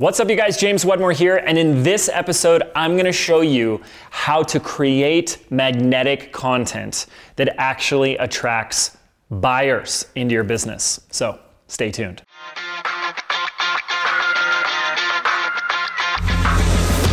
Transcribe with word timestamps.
What's 0.00 0.20
up, 0.20 0.30
you 0.30 0.36
guys? 0.36 0.56
James 0.56 0.84
Wedmore 0.84 1.10
here, 1.10 1.38
and 1.38 1.58
in 1.58 1.82
this 1.82 2.08
episode, 2.08 2.62
I'm 2.76 2.96
gonna 2.96 3.10
show 3.10 3.40
you 3.40 3.80
how 4.10 4.44
to 4.44 4.60
create 4.60 5.38
magnetic 5.50 6.32
content 6.32 7.06
that 7.34 7.56
actually 7.58 8.16
attracts 8.18 8.96
buyers 9.28 10.06
into 10.14 10.34
your 10.34 10.44
business. 10.44 11.00
So 11.10 11.40
stay 11.66 11.90
tuned. 11.90 12.22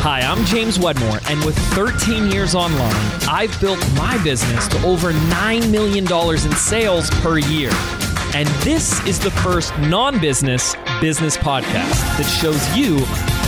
Hi, 0.03 0.21
I'm 0.21 0.45
James 0.45 0.77
Wedmore, 0.77 1.21
and 1.27 1.43
with 1.43 1.57
13 1.73 2.29
years 2.29 2.53
online, 2.53 2.93
I've 3.27 3.59
built 3.59 3.79
my 3.95 4.23
business 4.23 4.67
to 4.67 4.85
over 4.85 5.11
$9 5.11 5.71
million 5.71 6.05
in 6.05 6.51
sales 6.55 7.09
per 7.21 7.39
year. 7.39 7.71
And 8.35 8.47
this 8.63 9.03
is 9.07 9.17
the 9.17 9.31
first 9.31 9.75
non 9.79 10.19
business 10.19 10.75
business 11.01 11.37
podcast 11.37 11.99
that 12.17 12.23
shows 12.23 12.75
you 12.75 12.99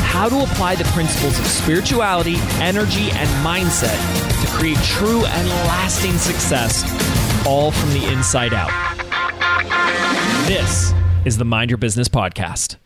how 0.07 0.27
to 0.27 0.43
apply 0.43 0.75
the 0.75 0.83
principles 0.85 1.39
of 1.39 1.45
spirituality, 1.45 2.35
energy, 2.59 3.09
and 3.11 3.29
mindset 3.45 3.97
to 4.41 4.47
create 4.57 4.77
true 4.77 5.25
and 5.25 5.47
lasting 5.67 6.17
success, 6.17 6.83
all 7.45 7.71
from 7.71 7.89
the 7.91 8.11
inside 8.11 8.53
out. 8.53 8.71
This 10.47 10.93
is 11.25 11.37
the 11.37 11.45
Mind 11.45 11.71
Your 11.71 11.77
Business 11.77 12.07
podcast. 12.07 12.77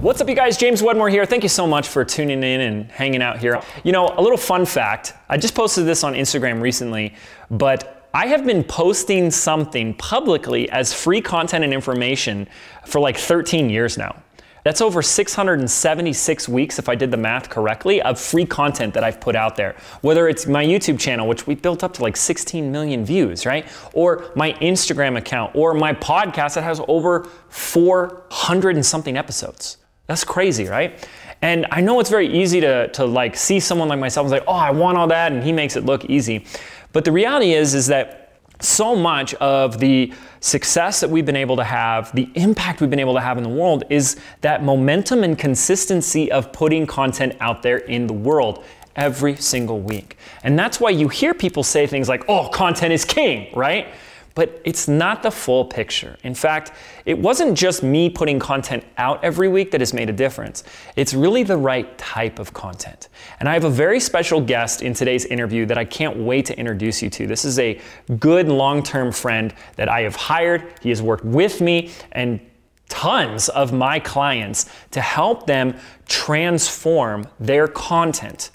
What's 0.00 0.20
up, 0.20 0.28
you 0.28 0.34
guys? 0.34 0.58
James 0.58 0.82
Wedmore 0.82 1.08
here. 1.08 1.24
Thank 1.24 1.44
you 1.44 1.48
so 1.48 1.66
much 1.66 1.88
for 1.88 2.04
tuning 2.04 2.42
in 2.42 2.60
and 2.60 2.90
hanging 2.90 3.22
out 3.22 3.38
here. 3.38 3.62
You 3.84 3.92
know, 3.92 4.12
a 4.16 4.20
little 4.20 4.36
fun 4.36 4.66
fact 4.66 5.14
I 5.28 5.38
just 5.38 5.54
posted 5.54 5.86
this 5.86 6.04
on 6.04 6.12
Instagram 6.14 6.60
recently, 6.60 7.14
but 7.50 7.93
I 8.16 8.28
have 8.28 8.46
been 8.46 8.62
posting 8.62 9.32
something 9.32 9.92
publicly 9.94 10.70
as 10.70 10.92
free 10.92 11.20
content 11.20 11.64
and 11.64 11.74
information 11.74 12.46
for 12.86 13.00
like 13.00 13.16
13 13.16 13.68
years 13.68 13.98
now. 13.98 14.22
That's 14.62 14.80
over 14.80 15.02
676 15.02 16.48
weeks, 16.48 16.78
if 16.78 16.88
I 16.88 16.94
did 16.94 17.10
the 17.10 17.16
math 17.16 17.50
correctly, 17.50 18.00
of 18.02 18.20
free 18.20 18.46
content 18.46 18.94
that 18.94 19.02
I've 19.02 19.20
put 19.20 19.34
out 19.34 19.56
there. 19.56 19.74
Whether 20.02 20.28
it's 20.28 20.46
my 20.46 20.64
YouTube 20.64 21.00
channel, 21.00 21.26
which 21.26 21.48
we 21.48 21.56
built 21.56 21.82
up 21.82 21.92
to 21.94 22.02
like 22.02 22.16
16 22.16 22.70
million 22.70 23.04
views, 23.04 23.46
right? 23.46 23.66
Or 23.94 24.30
my 24.36 24.52
Instagram 24.54 25.18
account, 25.18 25.56
or 25.56 25.74
my 25.74 25.92
podcast 25.92 26.54
that 26.54 26.62
has 26.62 26.80
over 26.86 27.24
400 27.48 28.76
and 28.76 28.86
something 28.86 29.16
episodes. 29.16 29.78
That's 30.06 30.22
crazy, 30.22 30.66
right? 30.66 31.04
And 31.42 31.66
I 31.70 31.80
know 31.80 32.00
it's 32.00 32.10
very 32.10 32.28
easy 32.28 32.60
to, 32.60 32.88
to 32.88 33.04
like 33.04 33.36
see 33.36 33.60
someone 33.60 33.88
like 33.88 33.98
myself 33.98 34.26
and 34.26 34.38
say, 34.38 34.44
oh, 34.46 34.54
I 34.54 34.70
want 34.70 34.96
all 34.96 35.08
that, 35.08 35.32
and 35.32 35.42
he 35.42 35.52
makes 35.52 35.76
it 35.76 35.84
look 35.84 36.04
easy. 36.06 36.46
But 36.94 37.04
the 37.04 37.12
reality 37.12 37.52
is, 37.52 37.74
is 37.74 37.88
that 37.88 38.38
so 38.60 38.94
much 38.94 39.34
of 39.34 39.80
the 39.80 40.14
success 40.40 41.00
that 41.00 41.10
we've 41.10 41.26
been 41.26 41.36
able 41.36 41.56
to 41.56 41.64
have, 41.64 42.14
the 42.14 42.30
impact 42.34 42.80
we've 42.80 42.88
been 42.88 43.00
able 43.00 43.14
to 43.14 43.20
have 43.20 43.36
in 43.36 43.42
the 43.42 43.50
world 43.50 43.82
is 43.90 44.16
that 44.42 44.62
momentum 44.62 45.24
and 45.24 45.36
consistency 45.36 46.30
of 46.30 46.52
putting 46.52 46.86
content 46.86 47.36
out 47.40 47.62
there 47.62 47.78
in 47.78 48.06
the 48.06 48.12
world 48.12 48.64
every 48.94 49.34
single 49.36 49.80
week. 49.80 50.16
And 50.44 50.56
that's 50.56 50.78
why 50.78 50.90
you 50.90 51.08
hear 51.08 51.34
people 51.34 51.64
say 51.64 51.86
things 51.88 52.08
like, 52.08 52.24
oh, 52.28 52.48
content 52.48 52.92
is 52.92 53.04
king, 53.04 53.52
right? 53.54 53.88
But 54.34 54.60
it's 54.64 54.88
not 54.88 55.22
the 55.22 55.30
full 55.30 55.64
picture. 55.64 56.16
In 56.24 56.34
fact, 56.34 56.72
it 57.04 57.16
wasn't 57.16 57.56
just 57.56 57.84
me 57.84 58.10
putting 58.10 58.40
content 58.40 58.84
out 58.98 59.22
every 59.22 59.48
week 59.48 59.70
that 59.70 59.80
has 59.80 59.94
made 59.94 60.10
a 60.10 60.12
difference. 60.12 60.64
It's 60.96 61.14
really 61.14 61.44
the 61.44 61.56
right 61.56 61.96
type 61.98 62.40
of 62.40 62.52
content. 62.52 63.08
And 63.38 63.48
I 63.48 63.52
have 63.52 63.62
a 63.62 63.70
very 63.70 64.00
special 64.00 64.40
guest 64.40 64.82
in 64.82 64.92
today's 64.92 65.24
interview 65.26 65.66
that 65.66 65.78
I 65.78 65.84
can't 65.84 66.16
wait 66.16 66.46
to 66.46 66.58
introduce 66.58 67.00
you 67.00 67.10
to. 67.10 67.28
This 67.28 67.44
is 67.44 67.60
a 67.60 67.80
good 68.18 68.48
long 68.48 68.82
term 68.82 69.12
friend 69.12 69.54
that 69.76 69.88
I 69.88 70.00
have 70.00 70.16
hired. 70.16 70.64
He 70.82 70.88
has 70.88 71.00
worked 71.00 71.24
with 71.24 71.60
me 71.60 71.92
and 72.10 72.40
tons 72.88 73.48
of 73.50 73.72
my 73.72 74.00
clients 74.00 74.66
to 74.90 75.00
help 75.00 75.46
them 75.46 75.76
transform 76.06 77.26
their 77.38 77.68
content 77.68 78.50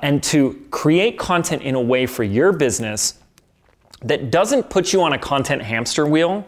and 0.00 0.22
to 0.22 0.64
create 0.70 1.18
content 1.18 1.62
in 1.62 1.74
a 1.74 1.80
way 1.80 2.06
for 2.06 2.22
your 2.22 2.52
business 2.52 3.14
that 4.02 4.30
doesn't 4.30 4.70
put 4.70 4.92
you 4.92 5.02
on 5.02 5.12
a 5.12 5.18
content 5.18 5.62
hamster 5.62 6.06
wheel, 6.06 6.46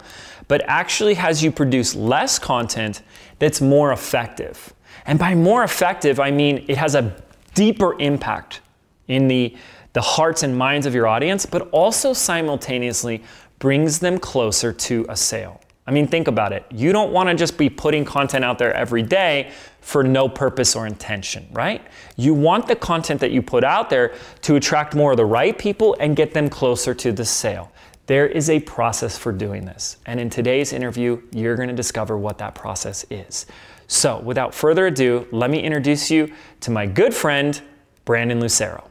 but 0.48 0.62
actually 0.66 1.14
has 1.14 1.42
you 1.42 1.50
produce 1.50 1.94
less 1.94 2.38
content 2.38 3.02
that's 3.38 3.60
more 3.60 3.92
effective. 3.92 4.74
And 5.06 5.18
by 5.18 5.34
more 5.34 5.64
effective, 5.64 6.20
I 6.20 6.30
mean 6.30 6.64
it 6.68 6.76
has 6.76 6.94
a 6.94 7.22
deeper 7.54 7.98
impact 8.00 8.60
in 9.08 9.28
the, 9.28 9.56
the 9.92 10.00
hearts 10.00 10.42
and 10.42 10.56
minds 10.56 10.86
of 10.86 10.94
your 10.94 11.06
audience, 11.06 11.46
but 11.46 11.68
also 11.70 12.12
simultaneously 12.12 13.22
brings 13.58 13.98
them 13.98 14.18
closer 14.18 14.72
to 14.72 15.04
a 15.08 15.16
sale. 15.16 15.60
I 15.86 15.92
mean, 15.92 16.06
think 16.06 16.28
about 16.28 16.52
it. 16.52 16.64
You 16.70 16.92
don't 16.92 17.12
want 17.12 17.28
to 17.30 17.34
just 17.34 17.58
be 17.58 17.68
putting 17.68 18.04
content 18.04 18.44
out 18.44 18.58
there 18.58 18.72
every 18.72 19.02
day 19.02 19.52
for 19.80 20.02
no 20.02 20.28
purpose 20.28 20.76
or 20.76 20.86
intention, 20.86 21.48
right? 21.52 21.82
You 22.16 22.34
want 22.34 22.66
the 22.66 22.76
content 22.76 23.20
that 23.20 23.30
you 23.30 23.42
put 23.42 23.64
out 23.64 23.90
there 23.90 24.14
to 24.42 24.56
attract 24.56 24.94
more 24.94 25.12
of 25.12 25.16
the 25.16 25.24
right 25.24 25.56
people 25.56 25.96
and 26.00 26.16
get 26.16 26.34
them 26.34 26.48
closer 26.48 26.94
to 26.94 27.12
the 27.12 27.24
sale. 27.24 27.72
There 28.06 28.26
is 28.26 28.50
a 28.50 28.60
process 28.60 29.16
for 29.16 29.32
doing 29.32 29.64
this. 29.64 29.96
And 30.06 30.18
in 30.18 30.30
today's 30.30 30.72
interview, 30.72 31.22
you're 31.32 31.56
going 31.56 31.68
to 31.68 31.74
discover 31.74 32.18
what 32.18 32.38
that 32.38 32.54
process 32.54 33.04
is. 33.10 33.46
So, 33.86 34.20
without 34.20 34.54
further 34.54 34.86
ado, 34.86 35.26
let 35.32 35.50
me 35.50 35.60
introduce 35.60 36.10
you 36.10 36.32
to 36.60 36.70
my 36.70 36.86
good 36.86 37.14
friend, 37.14 37.60
Brandon 38.04 38.40
Lucero. 38.40 38.84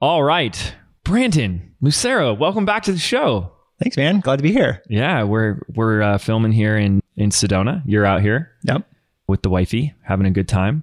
All 0.00 0.22
right, 0.22 0.74
Brandon 1.04 1.74
Lucero, 1.80 2.32
welcome 2.32 2.64
back 2.64 2.84
to 2.84 2.92
the 2.92 2.98
show. 2.98 3.52
Thanks, 3.80 3.96
man. 3.96 4.20
Glad 4.20 4.36
to 4.36 4.42
be 4.42 4.52
here. 4.52 4.82
Yeah, 4.88 5.24
we're 5.24 5.62
we're 5.74 6.02
uh, 6.02 6.18
filming 6.18 6.52
here 6.52 6.76
in 6.76 7.00
in 7.16 7.30
Sedona. 7.30 7.82
You're 7.86 8.04
out 8.04 8.20
here. 8.20 8.52
Yep. 8.64 8.89
With 9.30 9.42
the 9.42 9.48
wifey, 9.48 9.94
having 10.02 10.26
a 10.26 10.30
good 10.32 10.48
time. 10.48 10.82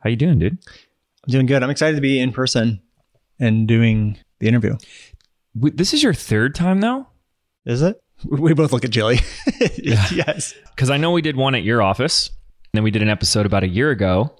How 0.00 0.10
you 0.10 0.16
doing, 0.16 0.38
dude? 0.38 0.58
I'm 1.26 1.30
doing 1.32 1.46
good. 1.46 1.62
I'm 1.62 1.70
excited 1.70 1.94
to 1.96 2.02
be 2.02 2.20
in 2.20 2.30
person 2.30 2.82
and 3.40 3.66
doing 3.66 4.18
the 4.38 4.48
interview. 4.48 4.76
This 5.54 5.94
is 5.94 6.02
your 6.02 6.12
third 6.12 6.54
time 6.54 6.78
now. 6.78 7.08
Is 7.64 7.80
it? 7.80 8.00
We 8.30 8.52
both 8.52 8.72
look 8.72 8.84
at 8.84 8.90
Jilly. 8.90 9.20
yeah. 9.76 10.06
yes. 10.12 10.54
Because 10.74 10.90
I 10.90 10.98
know 10.98 11.10
we 11.10 11.22
did 11.22 11.36
one 11.36 11.54
at 11.54 11.62
your 11.62 11.80
office, 11.82 12.28
and 12.28 12.36
then 12.74 12.82
we 12.82 12.90
did 12.90 13.02
an 13.02 13.08
episode 13.08 13.46
about 13.46 13.62
a 13.62 13.68
year 13.68 13.90
ago, 13.90 14.34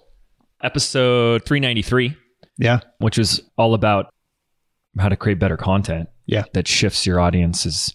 episode 0.62 1.44
393. 1.44 2.14
Yeah. 2.58 2.80
Which 2.98 3.16
was 3.16 3.40
all 3.56 3.72
about 3.72 4.12
how 4.98 5.08
to 5.08 5.16
create 5.16 5.38
better 5.38 5.56
content. 5.56 6.08
Yeah. 6.26 6.44
That 6.52 6.68
shifts 6.68 7.06
your 7.06 7.20
audience's 7.20 7.94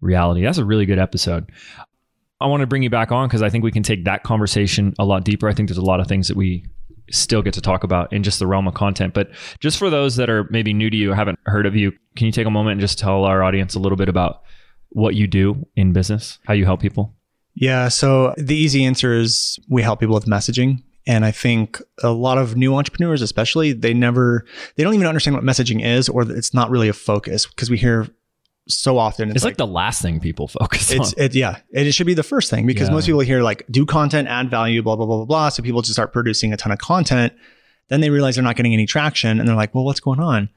reality. 0.00 0.42
That's 0.42 0.58
a 0.58 0.64
really 0.64 0.86
good 0.86 0.98
episode. 0.98 1.50
I 2.42 2.46
want 2.46 2.60
to 2.60 2.66
bring 2.66 2.82
you 2.82 2.90
back 2.90 3.12
on 3.12 3.28
because 3.28 3.42
I 3.42 3.50
think 3.50 3.64
we 3.64 3.72
can 3.72 3.82
take 3.82 4.04
that 4.04 4.22
conversation 4.22 4.94
a 4.98 5.04
lot 5.04 5.24
deeper. 5.24 5.48
I 5.48 5.54
think 5.54 5.68
there's 5.68 5.78
a 5.78 5.82
lot 5.82 6.00
of 6.00 6.06
things 6.06 6.28
that 6.28 6.36
we 6.36 6.66
still 7.10 7.42
get 7.42 7.54
to 7.54 7.60
talk 7.60 7.84
about 7.84 8.12
in 8.12 8.22
just 8.22 8.38
the 8.38 8.46
realm 8.46 8.66
of 8.66 8.74
content. 8.74 9.14
But 9.14 9.30
just 9.60 9.78
for 9.78 9.90
those 9.90 10.16
that 10.16 10.30
are 10.30 10.48
maybe 10.50 10.72
new 10.72 10.90
to 10.90 10.96
you, 10.96 11.12
haven't 11.12 11.38
heard 11.44 11.66
of 11.66 11.76
you, 11.76 11.92
can 12.16 12.26
you 12.26 12.32
take 12.32 12.46
a 12.46 12.50
moment 12.50 12.72
and 12.72 12.80
just 12.80 12.98
tell 12.98 13.24
our 13.24 13.42
audience 13.42 13.74
a 13.74 13.78
little 13.78 13.96
bit 13.96 14.08
about 14.08 14.42
what 14.90 15.14
you 15.14 15.26
do 15.26 15.66
in 15.76 15.92
business, 15.92 16.38
how 16.46 16.54
you 16.54 16.64
help 16.64 16.80
people? 16.80 17.14
Yeah. 17.54 17.88
So 17.88 18.34
the 18.38 18.56
easy 18.56 18.84
answer 18.84 19.12
is 19.12 19.58
we 19.68 19.82
help 19.82 20.00
people 20.00 20.14
with 20.14 20.26
messaging. 20.26 20.82
And 21.06 21.24
I 21.24 21.32
think 21.32 21.82
a 22.02 22.10
lot 22.10 22.38
of 22.38 22.56
new 22.56 22.74
entrepreneurs, 22.76 23.22
especially, 23.22 23.72
they 23.72 23.92
never, 23.92 24.46
they 24.76 24.84
don't 24.84 24.94
even 24.94 25.06
understand 25.06 25.34
what 25.34 25.44
messaging 25.44 25.84
is, 25.84 26.08
or 26.08 26.22
it's 26.22 26.54
not 26.54 26.70
really 26.70 26.88
a 26.88 26.92
focus 26.92 27.44
because 27.46 27.68
we 27.68 27.76
hear 27.76 28.06
so 28.68 28.98
often. 28.98 29.28
It's, 29.30 29.36
it's 29.36 29.44
like, 29.44 29.52
like, 29.52 29.56
the 29.58 29.66
last 29.66 30.02
thing 30.02 30.20
people 30.20 30.48
focus 30.48 30.90
it's, 30.90 31.14
on. 31.14 31.22
It, 31.22 31.34
yeah. 31.34 31.58
It, 31.70 31.86
it 31.88 31.92
should 31.92 32.06
be 32.06 32.14
the 32.14 32.22
first 32.22 32.50
thing 32.50 32.66
because 32.66 32.88
yeah. 32.88 32.94
most 32.94 33.06
people 33.06 33.20
hear 33.20 33.42
like 33.42 33.64
do 33.70 33.84
content, 33.84 34.28
add 34.28 34.50
value, 34.50 34.82
blah, 34.82 34.96
blah, 34.96 35.06
blah, 35.06 35.16
blah, 35.18 35.24
blah. 35.24 35.48
So 35.48 35.62
people 35.62 35.82
just 35.82 35.94
start 35.94 36.12
producing 36.12 36.52
a 36.52 36.56
ton 36.56 36.72
of 36.72 36.78
content. 36.78 37.32
Then 37.88 38.00
they 38.00 38.10
realize 38.10 38.36
they're 38.36 38.44
not 38.44 38.56
getting 38.56 38.72
any 38.72 38.86
traction 38.86 39.38
and 39.38 39.48
they're 39.48 39.56
like, 39.56 39.74
well, 39.74 39.84
what's 39.84 40.00
going 40.00 40.20
on? 40.20 40.48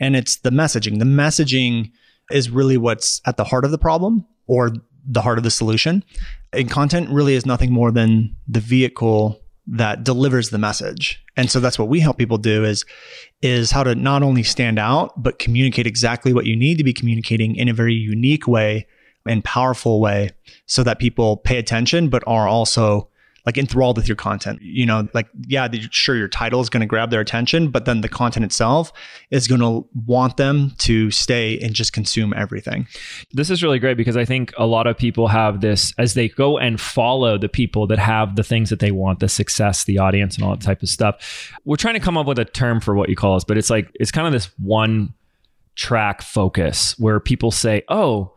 And 0.00 0.16
it's 0.16 0.36
the 0.36 0.50
messaging. 0.50 0.98
The 0.98 1.04
messaging 1.04 1.92
is 2.30 2.50
really 2.50 2.76
what's 2.76 3.20
at 3.26 3.36
the 3.36 3.44
heart 3.44 3.64
of 3.64 3.70
the 3.70 3.78
problem 3.78 4.26
or 4.46 4.72
the 5.06 5.22
heart 5.22 5.38
of 5.38 5.44
the 5.44 5.50
solution. 5.50 6.04
And 6.52 6.70
content 6.70 7.10
really 7.10 7.34
is 7.34 7.46
nothing 7.46 7.72
more 7.72 7.90
than 7.90 8.34
the 8.48 8.60
vehicle 8.60 9.40
that 9.66 10.04
delivers 10.04 10.50
the 10.50 10.58
message. 10.58 11.24
And 11.36 11.50
so 11.50 11.58
that's 11.60 11.78
what 11.78 11.88
we 11.88 12.00
help 12.00 12.18
people 12.18 12.38
do 12.38 12.64
is 12.64 12.84
is 13.42 13.70
how 13.70 13.82
to 13.82 13.94
not 13.94 14.22
only 14.22 14.42
stand 14.42 14.78
out 14.78 15.22
but 15.22 15.38
communicate 15.38 15.86
exactly 15.86 16.32
what 16.32 16.46
you 16.46 16.56
need 16.56 16.78
to 16.78 16.84
be 16.84 16.92
communicating 16.92 17.56
in 17.56 17.68
a 17.68 17.74
very 17.74 17.94
unique 17.94 18.46
way 18.46 18.86
and 19.26 19.42
powerful 19.42 20.00
way 20.00 20.30
so 20.66 20.82
that 20.82 20.98
people 20.98 21.38
pay 21.38 21.58
attention 21.58 22.08
but 22.08 22.22
are 22.26 22.46
also 22.46 23.08
like 23.46 23.58
enthralled 23.58 23.96
with 23.96 24.08
your 24.08 24.16
content. 24.16 24.60
You 24.62 24.86
know, 24.86 25.06
like, 25.12 25.28
yeah, 25.46 25.68
sure, 25.90 26.16
your 26.16 26.28
title 26.28 26.60
is 26.60 26.70
going 26.70 26.80
to 26.80 26.86
grab 26.86 27.10
their 27.10 27.20
attention, 27.20 27.70
but 27.70 27.84
then 27.84 28.00
the 28.00 28.08
content 28.08 28.44
itself 28.44 28.92
is 29.30 29.46
going 29.46 29.60
to 29.60 29.86
want 30.06 30.38
them 30.38 30.72
to 30.78 31.10
stay 31.10 31.58
and 31.60 31.74
just 31.74 31.92
consume 31.92 32.32
everything. 32.34 32.86
This 33.32 33.50
is 33.50 33.62
really 33.62 33.78
great 33.78 33.96
because 33.96 34.16
I 34.16 34.24
think 34.24 34.52
a 34.56 34.66
lot 34.66 34.86
of 34.86 34.96
people 34.96 35.28
have 35.28 35.60
this 35.60 35.92
as 35.98 36.14
they 36.14 36.28
go 36.28 36.56
and 36.58 36.80
follow 36.80 37.36
the 37.36 37.48
people 37.48 37.86
that 37.88 37.98
have 37.98 38.36
the 38.36 38.44
things 38.44 38.70
that 38.70 38.80
they 38.80 38.90
want, 38.90 39.20
the 39.20 39.28
success, 39.28 39.84
the 39.84 39.98
audience, 39.98 40.36
and 40.36 40.44
all 40.44 40.56
that 40.56 40.64
type 40.64 40.82
of 40.82 40.88
stuff. 40.88 41.52
We're 41.64 41.76
trying 41.76 41.94
to 41.94 42.00
come 42.00 42.16
up 42.16 42.26
with 42.26 42.38
a 42.38 42.44
term 42.44 42.80
for 42.80 42.94
what 42.94 43.08
you 43.10 43.16
call 43.16 43.36
us, 43.36 43.44
but 43.44 43.58
it's 43.58 43.70
like, 43.70 43.90
it's 43.94 44.10
kind 44.10 44.26
of 44.26 44.32
this 44.32 44.46
one 44.58 45.12
track 45.76 46.22
focus 46.22 46.98
where 46.98 47.20
people 47.20 47.50
say, 47.50 47.82
oh, 47.88 48.32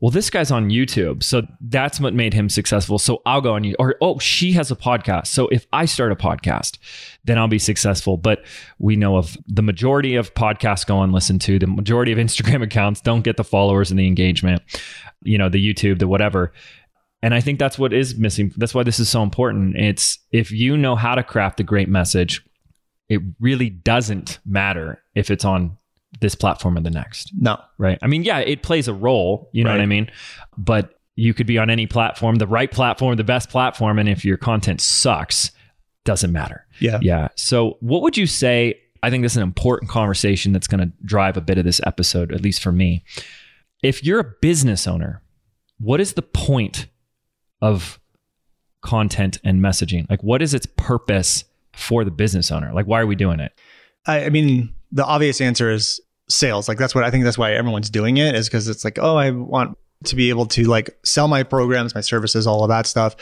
well, 0.00 0.10
this 0.10 0.30
guy's 0.30 0.50
on 0.50 0.70
YouTube. 0.70 1.22
So 1.22 1.42
that's 1.60 2.00
what 2.00 2.14
made 2.14 2.32
him 2.32 2.48
successful. 2.48 2.98
So 2.98 3.20
I'll 3.26 3.42
go 3.42 3.54
on 3.54 3.64
you. 3.64 3.76
Or, 3.78 3.96
oh, 4.00 4.18
she 4.18 4.52
has 4.52 4.70
a 4.70 4.76
podcast. 4.76 5.26
So 5.26 5.48
if 5.48 5.66
I 5.74 5.84
start 5.84 6.10
a 6.10 6.16
podcast, 6.16 6.78
then 7.24 7.38
I'll 7.38 7.48
be 7.48 7.58
successful. 7.58 8.16
But 8.16 8.42
we 8.78 8.96
know 8.96 9.16
of 9.16 9.36
the 9.46 9.62
majority 9.62 10.16
of 10.16 10.32
podcasts 10.34 10.86
go 10.86 11.02
and 11.02 11.12
listen 11.12 11.38
to, 11.40 11.58
the 11.58 11.66
majority 11.66 12.12
of 12.12 12.18
Instagram 12.18 12.62
accounts 12.64 13.02
don't 13.02 13.22
get 13.22 13.36
the 13.36 13.44
followers 13.44 13.90
and 13.90 14.00
the 14.00 14.06
engagement, 14.06 14.62
you 15.22 15.36
know, 15.36 15.50
the 15.50 15.62
YouTube, 15.62 15.98
the 15.98 16.08
whatever. 16.08 16.52
And 17.22 17.34
I 17.34 17.42
think 17.42 17.58
that's 17.58 17.78
what 17.78 17.92
is 17.92 18.16
missing. 18.16 18.54
That's 18.56 18.74
why 18.74 18.82
this 18.82 18.98
is 18.98 19.10
so 19.10 19.22
important. 19.22 19.76
It's 19.76 20.18
if 20.32 20.50
you 20.50 20.78
know 20.78 20.96
how 20.96 21.14
to 21.14 21.22
craft 21.22 21.60
a 21.60 21.64
great 21.64 21.90
message, 21.90 22.42
it 23.10 23.20
really 23.38 23.68
doesn't 23.68 24.38
matter 24.46 25.02
if 25.14 25.30
it's 25.30 25.44
on 25.44 25.76
this 26.20 26.34
platform 26.34 26.76
or 26.76 26.80
the 26.80 26.90
next. 26.90 27.32
No. 27.38 27.60
Right. 27.78 27.98
I 28.02 28.06
mean, 28.06 28.24
yeah, 28.24 28.38
it 28.38 28.62
plays 28.62 28.88
a 28.88 28.94
role, 28.94 29.48
you 29.52 29.62
know 29.62 29.70
right. 29.70 29.76
what 29.76 29.82
I 29.82 29.86
mean? 29.86 30.10
But 30.58 30.98
you 31.14 31.34
could 31.34 31.46
be 31.46 31.58
on 31.58 31.70
any 31.70 31.86
platform, 31.86 32.36
the 32.36 32.46
right 32.46 32.70
platform, 32.70 33.16
the 33.16 33.24
best 33.24 33.50
platform. 33.50 33.98
And 33.98 34.08
if 34.08 34.24
your 34.24 34.36
content 34.36 34.80
sucks, 34.80 35.52
doesn't 36.04 36.32
matter. 36.32 36.66
Yeah. 36.80 36.98
Yeah. 37.00 37.28
So 37.36 37.76
what 37.80 38.02
would 38.02 38.16
you 38.16 38.26
say? 38.26 38.80
I 39.02 39.10
think 39.10 39.22
this 39.22 39.32
is 39.32 39.36
an 39.36 39.42
important 39.42 39.90
conversation 39.90 40.52
that's 40.52 40.66
going 40.66 40.80
to 40.80 40.92
drive 41.04 41.36
a 41.36 41.40
bit 41.40 41.58
of 41.58 41.64
this 41.64 41.80
episode, 41.86 42.32
at 42.32 42.40
least 42.40 42.62
for 42.62 42.72
me. 42.72 43.04
If 43.82 44.04
you're 44.04 44.20
a 44.20 44.34
business 44.42 44.86
owner, 44.86 45.22
what 45.78 46.00
is 46.00 46.14
the 46.14 46.22
point 46.22 46.86
of 47.62 47.98
content 48.82 49.38
and 49.44 49.62
messaging? 49.62 50.08
Like, 50.10 50.22
what 50.22 50.42
is 50.42 50.52
its 50.52 50.66
purpose 50.76 51.44
for 51.72 52.04
the 52.04 52.10
business 52.10 52.50
owner? 52.50 52.72
Like, 52.72 52.86
why 52.86 53.00
are 53.00 53.06
we 53.06 53.14
doing 53.14 53.40
it? 53.40 53.52
I, 54.06 54.26
I 54.26 54.28
mean, 54.28 54.74
the 54.92 55.04
obvious 55.04 55.40
answer 55.40 55.70
is 55.70 56.00
sales. 56.28 56.68
Like, 56.68 56.78
that's 56.78 56.94
what 56.94 57.04
I 57.04 57.10
think 57.10 57.24
that's 57.24 57.38
why 57.38 57.52
everyone's 57.52 57.90
doing 57.90 58.16
it 58.16 58.34
is 58.34 58.48
because 58.48 58.68
it's 58.68 58.84
like, 58.84 58.98
oh, 59.00 59.16
I 59.16 59.30
want 59.30 59.76
to 60.04 60.16
be 60.16 60.30
able 60.30 60.46
to 60.46 60.64
like 60.64 60.90
sell 61.04 61.28
my 61.28 61.42
programs, 61.42 61.94
my 61.94 62.00
services, 62.00 62.46
all 62.46 62.62
of 62.64 62.68
that 62.68 62.86
stuff. 62.86 63.16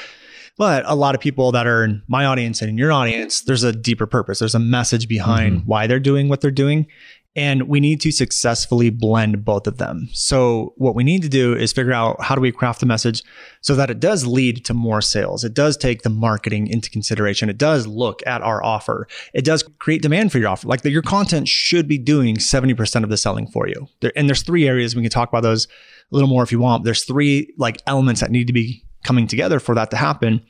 But 0.57 0.83
a 0.87 0.95
lot 0.97 1.15
of 1.15 1.21
people 1.21 1.53
that 1.53 1.69
are 1.69 1.85
in 1.85 2.03
my 2.09 2.25
audience 2.25 2.61
and 2.61 2.69
in 2.69 2.77
your 2.79 2.93
audience, 2.93 3.43
there's 3.43 3.63
a 3.63 3.73
deeper 3.73 4.07
purpose. 4.07 4.41
There's 4.41 4.57
a 4.57 4.61
message 4.61 5.07
behind 5.07 5.59
mm-hmm. 5.59 5.67
why 5.69 5.87
they're 5.87 6.01
doing 6.01 6.29
what 6.29 6.41
they're 6.41 6.51
doing. 6.51 6.87
And 7.37 7.69
we 7.69 7.79
need 7.79 8.01
to 8.01 8.11
successfully 8.11 8.91
blend 8.91 9.45
both 9.45 9.67
of 9.67 9.79
them. 9.79 10.09
So, 10.13 10.73
what 10.77 10.97
we 10.97 11.05
need 11.05 11.23
to 11.23 11.29
do 11.29 11.55
is 11.55 11.73
figure 11.73 11.93
out 11.93 12.21
how 12.21 12.35
do 12.35 12.41
we 12.41 12.51
craft 12.51 12.81
the 12.81 12.87
message 12.87 13.23
so 13.61 13.77
that 13.77 13.91
it 13.91 14.01
does 14.01 14.27
lead 14.27 14.65
to 14.65 14.75
more 14.75 15.01
sales. 15.01 15.45
It 15.45 15.55
does 15.55 15.77
take 15.77 16.03
the 16.03 16.11
marketing 16.11 16.67
into 16.67 16.91
consideration. 16.91 17.49
It 17.49 17.59
does 17.59 17.87
look 17.87 18.23
at 18.27 18.43
our 18.43 18.65
offer. 18.65 19.07
It 19.35 19.45
does 19.45 19.63
create 19.79 20.03
demand 20.03 20.33
for 20.33 20.39
your 20.39 20.49
offer. 20.49 20.67
Like 20.67 20.83
the, 20.83 20.91
your 20.91 21.03
content 21.03 21.49
should 21.49 21.87
be 21.87 21.99
doing 21.99 22.37
70% 22.37 23.05
of 23.05 23.11
the 23.11 23.17
selling 23.17 23.47
for 23.47 23.69
you. 23.69 23.87
There, 24.01 24.13
and 24.17 24.29
there's 24.29 24.43
three 24.43 24.67
areas 24.67 24.97
we 24.97 25.03
can 25.03 25.11
talk 25.11 25.29
about 25.29 25.43
those 25.43 25.67
a 25.67 26.15
little 26.15 26.29
more 26.29 26.43
if 26.43 26.51
you 26.51 26.59
want. 26.59 26.85
There's 26.85 27.05
three 27.05 27.55
like 27.57 27.83
elements 27.87 28.21
that 28.21 28.31
need 28.31 28.47
to 28.47 28.53
be 28.53 28.85
coming 29.05 29.27
together 29.27 29.61
for 29.61 29.75
that 29.75 29.91
to 29.91 29.97
happen. 29.97 30.43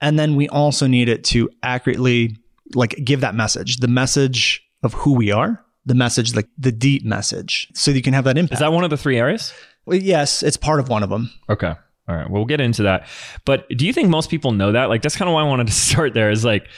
And 0.00 0.18
then 0.18 0.36
we 0.36 0.48
also 0.48 0.86
need 0.86 1.08
it 1.08 1.24
to 1.24 1.48
accurately 1.62 2.36
like 2.74 2.96
give 3.04 3.20
that 3.20 3.34
message, 3.34 3.78
the 3.78 3.88
message 3.88 4.64
of 4.82 4.92
who 4.94 5.14
we 5.14 5.30
are 5.30 5.64
the 5.84 5.94
message, 5.94 6.34
like 6.34 6.48
the 6.58 6.72
deep 6.72 7.04
message, 7.04 7.68
so 7.74 7.90
you 7.90 8.02
can 8.02 8.14
have 8.14 8.24
that 8.24 8.38
impact. 8.38 8.54
Is 8.54 8.60
that 8.60 8.72
one 8.72 8.84
of 8.84 8.90
the 8.90 8.96
three 8.96 9.18
areas? 9.18 9.52
Well, 9.84 9.98
yes, 9.98 10.42
it's 10.42 10.56
part 10.56 10.80
of 10.80 10.88
one 10.88 11.02
of 11.02 11.10
them. 11.10 11.30
Okay. 11.48 11.74
All 12.08 12.16
right. 12.16 12.28
Well, 12.28 12.40
we'll 12.40 12.44
get 12.46 12.60
into 12.60 12.84
that. 12.84 13.06
But 13.44 13.68
do 13.70 13.86
you 13.86 13.92
think 13.92 14.08
most 14.08 14.30
people 14.30 14.52
know 14.52 14.72
that? 14.72 14.88
Like, 14.88 15.02
that's 15.02 15.16
kind 15.16 15.28
of 15.28 15.34
why 15.34 15.42
I 15.42 15.48
wanted 15.48 15.68
to 15.68 15.72
start 15.90 16.14
there 16.14 16.30
is 16.30 16.44
like, 16.44 16.68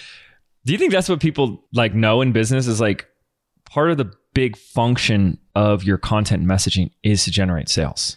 do 0.64 0.72
you 0.72 0.78
think 0.78 0.92
that's 0.92 1.08
what 1.08 1.20
people 1.20 1.64
like 1.72 1.94
know 1.94 2.20
in 2.20 2.32
business 2.32 2.66
is 2.66 2.80
like 2.80 3.06
part 3.64 3.90
of 3.90 3.98
the 3.98 4.10
big 4.32 4.56
function 4.56 5.38
of 5.54 5.84
your 5.84 5.98
content 5.98 6.44
messaging 6.44 6.90
is 7.02 7.24
to 7.24 7.30
generate 7.30 7.68
sales? 7.68 8.16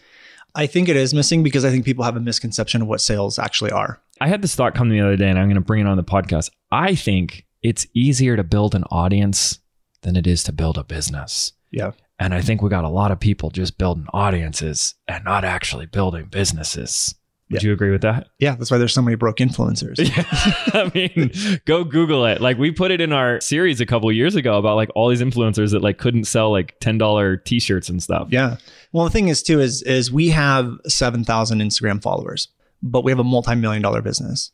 I 0.55 0.65
think 0.65 0.89
it 0.89 0.95
is 0.95 1.13
missing 1.13 1.43
because 1.43 1.63
I 1.63 1.69
think 1.69 1.85
people 1.85 2.03
have 2.03 2.15
a 2.15 2.19
misconception 2.21 2.81
of 2.81 2.87
what 2.87 3.01
sales 3.01 3.37
actually 3.37 3.71
are. 3.71 4.01
I 4.19 4.27
had 4.27 4.41
this 4.41 4.55
thought 4.55 4.73
come 4.73 4.87
to 4.87 4.93
me 4.93 4.99
the 4.99 5.05
other 5.05 5.15
day 5.15 5.29
and 5.29 5.37
I'm 5.37 5.47
going 5.47 5.55
to 5.55 5.61
bring 5.61 5.81
it 5.81 5.87
on 5.87 5.97
the 5.97 6.03
podcast. 6.03 6.49
I 6.71 6.95
think 6.95 7.45
it's 7.61 7.85
easier 7.93 8.35
to 8.35 8.43
build 8.43 8.73
an 8.73 8.83
audience 8.85 9.59
than 10.07 10.15
it 10.15 10.25
is 10.25 10.41
to 10.41 10.53
build 10.53 10.77
a 10.77 10.85
business. 10.85 11.51
Yeah. 11.69 11.91
And 12.17 12.33
I 12.33 12.41
think 12.41 12.61
we 12.61 12.69
got 12.69 12.85
a 12.85 12.89
lot 12.89 13.11
of 13.11 13.19
people 13.19 13.49
just 13.49 13.77
building 13.77 14.07
audiences 14.13 14.95
and 15.05 15.25
not 15.25 15.43
actually 15.43 15.85
building 15.85 16.27
businesses. 16.27 17.13
Would 17.49 17.61
yeah. 17.61 17.67
you 17.67 17.73
agree 17.73 17.91
with 17.91 18.01
that? 18.01 18.29
Yeah, 18.39 18.55
that's 18.55 18.71
why 18.71 18.77
there's 18.77 18.93
so 18.93 19.01
many 19.01 19.15
broke 19.15 19.37
influencers. 19.37 19.99
I 20.73 20.91
mean, 20.93 21.59
go 21.65 21.83
Google 21.83 22.25
it. 22.25 22.39
Like 22.39 22.57
we 22.57 22.71
put 22.71 22.91
it 22.91 23.01
in 23.01 23.11
our 23.11 23.41
series 23.41 23.81
a 23.81 23.85
couple 23.85 24.09
years 24.13 24.35
ago 24.35 24.57
about 24.57 24.77
like 24.77 24.89
all 24.95 25.09
these 25.09 25.21
influencers 25.21 25.71
that 25.71 25.81
like 25.81 25.97
couldn't 25.97 26.23
sell 26.23 26.51
like 26.51 26.77
ten 26.79 26.97
dollar 26.97 27.35
t-shirts 27.35 27.89
and 27.89 28.01
stuff. 28.01 28.29
Yeah. 28.31 28.57
Well, 28.93 29.03
the 29.03 29.11
thing 29.11 29.27
is 29.27 29.43
too 29.43 29.59
is 29.59 29.81
is 29.83 30.09
we 30.09 30.29
have 30.29 30.71
seven 30.87 31.25
thousand 31.25 31.59
Instagram 31.59 32.01
followers, 32.01 32.47
but 32.81 33.03
we 33.03 33.11
have 33.11 33.19
a 33.19 33.25
multi 33.25 33.55
million 33.55 33.81
dollar 33.81 34.01
business. 34.01 34.51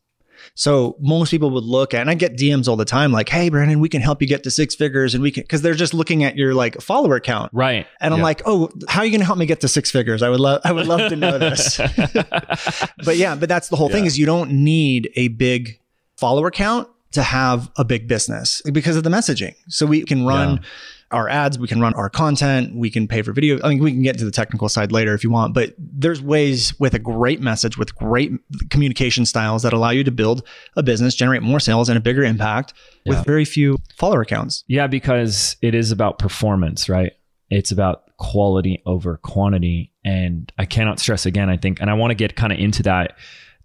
So 0.55 0.95
most 0.99 1.29
people 1.31 1.49
would 1.51 1.63
look 1.63 1.93
at, 1.93 2.01
and 2.01 2.09
I 2.09 2.13
get 2.13 2.37
DMs 2.37 2.67
all 2.67 2.75
the 2.75 2.85
time, 2.85 3.11
like, 3.11 3.29
"Hey, 3.29 3.49
Brandon, 3.49 3.79
we 3.79 3.89
can 3.89 4.01
help 4.01 4.21
you 4.21 4.27
get 4.27 4.43
to 4.43 4.51
six 4.51 4.75
figures, 4.75 5.13
and 5.13 5.21
we 5.21 5.31
can," 5.31 5.43
because 5.43 5.61
they're 5.61 5.73
just 5.73 5.93
looking 5.93 6.23
at 6.23 6.35
your 6.35 6.53
like 6.53 6.81
follower 6.81 7.19
count, 7.19 7.51
right? 7.53 7.87
And 7.99 8.13
I'm 8.13 8.19
yeah. 8.19 8.23
like, 8.23 8.41
"Oh, 8.45 8.69
how 8.87 9.01
are 9.01 9.05
you 9.05 9.11
going 9.11 9.21
to 9.21 9.25
help 9.25 9.37
me 9.37 9.45
get 9.45 9.61
to 9.61 9.67
six 9.67 9.91
figures? 9.91 10.21
I 10.21 10.29
would 10.29 10.39
love, 10.39 10.61
I 10.63 10.71
would 10.71 10.87
love 10.87 11.09
to 11.09 11.15
know 11.15 11.37
this." 11.39 11.77
but 11.77 13.17
yeah, 13.17 13.35
but 13.35 13.49
that's 13.49 13.69
the 13.69 13.75
whole 13.75 13.89
yeah. 13.89 13.95
thing 13.95 14.05
is 14.05 14.17
you 14.17 14.25
don't 14.25 14.51
need 14.51 15.09
a 15.15 15.29
big 15.29 15.79
follower 16.17 16.51
count 16.51 16.87
to 17.11 17.23
have 17.23 17.71
a 17.77 17.85
big 17.85 18.07
business 18.07 18.61
because 18.71 18.95
of 18.95 19.03
the 19.03 19.09
messaging. 19.09 19.55
So 19.67 19.85
we 19.85 20.03
can 20.03 20.25
run. 20.25 20.57
Yeah 20.57 20.69
our 21.13 21.29
ads, 21.29 21.59
we 21.59 21.67
can 21.67 21.79
run 21.79 21.93
our 21.93 22.09
content, 22.09 22.75
we 22.75 22.89
can 22.89 23.07
pay 23.07 23.21
for 23.21 23.31
video. 23.31 23.59
I 23.63 23.69
mean, 23.69 23.83
we 23.83 23.91
can 23.91 24.01
get 24.01 24.17
to 24.17 24.25
the 24.25 24.31
technical 24.31 24.67
side 24.69 24.91
later 24.91 25.13
if 25.13 25.23
you 25.23 25.29
want, 25.29 25.53
but 25.53 25.73
there's 25.77 26.21
ways 26.21 26.77
with 26.79 26.93
a 26.93 26.99
great 26.99 27.41
message, 27.41 27.77
with 27.77 27.95
great 27.95 28.31
communication 28.69 29.25
styles 29.25 29.63
that 29.63 29.73
allow 29.73 29.91
you 29.91 30.03
to 30.03 30.11
build 30.11 30.45
a 30.75 30.83
business, 30.83 31.15
generate 31.15 31.41
more 31.41 31.59
sales 31.59 31.89
and 31.89 31.97
a 31.97 32.01
bigger 32.01 32.23
impact 32.23 32.73
yeah. 33.05 33.15
with 33.15 33.25
very 33.25 33.45
few 33.45 33.77
follower 33.97 34.21
accounts. 34.21 34.63
Yeah, 34.67 34.87
because 34.87 35.55
it 35.61 35.75
is 35.75 35.91
about 35.91 36.19
performance, 36.19 36.89
right? 36.89 37.13
It's 37.49 37.71
about 37.71 38.03
quality 38.17 38.81
over 38.85 39.17
quantity. 39.17 39.91
And 40.03 40.51
I 40.57 40.65
cannot 40.65 40.99
stress 40.99 41.25
again, 41.25 41.49
I 41.49 41.57
think, 41.57 41.79
and 41.79 41.89
I 41.89 41.93
want 41.93 42.11
to 42.11 42.15
get 42.15 42.35
kind 42.35 42.51
of 42.51 42.59
into 42.59 42.83
that 42.83 43.17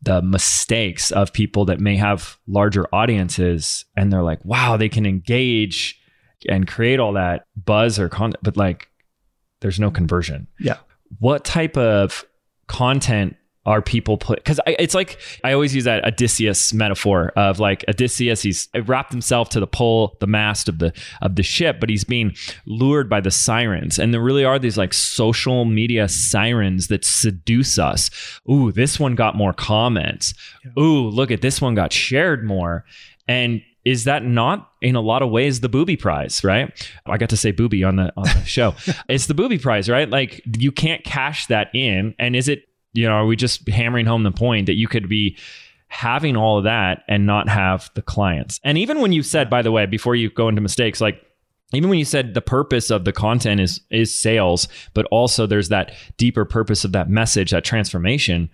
the 0.03 0.23
mistakes 0.23 1.11
of 1.11 1.33
people 1.33 1.65
that 1.65 1.81
may 1.81 1.97
have 1.97 2.39
larger 2.47 2.87
audiences 2.95 3.85
and 3.97 4.13
they're 4.13 4.23
like, 4.23 4.45
wow, 4.45 4.77
they 4.77 4.89
can 4.89 5.07
engage 5.07 5.99
and 6.49 6.67
create 6.67 7.01
all 7.01 7.13
that 7.15 7.47
buzz 7.57 7.99
or 7.99 8.09
content, 8.09 8.43
but 8.43 8.57
like 8.57 8.89
there's 9.61 9.81
no 9.81 9.91
conversion. 9.91 10.47
Yeah. 10.59 10.79
What 11.19 11.45
type 11.45 11.77
of 11.77 12.25
content 12.67 13.37
are 13.67 13.83
people 13.83 14.17
put 14.17 14.39
because 14.39 14.59
it's 14.67 14.95
like 14.95 15.21
i 15.45 15.53
always 15.53 15.75
use 15.75 15.85
that 15.85 16.03
odysseus 16.07 16.73
metaphor 16.73 17.33
of 17.37 17.59
like 17.59 17.85
odysseus 17.87 18.41
he's 18.41 18.67
wrapped 18.87 19.13
himself 19.13 19.51
to 19.51 19.61
the 19.61 19.67
pole 19.67 20.17
the 20.21 20.27
mast 20.27 20.71
of 20.71 20.79
the 20.79 20.91
of 21.21 21.37
the 21.37 21.43
ship 21.43 21.79
but 21.79 21.91
he's 21.91 22.05
being 22.05 22.35
lured 22.67 23.09
by 23.09 23.21
the 23.21 23.31
sirens. 23.31 23.99
And 23.99 24.13
there 24.13 24.21
really 24.21 24.45
are 24.45 24.59
these 24.59 24.77
like 24.79 24.93
social 24.95 25.65
media 25.65 26.09
sirens 26.09 26.89
that 26.89 27.05
seduce 27.05 27.79
us. 27.79 28.11
Ooh 28.51 28.73
this 28.73 28.99
one 28.99 29.15
got 29.15 29.37
more 29.37 29.53
comments. 29.53 30.35
Ooh 30.79 31.09
look 31.09 31.31
at 31.31 31.43
this 31.43 31.61
one 31.61 31.75
got 31.75 31.93
shared 31.93 32.45
more. 32.45 32.85
And 33.27 33.63
is 33.89 34.05
that 34.05 34.23
not 34.23 34.71
in 34.83 34.95
a 34.97 35.01
lot 35.01 35.23
of 35.23 35.31
ways 35.31 35.61
the 35.61 35.69
booby 35.69 35.97
prize, 35.97 36.45
right? 36.45 36.71
I 37.07 37.17
got 37.17 37.31
to 37.31 37.39
say 37.39 37.53
booby 37.53 37.83
on 37.85 37.97
the 37.97 38.13
on 38.19 38.25
the 38.25 38.45
show. 38.45 38.75
it's 39.09 39.27
the 39.27 39.35
booby 39.35 39.59
prize, 39.59 39.89
right? 39.89 40.09
Like 40.09 40.43
you 40.59 40.71
can't 40.71 41.03
cash 41.05 41.47
that 41.47 41.75
in. 41.75 42.15
And 42.19 42.37
is 42.37 42.49
it, 42.49 42.69
you 42.93 43.07
know, 43.07 43.15
are 43.15 43.27
we 43.27 43.35
just 43.35 43.67
hammering 43.67 44.05
home 44.05 44.25
the 44.25 44.31
point 44.31 44.67
that 44.67 44.75
you 44.75 44.89
could 44.89 45.09
be 45.09 45.39
having 45.89 46.37
all 46.37 46.59
of 46.59 46.65
that 46.65 47.03
and 47.09 47.25
not 47.25 47.49
have 47.49 47.91
the 47.95 48.03
clients? 48.03 48.61
And 48.63 48.77
even 48.77 49.01
when 49.01 49.13
you 49.13 49.23
said, 49.23 49.49
by 49.49 49.63
the 49.63 49.73
way, 49.73 49.87
before 49.87 50.15
you 50.15 50.29
go 50.29 50.51
into 50.51 50.61
mistakes, 50.61 51.01
like 51.01 51.25
even 51.73 51.89
when 51.89 51.99
you 51.99 52.05
said 52.05 52.35
the 52.35 52.43
purpose 52.43 52.91
of 52.91 53.07
the 53.07 53.13
content 53.13 53.59
is 53.59 53.81
is 53.91 54.15
sales, 54.15 54.69
but 54.93 55.07
also 55.07 55.47
there's 55.47 55.71
that 55.71 55.95
deeper 56.19 56.45
purpose 56.45 56.85
of 56.85 56.93
that 56.93 57.09
message, 57.09 57.53
that 57.53 57.65
transformation, 57.65 58.51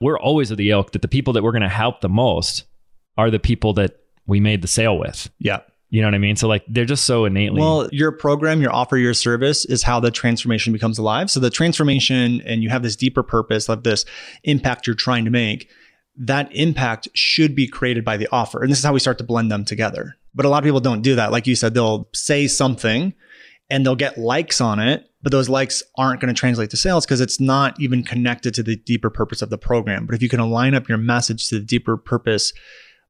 we're 0.00 0.20
always 0.20 0.52
of 0.52 0.56
the 0.56 0.70
ilk 0.70 0.92
that 0.92 1.02
the 1.02 1.08
people 1.08 1.32
that 1.32 1.42
we're 1.42 1.50
going 1.50 1.62
to 1.62 1.68
help 1.68 2.00
the 2.00 2.08
most 2.08 2.62
are 3.16 3.28
the 3.28 3.40
people 3.40 3.72
that 3.74 3.96
we 4.28 4.38
made 4.38 4.62
the 4.62 4.68
sale 4.68 4.96
with. 4.96 5.28
Yeah. 5.40 5.60
You 5.90 6.02
know 6.02 6.06
what 6.06 6.14
I 6.14 6.18
mean? 6.18 6.36
So 6.36 6.46
like 6.46 6.64
they're 6.68 6.84
just 6.84 7.06
so 7.06 7.24
innately. 7.24 7.60
Well, 7.60 7.88
your 7.90 8.12
program, 8.12 8.60
your 8.60 8.72
offer, 8.72 8.98
your 8.98 9.14
service 9.14 9.64
is 9.64 9.82
how 9.82 9.98
the 9.98 10.10
transformation 10.10 10.72
becomes 10.72 10.98
alive. 10.98 11.30
So 11.30 11.40
the 11.40 11.50
transformation 11.50 12.42
and 12.42 12.62
you 12.62 12.68
have 12.68 12.82
this 12.82 12.94
deeper 12.94 13.22
purpose 13.22 13.68
of 13.68 13.82
this 13.82 14.04
impact 14.44 14.86
you're 14.86 14.94
trying 14.94 15.24
to 15.24 15.30
make. 15.30 15.70
That 16.20 16.54
impact 16.54 17.08
should 17.14 17.54
be 17.54 17.66
created 17.66 18.04
by 18.04 18.18
the 18.18 18.28
offer. 18.30 18.62
And 18.62 18.70
this 18.70 18.78
is 18.78 18.84
how 18.84 18.92
we 18.92 19.00
start 19.00 19.18
to 19.18 19.24
blend 19.24 19.50
them 19.50 19.64
together. 19.64 20.16
But 20.34 20.44
a 20.44 20.50
lot 20.50 20.58
of 20.58 20.64
people 20.64 20.80
don't 20.80 21.02
do 21.02 21.14
that. 21.14 21.32
Like 21.32 21.46
you 21.46 21.54
said, 21.54 21.72
they'll 21.72 22.08
say 22.12 22.48
something 22.48 23.14
and 23.70 23.84
they'll 23.84 23.96
get 23.96 24.18
likes 24.18 24.60
on 24.60 24.78
it, 24.80 25.08
but 25.22 25.32
those 25.32 25.48
likes 25.48 25.82
aren't 25.96 26.20
going 26.20 26.32
to 26.32 26.38
translate 26.38 26.70
to 26.70 26.76
sales 26.76 27.06
because 27.06 27.20
it's 27.20 27.40
not 27.40 27.80
even 27.80 28.02
connected 28.02 28.52
to 28.54 28.62
the 28.62 28.76
deeper 28.76 29.10
purpose 29.10 29.42
of 29.42 29.50
the 29.50 29.58
program. 29.58 30.06
But 30.06 30.14
if 30.14 30.22
you 30.22 30.28
can 30.28 30.40
align 30.40 30.74
up 30.74 30.88
your 30.88 30.98
message 30.98 31.48
to 31.48 31.58
the 31.58 31.64
deeper 31.64 31.96
purpose 31.96 32.52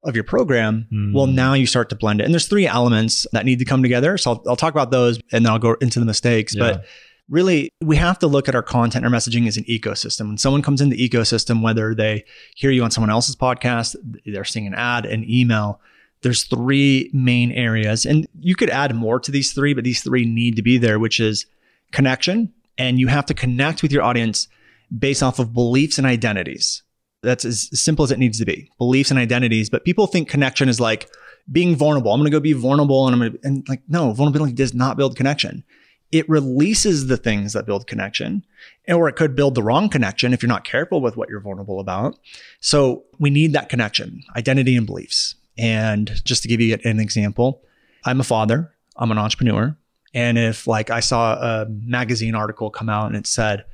of 0.05 0.15
your 0.15 0.25
program, 0.25 0.87
mm. 0.93 1.13
well, 1.13 1.27
now 1.27 1.55
you 1.55 1.67
start 1.67 1.89
to 1.91 1.97
blend 1.97 2.21
it. 2.21 2.25
And 2.25 2.33
there's 2.33 2.47
three 2.47 2.67
elements 2.67 3.27
that 3.33 3.45
need 3.45 3.59
to 3.59 3.65
come 3.65 3.83
together. 3.83 4.17
So 4.17 4.33
I'll, 4.33 4.43
I'll, 4.51 4.57
talk 4.57 4.73
about 4.73 4.91
those 4.91 5.19
and 5.33 5.45
then 5.45 5.53
I'll 5.53 5.59
go 5.59 5.75
into 5.81 5.99
the 5.99 6.07
mistakes. 6.07 6.55
Yeah. 6.55 6.73
But 6.73 6.85
really 7.29 7.71
we 7.81 7.97
have 7.97 8.19
to 8.19 8.27
look 8.27 8.49
at 8.49 8.55
our 8.55 8.63
content 8.63 9.05
our 9.05 9.11
messaging 9.11 9.47
as 9.47 9.57
an 9.57 9.65
ecosystem 9.65 10.29
when 10.29 10.39
someone 10.39 10.63
comes 10.63 10.81
in 10.81 10.89
the 10.89 11.09
ecosystem 11.09 11.63
whether 11.63 11.95
they 11.95 12.25
hear 12.57 12.71
you 12.71 12.83
on 12.83 12.91
someone 12.91 13.11
else's 13.11 13.37
podcast 13.37 13.97
they're 14.27 14.45
seeing 14.45 14.67
an 14.67 14.75
ad 14.75 15.05
an 15.05 15.29
email 15.29 15.81
there's 16.23 16.45
three 16.45 17.11
main 17.13 17.53
areas 17.53 18.07
and 18.07 18.27
you 18.41 18.55
could 18.55 18.71
add 18.71 18.95
more 18.95 19.21
to 19.21 19.31
these 19.31 19.53
three 19.53 19.75
but 19.75 19.85
these 19.85 20.03
three 20.03 20.25
need 20.25 20.57
to 20.57 20.63
be 20.63 20.79
there 20.79 20.99
which 20.99 21.21
is 21.21 21.47
connection 21.93 22.53
and 22.77 22.99
you 22.99 23.09
have 23.09 23.27
to 23.27 23.35
connect 23.35 23.83
with 23.83 23.93
your 23.93 24.03
audience 24.03 24.49
based 24.97 25.23
off 25.23 25.39
of 25.39 25.53
beliefs 25.53 25.99
and 25.99 26.07
identities 26.07 26.83
that's 27.23 27.45
as 27.45 27.69
simple 27.79 28.05
as 28.05 28.11
it 28.11 28.19
needs 28.19 28.39
to 28.39 28.45
be 28.45 28.71
beliefs 28.79 29.11
and 29.11 29.19
identities 29.19 29.71
but 29.71 29.85
people 29.85 30.07
think 30.07 30.29
connection 30.29 30.69
is 30.69 30.81
like 30.81 31.09
being 31.51 31.77
vulnerable 31.77 32.13
i'm 32.13 32.21
going 32.21 32.31
to 32.31 32.37
go 32.37 32.41
be 32.41 32.53
vulnerable 32.53 33.07
and 33.07 33.15
i'm 33.15 33.21
going 33.21 33.33
to 33.33 33.39
and 33.43 33.69
like 33.69 33.83
no 33.89 34.13
vulnerability 34.13 34.53
does 34.53 34.75
not 34.75 34.97
build 34.97 35.17
connection 35.17 35.65
it 36.11 36.29
releases 36.29 37.07
the 37.07 37.17
things 37.17 37.53
that 37.53 37.67
build 37.67 37.87
connection, 37.87 38.45
or 38.89 39.09
it 39.09 39.17
could 39.17 39.37
build 39.37 39.55
the 39.55 39.63
wrong 39.63 39.89
connection 39.89 40.33
if 40.33 40.43
you're 40.43 40.49
not 40.49 40.65
careful 40.65 41.01
with 41.01 41.17
what 41.17 41.29
you're 41.29 41.41
vulnerable 41.41 41.81
about. 41.81 42.19
So 42.61 43.05
we 43.19 43.31
need 43.31 43.53
that 43.53 43.69
connection, 43.69 44.23
identity 44.35 44.77
and 44.77 44.87
beliefs. 44.87 45.35
And 45.59 46.13
just 46.25 46.43
to 46.43 46.49
give 46.49 46.61
you 46.61 46.79
an 46.85 47.01
example, 47.01 47.63
I'm 48.05 48.21
a 48.21 48.25
father, 48.25 48.73
I'm 48.97 49.11
an 49.11 49.19
entrepreneur. 49.19 49.77
And 50.15 50.39
if 50.39 50.67
like 50.67 50.89
I 50.91 51.01
saw 51.01 51.35
a 51.35 51.67
magazine 51.69 52.35
article 52.35 52.71
come 52.71 52.89
out 52.89 53.09
and 53.09 53.17
it 53.17 53.27
said, 53.27 53.65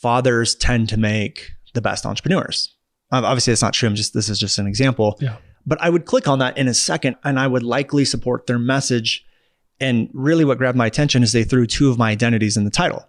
fathers 0.00 0.54
tend 0.54 0.88
to 0.88 0.96
make 0.96 1.50
the 1.74 1.80
best 1.80 2.06
entrepreneurs. 2.06 2.74
Obviously, 3.10 3.52
it's 3.52 3.62
not 3.62 3.72
true. 3.72 3.88
I'm 3.88 3.94
just 3.94 4.14
this 4.14 4.28
is 4.28 4.38
just 4.38 4.58
an 4.58 4.66
example. 4.66 5.16
Yeah. 5.20 5.36
But 5.66 5.80
I 5.80 5.90
would 5.90 6.06
click 6.06 6.28
on 6.28 6.38
that 6.38 6.56
in 6.56 6.68
a 6.68 6.74
second 6.74 7.16
and 7.24 7.38
I 7.38 7.46
would 7.46 7.62
likely 7.62 8.04
support 8.04 8.46
their 8.46 8.58
message 8.58 9.24
and 9.80 10.10
really, 10.12 10.44
what 10.44 10.58
grabbed 10.58 10.76
my 10.76 10.86
attention 10.86 11.22
is 11.22 11.32
they 11.32 11.44
threw 11.44 11.66
two 11.66 11.90
of 11.90 11.98
my 11.98 12.10
identities 12.10 12.56
in 12.56 12.64
the 12.64 12.70
title. 12.70 13.08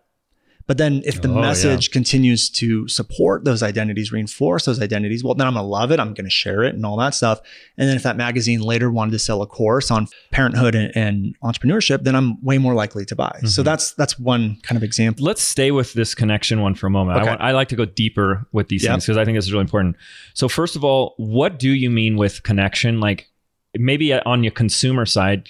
But 0.69 0.77
then, 0.77 1.01
if 1.03 1.19
the 1.19 1.29
oh, 1.29 1.41
message 1.41 1.87
yeah. 1.87 1.93
continues 1.93 2.47
to 2.51 2.87
support 2.87 3.43
those 3.43 3.63
identities, 3.63 4.11
reinforce 4.11 4.65
those 4.65 4.79
identities, 4.79 5.23
well, 5.23 5.33
then 5.33 5.47
I'm 5.47 5.55
going 5.55 5.63
to 5.63 5.67
love 5.67 5.91
it. 5.91 5.99
I'm 5.99 6.13
going 6.13 6.27
to 6.27 6.29
share 6.29 6.63
it 6.63 6.75
and 6.75 6.85
all 6.85 6.95
that 6.97 7.15
stuff. 7.15 7.41
And 7.75 7.89
then, 7.89 7.95
if 7.95 8.03
that 8.03 8.17
magazine 8.17 8.61
later 8.61 8.91
wanted 8.91 9.13
to 9.13 9.17
sell 9.17 9.41
a 9.41 9.47
course 9.47 9.89
on 9.89 10.05
parenthood 10.29 10.75
and, 10.75 10.95
and 10.95 11.35
entrepreneurship, 11.43 12.03
then 12.03 12.15
I'm 12.15 12.39
way 12.43 12.59
more 12.59 12.75
likely 12.75 13.03
to 13.05 13.15
buy. 13.15 13.31
Mm-hmm. 13.37 13.47
So 13.47 13.63
that's 13.63 13.93
that's 13.93 14.19
one 14.19 14.59
kind 14.61 14.77
of 14.77 14.83
example. 14.83 15.25
Let's 15.25 15.41
stay 15.41 15.71
with 15.71 15.93
this 15.93 16.13
connection 16.13 16.61
one 16.61 16.75
for 16.75 16.85
a 16.85 16.91
moment. 16.91 17.17
Okay. 17.17 17.25
I, 17.25 17.31
want, 17.31 17.41
I 17.41 17.51
like 17.53 17.69
to 17.69 17.75
go 17.75 17.85
deeper 17.85 18.45
with 18.51 18.67
these 18.67 18.83
yep. 18.83 18.91
things 18.91 19.07
because 19.07 19.17
I 19.17 19.25
think 19.25 19.39
this 19.39 19.45
is 19.45 19.51
really 19.51 19.63
important. 19.63 19.95
So, 20.35 20.47
first 20.47 20.75
of 20.75 20.83
all, 20.83 21.15
what 21.17 21.57
do 21.57 21.71
you 21.71 21.89
mean 21.89 22.15
with 22.15 22.43
connection? 22.43 22.99
Like 22.99 23.27
maybe 23.75 24.13
on 24.13 24.43
your 24.43 24.51
consumer 24.51 25.07
side, 25.07 25.49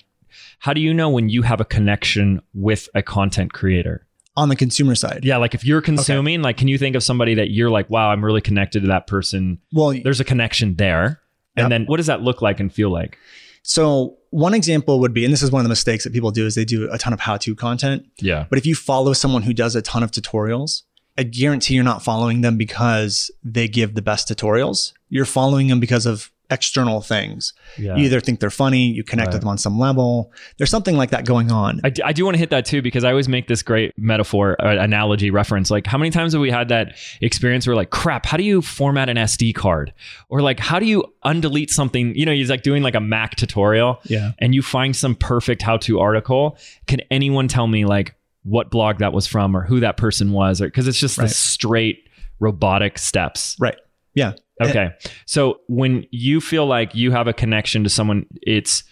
how 0.60 0.72
do 0.72 0.80
you 0.80 0.94
know 0.94 1.10
when 1.10 1.28
you 1.28 1.42
have 1.42 1.60
a 1.60 1.66
connection 1.66 2.42
with 2.54 2.88
a 2.96 3.04
content 3.04 3.52
creator? 3.52 4.06
On 4.40 4.48
the 4.48 4.56
consumer 4.56 4.96
side. 4.96 5.26
Yeah, 5.26 5.36
like 5.36 5.54
if 5.54 5.66
you're 5.66 5.82
consuming, 5.82 6.40
okay. 6.40 6.44
like 6.44 6.56
can 6.56 6.70
you 6.70 6.78
think 6.78 6.96
of 6.96 7.04
somebody 7.04 7.36
that 7.36 7.52
you're 7.52 7.70
like, 7.70 7.90
wow, 7.90 8.10
I'm 8.10 8.24
really 8.24 8.40
connected 8.40 8.84
to 8.84 8.88
that 8.88 9.06
person? 9.06 9.60
Well, 9.74 9.94
there's 10.02 10.22
a 10.22 10.24
connection 10.24 10.76
there. 10.76 11.20
And 11.58 11.70
then 11.70 11.86
what 11.88 11.98
does 11.98 12.06
that 12.06 12.22
look 12.22 12.42
like 12.42 12.62
and 12.62 12.74
feel 12.74 12.90
like? 12.90 13.18
So 13.64 14.18
one 14.30 14.54
example 14.54 15.02
would 15.02 15.14
be, 15.14 15.26
and 15.26 15.34
this 15.34 15.44
is 15.44 15.52
one 15.52 15.60
of 15.60 15.66
the 15.66 15.70
mistakes 15.70 16.06
that 16.06 16.14
people 16.14 16.32
do 16.32 16.46
is 16.46 16.56
they 16.56 16.64
do 16.64 16.90
a 16.90 16.98
ton 16.98 17.12
of 17.12 17.20
how-to 17.20 17.54
content. 17.54 18.06
Yeah. 18.22 18.46
But 18.50 18.58
if 18.58 18.66
you 18.66 18.76
follow 18.76 19.12
someone 19.12 19.42
who 19.42 19.54
does 19.54 19.76
a 19.76 19.82
ton 19.82 20.04
of 20.04 20.12
tutorials, 20.12 20.84
I 21.18 21.24
guarantee 21.24 21.74
you're 21.74 21.84
not 21.84 22.02
following 22.02 22.40
them 22.40 22.58
because 22.58 23.30
they 23.44 23.68
give 23.68 23.96
the 23.96 24.02
best 24.02 24.30
tutorials. 24.30 24.94
You're 25.10 25.26
following 25.26 25.68
them 25.68 25.82
because 25.82 26.06
of 26.06 26.32
external 26.50 27.02
things. 27.02 27.54
Yeah. 27.78 27.96
You 27.96 28.06
either 28.06 28.20
think 28.20 28.40
they're 28.40 28.50
funny, 28.50 28.88
you 28.88 29.04
connect 29.04 29.28
right. 29.28 29.34
with 29.34 29.42
them 29.42 29.50
on 29.50 29.58
some 29.58 29.78
level. 29.78 30.34
There's 30.58 30.70
something 30.70 30.98
like 30.98 31.12
that 31.12 31.26
going 31.26 31.52
on. 31.52 31.80
I, 31.84 31.90
d- 31.90 32.02
I 32.04 32.12
do 32.12 32.26
want 32.26 32.36
to 32.36 32.40
hit 32.40 32.50
that 32.50 32.66
too 32.66 32.82
because 32.82 33.04
I 33.04 33.10
always 33.10 33.30
make 33.30 33.48
this 33.48 33.62
great 33.62 33.94
metaphor, 33.98 34.56
uh, 34.60 34.78
analogy 34.80 35.30
reference. 35.32 35.70
Like, 35.70 35.86
how 35.86 35.98
many 35.98 36.10
times 36.10 36.34
have 36.34 36.42
we 36.42 36.50
had 36.50 36.70
that 36.70 36.98
experience 37.22 37.68
where, 37.68 37.76
like, 37.76 37.92
crap, 37.92 38.26
how 38.26 38.38
do 38.38 38.44
you 38.44 38.62
format 38.62 39.10
an 39.10 39.18
SD 39.18 39.54
card? 39.54 39.94
Or, 40.30 40.42
like, 40.42 40.60
how 40.60 40.80
do 40.80 40.86
you 40.86 41.04
undelete 41.24 41.70
something? 41.70 42.16
You 42.16 42.26
know, 42.26 42.34
he's 42.34 42.50
like 42.50 42.64
doing 42.64 42.82
like 42.84 42.96
a 42.96 43.02
Mac 43.02 43.36
tutorial. 43.36 44.00
Yeah. 44.06 44.32
And 44.40 44.56
you 44.56 44.62
find 44.62 44.96
some 44.96 45.16
perfect 45.16 45.62
how 45.62 45.78
to 45.78 46.00
article. 46.00 46.58
Can 46.88 47.02
anyone 47.12 47.48
tell 47.48 47.68
me, 47.68 47.86
like, 47.86 48.16
what 48.44 48.72
blog 48.72 49.00
that 49.00 49.14
was 49.14 49.28
from 49.28 49.56
or 49.56 49.62
who 49.62 49.80
that 49.82 49.98
person 49.98 50.32
was? 50.32 50.62
Or 50.62 50.66
because 50.66 50.88
it's 50.88 51.00
just 51.00 51.18
right. 51.18 51.28
the 51.28 51.34
straight 51.34 52.10
robotic 52.40 52.98
steps. 52.98 53.56
Right. 53.60 53.78
Yeah. 54.14 54.34
Eh. 54.60 54.70
Okay. 54.70 54.90
So 55.26 55.62
when 55.68 56.06
you 56.12 56.42
feel 56.42 56.66
like 56.66 56.96
you 56.96 57.12
have 57.12 57.28
a 57.28 57.34
connection 57.34 57.84
to 57.84 57.90
someone, 57.90 58.26
it's 58.42 58.84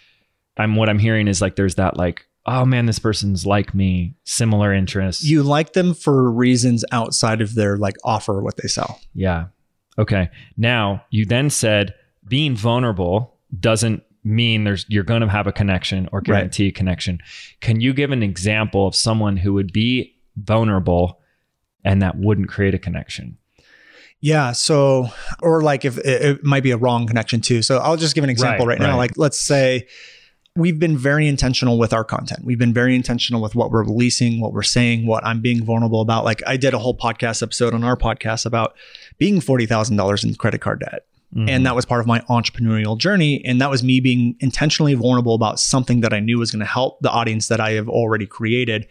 I'm 0.57 0.75
what 0.75 0.89
I'm 0.89 0.99
hearing 0.99 1.27
is 1.27 1.41
like 1.41 1.55
there's 1.55 1.75
that 1.75 1.97
like, 1.97 2.25
oh 2.45 2.65
man, 2.65 2.85
this 2.85 2.99
person's 2.99 3.45
like 3.45 3.73
me, 3.73 4.15
similar 4.23 4.73
interests. 4.73 5.23
You 5.23 5.43
like 5.43 5.73
them 5.73 5.93
for 5.93 6.31
reasons 6.31 6.85
outside 6.91 7.41
of 7.41 7.55
their 7.55 7.77
like 7.77 7.95
offer 8.03 8.41
what 8.41 8.57
they 8.57 8.67
sell. 8.67 8.99
Yeah. 9.13 9.47
Okay. 9.97 10.29
Now 10.55 11.03
you 11.09 11.25
then 11.25 11.49
said 11.49 11.93
being 12.27 12.55
vulnerable 12.55 13.37
doesn't 13.59 14.03
mean 14.23 14.63
there's 14.63 14.85
you're 14.89 15.03
going 15.03 15.21
to 15.21 15.27
have 15.27 15.47
a 15.47 15.51
connection 15.51 16.09
or 16.11 16.21
guarantee 16.21 16.65
right. 16.65 16.69
a 16.69 16.73
connection. 16.73 17.19
Can 17.61 17.79
you 17.81 17.93
give 17.93 18.11
an 18.11 18.23
example 18.23 18.87
of 18.87 18.95
someone 18.95 19.37
who 19.37 19.53
would 19.53 19.71
be 19.71 20.15
vulnerable 20.35 21.21
and 21.83 22.01
that 22.01 22.17
wouldn't 22.17 22.49
create 22.49 22.73
a 22.73 22.79
connection? 22.79 23.37
Yeah. 24.19 24.51
So, 24.51 25.09
or 25.41 25.61
like 25.61 25.85
if 25.85 25.97
it, 25.99 26.05
it, 26.05 26.43
might 26.43 26.63
be 26.63 26.71
a 26.71 26.77
wrong 26.77 27.05
connection 27.07 27.41
too. 27.41 27.61
So 27.61 27.77
I'll 27.77 27.97
just 27.97 28.15
give 28.15 28.23
an 28.23 28.29
example 28.29 28.65
right, 28.65 28.79
right 28.79 28.81
now. 28.81 28.91
Right. 28.91 29.09
Like, 29.09 29.17
let's 29.17 29.39
say 29.39 29.87
we've 30.55 30.79
been 30.79 30.97
very 30.97 31.27
intentional 31.27 31.77
with 31.77 31.93
our 31.93 32.03
content. 32.03 32.43
We've 32.43 32.57
been 32.57 32.73
very 32.73 32.95
intentional 32.95 33.41
with 33.41 33.53
what 33.53 33.69
we're 33.69 33.83
releasing, 33.83 34.41
what 34.41 34.53
we're 34.53 34.63
saying, 34.63 35.05
what 35.05 35.23
I'm 35.23 35.39
being 35.39 35.63
vulnerable 35.63 36.01
about. 36.01 36.25
Like, 36.25 36.41
I 36.47 36.57
did 36.57 36.73
a 36.73 36.79
whole 36.79 36.97
podcast 36.97 37.43
episode 37.43 37.75
on 37.75 37.83
our 37.83 37.95
podcast 37.95 38.45
about 38.45 38.75
being 39.19 39.39
$40,000 39.39 40.23
in 40.23 40.35
credit 40.35 40.61
card 40.61 40.79
debt. 40.79 41.05
Mm-hmm. 41.35 41.49
And 41.49 41.65
that 41.65 41.75
was 41.75 41.85
part 41.85 42.01
of 42.01 42.07
my 42.07 42.21
entrepreneurial 42.21 42.97
journey. 42.97 43.43
And 43.45 43.61
that 43.61 43.69
was 43.69 43.83
me 43.83 43.99
being 43.99 44.35
intentionally 44.39 44.95
vulnerable 44.95 45.35
about 45.35 45.59
something 45.59 46.01
that 46.01 46.13
I 46.13 46.19
knew 46.19 46.39
was 46.39 46.51
going 46.51 46.61
to 46.61 46.65
help 46.65 46.99
the 47.01 47.11
audience 47.11 47.49
that 47.49 47.59
I 47.59 47.71
have 47.71 47.87
already 47.87 48.25
created. 48.25 48.87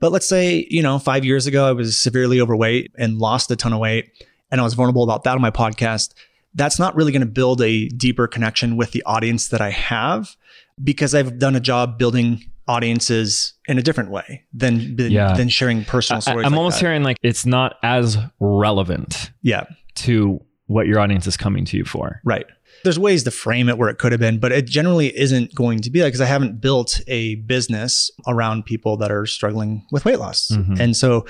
But 0.00 0.10
let's 0.10 0.28
say, 0.28 0.66
you 0.70 0.82
know, 0.82 0.98
five 0.98 1.24
years 1.24 1.46
ago, 1.46 1.68
I 1.68 1.72
was 1.72 1.96
severely 1.96 2.40
overweight 2.40 2.92
and 2.98 3.18
lost 3.18 3.50
a 3.50 3.56
ton 3.56 3.72
of 3.72 3.78
weight 3.78 4.10
and 4.50 4.60
I 4.60 4.64
was 4.64 4.74
vulnerable 4.74 5.02
about 5.02 5.24
that 5.24 5.34
on 5.34 5.40
my 5.40 5.50
podcast, 5.50 6.14
that's 6.54 6.78
not 6.78 6.94
really 6.96 7.12
going 7.12 7.20
to 7.20 7.26
build 7.26 7.60
a 7.60 7.88
deeper 7.88 8.26
connection 8.26 8.76
with 8.76 8.92
the 8.92 9.02
audience 9.04 9.48
that 9.48 9.60
I 9.60 9.70
have 9.70 10.36
because 10.82 11.14
I've 11.14 11.38
done 11.38 11.56
a 11.56 11.60
job 11.60 11.98
building 11.98 12.42
audiences 12.66 13.54
in 13.66 13.78
a 13.78 13.82
different 13.82 14.10
way 14.10 14.44
than 14.52 14.96
than, 14.96 15.10
yeah. 15.10 15.34
than 15.34 15.48
sharing 15.48 15.84
personal 15.84 16.20
stories. 16.20 16.44
I, 16.44 16.46
am 16.46 16.52
like 16.52 16.58
almost 16.58 16.76
that. 16.76 16.86
hearing 16.86 17.02
like 17.02 17.16
it's 17.22 17.46
not 17.46 17.76
as 17.82 18.18
relevant. 18.40 19.32
Yeah. 19.42 19.64
To 19.96 20.40
what 20.66 20.86
your 20.86 21.00
audience 21.00 21.26
is 21.26 21.36
coming 21.36 21.64
to 21.64 21.76
you 21.76 21.84
for. 21.84 22.20
Right. 22.24 22.46
There's 22.84 22.98
ways 22.98 23.24
to 23.24 23.32
frame 23.32 23.68
it 23.68 23.76
where 23.78 23.88
it 23.88 23.98
could 23.98 24.12
have 24.12 24.20
been, 24.20 24.38
but 24.38 24.52
it 24.52 24.66
generally 24.66 25.16
isn't 25.18 25.52
going 25.54 25.80
to 25.80 25.90
be 25.90 26.02
like 26.02 26.08
because 26.08 26.20
I 26.20 26.26
haven't 26.26 26.60
built 26.60 27.00
a 27.08 27.36
business 27.36 28.10
around 28.28 28.66
people 28.66 28.96
that 28.98 29.10
are 29.10 29.26
struggling 29.26 29.84
with 29.90 30.04
weight 30.04 30.20
loss. 30.20 30.50
Mm-hmm. 30.52 30.80
And 30.80 30.96
so 30.96 31.26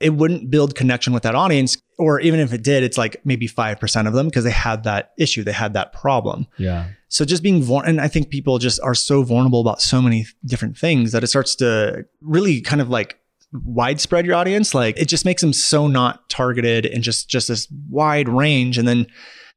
it 0.00 0.10
wouldn't 0.10 0.50
build 0.50 0.74
connection 0.74 1.12
with 1.12 1.22
that 1.24 1.34
audience. 1.34 1.76
Or 1.98 2.20
even 2.20 2.38
if 2.40 2.52
it 2.52 2.62
did, 2.62 2.82
it's 2.82 2.96
like 2.96 3.20
maybe 3.24 3.48
5% 3.48 4.06
of 4.06 4.12
them 4.12 4.26
because 4.26 4.44
they 4.44 4.50
had 4.50 4.84
that 4.84 5.12
issue, 5.18 5.42
they 5.42 5.52
had 5.52 5.72
that 5.72 5.92
problem. 5.92 6.46
Yeah. 6.56 6.88
So 7.08 7.24
just 7.24 7.42
being 7.42 7.62
vulnerable, 7.62 7.88
and 7.88 8.00
I 8.00 8.06
think 8.08 8.30
people 8.30 8.58
just 8.58 8.80
are 8.82 8.94
so 8.94 9.22
vulnerable 9.22 9.60
about 9.60 9.80
so 9.80 10.00
many 10.00 10.26
different 10.44 10.76
things 10.78 11.12
that 11.12 11.24
it 11.24 11.28
starts 11.28 11.56
to 11.56 12.06
really 12.20 12.60
kind 12.60 12.80
of 12.80 12.88
like 12.88 13.18
widespread 13.52 14.26
your 14.26 14.36
audience. 14.36 14.74
Like 14.74 14.98
it 14.98 15.06
just 15.06 15.24
makes 15.24 15.40
them 15.40 15.52
so 15.52 15.88
not 15.88 16.28
targeted 16.28 16.86
and 16.86 17.02
just 17.02 17.28
just 17.28 17.48
this 17.48 17.66
wide 17.90 18.28
range. 18.28 18.78
And 18.78 18.86
then 18.86 19.06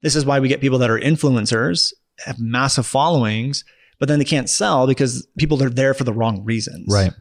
this 0.01 0.15
is 0.15 0.25
why 0.25 0.39
we 0.39 0.47
get 0.47 0.61
people 0.61 0.79
that 0.79 0.89
are 0.89 0.99
influencers, 0.99 1.93
have 2.25 2.39
massive 2.39 2.87
followings, 2.87 3.63
but 3.99 4.07
then 4.07 4.17
they 4.17 4.25
can't 4.25 4.49
sell 4.49 4.87
because 4.87 5.27
people 5.37 5.61
are 5.61 5.69
there 5.69 5.93
for 5.93 6.05
the 6.05 6.13
wrong 6.13 6.43
reasons. 6.43 6.87
Right. 6.89 7.11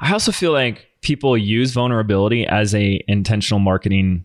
I 0.00 0.12
also 0.12 0.32
feel 0.32 0.52
like 0.52 0.86
people 1.02 1.36
use 1.36 1.72
vulnerability 1.72 2.46
as 2.46 2.74
a 2.74 3.02
intentional 3.08 3.60
marketing 3.60 4.24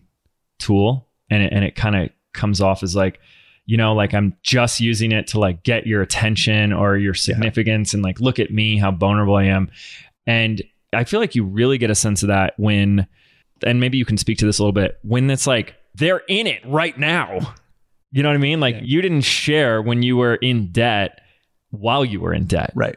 tool 0.58 1.08
and 1.28 1.42
it, 1.42 1.52
and 1.52 1.64
it 1.64 1.74
kind 1.74 1.96
of 1.96 2.08
comes 2.32 2.60
off 2.60 2.82
as 2.82 2.96
like 2.96 3.20
you 3.66 3.76
know 3.76 3.92
like 3.92 4.14
i'm 4.14 4.34
just 4.42 4.80
using 4.80 5.12
it 5.12 5.26
to 5.26 5.38
like 5.38 5.62
get 5.64 5.86
your 5.86 6.00
attention 6.00 6.72
or 6.72 6.96
your 6.96 7.14
significance 7.14 7.92
yeah. 7.92 7.98
and 7.98 8.04
like 8.04 8.20
look 8.20 8.38
at 8.38 8.50
me 8.50 8.78
how 8.78 8.90
vulnerable 8.90 9.36
i 9.36 9.44
am. 9.44 9.70
And 10.26 10.62
i 10.92 11.04
feel 11.04 11.20
like 11.20 11.34
you 11.34 11.44
really 11.44 11.78
get 11.78 11.90
a 11.90 11.94
sense 11.94 12.22
of 12.22 12.28
that 12.28 12.54
when 12.56 13.06
and 13.66 13.80
maybe 13.80 13.98
you 13.98 14.04
can 14.04 14.16
speak 14.16 14.38
to 14.38 14.46
this 14.46 14.58
a 14.58 14.62
little 14.62 14.72
bit 14.72 14.98
when 15.02 15.28
it's 15.30 15.46
like 15.46 15.74
they're 15.94 16.22
in 16.28 16.46
it 16.46 16.62
right 16.64 16.96
now. 16.96 17.54
You 18.12 18.22
know 18.22 18.28
what 18.28 18.36
i 18.36 18.38
mean? 18.38 18.60
Like 18.60 18.76
yeah. 18.76 18.82
you 18.84 19.02
didn't 19.02 19.22
share 19.22 19.82
when 19.82 20.02
you 20.02 20.16
were 20.16 20.36
in 20.36 20.70
debt 20.70 21.20
while 21.70 22.04
you 22.04 22.20
were 22.20 22.32
in 22.32 22.46
debt. 22.46 22.72
Right 22.74 22.96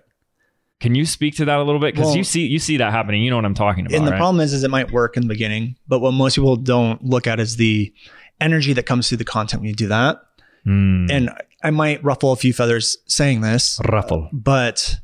can 0.82 0.96
you 0.96 1.06
speak 1.06 1.36
to 1.36 1.46
that 1.46 1.60
a 1.60 1.64
little 1.64 1.80
bit? 1.80 1.94
Because 1.94 2.08
well, 2.08 2.18
you 2.18 2.24
see 2.24 2.48
you 2.48 2.60
see 2.60 2.78
that 2.78 2.92
happening. 2.92 3.22
You 3.22 3.30
know 3.30 3.36
what 3.36 3.46
I'm 3.46 3.54
talking 3.54 3.86
about. 3.86 3.96
And 3.96 4.08
the 4.08 4.12
right? 4.12 4.18
problem 4.18 4.42
is, 4.42 4.52
is 4.52 4.64
it 4.64 4.72
might 4.72 4.92
work 4.92 5.16
in 5.16 5.22
the 5.22 5.30
beginning, 5.30 5.78
but 5.88 6.00
what 6.00 6.12
most 6.12 6.36
people 6.36 6.56
don't 6.56 7.04
look 7.06 7.28
at 7.28 7.40
is 7.40 7.56
the 7.56 7.94
energy 8.42 8.74
that 8.74 8.88
comes 8.88 9.08
through 9.08 9.20
the 9.20 9.24
content 9.24 9.62
when 9.62 9.70
you 9.70 9.76
do 9.76 9.88
that. 9.88 10.20
Mm. 10.66 11.12
And 11.12 11.30
I 11.64 11.70
might 11.70 12.04
ruffle 12.04 12.32
a 12.32 12.36
few 12.36 12.52
feathers 12.52 12.98
saying 13.06 13.42
this. 13.42 13.80
Ruffle. 13.88 14.30
But 14.34 14.98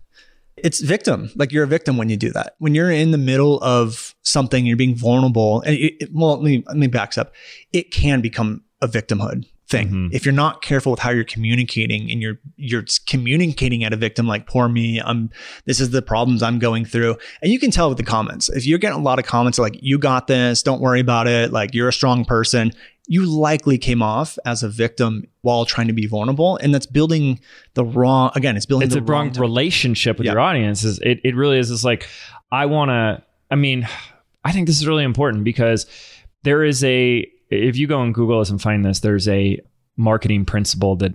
It's 0.58 0.80
victim. 0.80 1.30
Like 1.36 1.52
you're 1.52 1.64
a 1.64 1.68
victim 1.68 1.98
when 1.98 2.10
you 2.10 2.18
do 2.18 2.32
that. 2.32 2.56
When 2.58 2.74
you're 2.74 2.92
in 2.92 3.12
the 3.12 3.18
middle 3.18 3.62
of 3.62 4.16
something, 4.24 4.66
you're 4.66 4.78
being 4.78 4.96
vulnerable. 4.96 5.62
And 5.62 5.76
it, 5.76 5.94
it, 6.00 6.10
well, 6.12 6.34
let 6.34 6.44
me, 6.44 6.64
let 6.68 6.78
me 6.78 6.88
back 6.88 7.18
up. 7.18 7.34
It 7.72 7.92
can 7.92 8.22
become 8.22 8.64
a 8.82 8.88
victimhood 8.88 9.46
thing. 9.68 9.88
Mm-hmm. 9.88 10.08
If 10.12 10.26
you're 10.26 10.34
not 10.34 10.62
careful 10.62 10.92
with 10.92 11.00
how 11.00 11.10
you're 11.10 11.24
communicating 11.24 12.10
and 12.10 12.22
you're 12.22 12.40
you're 12.56 12.86
communicating 13.06 13.84
at 13.84 13.94
a 13.94 13.98
victim 13.98 14.28
like 14.28 14.48
poor 14.48 14.70
me, 14.70 15.02
I'm 15.02 15.30
this 15.66 15.80
is 15.80 15.90
the 15.90 16.02
problems 16.02 16.42
I'm 16.42 16.60
going 16.60 16.86
through. 16.86 17.18
And 17.42 17.52
you 17.52 17.60
can 17.60 17.72
tell 17.72 17.90
with 17.90 17.98
the 17.98 18.04
comments. 18.04 18.50
If 18.50 18.66
you're 18.66 18.80
getting 18.80 19.00
a 19.00 19.02
lot 19.02 19.20
of 19.20 19.26
comments 19.26 19.60
like 19.60 19.78
you 19.82 19.98
got 19.98 20.28
this, 20.28 20.64
don't 20.64 20.82
worry 20.82 21.00
about 21.00 21.28
it, 21.28 21.52
like 21.52 21.74
you're 21.74 21.90
a 21.90 21.94
strong 21.94 22.24
person, 22.24 22.72
you 23.08 23.26
likely 23.26 23.78
came 23.78 24.02
off 24.02 24.38
as 24.46 24.64
a 24.64 24.70
victim 24.70 25.28
while 25.42 25.66
trying 25.66 25.88
to 25.88 25.94
be 25.94 26.08
vulnerable 26.08 26.58
and 26.58 26.74
that's 26.74 26.86
building 26.86 27.40
the 27.74 27.84
wrong 27.84 28.32
again, 28.36 28.56
it's 28.56 28.66
building 28.66 28.88
it's 28.88 28.96
the 28.96 29.02
a 29.02 29.04
wrong, 29.04 29.28
wrong 29.28 29.40
relationship 29.40 30.18
with 30.18 30.28
your 30.28 30.40
audience. 30.40 30.84
Is 30.84 31.00
it 31.00 31.20
it 31.24 31.36
really 31.36 31.60
is 31.60 31.70
just 31.70 31.84
like 31.84 32.08
I 32.52 32.68
want 32.68 32.90
to 32.90 33.24
I 33.52 33.56
mean, 33.56 33.88
I 34.46 34.52
think 34.54 34.68
this 34.68 34.78
is 34.78 34.88
really 34.88 35.04
important 35.04 35.44
because 35.44 35.86
there 36.44 36.64
is 36.64 36.84
a 36.84 37.30
if 37.50 37.78
you 37.78 37.88
go 37.88 38.00
on 38.00 38.14
Google 38.14 38.42
and 38.42 38.62
find 38.62 38.84
this, 38.84 39.00
there's 39.00 39.28
a 39.28 39.60
marketing 39.96 40.46
principle 40.46 40.96
that 40.98 41.14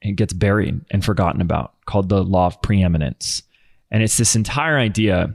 it 0.00 0.16
gets 0.16 0.32
buried 0.32 0.80
and 0.90 1.04
forgotten 1.04 1.40
about 1.40 1.74
called 1.86 2.08
the 2.08 2.22
law 2.22 2.46
of 2.46 2.60
preeminence. 2.62 3.42
And 3.90 4.02
it's 4.02 4.16
this 4.16 4.34
entire 4.34 4.78
idea, 4.78 5.34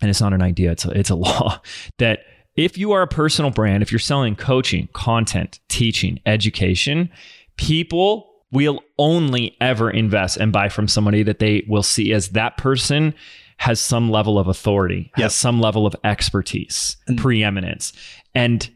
and 0.00 0.10
it's 0.10 0.20
not 0.20 0.32
an 0.32 0.42
idea, 0.42 0.72
it's 0.72 0.84
a, 0.84 0.90
it's 0.90 1.10
a 1.10 1.14
law 1.16 1.60
that 1.98 2.20
if 2.54 2.78
you 2.78 2.92
are 2.92 3.02
a 3.02 3.06
personal 3.06 3.50
brand, 3.50 3.82
if 3.82 3.92
you're 3.92 3.98
selling 3.98 4.34
coaching, 4.34 4.88
content, 4.92 5.60
teaching, 5.68 6.20
education, 6.26 7.10
people 7.56 8.32
will 8.52 8.82
only 8.98 9.56
ever 9.60 9.90
invest 9.90 10.36
and 10.36 10.52
buy 10.52 10.68
from 10.68 10.88
somebody 10.88 11.22
that 11.22 11.38
they 11.38 11.64
will 11.68 11.82
see 11.82 12.12
as 12.12 12.30
that 12.30 12.56
person 12.56 13.14
has 13.58 13.80
some 13.80 14.10
level 14.10 14.38
of 14.38 14.48
authority, 14.48 15.10
has 15.16 15.34
some 15.34 15.60
level 15.60 15.86
of 15.86 15.96
expertise, 16.04 16.96
and 17.06 17.18
preeminence. 17.18 17.92
And 18.34 18.70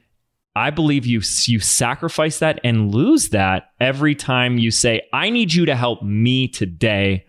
I 0.56 0.70
believe 0.70 1.06
you 1.06 1.22
you 1.46 1.60
sacrifice 1.60 2.40
that 2.40 2.60
and 2.64 2.94
lose 2.94 3.28
that 3.30 3.70
every 3.80 4.14
time 4.14 4.58
you 4.58 4.70
say, 4.70 5.02
"I 5.12 5.30
need 5.30 5.54
you 5.54 5.64
to 5.66 5.76
help 5.76 6.02
me 6.02 6.48
today," 6.48 7.24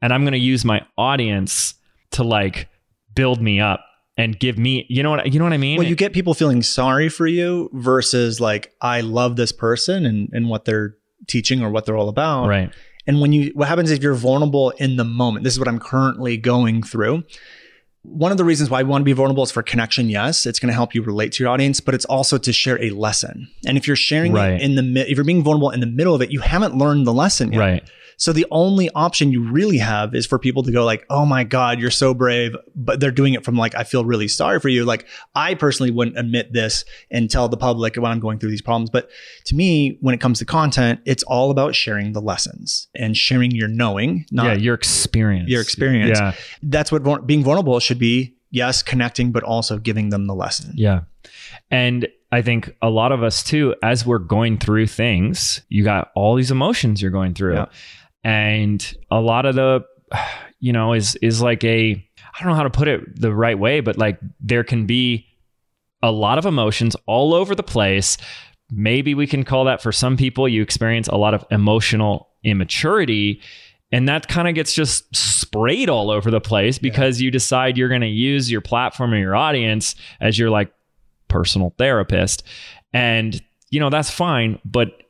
and 0.00 0.12
I'm 0.12 0.22
going 0.22 0.32
to 0.32 0.38
use 0.38 0.64
my 0.64 0.82
audience 0.96 1.74
to 2.12 2.24
like 2.24 2.68
build 3.14 3.40
me 3.40 3.60
up 3.60 3.84
and 4.16 4.38
give 4.38 4.58
me, 4.58 4.86
you 4.88 5.02
know 5.02 5.10
what 5.10 5.32
you 5.32 5.38
know 5.38 5.44
what 5.44 5.52
I 5.52 5.58
mean? 5.58 5.78
Well, 5.78 5.86
you 5.86 5.96
get 5.96 6.12
people 6.12 6.34
feeling 6.34 6.62
sorry 6.62 7.08
for 7.08 7.26
you 7.26 7.68
versus 7.74 8.40
like, 8.40 8.72
"I 8.80 9.02
love 9.02 9.36
this 9.36 9.52
person 9.52 10.06
and 10.06 10.30
and 10.32 10.48
what 10.48 10.64
they're 10.64 10.96
teaching 11.26 11.62
or 11.62 11.70
what 11.70 11.84
they're 11.84 11.96
all 11.96 12.08
about." 12.08 12.48
Right. 12.48 12.72
And 13.06 13.20
when 13.20 13.32
you, 13.34 13.52
what 13.54 13.68
happens 13.68 13.90
if 13.90 14.02
you're 14.02 14.14
vulnerable 14.14 14.70
in 14.70 14.96
the 14.96 15.04
moment? 15.04 15.44
This 15.44 15.52
is 15.52 15.58
what 15.58 15.68
I'm 15.68 15.78
currently 15.78 16.38
going 16.38 16.82
through 16.82 17.24
one 18.04 18.30
of 18.30 18.38
the 18.38 18.44
reasons 18.44 18.68
why 18.68 18.82
we 18.82 18.88
want 18.88 19.00
to 19.00 19.04
be 19.04 19.12
vulnerable 19.12 19.42
is 19.42 19.50
for 19.50 19.62
connection. 19.62 20.08
Yes, 20.08 20.46
it's 20.46 20.58
going 20.58 20.68
to 20.68 20.74
help 20.74 20.94
you 20.94 21.02
relate 21.02 21.32
to 21.32 21.42
your 21.42 21.50
audience, 21.50 21.80
but 21.80 21.94
it's 21.94 22.04
also 22.04 22.36
to 22.38 22.52
share 22.52 22.80
a 22.82 22.90
lesson. 22.90 23.48
And 23.66 23.78
if 23.78 23.86
you're 23.86 23.96
sharing 23.96 24.32
right. 24.32 24.52
it 24.52 24.62
in 24.62 24.74
the 24.76 25.10
if 25.10 25.16
you're 25.16 25.24
being 25.24 25.42
vulnerable 25.42 25.70
in 25.70 25.80
the 25.80 25.86
middle 25.86 26.14
of 26.14 26.20
it, 26.20 26.30
you 26.30 26.40
haven't 26.40 26.76
learned 26.76 27.06
the 27.06 27.14
lesson 27.14 27.52
yet. 27.52 27.58
Right. 27.58 27.84
So 28.16 28.32
the 28.32 28.46
only 28.50 28.90
option 28.94 29.32
you 29.32 29.42
really 29.50 29.78
have 29.78 30.14
is 30.14 30.26
for 30.26 30.38
people 30.38 30.62
to 30.62 30.72
go 30.72 30.84
like, 30.84 31.04
"Oh 31.10 31.26
my 31.26 31.44
god, 31.44 31.80
you're 31.80 31.90
so 31.90 32.14
brave," 32.14 32.56
but 32.74 33.00
they're 33.00 33.10
doing 33.10 33.34
it 33.34 33.44
from 33.44 33.56
like, 33.56 33.74
"I 33.74 33.84
feel 33.84 34.04
really 34.04 34.28
sorry 34.28 34.60
for 34.60 34.68
you." 34.68 34.84
Like 34.84 35.06
I 35.34 35.54
personally 35.54 35.90
wouldn't 35.90 36.18
admit 36.18 36.52
this 36.52 36.84
and 37.10 37.30
tell 37.30 37.48
the 37.48 37.56
public 37.56 37.96
when 37.96 38.10
I'm 38.10 38.20
going 38.20 38.38
through 38.38 38.50
these 38.50 38.62
problems, 38.62 38.90
but 38.90 39.10
to 39.46 39.54
me, 39.54 39.98
when 40.00 40.14
it 40.14 40.20
comes 40.20 40.38
to 40.38 40.44
content, 40.44 41.00
it's 41.04 41.22
all 41.24 41.50
about 41.50 41.74
sharing 41.74 42.12
the 42.12 42.20
lessons 42.20 42.88
and 42.94 43.16
sharing 43.16 43.50
your 43.50 43.68
knowing, 43.68 44.26
not 44.30 44.46
yeah, 44.46 44.54
your 44.54 44.74
experience. 44.74 45.50
Your 45.50 45.60
experience. 45.60 46.18
Yeah. 46.18 46.32
That's 46.62 46.90
what 46.92 47.26
being 47.26 47.42
vulnerable 47.42 47.78
should 47.80 47.98
be. 47.98 48.34
Yes, 48.50 48.82
connecting, 48.82 49.32
but 49.32 49.42
also 49.42 49.78
giving 49.78 50.10
them 50.10 50.26
the 50.26 50.34
lesson. 50.34 50.72
Yeah. 50.76 51.00
And 51.70 52.06
I 52.30 52.42
think 52.42 52.74
a 52.80 52.88
lot 52.88 53.10
of 53.10 53.22
us 53.22 53.42
too, 53.42 53.74
as 53.82 54.06
we're 54.06 54.18
going 54.18 54.58
through 54.58 54.86
things, 54.86 55.60
you 55.68 55.82
got 55.82 56.12
all 56.14 56.36
these 56.36 56.52
emotions 56.52 57.02
you're 57.02 57.10
going 57.10 57.34
through. 57.34 57.54
Yeah 57.54 57.66
and 58.24 58.96
a 59.10 59.20
lot 59.20 59.46
of 59.46 59.54
the 59.54 59.84
you 60.58 60.72
know 60.72 60.92
is 60.94 61.16
is 61.16 61.40
like 61.40 61.62
a 61.64 61.92
I 61.92 62.40
don't 62.40 62.48
know 62.48 62.56
how 62.56 62.64
to 62.64 62.70
put 62.70 62.88
it 62.88 63.20
the 63.20 63.32
right 63.32 63.58
way, 63.58 63.80
but 63.80 63.96
like 63.96 64.18
there 64.40 64.64
can 64.64 64.86
be 64.86 65.26
a 66.02 66.10
lot 66.10 66.38
of 66.38 66.46
emotions 66.46 66.96
all 67.06 67.32
over 67.32 67.54
the 67.54 67.62
place. 67.62 68.16
Maybe 68.70 69.14
we 69.14 69.26
can 69.26 69.44
call 69.44 69.66
that 69.66 69.82
for 69.82 69.92
some 69.92 70.16
people 70.16 70.48
you 70.48 70.62
experience 70.62 71.06
a 71.08 71.16
lot 71.16 71.34
of 71.34 71.44
emotional 71.50 72.28
immaturity 72.42 73.40
and 73.94 74.08
that 74.08 74.26
kind 74.26 74.48
of 74.48 74.56
gets 74.56 74.74
just 74.74 75.14
sprayed 75.14 75.88
all 75.88 76.10
over 76.10 76.28
the 76.28 76.40
place 76.40 76.78
because 76.78 77.20
yeah. 77.20 77.26
you 77.26 77.30
decide 77.30 77.78
you're 77.78 77.88
going 77.88 78.00
to 78.00 78.08
use 78.08 78.50
your 78.50 78.60
platform 78.60 79.14
or 79.14 79.18
your 79.18 79.36
audience 79.36 79.94
as 80.20 80.36
your 80.36 80.50
like 80.50 80.72
personal 81.28 81.72
therapist 81.78 82.42
and 82.92 83.40
you 83.70 83.78
know 83.78 83.90
that's 83.90 84.10
fine 84.10 84.58
but 84.64 85.03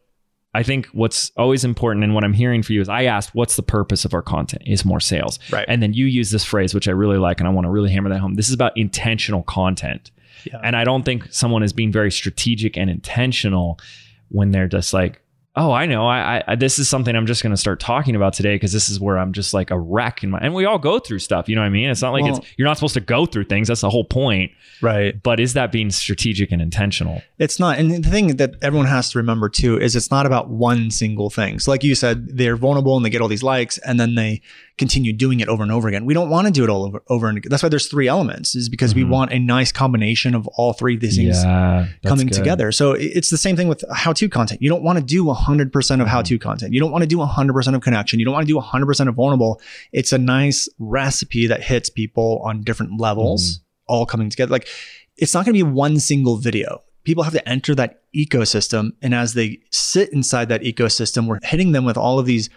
I 0.54 0.62
think 0.62 0.86
what's 0.92 1.32
always 1.36 1.64
important 1.64 2.04
and 2.04 2.14
what 2.14 2.22
I'm 2.22 2.32
hearing 2.32 2.62
for 2.62 2.72
you 2.72 2.80
is 2.80 2.88
I 2.88 3.04
asked, 3.04 3.34
what's 3.34 3.56
the 3.56 3.62
purpose 3.62 4.04
of 4.04 4.14
our 4.14 4.22
content? 4.22 4.62
Is 4.66 4.84
more 4.84 5.00
sales. 5.00 5.38
Right. 5.50 5.64
And 5.68 5.82
then 5.82 5.92
you 5.92 6.06
use 6.06 6.30
this 6.30 6.44
phrase, 6.44 6.74
which 6.74 6.86
I 6.86 6.92
really 6.92 7.18
like, 7.18 7.40
and 7.40 7.48
I 7.48 7.50
want 7.50 7.64
to 7.64 7.70
really 7.70 7.90
hammer 7.90 8.08
that 8.10 8.20
home. 8.20 8.34
This 8.34 8.48
is 8.48 8.54
about 8.54 8.76
intentional 8.76 9.42
content. 9.42 10.12
Yeah. 10.44 10.60
And 10.62 10.76
I 10.76 10.84
don't 10.84 11.02
think 11.02 11.26
someone 11.32 11.62
is 11.62 11.72
being 11.72 11.90
very 11.90 12.12
strategic 12.12 12.76
and 12.76 12.88
intentional 12.88 13.80
when 14.28 14.52
they're 14.52 14.68
just 14.68 14.94
like, 14.94 15.20
oh, 15.56 15.72
I 15.72 15.86
know. 15.86 16.06
I, 16.06 16.42
I 16.46 16.54
this 16.56 16.78
is 16.78 16.88
something 16.88 17.14
I'm 17.14 17.26
just 17.26 17.42
going 17.42 17.52
to 17.52 17.56
start 17.56 17.80
talking 17.80 18.16
about 18.16 18.32
today 18.32 18.56
because 18.56 18.72
this 18.72 18.88
is 18.88 18.98
where 18.98 19.18
I'm 19.18 19.32
just 19.32 19.54
like 19.54 19.70
a 19.70 19.78
wreck 19.78 20.24
in 20.24 20.30
my. 20.30 20.38
And 20.38 20.54
we 20.54 20.64
all 20.64 20.78
go 20.78 20.98
through 20.98 21.20
stuff. 21.20 21.48
You 21.48 21.54
know 21.54 21.62
what 21.62 21.66
I 21.66 21.70
mean? 21.70 21.90
It's 21.90 22.02
not 22.02 22.12
like 22.12 22.24
well, 22.24 22.38
it's 22.38 22.46
you're 22.56 22.66
not 22.66 22.76
supposed 22.76 22.94
to 22.94 23.00
go 23.00 23.26
through 23.26 23.44
things. 23.44 23.68
That's 23.68 23.82
the 23.82 23.90
whole 23.90 24.04
point. 24.04 24.52
Right. 24.82 25.20
But 25.22 25.40
is 25.40 25.54
that 25.54 25.70
being 25.70 25.90
strategic 25.90 26.52
and 26.52 26.60
intentional? 26.60 27.22
It's 27.38 27.60
not. 27.60 27.78
And 27.78 28.04
the 28.04 28.10
thing 28.10 28.36
that 28.36 28.54
everyone 28.62 28.88
has 28.88 29.10
to 29.12 29.18
remember 29.18 29.48
too 29.48 29.78
is 29.78 29.94
it's 29.94 30.10
not 30.10 30.26
about 30.26 30.48
one 30.48 30.90
single 30.90 31.30
thing. 31.30 31.58
So, 31.60 31.70
like 31.70 31.84
you 31.84 31.94
said, 31.94 32.36
they're 32.36 32.56
vulnerable 32.56 32.96
and 32.96 33.04
they 33.04 33.10
get 33.10 33.20
all 33.20 33.28
these 33.28 33.42
likes, 33.42 33.78
and 33.78 33.98
then 34.00 34.14
they 34.14 34.42
continue 34.76 35.12
doing 35.12 35.40
it 35.40 35.48
over 35.48 35.62
and 35.62 35.70
over 35.70 35.86
again. 35.86 36.04
We 36.04 36.14
don't 36.14 36.28
want 36.28 36.46
to 36.48 36.52
do 36.52 36.64
it 36.64 36.70
all 36.70 36.84
over, 36.84 37.02
over 37.08 37.28
and 37.28 37.38
again. 37.38 37.50
That's 37.50 37.62
why 37.62 37.68
there's 37.68 37.86
three 37.86 38.08
elements, 38.08 38.56
is 38.56 38.68
because 38.68 38.92
mm-hmm. 38.92 39.04
we 39.08 39.10
want 39.10 39.32
a 39.32 39.38
nice 39.38 39.70
combination 39.70 40.34
of 40.34 40.48
all 40.48 40.72
three 40.72 40.96
of 40.96 41.00
these 41.00 41.16
things 41.16 41.44
yeah, 41.44 41.86
coming 42.04 42.26
good. 42.26 42.34
together. 42.34 42.72
So 42.72 42.92
it's 42.92 43.30
the 43.30 43.36
same 43.36 43.56
thing 43.56 43.68
with 43.68 43.84
how-to 43.92 44.28
content. 44.28 44.62
You 44.62 44.68
don't 44.68 44.82
want 44.82 44.98
to 44.98 45.04
do 45.04 45.24
100% 45.24 45.64
of 45.64 45.72
mm-hmm. 45.72 46.06
how-to 46.06 46.38
content. 46.38 46.72
You 46.72 46.80
don't 46.80 46.90
want 46.90 47.02
to 47.02 47.08
do 47.08 47.18
100% 47.18 47.74
of 47.74 47.80
connection. 47.82 48.18
You 48.18 48.24
don't 48.24 48.34
want 48.34 48.46
to 48.46 48.52
do 48.52 48.58
100% 48.58 49.08
of 49.08 49.14
vulnerable. 49.14 49.60
It's 49.92 50.12
a 50.12 50.18
nice 50.18 50.68
recipe 50.78 51.46
that 51.46 51.62
hits 51.62 51.88
people 51.88 52.40
on 52.44 52.62
different 52.62 53.00
levels, 53.00 53.58
mm-hmm. 53.58 53.62
all 53.86 54.06
coming 54.06 54.28
together. 54.28 54.50
Like 54.50 54.68
it's 55.16 55.34
not 55.34 55.44
going 55.44 55.56
to 55.56 55.64
be 55.64 55.70
one 55.70 56.00
single 56.00 56.36
video 56.36 56.82
people 57.04 57.22
have 57.22 57.34
to 57.34 57.48
enter 57.48 57.74
that 57.74 58.00
ecosystem. 58.16 58.92
And 59.02 59.14
as 59.14 59.34
they 59.34 59.60
sit 59.70 60.12
inside 60.12 60.48
that 60.48 60.62
ecosystem, 60.62 61.26
we're 61.26 61.38
hitting 61.42 61.72
them 61.72 61.84
with 61.84 61.96
all 61.96 62.18
of 62.18 62.26
these 62.26 62.50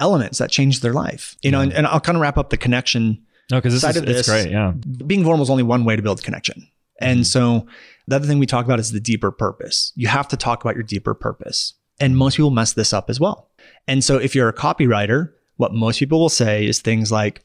elements 0.00 0.38
that 0.38 0.50
changed 0.50 0.82
their 0.82 0.92
life. 0.92 1.36
You 1.42 1.50
know, 1.50 1.60
and, 1.60 1.72
and 1.72 1.86
I'll 1.86 2.00
kind 2.00 2.16
of 2.16 2.22
wrap 2.22 2.38
up 2.38 2.50
the 2.50 2.56
connection. 2.56 3.24
No, 3.50 3.58
because 3.58 3.74
this 3.74 3.82
side 3.82 3.90
is 3.90 3.96
of 3.98 4.06
this, 4.06 4.28
great. 4.28 4.50
Yeah, 4.50 4.72
being 5.06 5.22
vulnerable 5.22 5.44
is 5.44 5.50
only 5.50 5.62
one 5.62 5.84
way 5.84 5.96
to 5.96 6.02
build 6.02 6.22
connection. 6.22 6.68
And 7.00 7.20
mm-hmm. 7.20 7.24
so 7.24 7.66
the 8.06 8.16
other 8.16 8.26
thing 8.26 8.38
we 8.38 8.46
talk 8.46 8.64
about 8.64 8.80
is 8.80 8.92
the 8.92 9.00
deeper 9.00 9.30
purpose. 9.30 9.92
You 9.96 10.08
have 10.08 10.28
to 10.28 10.36
talk 10.36 10.64
about 10.64 10.74
your 10.74 10.82
deeper 10.82 11.14
purpose. 11.14 11.74
And 12.00 12.16
most 12.16 12.36
people 12.36 12.50
mess 12.50 12.72
this 12.72 12.92
up 12.92 13.08
as 13.08 13.20
well. 13.20 13.48
And 13.86 14.04
so 14.04 14.16
if 14.18 14.34
you're 14.34 14.48
a 14.48 14.54
copywriter, 14.54 15.32
what 15.56 15.72
most 15.72 15.98
people 15.98 16.20
will 16.20 16.28
say 16.28 16.66
is 16.66 16.80
things 16.80 17.10
like, 17.10 17.44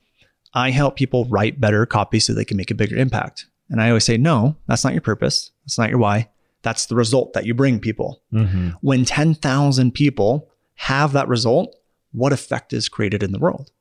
I 0.53 0.71
help 0.71 0.97
people 0.97 1.25
write 1.25 1.61
better 1.61 1.85
copy 1.85 2.19
so 2.19 2.33
they 2.33 2.45
can 2.45 2.57
make 2.57 2.71
a 2.71 2.75
bigger 2.75 2.97
impact. 2.97 3.45
And 3.69 3.81
I 3.81 3.87
always 3.87 4.03
say, 4.03 4.17
no, 4.17 4.57
that's 4.67 4.83
not 4.83 4.93
your 4.93 5.01
purpose. 5.01 5.51
That's 5.63 5.77
not 5.77 5.89
your 5.89 5.99
why. 5.99 6.29
That's 6.61 6.87
the 6.87 6.95
result 6.95 7.33
that 7.33 7.45
you 7.45 7.53
bring 7.53 7.79
people. 7.79 8.21
Mm-hmm. 8.33 8.71
When 8.81 9.05
10,000 9.05 9.91
people 9.93 10.49
have 10.75 11.13
that 11.13 11.29
result, 11.29 11.75
what 12.11 12.33
effect 12.33 12.73
is 12.73 12.89
created 12.89 13.23
in 13.23 13.31
the 13.31 13.39
world. 13.39 13.71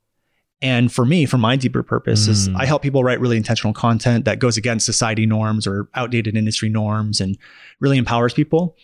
And 0.61 0.91
for 0.91 1.05
me, 1.05 1.25
for 1.25 1.37
my 1.37 1.55
deeper 1.55 1.81
purpose, 1.81 2.27
mm. 2.27 2.29
is 2.29 2.49
I 2.49 2.65
help 2.65 2.83
people 2.83 3.03
write 3.03 3.19
really 3.19 3.37
intentional 3.37 3.73
content 3.73 4.25
that 4.25 4.39
goes 4.39 4.57
against 4.57 4.85
society 4.85 5.25
norms 5.25 5.65
or 5.65 5.89
outdated 5.95 6.37
industry 6.37 6.69
norms 6.69 7.19
and 7.19 7.37
really 7.79 7.97
empowers 7.97 8.33
people. 8.33 8.77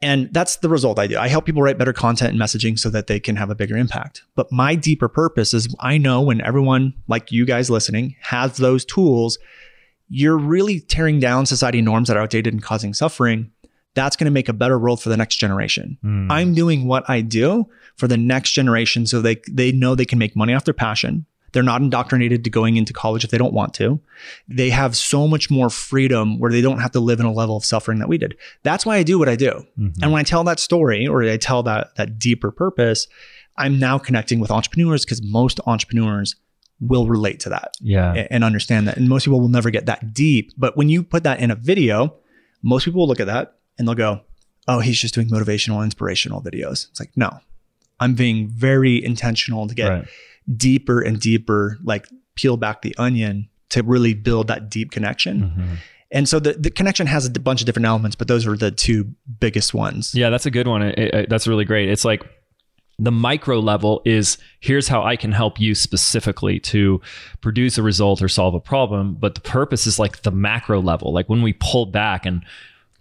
And 0.00 0.32
that's 0.32 0.56
the 0.56 0.68
result 0.68 0.98
I 0.98 1.06
do. 1.06 1.16
I 1.16 1.28
help 1.28 1.44
people 1.44 1.62
write 1.62 1.78
better 1.78 1.92
content 1.92 2.32
and 2.32 2.40
messaging 2.40 2.76
so 2.76 2.90
that 2.90 3.06
they 3.06 3.20
can 3.20 3.36
have 3.36 3.50
a 3.50 3.54
bigger 3.54 3.76
impact. 3.76 4.24
But 4.34 4.50
my 4.50 4.74
deeper 4.74 5.08
purpose 5.08 5.54
is 5.54 5.72
I 5.78 5.96
know 5.96 6.20
when 6.20 6.40
everyone 6.40 6.94
like 7.06 7.30
you 7.30 7.44
guys 7.44 7.70
listening 7.70 8.16
has 8.22 8.56
those 8.56 8.84
tools, 8.84 9.38
you're 10.08 10.38
really 10.38 10.80
tearing 10.80 11.20
down 11.20 11.46
society 11.46 11.80
norms 11.82 12.08
that 12.08 12.16
are 12.16 12.22
outdated 12.22 12.52
and 12.52 12.62
causing 12.62 12.94
suffering 12.94 13.52
that's 13.94 14.16
going 14.16 14.24
to 14.24 14.30
make 14.30 14.48
a 14.48 14.52
better 14.52 14.78
world 14.78 15.02
for 15.02 15.08
the 15.10 15.16
next 15.16 15.36
generation. 15.36 15.98
Mm. 16.04 16.30
I'm 16.30 16.54
doing 16.54 16.86
what 16.86 17.08
I 17.08 17.20
do 17.20 17.66
for 17.96 18.08
the 18.08 18.16
next 18.16 18.52
generation 18.52 19.06
so 19.06 19.20
they 19.20 19.36
they 19.50 19.72
know 19.72 19.94
they 19.94 20.04
can 20.06 20.18
make 20.18 20.34
money 20.36 20.54
off 20.54 20.64
their 20.64 20.74
passion. 20.74 21.26
They're 21.52 21.62
not 21.62 21.82
indoctrinated 21.82 22.44
to 22.44 22.50
going 22.50 22.76
into 22.78 22.94
college 22.94 23.24
if 23.24 23.30
they 23.30 23.36
don't 23.36 23.52
want 23.52 23.74
to. 23.74 24.00
They 24.48 24.70
have 24.70 24.96
so 24.96 25.28
much 25.28 25.50
more 25.50 25.68
freedom 25.68 26.38
where 26.38 26.50
they 26.50 26.62
don't 26.62 26.78
have 26.80 26.92
to 26.92 27.00
live 27.00 27.20
in 27.20 27.26
a 27.26 27.32
level 27.32 27.58
of 27.58 27.64
suffering 27.66 27.98
that 27.98 28.08
we 28.08 28.16
did. 28.16 28.38
That's 28.62 28.86
why 28.86 28.96
I 28.96 29.02
do 29.02 29.18
what 29.18 29.28
I 29.28 29.36
do. 29.36 29.50
Mm-hmm. 29.78 30.02
And 30.02 30.12
when 30.12 30.20
I 30.20 30.22
tell 30.22 30.44
that 30.44 30.58
story 30.58 31.06
or 31.06 31.22
I 31.22 31.36
tell 31.36 31.62
that 31.64 31.94
that 31.96 32.18
deeper 32.18 32.50
purpose, 32.50 33.06
I'm 33.58 33.78
now 33.78 33.98
connecting 33.98 34.40
with 34.40 34.50
entrepreneurs 34.50 35.04
because 35.04 35.22
most 35.22 35.60
entrepreneurs 35.66 36.36
will 36.80 37.06
relate 37.06 37.38
to 37.40 37.50
that 37.50 37.74
Yeah. 37.80 38.26
and 38.30 38.42
understand 38.42 38.88
that. 38.88 38.96
And 38.96 39.08
most 39.08 39.24
people 39.24 39.38
will 39.40 39.48
never 39.48 39.70
get 39.70 39.84
that 39.86 40.14
deep. 40.14 40.52
But 40.56 40.76
when 40.76 40.88
you 40.88 41.02
put 41.04 41.22
that 41.24 41.38
in 41.38 41.50
a 41.50 41.54
video, 41.54 42.14
most 42.62 42.86
people 42.86 43.00
will 43.02 43.08
look 43.08 43.20
at 43.20 43.26
that 43.26 43.58
and 43.78 43.86
they'll 43.86 43.94
go, 43.94 44.20
oh, 44.68 44.80
he's 44.80 44.98
just 45.00 45.14
doing 45.14 45.28
motivational, 45.28 45.82
inspirational 45.82 46.40
videos. 46.40 46.88
It's 46.90 47.00
like, 47.00 47.10
no, 47.16 47.30
I'm 48.00 48.14
being 48.14 48.48
very 48.48 49.02
intentional 49.04 49.66
to 49.66 49.74
get 49.74 49.88
Right. 49.88 50.04
deeper 50.56 51.00
and 51.00 51.18
deeper, 51.20 51.78
like 51.82 52.06
peel 52.34 52.56
back 52.56 52.82
the 52.82 52.94
onion 52.98 53.48
to 53.70 53.82
really 53.82 54.14
build 54.14 54.48
that 54.48 54.68
deep 54.70 54.90
connection. 54.90 55.40
Mhm. 55.56 55.76
And 56.10 56.28
so 56.28 56.38
the, 56.38 56.52
the 56.52 56.70
connection 56.70 57.06
has 57.06 57.24
a 57.26 57.30
bunch 57.30 57.60
of 57.62 57.66
different 57.66 57.86
elements, 57.86 58.16
but 58.16 58.28
those 58.28 58.46
are 58.46 58.56
the 58.56 58.70
two 58.70 59.12
biggest 59.40 59.72
ones. 59.72 60.14
Yeah, 60.14 60.28
that's 60.30 60.44
a 60.46 60.50
good 60.50 60.66
one. 60.66 60.82
It- 60.82 60.98
it- 60.98 61.28
that's 61.30 61.46
really 61.46 61.64
great. 61.64 61.88
It's 61.88 62.04
like 62.04 62.22
the 62.98 63.10
micro 63.10 63.58
level 63.58 64.02
is 64.04 64.36
here's 64.60 64.88
how 64.88 65.02
I 65.02 65.16
can 65.16 65.32
help 65.32 65.58
you 65.58 65.74
specifically 65.74 66.60
to 66.60 67.00
produce 67.40 67.78
a 67.78 67.82
result 67.82 68.20
or 68.22 68.28
solve 68.28 68.54
a 68.54 68.60
problem. 68.60 69.14
But 69.14 69.34
the 69.34 69.40
purpose 69.40 69.86
is 69.86 69.98
like 69.98 70.22
the 70.22 70.30
macro 70.30 70.80
level. 70.82 71.12
Like 71.12 71.28
when 71.28 71.40
we 71.40 71.54
pull 71.54 71.86
back 71.86 72.26
and 72.26 72.42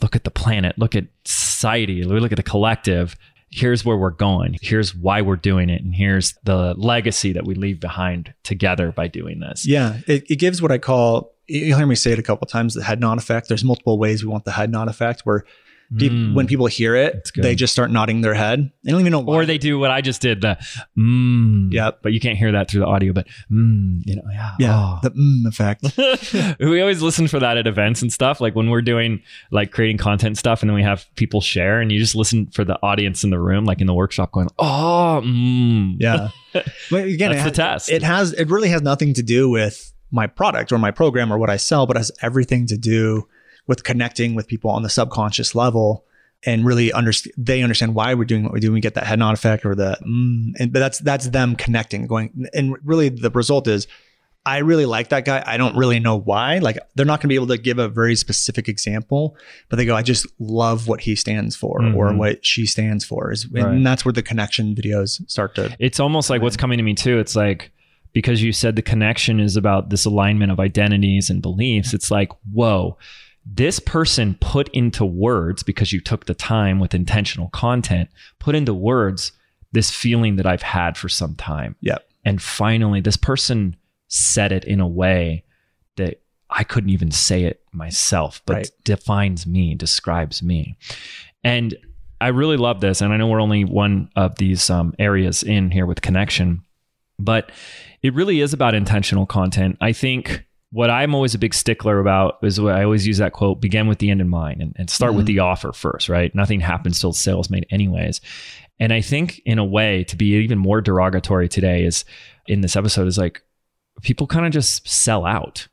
look 0.02 0.16
at 0.16 0.24
the 0.24 0.32
planet, 0.32 0.78
look 0.78 0.96
at 0.96 1.06
society, 1.26 2.04
look 2.04 2.32
at 2.32 2.38
the 2.38 2.44
collective. 2.44 3.16
Here's 3.50 3.84
where 3.84 3.98
we're 3.98 4.12
going. 4.12 4.58
Here's 4.62 4.96
why 4.96 5.22
we're 5.22 5.36
doing 5.36 5.70
it. 5.70 5.84
And 5.84 5.94
here's 5.94 6.36
the 6.44 6.74
legacy 6.78 7.34
that 7.34 7.46
we 7.46 7.54
leave 7.54 7.80
behind 7.80 8.34
together 8.44 8.92
by 8.92 9.08
doing 9.08 9.40
this. 9.40 9.68
Yeah, 9.68 10.00
it, 10.08 10.24
it 10.30 10.38
gives 10.38 10.62
what 10.62 10.72
I 10.72 10.78
call, 10.78 11.34
you'll 11.48 11.78
hear 11.78 11.88
me 11.88 11.96
say 11.96 12.14
it 12.14 12.20
a 12.20 12.24
couple 12.24 12.48
times, 12.48 12.76
the 12.76 12.84
head 12.84 13.02
nod 13.02 13.18
effect. 13.18 13.50
There's 13.50 13.64
multiple 13.64 13.98
ways 13.98 14.24
we 14.24 14.32
want 14.32 14.46
the 14.46 14.52
head 14.52 14.72
nod 14.72 14.88
effect 14.88 15.22
where 15.26 15.44
Mm. 15.94 16.34
when 16.36 16.48
people 16.48 16.68
hear 16.68 16.96
it, 16.96 17.30
they 17.36 17.54
just 17.54 17.74
start 17.74 17.92
nodding 17.92 18.22
their 18.22 18.34
head. 18.34 18.72
They 18.84 18.92
don't 18.92 19.02
even 19.02 19.12
know 19.12 19.20
why. 19.20 19.36
Or 19.36 19.46
they 19.46 19.58
do 19.58 19.78
what 19.78 19.92
I 19.92 20.00
just 20.00 20.22
did, 20.22 20.40
the 20.40 20.58
mm. 20.98 21.72
Yep. 21.72 22.00
But 22.02 22.14
you 22.14 22.22
can't 22.22 22.38
hear 22.38 22.54
that 22.54 22.72
through 22.72 22.82
the 22.82 22.88
audio, 22.88 23.12
but 23.12 23.28
mm, 23.52 24.02
you 24.06 24.16
know, 24.16 24.24
yeah. 24.32 24.52
yeah, 24.58 24.76
oh. 24.78 25.00
the 25.04 25.12
mmm 25.12 25.48
effect. 25.48 26.60
we 26.60 26.80
always 26.80 27.02
listen 27.02 27.28
for 27.28 27.40
that 27.40 27.58
at 27.58 27.68
events 27.68 28.02
and 28.02 28.12
stuff. 28.12 28.40
Like 28.40 28.56
when 28.56 28.70
we're 28.70 28.82
doing 28.82 29.22
like 29.52 29.72
creating 29.72 29.98
content 29.98 30.38
stuff, 30.38 30.62
and 30.62 30.70
then 30.70 30.76
we 30.76 30.84
have 30.84 31.06
people 31.16 31.42
share, 31.42 31.82
and 31.82 31.92
you 31.92 32.00
just 32.00 32.16
listen 32.16 32.48
for 32.48 32.64
the 32.64 32.80
audience 32.82 33.26
in 33.26 33.30
the 33.30 33.40
room, 33.40 33.66
like 33.66 33.82
in 33.82 33.88
the 33.88 33.94
workshop, 33.94 34.32
going, 34.32 34.48
"Oh, 34.60 35.22
mm. 35.24 35.96
Yeah. 36.00 36.30
But 36.90 37.06
again, 37.06 37.32
That's 37.32 37.48
it 37.48 37.50
the 37.50 37.56
test. 37.56 37.90
It 37.90 38.04
has, 38.04 38.34
it 38.34 38.50
really 38.50 38.68
has 38.70 38.82
nothing 38.82 39.14
to 39.14 39.24
do 39.24 39.50
with 39.50 39.94
my 40.12 40.28
product 40.28 40.74
or 40.74 40.78
my 40.78 40.92
program 40.92 41.32
or 41.32 41.38
what 41.38 41.50
I 41.50 41.56
sell, 41.56 41.88
but 41.88 41.96
has 41.96 42.12
everything 42.22 42.68
to 42.68 42.78
do 42.78 43.28
with 43.68 43.84
connecting 43.84 44.36
with 44.36 44.48
people 44.48 44.70
on 44.70 44.84
the 44.84 44.90
subconscious 44.90 45.56
level 45.56 46.06
and 46.46 46.66
really 46.66 46.92
understand, 46.92 47.34
they 47.38 47.62
understand 47.62 47.94
why 47.94 48.14
we're 48.16 48.26
doing 48.26 48.44
what 48.44 48.52
we 48.54 48.60
do. 48.60 48.72
We 48.72 48.82
get 48.82 48.96
that 48.96 49.06
head 49.06 49.20
nod 49.20 49.34
effect 49.34 49.66
or 49.66 49.76
the, 49.76 49.98
mm, 50.06 50.54
and 50.60 50.74
but 50.74 50.80
that's, 50.80 51.00
that's 51.00 51.30
them 51.30 51.56
connecting 51.56 52.08
going. 52.08 52.48
And 52.54 52.76
really 52.84 53.10
the 53.10 53.30
result 53.30 53.68
is 53.68 53.88
I 54.44 54.58
really 54.58 54.88
like 54.88 55.10
that 55.10 55.24
guy. 55.24 55.44
I 55.46 55.58
don't 55.58 55.78
really 55.78 56.00
know 56.00 56.18
why. 56.18 56.58
Like 56.58 56.80
they're 56.96 57.06
not 57.06 57.20
going 57.20 57.24
to 57.24 57.28
be 57.28 57.36
able 57.36 57.46
to 57.56 57.60
give 57.60 57.78
a 57.78 57.88
very 57.88 58.16
specific 58.16 58.68
example, 58.68 59.38
but 59.70 59.76
they 59.76 59.86
go, 59.86 59.96
I 59.96 60.02
just 60.02 60.26
love 60.40 60.88
what 60.88 61.02
he 61.02 61.16
stands 61.16 61.56
for 61.56 61.78
or 61.80 62.10
Mhm. 62.12 62.18
what 62.18 62.44
she 62.44 62.66
stands 62.66 63.06
for. 63.06 63.32
Is 63.32 63.48
Right. 63.48 63.64
and 63.66 63.86
that's 63.86 64.04
where 64.04 64.12
the 64.12 64.24
connection 64.24 64.74
videos 64.74 65.22
start 65.30 65.54
to 65.56 65.76
It's 65.78 66.00
almost 66.00 66.32
like 66.32 66.42
what's 66.42 66.58
coming 66.58 66.78
to 66.80 66.84
me 66.84 66.96
too. 66.96 67.20
It's 67.20 67.36
like 67.36 67.72
because 68.14 68.42
you 68.42 68.52
said 68.52 68.76
the 68.76 68.82
connection 68.82 69.40
is 69.40 69.56
about 69.56 69.92
this 69.92 70.06
alignment 70.06 70.52
of 70.52 70.60
identities 70.60 71.30
and 71.30 71.40
beliefs. 71.42 71.94
It's 71.94 72.10
like, 72.10 72.32
whoa, 72.52 72.98
this 73.46 73.80
person 73.80 74.36
put 74.40 74.70
into 74.70 75.04
words 75.06 75.64
because 75.64 75.92
you 75.92 76.00
took 76.00 76.26
the 76.26 76.34
time 76.34 76.80
with 76.80 76.94
intentional 76.94 77.50
content, 77.50 78.10
put 78.40 78.56
into 78.56 78.74
words 78.74 79.32
this 79.72 79.90
feeling 79.90 80.36
that 80.36 80.46
I've 80.46 80.62
had 80.62 80.98
for 80.98 81.10
some 81.10 81.36
time. 81.36 81.76
Yep. 81.82 82.08
And 82.24 82.42
finally, 82.42 83.02
this 83.02 83.18
person 83.18 83.76
said 84.08 84.52
it 84.52 84.66
in 84.66 84.80
a 84.80 84.88
way 84.88 85.44
that 85.96 86.22
I 86.50 86.64
couldn't 86.64 86.90
even 86.92 87.12
say 87.12 87.46
it 87.46 87.64
myself, 87.72 88.42
but 88.46 88.56
Right. 88.58 88.70
defines 88.84 89.48
me, 89.48 89.74
describes 89.74 90.44
me. 90.44 90.76
And 91.44 91.76
I 92.20 92.28
really 92.28 92.58
love 92.58 92.82
this. 92.82 93.02
And 93.02 93.12
I 93.12 93.18
know 93.18 93.28
we're 93.28 93.42
only 93.42 93.64
one 93.64 94.10
of 94.16 94.36
these 94.36 94.70
um, 94.70 94.94
areas 95.00 95.42
in 95.42 95.72
here 95.72 95.86
with 95.88 96.02
connection, 96.02 96.62
but 97.18 97.52
it 98.04 98.14
really 98.14 98.42
is 98.42 98.54
about 98.54 98.76
intentional 98.76 99.26
content. 99.26 99.78
I 99.82 99.94
think 99.94 100.46
what 100.72 100.90
I'm 100.90 101.14
always 101.14 101.36
a 101.36 101.40
big 101.40 101.54
stickler 101.54 102.00
about 102.00 102.38
is 102.44 102.60
what 102.62 102.76
I 102.76 102.84
always 102.84 103.06
use 103.06 103.18
that 103.18 103.34
quote 103.34 103.60
begin 103.62 103.88
with 103.88 104.00
the 104.00 104.10
end 104.10 104.22
in 104.22 104.30
mind 104.30 104.62
and, 104.62 104.74
and 104.78 104.90
start 104.90 105.14
with 105.14 105.26
Mhm. 105.26 105.28
the 105.28 105.40
offer 105.40 105.74
first, 105.74 106.08
right? 106.10 106.34
Nothing 106.34 106.62
happens 106.62 107.00
till 107.00 107.12
sale's 107.14 107.50
made, 107.50 107.66
anyways. 107.72 108.22
And 108.80 108.92
I 108.94 109.02
think, 109.02 109.42
in 109.46 109.60
a 109.60 109.66
way, 109.66 110.04
to 110.06 110.16
be 110.16 110.34
even 110.38 110.58
more 110.58 110.82
derogatory 110.82 111.50
today 111.50 111.84
is 111.84 112.06
in 112.48 112.62
this 112.62 112.76
episode 112.76 113.08
is 113.08 113.18
like 113.18 113.42
people 114.02 114.28
kind 114.28 114.46
of 114.46 114.52
just 114.54 114.88
sell 114.88 115.26
out. 115.26 115.68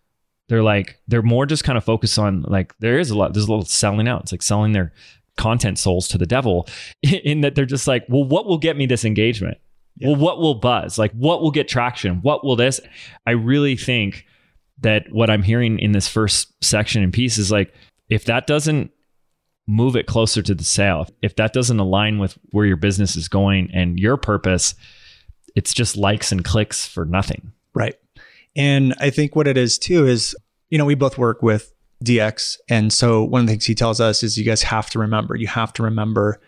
They're 0.49 0.63
like, 0.65 0.99
they're 1.07 1.23
more 1.23 1.47
just 1.47 1.63
kind 1.65 1.79
of 1.79 1.85
focused 1.85 2.19
on 2.19 2.43
like, 2.43 2.75
there 2.81 2.99
is 2.99 3.11
a 3.11 3.17
lot, 3.17 3.35
there's 3.35 3.47
a 3.47 3.51
little 3.51 3.65
selling 3.65 4.09
out. 4.09 4.23
It's 4.23 4.33
like 4.33 4.43
selling 4.43 4.73
their 4.73 4.93
content 5.37 5.79
souls 5.79 6.09
to 6.09 6.19
the 6.19 6.27
devil 6.27 6.67
in 7.03 7.43
that 7.43 7.55
they're 7.55 7.65
just 7.67 7.87
like, 7.87 8.05
well, 8.09 8.25
what 8.25 8.47
will 8.47 8.59
get 8.59 8.77
me 8.77 8.85
this 8.87 9.05
engagement? 9.05 9.59
Yeah. 9.97 10.09
Well, 10.09 10.17
what 10.17 10.39
will 10.39 10.57
buzz? 10.57 10.99
Like, 10.99 11.13
what 11.13 11.41
will 11.41 11.51
get 11.53 11.69
traction? 11.69 12.17
What 12.23 12.45
will 12.45 12.57
this? 12.57 12.81
I 13.27 13.31
really 13.33 13.77
think 13.77 14.25
that 14.81 15.11
what 15.11 15.31
I'm 15.31 15.43
hearing 15.43 15.79
in 15.79 15.93
this 15.93 16.09
first 16.09 16.53
section 16.63 17.03
and 17.03 17.13
piece 17.13 17.39
is 17.39 17.51
like, 17.51 17.75
if 18.09 18.25
that 18.27 18.47
doesn't 18.47 18.91
move 19.67 19.97
it 19.97 20.07
closer 20.07 20.41
to 20.43 20.55
the 20.55 20.65
sale, 20.65 21.07
if 21.23 21.37
that 21.37 21.53
doesn't 21.53 21.79
align 21.79 22.19
with 22.19 22.39
where 22.51 22.67
your 22.67 22.77
business 22.77 23.17
is 23.17 23.29
going 23.29 23.71
and 23.73 23.99
your 23.99 24.17
purpose, 24.17 24.75
it's 25.55 25.75
just 25.75 25.97
likes 25.97 26.33
and 26.33 26.45
clicks 26.45 26.87
for 26.87 27.05
nothing. 27.05 27.53
Right. 27.75 27.97
And 28.57 28.95
I 28.99 29.11
think 29.11 29.37
what 29.37 29.47
it 29.47 29.57
is 29.57 29.79
too 29.79 30.07
is, 30.07 30.35
you 30.71 30.79
know, 30.79 30.85
we 30.85 30.95
both 30.95 31.19
work 31.19 31.43
with 31.43 31.73
DX. 32.05 32.59
And 32.69 32.93
so 32.93 33.23
one 33.25 33.43
of 33.43 33.47
the 33.47 33.53
things 33.53 33.67
he 33.67 33.75
tells 33.75 34.01
us 34.01 34.23
is 34.23 34.39
you 34.39 34.45
guys 34.45 34.63
have 34.63 34.89
to 34.91 34.99
remember, 34.99 35.37
you 35.37 35.49
have 35.49 35.73
to 35.75 35.83
remember 35.83 36.41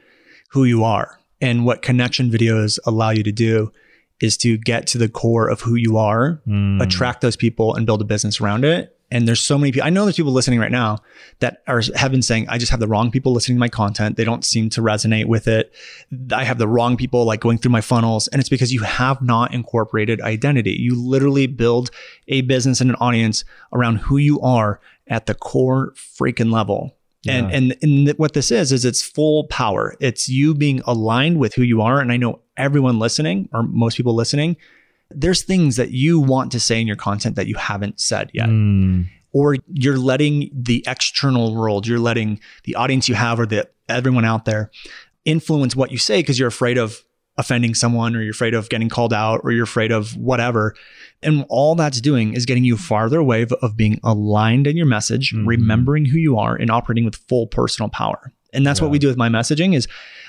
who 0.51 0.64
you 0.64 0.85
are. 0.85 1.19
And 1.40 1.64
what 1.64 1.83
connection 1.83 2.31
videos 2.31 2.79
allow 2.87 3.11
you 3.11 3.23
to 3.23 3.33
do 3.33 3.73
is 4.21 4.37
to 4.39 4.57
get 4.59 4.87
to 4.89 4.99
the 4.99 5.09
core 5.09 5.49
of 5.49 5.61
who 5.63 5.75
you 5.75 5.97
are, 5.97 6.41
Mm. 6.49 6.83
attract 6.83 7.21
those 7.21 7.37
people 7.37 7.75
and 7.75 7.87
build 7.87 8.01
a 8.01 8.05
business 8.05 8.41
around 8.41 8.65
it. 8.65 8.97
And 9.13 9.27
there's 9.27 9.41
so 9.41 9.59
many 9.59 9.73
people. 9.73 9.85
I 9.87 9.91
know 9.91 10.05
there's 10.05 10.15
people 10.15 10.31
listening 10.33 10.61
right 10.61 10.71
now 10.71 10.99
that 11.41 11.63
are 11.67 11.83
have 11.97 12.13
been 12.13 12.23
saying, 12.23 12.47
I 12.49 12.59
just 12.59 12.71
have 12.71 12.79
the 12.79 12.87
wrong 12.87 13.11
people 13.11 13.33
listening 13.33 13.57
to 13.57 13.61
my 13.61 13.69
content. 13.69 14.17
They 14.17 14.23
don't 14.25 14.45
seem 14.45 14.71
to 14.71 14.81
resonate 14.83 15.25
with 15.25 15.49
it. 15.49 15.75
I 16.33 16.45
have 16.45 16.59
the 16.59 16.69
wrong 16.69 16.97
people 16.97 17.25
like 17.25 17.41
going 17.41 17.59
through 17.59 17.73
my 17.73 17.81
funnels. 17.81 18.29
And 18.29 18.39
it's 18.39 18.49
because 18.49 18.73
you 18.73 18.83
have 18.83 19.21
not 19.21 19.53
incorporated 19.53 20.21
identity. 20.21 20.73
You 20.79 20.95
literally 20.95 21.49
build 21.49 21.91
a 22.29 22.43
business 22.43 22.81
and 22.81 22.91
an 22.91 22.97
audience 23.01 23.43
around 23.73 23.97
who 23.97 24.17
you 24.17 24.41
are 24.43 24.81
at 25.09 25.27
the 25.27 25.35
core 25.35 25.93
freaking 25.97 26.53
level. 26.53 26.95
And, 27.29 27.53
and 27.53 27.77
and 27.83 28.09
what 28.17 28.33
this 28.33 28.51
is 28.53 28.71
is 28.73 28.85
it's 28.85 29.03
full 29.03 29.45
power. 29.49 29.95
It's 30.01 30.29
you 30.29 30.55
being 30.55 30.81
aligned 30.87 31.39
with 31.39 31.55
who 31.55 31.63
you 31.63 31.83
are. 31.83 32.01
And 32.01 32.11
I 32.13 32.17
know 32.17 32.41
everyone 32.61 32.99
listening, 32.99 33.49
or 33.53 33.62
most 33.62 33.96
people 33.96 34.14
listening, 34.14 34.57
there's 35.11 35.42
things 35.42 35.77
that 35.77 35.90
you 35.90 36.20
want 36.20 36.53
to 36.53 36.61
say 36.61 36.81
in 36.81 36.87
your 36.87 36.96
content 36.96 37.37
that 37.37 37.46
you 37.49 37.57
haven't 37.57 37.99
said 38.01 38.31
yet 38.33 38.49
Mm. 38.49 39.07
or 39.33 39.57
you're 39.73 39.99
letting 39.99 40.51
the 40.55 40.85
external 40.87 41.55
world, 41.55 41.87
you're 41.87 41.99
letting 41.99 42.38
the 42.64 42.77
audience 42.77 43.09
you 43.09 43.14
have 43.16 43.40
or 43.40 43.46
the 43.46 43.68
everyone 43.88 44.25
out 44.25 44.44
there 44.44 44.70
influence 45.25 45.75
what 45.77 45.90
you 45.90 45.99
say 45.99 46.20
because 46.20 46.38
you're 46.38 46.49
afraid 46.49 46.79
of 46.79 47.03
offending 47.37 47.75
someone 47.75 48.14
or 48.14 48.23
you're 48.23 48.31
afraid 48.33 48.55
of 48.55 48.68
getting 48.68 48.88
called 48.88 49.12
out 49.12 49.40
or 49.44 49.51
you're 49.53 49.64
afraid 49.64 49.90
of 49.92 50.16
whatever. 50.16 50.75
And 51.23 51.44
all 51.49 51.75
that's 51.75 52.01
doing 52.01 52.35
is 52.35 52.44
getting 52.46 52.64
you 52.64 52.77
farther 52.77 53.18
away 53.18 53.42
of, 53.42 53.53
of 53.62 53.77
being 53.77 53.99
aligned 54.05 54.66
in 54.66 54.77
your 54.77 54.87
message, 54.87 55.33
Mhm. 55.33 55.46
remembering 55.46 56.05
who 56.07 56.18
you 56.18 56.38
are 56.38 56.55
and 56.55 56.70
operating 56.70 57.05
with 57.05 57.16
full 57.29 57.46
personal 57.46 57.88
power. 57.88 58.33
And 58.53 58.67
that's 58.67 58.81
what 58.81 58.91
we 58.91 58.99
do 58.99 59.09
with 59.09 59.17
my 59.17 59.29
messaging 59.29 59.75
is 59.75 59.87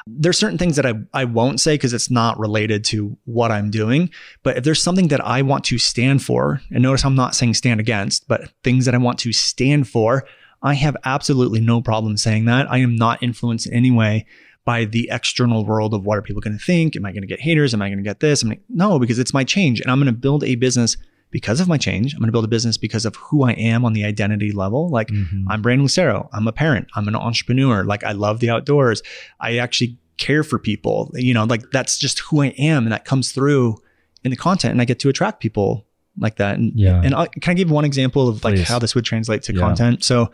there's 0.08 0.38
certain 0.38 0.58
things 0.58 0.76
that 0.76 0.86
I, 0.86 0.94
I 1.14 1.26
won't 1.26 1.60
say 1.60 1.76
because 1.76 1.94
it's 1.94 2.10
not 2.10 2.40
related 2.40 2.84
to 2.86 3.18
what 3.26 3.52
I'm 3.52 3.70
doing. 3.70 4.10
But 4.44 4.58
if 4.58 4.64
there's 4.64 4.82
something 4.82 5.10
that 5.10 5.26
I 5.26 5.42
want 5.42 5.64
to 5.66 5.78
stand 5.78 6.24
for, 6.24 6.62
and 6.72 6.84
notice 6.84 7.06
I'm 7.06 7.16
not 7.16 7.36
saying 7.36 7.54
stand 7.56 7.80
against, 7.80 8.28
but 8.28 8.50
things 8.64 8.86
that 8.86 8.96
I 8.96 9.00
want 9.00 9.20
to 9.20 9.32
stand 9.32 9.88
for, 9.88 10.26
I 10.64 10.74
have 10.76 10.98
absolutely 11.06 11.60
no 11.60 11.82
problem 11.82 12.18
saying 12.18 12.46
that. 12.46 12.72
I 12.72 12.80
am 12.80 12.96
not 12.96 13.22
influenced 13.24 13.68
in 13.68 13.74
any 13.74 13.92
way 13.92 14.26
by 14.64 14.86
the 14.86 15.10
external 15.12 15.66
world 15.66 15.94
of 15.94 16.06
what 16.06 16.18
are 16.18 16.22
people 16.22 16.42
going 16.42 16.58
to 16.58 16.64
think? 16.64 16.96
Am 16.96 17.06
I 17.06 17.12
going 17.12 17.22
to 17.22 17.28
get 17.28 17.42
haters? 17.42 17.74
Am 17.74 17.82
I 17.82 17.90
going 17.90 17.98
to 17.98 18.04
get 18.04 18.20
this? 18.20 18.44
I'm 18.44 18.50
like, 18.50 18.62
no, 18.70 19.00
because 19.00 19.18
it's 19.18 19.34
my 19.34 19.44
change. 19.44 19.82
And 19.82 19.90
I'm 19.90 20.00
going 20.00 20.14
to 20.14 20.20
build 20.20 20.44
a 20.44 20.56
business 20.56 20.98
because 21.32 21.60
of 21.60 21.67
my 21.67 21.78
change. 21.78 22.13
I'm 22.13 22.20
going 22.20 22.28
to 22.28 22.32
build 22.32 22.46
a 22.46 22.50
business 22.50 22.78
because 22.78 23.06
of 23.06 23.15
who 23.15 23.44
I 23.44 23.52
am 23.54 23.86
on 23.86 23.94
the 23.94 24.04
identity 24.06 24.52
level. 24.52 24.89
Like 24.89 25.08
Mhm. 25.08 25.46
I'm 25.50 25.62
Brandon 25.62 25.84
Lucero. 25.86 26.30
I'm 26.34 26.48
a 26.48 26.52
parent. 26.52 26.88
I'm 26.96 27.08
an 27.08 27.15
entrepreneur. 27.15 27.84
Like 27.84 28.04
I 28.04 28.12
love 28.12 28.39
the 28.41 28.50
outdoors. 28.50 29.02
I 29.39 29.58
actually 29.58 29.98
care 30.17 30.44
for 30.44 30.60
people. 30.60 31.10
You 31.15 31.34
know, 31.34 31.46
like 31.46 31.72
that's 31.72 31.98
just 31.98 32.20
who 32.20 32.41
I 32.44 32.48
am. 32.58 32.84
And 32.84 32.91
that 32.91 33.06
comes 33.06 33.32
through 33.32 33.78
in 34.24 34.30
the 34.32 34.38
content. 34.38 34.74
And 34.74 34.82
I 34.82 34.86
get 34.86 35.00
to 35.00 35.10
attract 35.10 35.39
people 35.41 35.88
like 36.20 36.36
that. 36.36 36.58
And, 36.60 36.74
Yeah. 36.76 37.02
and 37.04 37.15
I, 37.15 37.28
can 37.28 37.52
I 37.52 37.54
give 37.56 37.72
one 37.72 37.86
example 37.86 38.28
of 38.28 38.44
like 38.44 38.56
Please. 38.56 38.67
how 38.67 38.78
this 38.78 38.94
would 38.94 39.06
translate 39.06 39.41
to 39.44 39.54
Yeah. 39.54 39.60
content? 39.62 40.04
So 40.04 40.32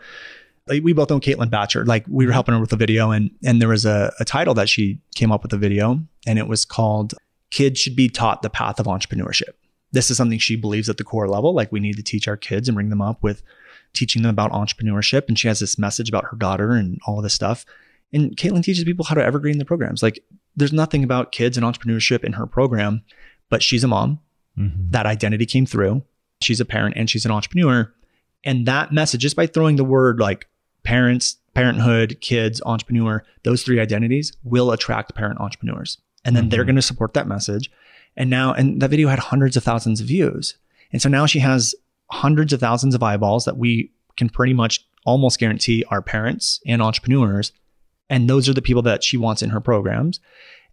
like, 0.66 0.82
we 0.82 0.92
both 0.92 1.08
know 1.08 1.20
Caitlin 1.20 1.48
Bacher. 1.48 1.86
Like 1.86 2.04
we 2.08 2.26
were 2.26 2.32
helping 2.32 2.54
her 2.54 2.60
with 2.60 2.72
a 2.72 2.76
video 2.76 3.12
and, 3.12 3.30
and 3.44 3.62
there 3.62 3.68
was 3.68 3.86
a, 3.86 4.12
a 4.20 4.24
title 4.24 4.52
that 4.54 4.68
she 4.68 4.98
came 5.14 5.30
up 5.32 5.42
with 5.42 5.52
a 5.52 5.56
video 5.56 6.02
and 6.26 6.38
it 6.38 6.48
was 6.48 6.64
called 6.66 7.14
Kids 7.50 7.78
Should 7.80 7.96
Be 7.96 8.08
Taught 8.10 8.42
the 8.42 8.50
Path 8.50 8.78
of 8.80 8.86
Entrepreneurship. 8.86 9.54
This 9.92 10.10
is 10.10 10.16
something 10.16 10.38
she 10.38 10.56
believes 10.56 10.88
at 10.88 10.96
the 10.96 11.04
core 11.04 11.28
level. 11.28 11.54
Like 11.54 11.72
we 11.72 11.80
need 11.80 11.96
to 11.96 12.02
teach 12.02 12.28
our 12.28 12.36
kids 12.36 12.68
and 12.68 12.74
bring 12.74 12.90
them 12.90 13.02
up 13.02 13.22
with 13.22 13.42
teaching 13.94 14.22
them 14.22 14.30
about 14.30 14.52
entrepreneurship. 14.52 15.28
And 15.28 15.38
she 15.38 15.48
has 15.48 15.60
this 15.60 15.78
message 15.78 16.08
about 16.08 16.24
her 16.26 16.36
daughter 16.36 16.72
and 16.72 16.98
all 17.06 17.22
this 17.22 17.34
stuff. 17.34 17.64
And 18.12 18.36
Caitlin 18.36 18.62
teaches 18.62 18.84
people 18.84 19.04
how 19.04 19.14
to 19.14 19.24
evergreen 19.24 19.58
the 19.58 19.64
programs. 19.64 20.02
Like 20.02 20.24
there's 20.56 20.72
nothing 20.72 21.04
about 21.04 21.32
kids 21.32 21.56
and 21.56 21.64
entrepreneurship 21.64 22.24
in 22.24 22.34
her 22.34 22.46
program, 22.46 23.02
but 23.48 23.62
she's 23.62 23.84
a 23.84 23.88
mom. 23.88 24.20
Mm-hmm. 24.58 24.90
That 24.90 25.06
identity 25.06 25.46
came 25.46 25.66
through. 25.66 26.02
She's 26.40 26.60
a 26.60 26.64
parent 26.64 26.96
and 26.96 27.08
she's 27.08 27.24
an 27.24 27.30
entrepreneur. 27.30 27.92
And 28.44 28.66
that 28.66 28.92
message, 28.92 29.20
just 29.20 29.36
by 29.36 29.46
throwing 29.46 29.76
the 29.76 29.84
word 29.84 30.20
like 30.20 30.46
parents, 30.84 31.36
parenthood, 31.54 32.18
kids, 32.20 32.62
entrepreneur, 32.64 33.24
those 33.42 33.62
three 33.62 33.80
identities 33.80 34.32
will 34.44 34.70
attract 34.70 35.14
parent 35.14 35.40
entrepreneurs. 35.40 35.98
And 36.24 36.36
then 36.36 36.44
mm-hmm. 36.44 36.50
they're 36.50 36.64
going 36.64 36.76
to 36.76 36.82
support 36.82 37.14
that 37.14 37.26
message. 37.26 37.70
And 38.18 38.28
now, 38.28 38.52
and 38.52 38.82
that 38.82 38.90
video 38.90 39.08
had 39.08 39.20
hundreds 39.20 39.56
of 39.56 39.62
thousands 39.62 40.00
of 40.00 40.08
views. 40.08 40.56
And 40.92 41.00
so 41.00 41.08
now 41.08 41.24
she 41.24 41.38
has 41.38 41.74
hundreds 42.10 42.52
of 42.52 42.60
thousands 42.60 42.94
of 42.94 43.02
eyeballs 43.02 43.44
that 43.44 43.56
we 43.56 43.92
can 44.16 44.28
pretty 44.28 44.52
much 44.52 44.84
almost 45.06 45.38
guarantee 45.38 45.84
are 45.88 46.02
parents 46.02 46.60
and 46.66 46.82
entrepreneurs. 46.82 47.52
And 48.10 48.28
those 48.28 48.48
are 48.48 48.54
the 48.54 48.60
people 48.60 48.82
that 48.82 49.04
she 49.04 49.16
wants 49.16 49.40
in 49.40 49.50
her 49.50 49.60
programs. 49.60 50.18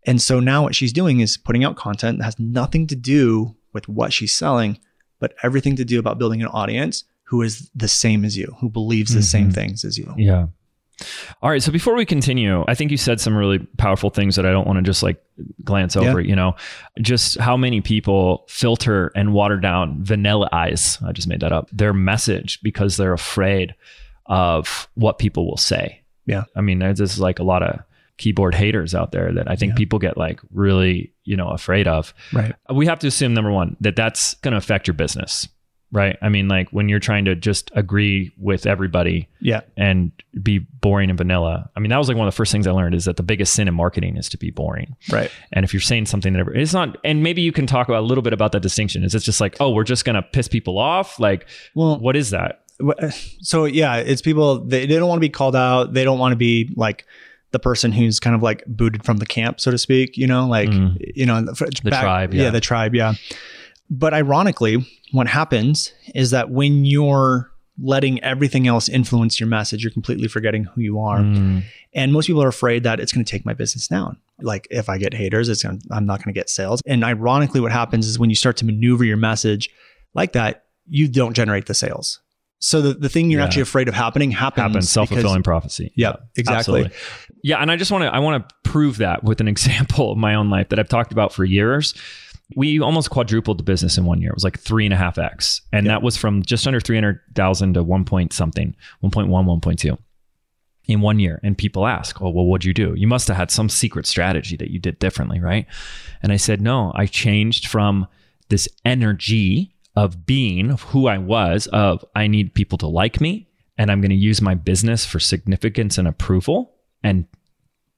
And 0.08 0.20
so 0.22 0.40
now 0.40 0.64
what 0.64 0.76
she's 0.76 0.92
doing 0.92 1.20
is 1.20 1.38
putting 1.38 1.64
out 1.64 1.76
content 1.76 2.18
that 2.18 2.26
has 2.26 2.40
nothing 2.40 2.88
to 2.88 2.96
do 2.96 3.56
with 3.74 3.88
what 3.88 4.12
she's 4.12 4.34
selling, 4.34 4.80
but 5.20 5.36
everything 5.44 5.76
to 5.76 5.86
do 5.86 6.00
about 6.00 6.18
building 6.18 6.42
an 6.42 6.48
audience 6.48 7.04
who 7.26 7.44
is 7.44 7.70
the 7.76 7.88
same 7.88 8.26
as 8.26 8.36
you, 8.36 8.56
who 8.60 8.70
believes 8.70 9.14
the 9.14 9.20
mm-hmm. 9.20 9.26
same 9.26 9.52
things 9.52 9.86
as 9.86 9.98
you. 9.98 10.12
Yeah. 10.18 10.48
All 11.42 11.50
right. 11.50 11.62
So 11.62 11.72
before 11.72 11.96
we 11.96 12.06
continue, 12.06 12.64
I 12.68 12.76
think 12.76 12.92
you 12.92 12.98
said 12.98 13.20
some 13.20 13.36
really 13.36 13.60
powerful 13.78 14.10
things 14.10 14.36
that 14.36 14.46
I 14.46 14.52
don't 14.52 14.66
want 14.66 14.78
to 14.78 14.84
just 14.84 15.04
like 15.04 15.22
glance 15.64 15.96
over. 15.96 16.22
Yeah. 16.22 16.30
You 16.30 16.36
know, 16.36 16.56
just 17.02 17.40
how 17.40 17.58
many 17.58 17.82
people 17.82 18.46
filter 18.48 19.12
and 19.16 19.34
water 19.34 19.58
down 19.58 20.04
vanilla 20.04 20.50
eyes. 20.52 20.98
I 21.06 21.12
just 21.12 21.28
made 21.28 21.42
that 21.42 21.52
up. 21.52 21.70
Their 21.72 21.94
message 21.94 22.62
because 22.62 22.98
they're 22.98 23.14
afraid 23.14 23.76
of 24.26 24.88
what 24.96 25.20
people 25.20 25.48
will 25.48 25.58
say. 25.58 26.02
Yeah. 26.26 26.46
I 26.56 26.62
mean, 26.62 26.80
there's 26.80 27.20
like 27.20 27.40
a 27.40 27.44
lot 27.44 27.62
of 27.62 27.82
keyboard 28.18 28.56
haters 28.56 28.96
out 28.96 29.12
there 29.12 29.34
that 29.34 29.52
I 29.52 29.56
think 29.56 29.72
yeah. 29.72 29.78
people 29.78 30.00
get 30.00 30.18
like 30.18 30.40
really, 30.52 31.14
you 31.26 31.36
know, 31.36 31.50
afraid 31.50 31.88
of. 31.88 32.14
Right. 32.32 32.56
We 32.74 32.86
have 32.86 33.00
to 33.00 33.08
assume 33.08 33.34
number 33.34 33.52
one 33.52 33.76
that 33.82 33.96
that's 33.96 34.36
going 34.36 34.54
to 34.54 34.58
affect 34.58 34.88
your 34.88 34.94
business 34.94 35.48
right? 35.96 36.18
I 36.22 36.30
mean, 36.30 36.48
like 36.48 36.70
when 36.70 36.90
you're 36.90 37.00
trying 37.00 37.26
to 37.26 37.36
just 37.36 37.72
agree 37.74 38.32
with 38.38 38.68
everybody, 38.68 39.28
yeah, 39.40 39.62
and 39.78 40.12
be 40.44 40.60
boring 40.60 41.10
and 41.10 41.18
vanilla. 41.18 41.70
I 41.76 41.80
mean, 41.80 41.90
that 41.90 41.98
was 41.98 42.08
like 42.08 42.18
one 42.18 42.28
of 42.28 42.34
the 42.34 42.36
first 42.36 42.52
things 42.52 42.68
I 42.68 42.72
learned 42.72 42.94
is 42.94 43.06
that 43.06 43.16
the 43.16 43.24
biggest 43.24 43.54
sin 43.54 43.68
in 43.68 43.74
marketing 43.74 44.18
is 44.18 44.30
to 44.30 44.38
be 44.38 44.52
boring, 44.52 44.96
right? 45.10 45.32
And 45.54 45.64
if 45.64 45.74
you're 45.74 45.82
saying 45.82 46.06
something 46.08 46.34
that 46.34 46.46
it's 46.54 46.74
not, 46.74 46.98
and 47.04 47.24
maybe 47.24 47.42
you 47.42 47.52
can 47.52 47.66
talk 47.66 47.88
about 47.88 48.02
a 48.02 48.06
little 48.06 48.22
bit 48.22 48.34
about 48.34 48.52
that 48.52 48.62
distinction. 48.62 49.04
Is 49.04 49.16
it 49.16 49.20
just 49.20 49.42
like, 49.42 49.56
oh, 49.60 49.72
we're 49.72 49.86
just 49.86 50.06
gonna 50.06 50.22
piss 50.22 50.48
people 50.48 50.78
off? 50.78 51.20
Like, 51.20 51.48
well, 51.74 51.98
what 51.98 52.16
is 52.16 52.32
that? 52.32 52.62
So 53.42 53.66
yeah, 53.66 53.96
it's 53.96 54.22
people 54.22 54.60
they, 54.60 54.86
they 54.86 54.96
don't 54.96 55.08
want 55.08 55.18
to 55.18 55.26
be 55.26 55.30
called 55.30 55.56
out. 55.56 55.94
They 55.94 56.04
don't 56.04 56.20
want 56.20 56.34
to 56.34 56.38
be 56.38 56.74
like 56.76 57.06
the 57.52 57.60
person 57.60 57.94
who's 57.94 58.20
kind 58.20 58.36
of 58.36 58.44
like 58.44 58.64
booted 58.68 59.06
from 59.06 59.18
the 59.18 59.26
camp, 59.26 59.62
so 59.62 59.72
to 59.72 59.78
speak. 59.78 60.18
You 60.18 60.28
know, 60.28 60.46
like 60.46 60.70
mm. 60.70 60.98
you 61.16 61.26
know, 61.26 61.42
the 61.42 61.82
back, 61.86 62.02
tribe, 62.02 62.34
yeah. 62.34 62.44
yeah, 62.44 62.50
the 62.50 62.60
tribe, 62.60 62.94
yeah. 62.94 63.14
But 63.90 64.14
ironically, 64.14 64.86
what 65.12 65.28
happens 65.28 65.94
is 66.14 66.32
that 66.32 66.50
when 66.50 66.86
you're 66.86 67.52
letting 67.78 68.24
everything 68.24 68.68
else 68.68 68.88
influence 68.88 69.40
your 69.40 69.48
message, 69.48 69.84
you're 69.84 69.92
completely 69.92 70.28
forgetting 70.28 70.64
who 70.64 70.82
you 70.82 71.00
are. 71.00 71.20
Mm. 71.20 71.64
And 71.94 72.14
most 72.14 72.28
people 72.28 72.42
are 72.42 72.48
afraid 72.48 72.84
that 72.84 73.00
it's 73.00 73.12
going 73.12 73.24
to 73.26 73.30
take 73.30 73.46
my 73.46 73.54
business 73.54 73.88
down. 73.88 74.18
Like 74.42 74.68
if 74.72 74.90
I 74.90 74.98
get 74.98 75.14
haters, 75.14 75.50
it's 75.50 75.64
gonna, 75.64 75.80
I'm 75.92 76.06
not 76.06 76.24
going 76.24 76.34
to 76.34 76.38
get 76.38 76.50
sales. 76.50 76.82
And 76.86 77.04
ironically, 77.04 77.60
what 77.60 77.72
happens 77.72 78.08
is 78.08 78.18
when 78.18 78.30
you 78.30 78.36
start 78.36 78.58
to 78.58 78.66
maneuver 78.66 79.04
your 79.04 79.18
message 79.18 79.70
like 80.14 80.34
that, 80.34 80.66
you 80.88 81.08
don't 81.08 81.34
generate 81.34 81.66
the 81.66 81.74
sales. 81.74 82.20
So 82.60 82.82
the, 82.82 82.94
the 82.94 83.10
thing 83.10 83.30
you're 83.30 83.42
yeah. 83.42 83.46
actually 83.46 83.64
afraid 83.64 83.88
of 83.88 83.94
happening 83.94 84.32
happens. 84.32 84.64
Happens 84.64 84.90
self 84.90 85.10
fulfilling 85.10 85.44
prophecy. 85.44 85.92
Yeah, 85.96 86.16
exactly. 86.36 86.86
Absolutely. 86.86 86.98
Yeah, 87.44 87.58
and 87.58 87.70
I 87.70 87.76
just 87.76 87.92
want 87.92 88.04
to 88.04 88.14
I 88.14 88.20
want 88.20 88.48
to 88.48 88.56
prove 88.64 88.98
that 88.98 89.24
with 89.24 89.42
an 89.42 89.48
example 89.50 90.12
of 90.12 90.18
my 90.18 90.36
own 90.36 90.50
life 90.50 90.70
that 90.70 90.80
I've 90.80 90.90
talked 90.90 91.12
about 91.12 91.34
for 91.34 91.44
years 91.44 91.94
we 92.56 92.80
almost 92.80 93.10
quadrupled 93.10 93.58
the 93.58 93.64
business 93.64 93.98
in 93.98 94.06
one 94.06 94.22
year. 94.22 94.30
It 94.30 94.36
was 94.36 94.44
like 94.44 94.60
three 94.60 94.86
and 94.86 94.94
a 94.94 94.98
half 94.98 95.18
X. 95.18 95.62
And 95.72 95.88
that 95.88 96.04
was 96.04 96.16
from 96.16 96.44
just 96.44 96.68
under 96.68 96.80
300,000 96.80 97.74
to 97.74 97.84
one 97.84 98.06
point 98.06 98.34
something, 98.34 98.76
1.1, 99.04 99.30
1.2 99.30 99.98
in 100.88 101.02
one 101.02 101.20
year. 101.20 101.40
And 101.44 101.58
people 101.58 101.88
ask, 101.88 102.22
oh, 102.22 102.30
well, 102.30 102.46
what'd 102.46 102.66
you 102.66 102.74
do? 102.74 102.94
You 102.96 103.08
must 103.08 103.28
have 103.28 103.38
had 103.38 103.50
some 103.50 103.70
secret 103.70 104.06
strategy 104.06 104.56
that 104.58 104.70
you 104.70 104.80
did 104.80 105.00
differently, 105.00 105.40
right? 105.40 105.66
And 106.22 106.32
I 106.32 106.38
said, 106.38 106.62
no, 106.62 106.92
I 106.96 107.08
changed 107.08 107.68
from 107.68 108.08
this 108.50 108.70
energy 108.84 109.76
of 109.96 110.26
being, 110.28 110.70
of 110.70 110.84
who 110.84 111.08
I 111.08 111.18
was, 111.18 111.68
of 111.68 112.06
I 112.16 112.28
need 112.28 112.54
people 112.54 112.78
to 112.80 112.88
like 112.88 113.20
me 113.20 113.48
and 113.78 113.92
I'm 113.92 114.02
going 114.02 114.12
to 114.12 114.16
use 114.16 114.42
my 114.42 114.54
business 114.54 115.06
for 115.06 115.20
significance 115.20 115.98
and 115.98 116.08
approval 116.08 116.76
and 117.04 117.26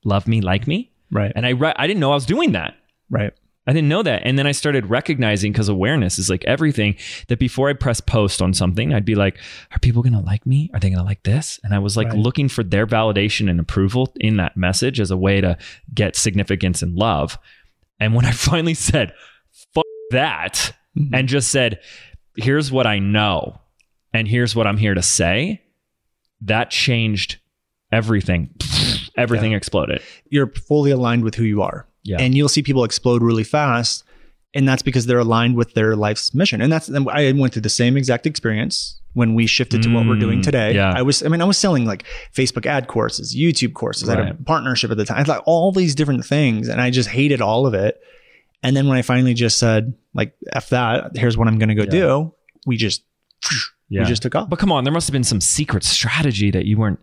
love 0.03 0.27
me, 0.27 0.41
like 0.41 0.67
me. 0.67 0.91
Right. 1.11 1.31
And 1.35 1.45
I, 1.45 1.49
re- 1.49 1.73
I 1.75 1.87
didn't 1.87 1.99
know 1.99 2.11
I 2.11 2.15
was 2.15 2.25
doing 2.25 2.53
that. 2.53 2.75
Right. 3.09 3.33
I 3.67 3.73
didn't 3.73 3.89
know 3.89 4.01
that. 4.03 4.21
And 4.25 4.39
then 4.39 4.47
I 4.47 4.53
started 4.53 4.89
recognizing 4.89 5.51
because 5.51 5.67
awareness 5.67 6.17
is 6.17 6.29
like 6.29 6.45
everything 6.45 6.95
that 7.27 7.37
before 7.37 7.69
I 7.69 7.73
press 7.73 7.99
post 7.99 8.41
on 8.41 8.53
something, 8.53 8.93
I'd 8.93 9.03
be 9.03 9.15
like, 9.15 9.37
are 9.71 9.79
people 9.79 10.01
going 10.01 10.13
to 10.13 10.21
like 10.21 10.45
me? 10.45 10.71
Are 10.73 10.79
they 10.79 10.89
going 10.89 10.99
to 10.99 11.05
like 11.05 11.23
this? 11.23 11.59
And 11.63 11.73
I 11.73 11.79
was 11.79 11.97
like 11.97 12.07
right. 12.07 12.17
looking 12.17 12.47
for 12.47 12.63
their 12.63 12.87
validation 12.87 13.49
and 13.49 13.59
approval 13.59 14.13
in 14.15 14.37
that 14.37 14.55
message 14.55 15.01
as 15.01 15.11
a 15.11 15.17
way 15.17 15.41
to 15.41 15.57
get 15.93 16.15
significance 16.15 16.81
and 16.81 16.95
love. 16.95 17.37
And 17.99 18.15
when 18.15 18.25
I 18.25 18.31
finally 18.31 18.73
said, 18.73 19.13
fuck 19.73 19.85
that, 20.11 20.73
mm-hmm. 20.97 21.13
and 21.13 21.27
just 21.27 21.51
said, 21.51 21.81
here's 22.37 22.71
what 22.71 22.87
I 22.87 22.99
know 22.99 23.59
and 24.13 24.27
here's 24.27 24.55
what 24.55 24.65
I'm 24.65 24.77
here 24.77 24.93
to 24.93 25.01
say, 25.01 25.61
that 26.41 26.69
changed 26.69 27.37
everything. 27.91 28.49
everything 29.17 29.51
yeah. 29.51 29.57
exploded. 29.57 30.01
You're 30.29 30.47
fully 30.47 30.91
aligned 30.91 31.23
with 31.23 31.35
who 31.35 31.43
you 31.43 31.61
are. 31.61 31.87
Yeah. 32.07 32.17
And 32.19 32.35
you'll 32.35 32.49
see 32.49 32.63
people 32.63 32.83
explode 32.85 33.21
really 33.21 33.43
fast. 33.43 34.03
And 34.53 34.67
that's 34.67 34.81
because 34.81 35.05
they're 35.05 35.19
aligned 35.19 35.55
with 35.57 35.73
their 35.73 35.95
life's 35.95 36.33
mission. 36.33 36.61
And 36.61 36.71
that's, 36.71 36.89
I 36.89 37.33
went 37.33 37.53
through 37.53 37.63
the 37.63 37.69
same 37.69 37.97
exact 37.97 38.25
experience 38.25 38.99
when 39.13 39.33
we 39.33 39.45
shifted 39.45 39.83
to 39.83 39.93
what 39.93 40.07
we're 40.07 40.17
doing 40.17 40.39
mm, 40.39 40.43
today. 40.43 40.73
Yeah. 40.73 40.93
I 40.95 41.01
was, 41.01 41.21
I 41.21 41.27
mean, 41.27 41.41
I 41.41 41.45
was 41.45 41.57
selling 41.57 41.85
like 41.85 42.05
Facebook 42.33 42.65
ad 42.65 42.87
courses, 42.87 43.35
YouTube 43.35 43.73
courses. 43.73 44.07
Right. 44.07 44.19
I 44.19 44.25
had 44.25 44.39
a 44.39 44.43
partnership 44.43 44.89
at 44.89 44.97
the 44.97 45.05
time. 45.05 45.19
I 45.19 45.23
thought 45.23 45.43
all 45.45 45.71
these 45.71 45.95
different 45.95 46.25
things 46.25 46.69
and 46.69 46.79
I 46.79 46.91
just 46.91 47.09
hated 47.09 47.41
all 47.41 47.67
of 47.67 47.73
it. 47.73 48.01
And 48.63 48.75
then 48.75 48.87
when 48.87 48.97
I 48.97 49.01
finally 49.01 49.33
just 49.33 49.59
said, 49.59 49.93
like, 50.13 50.33
F 50.53 50.69
that, 50.69 51.15
here's 51.15 51.37
what 51.37 51.47
I'm 51.47 51.59
going 51.59 51.69
to 51.69 51.75
go 51.75 51.83
yeah. 51.83 51.89
do, 51.89 52.33
we 52.65 52.77
just, 52.77 53.03
yeah. 53.89 54.01
we 54.01 54.05
just 54.07 54.21
took 54.21 54.33
off. 54.33 54.49
But 54.49 54.59
come 54.59 54.71
on, 54.71 54.85
there 54.85 54.93
must 54.93 55.07
have 55.07 55.13
been 55.13 55.23
some 55.23 55.41
secret 55.41 55.83
strategy 55.83 56.51
that 56.51 56.65
you 56.65 56.77
weren't 56.77 56.99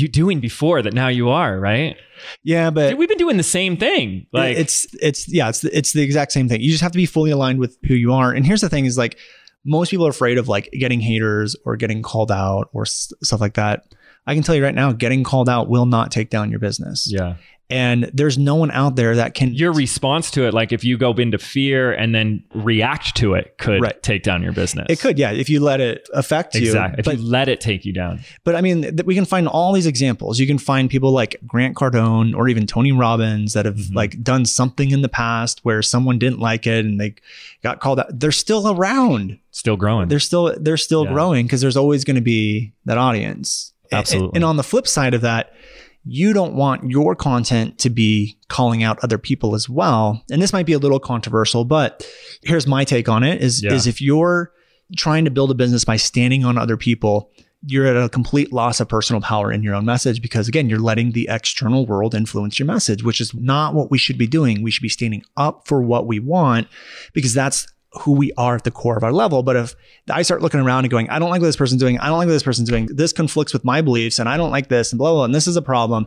you 0.00 0.08
doing 0.08 0.40
before 0.40 0.82
that 0.82 0.94
now 0.94 1.08
you 1.08 1.28
are, 1.28 1.58
right? 1.58 1.96
Yeah, 2.42 2.70
but 2.70 2.90
Dude, 2.90 2.98
we've 2.98 3.08
been 3.08 3.18
doing 3.18 3.36
the 3.36 3.42
same 3.42 3.76
thing. 3.76 4.26
Like 4.32 4.56
it's 4.56 4.86
it's 5.00 5.28
yeah, 5.28 5.48
it's 5.48 5.64
it's 5.64 5.92
the 5.92 6.02
exact 6.02 6.32
same 6.32 6.48
thing. 6.48 6.60
You 6.60 6.70
just 6.70 6.82
have 6.82 6.92
to 6.92 6.96
be 6.96 7.06
fully 7.06 7.30
aligned 7.30 7.58
with 7.58 7.76
who 7.86 7.94
you 7.94 8.12
are. 8.12 8.32
And 8.32 8.46
here's 8.46 8.60
the 8.60 8.68
thing: 8.68 8.86
is 8.86 8.98
like 8.98 9.18
most 9.64 9.90
people 9.90 10.06
are 10.06 10.10
afraid 10.10 10.38
of 10.38 10.48
like 10.48 10.70
getting 10.72 11.00
haters 11.00 11.56
or 11.64 11.76
getting 11.76 12.02
called 12.02 12.30
out 12.30 12.70
or 12.72 12.86
stuff 12.86 13.40
like 13.40 13.54
that. 13.54 13.94
I 14.26 14.34
can 14.34 14.42
tell 14.42 14.54
you 14.54 14.64
right 14.64 14.74
now, 14.74 14.92
getting 14.92 15.22
called 15.22 15.50
out 15.50 15.68
will 15.68 15.84
not 15.84 16.10
take 16.10 16.30
down 16.30 16.50
your 16.50 16.60
business. 16.60 17.06
Yeah 17.10 17.36
and 17.70 18.10
there's 18.12 18.36
no 18.36 18.54
one 18.54 18.70
out 18.72 18.96
there 18.96 19.16
that 19.16 19.34
can 19.34 19.54
your 19.54 19.72
response 19.72 20.30
to 20.30 20.46
it 20.46 20.52
like 20.52 20.70
if 20.72 20.84
you 20.84 20.98
go 20.98 21.12
into 21.12 21.38
fear 21.38 21.92
and 21.92 22.14
then 22.14 22.44
react 22.54 23.16
to 23.16 23.34
it 23.34 23.56
could 23.58 23.80
right. 23.80 24.02
take 24.02 24.22
down 24.22 24.42
your 24.42 24.52
business. 24.52 24.86
It 24.90 25.00
could 25.00 25.18
yeah 25.18 25.32
if 25.32 25.48
you 25.48 25.60
let 25.60 25.80
it 25.80 26.08
affect 26.12 26.54
you. 26.54 26.62
Exactly 26.62 26.98
if 26.98 27.04
but, 27.06 27.18
you 27.18 27.24
let 27.24 27.48
it 27.48 27.60
take 27.60 27.84
you 27.84 27.92
down. 27.92 28.20
But 28.44 28.54
i 28.54 28.60
mean 28.60 28.82
th- 28.82 29.04
we 29.04 29.14
can 29.14 29.24
find 29.24 29.48
all 29.48 29.72
these 29.72 29.86
examples. 29.86 30.38
You 30.38 30.46
can 30.46 30.58
find 30.58 30.90
people 30.90 31.12
like 31.12 31.36
grant 31.46 31.74
cardone 31.76 32.36
or 32.36 32.48
even 32.48 32.66
tony 32.66 32.92
robbins 32.92 33.54
that 33.54 33.64
have 33.64 33.76
mm-hmm. 33.76 33.96
like 33.96 34.22
done 34.22 34.44
something 34.44 34.90
in 34.90 35.02
the 35.02 35.08
past 35.08 35.64
where 35.64 35.80
someone 35.80 36.18
didn't 36.18 36.40
like 36.40 36.66
it 36.66 36.84
and 36.84 37.00
they 37.00 37.14
got 37.62 37.80
called 37.80 37.98
out. 37.98 38.06
They're 38.10 38.32
still 38.32 38.70
around. 38.70 39.38
Still 39.52 39.76
growing. 39.76 40.08
They're 40.08 40.20
still 40.20 40.54
they're 40.60 40.76
still 40.76 41.04
yeah. 41.04 41.12
growing 41.12 41.46
because 41.46 41.60
there's 41.60 41.76
always 41.76 42.04
going 42.04 42.16
to 42.16 42.22
be 42.22 42.72
that 42.84 42.98
audience. 42.98 43.72
Absolutely. 43.92 44.28
and, 44.28 44.36
and 44.36 44.44
on 44.44 44.56
the 44.56 44.62
flip 44.62 44.88
side 44.88 45.14
of 45.14 45.20
that 45.20 45.54
you 46.04 46.32
don't 46.32 46.54
want 46.54 46.90
your 46.90 47.14
content 47.14 47.78
to 47.78 47.90
be 47.90 48.38
calling 48.48 48.82
out 48.82 48.98
other 49.02 49.18
people 49.18 49.54
as 49.54 49.68
well. 49.68 50.22
And 50.30 50.40
this 50.40 50.52
might 50.52 50.66
be 50.66 50.74
a 50.74 50.78
little 50.78 51.00
controversial, 51.00 51.64
but 51.64 52.06
here's 52.42 52.66
my 52.66 52.84
take 52.84 53.08
on 53.08 53.22
it 53.22 53.40
is, 53.42 53.62
yeah. 53.62 53.72
is 53.72 53.86
if 53.86 54.02
you're 54.02 54.52
trying 54.96 55.24
to 55.24 55.30
build 55.30 55.50
a 55.50 55.54
business 55.54 55.84
by 55.84 55.96
standing 55.96 56.44
on 56.44 56.58
other 56.58 56.76
people, 56.76 57.30
you're 57.66 57.86
at 57.86 57.96
a 57.96 58.10
complete 58.10 58.52
loss 58.52 58.80
of 58.80 58.88
personal 58.88 59.22
power 59.22 59.50
in 59.50 59.62
your 59.62 59.74
own 59.74 59.86
message 59.86 60.20
because 60.20 60.48
again, 60.48 60.68
you're 60.68 60.78
letting 60.78 61.12
the 61.12 61.26
external 61.30 61.86
world 61.86 62.14
influence 62.14 62.58
your 62.58 62.66
message, 62.66 63.02
which 63.02 63.20
is 63.20 63.32
not 63.32 63.72
what 63.74 63.90
we 63.90 63.96
should 63.96 64.18
be 64.18 64.26
doing. 64.26 64.62
We 64.62 64.70
should 64.70 64.82
be 64.82 64.90
standing 64.90 65.22
up 65.38 65.66
for 65.66 65.80
what 65.80 66.06
we 66.06 66.18
want 66.18 66.68
because 67.14 67.32
that's 67.32 67.66
who 68.00 68.12
we 68.12 68.32
are 68.36 68.56
at 68.56 68.64
the 68.64 68.70
core 68.70 68.96
of 68.96 69.04
our 69.04 69.12
level. 69.12 69.42
But 69.42 69.56
if 69.56 69.74
I 70.10 70.22
start 70.22 70.42
looking 70.42 70.60
around 70.60 70.84
and 70.84 70.90
going, 70.90 71.08
I 71.10 71.18
don't 71.18 71.30
like 71.30 71.40
what 71.40 71.46
this 71.46 71.56
person's 71.56 71.80
doing, 71.80 71.98
I 71.98 72.06
don't 72.08 72.18
like 72.18 72.26
what 72.26 72.32
this 72.32 72.42
person's 72.42 72.68
doing, 72.68 72.86
this 72.86 73.12
conflicts 73.12 73.52
with 73.52 73.64
my 73.64 73.80
beliefs, 73.82 74.18
and 74.18 74.28
I 74.28 74.36
don't 74.36 74.50
like 74.50 74.68
this, 74.68 74.92
and 74.92 74.98
blah, 74.98 75.10
blah, 75.10 75.18
blah 75.18 75.24
and 75.24 75.34
this 75.34 75.46
is 75.46 75.56
a 75.56 75.62
problem. 75.62 76.06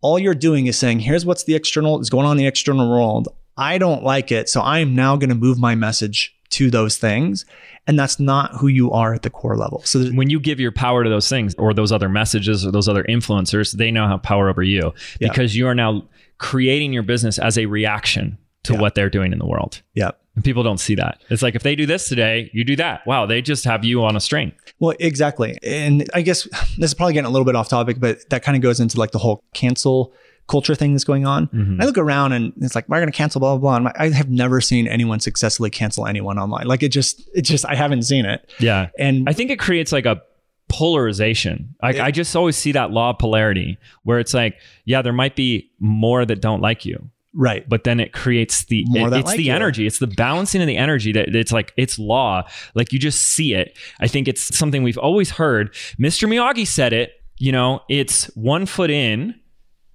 All 0.00 0.18
you're 0.18 0.34
doing 0.34 0.66
is 0.66 0.78
saying, 0.78 1.00
here's 1.00 1.24
what's 1.26 1.44
the 1.44 1.54
external 1.54 2.00
is 2.00 2.10
going 2.10 2.26
on 2.26 2.32
in 2.32 2.36
the 2.38 2.46
external 2.46 2.88
world. 2.88 3.28
I 3.56 3.78
don't 3.78 4.02
like 4.02 4.30
it. 4.30 4.48
So 4.48 4.60
I 4.60 4.78
am 4.80 4.94
now 4.94 5.16
going 5.16 5.30
to 5.30 5.34
move 5.34 5.58
my 5.58 5.74
message 5.74 6.34
to 6.50 6.70
those 6.70 6.96
things. 6.98 7.44
And 7.86 7.98
that's 7.98 8.20
not 8.20 8.54
who 8.56 8.66
you 8.68 8.90
are 8.92 9.14
at 9.14 9.22
the 9.22 9.30
core 9.30 9.56
level. 9.56 9.80
So 9.84 10.02
th- 10.02 10.14
when 10.14 10.28
you 10.28 10.38
give 10.38 10.60
your 10.60 10.72
power 10.72 11.02
to 11.04 11.08
those 11.10 11.28
things 11.28 11.54
or 11.56 11.72
those 11.72 11.90
other 11.92 12.08
messages 12.08 12.66
or 12.66 12.70
those 12.70 12.88
other 12.88 13.04
influencers, 13.04 13.72
they 13.72 13.90
now 13.90 14.08
have 14.08 14.22
power 14.22 14.48
over 14.50 14.62
you 14.62 14.92
Yeah. 15.20 15.28
because 15.28 15.56
you 15.56 15.66
are 15.66 15.74
now 15.74 16.02
creating 16.38 16.92
your 16.92 17.02
business 17.02 17.38
as 17.38 17.56
a 17.56 17.66
reaction 17.66 18.36
to 18.64 18.74
Yeah. 18.74 18.80
what 18.80 18.94
they're 18.94 19.10
doing 19.10 19.32
in 19.32 19.38
the 19.38 19.46
world. 19.46 19.82
yeah. 19.94 20.10
And 20.36 20.44
people 20.44 20.62
don't 20.62 20.78
see 20.78 20.94
that. 20.94 21.22
It's 21.30 21.42
like 21.42 21.54
if 21.56 21.62
they 21.64 21.74
do 21.74 21.86
this 21.86 22.08
today, 22.08 22.50
you 22.52 22.62
do 22.62 22.76
that. 22.76 23.04
Wow, 23.06 23.26
they 23.26 23.42
just 23.42 23.64
have 23.64 23.84
you 23.84 24.04
on 24.04 24.14
a 24.16 24.20
string. 24.20 24.52
Well, 24.78 24.94
exactly. 25.00 25.58
And 25.62 26.08
I 26.14 26.22
guess 26.22 26.44
this 26.78 26.90
is 26.90 26.94
probably 26.94 27.14
getting 27.14 27.26
a 27.26 27.30
little 27.30 27.46
bit 27.46 27.56
off 27.56 27.68
topic, 27.68 27.98
but 27.98 28.28
that 28.30 28.42
kind 28.44 28.54
of 28.54 28.62
goes 28.62 28.78
into 28.78 28.98
like 28.98 29.10
the 29.10 29.18
whole 29.18 29.42
cancel 29.54 30.12
culture 30.48 30.76
thing 30.76 30.92
that's 30.92 31.02
going 31.02 31.26
on. 31.26 31.48
Mhm. 31.48 31.82
I 31.82 31.86
look 31.86 31.98
around 31.98 32.32
and 32.32 32.52
it's 32.60 32.76
like, 32.76 32.88
we're 32.88 32.98
going 32.98 33.10
to 33.10 33.16
cancel 33.16 33.40
blah, 33.40 33.56
blah, 33.56 33.80
blah. 33.80 33.88
And 33.88 33.96
I 33.98 34.14
have 34.16 34.30
never 34.30 34.60
seen 34.60 34.86
anyone 34.86 35.18
successfully 35.18 35.70
cancel 35.70 36.06
anyone 36.06 36.38
online. 36.38 36.66
Like 36.68 36.84
it 36.84 36.90
just, 36.90 37.28
it 37.34 37.42
just, 37.42 37.66
I 37.66 37.74
haven't 37.74 38.02
seen 38.02 38.26
it. 38.26 38.48
Yeah. 38.60 38.90
And 38.96 39.28
I 39.28 39.32
think 39.32 39.50
it 39.50 39.58
creates 39.58 39.90
like 39.90 40.06
a 40.06 40.22
polarization. 40.68 41.74
Like 41.82 41.98
I 41.98 42.10
just 42.10 42.34
always 42.36 42.56
see 42.56 42.72
that 42.72 42.90
law 42.90 43.10
of 43.10 43.18
polarity 43.18 43.78
where 44.04 44.18
it's 44.18 44.34
like, 44.34 44.56
yeah, 44.84 45.02
there 45.02 45.12
might 45.12 45.34
be 45.36 45.70
more 45.80 46.24
that 46.24 46.40
don't 46.40 46.60
like 46.60 46.84
you, 46.84 47.10
right. 47.36 47.68
but 47.68 47.84
then 47.84 48.00
it 48.00 48.12
creates 48.12 48.64
the 48.64 48.84
More 48.88 49.08
it- 49.08 49.14
it's 49.18 49.26
like 49.26 49.36
the 49.36 49.44
you. 49.44 49.52
energy, 49.52 49.86
it's 49.86 49.98
the 50.00 50.06
balancing 50.08 50.60
of 50.62 50.66
the 50.66 50.76
energy 50.76 51.12
that 51.12 51.34
it's 51.36 51.52
like 51.52 51.72
it's 51.76 51.98
law. 51.98 52.42
Like 52.74 52.92
you 52.92 52.98
just 52.98 53.20
see 53.22 53.54
it. 53.54 53.78
I 54.00 54.08
think 54.08 54.26
it's 54.26 54.56
something 54.56 54.82
we've 54.82 54.98
always 54.98 55.30
heard. 55.30 55.72
Mr. 56.00 56.28
Miyagi 56.28 56.66
said 56.66 56.92
it. 56.92 57.12
You 57.38 57.52
know, 57.52 57.80
it's 57.88 58.24
one 58.34 58.64
foot 58.66 58.90
in. 58.90 59.34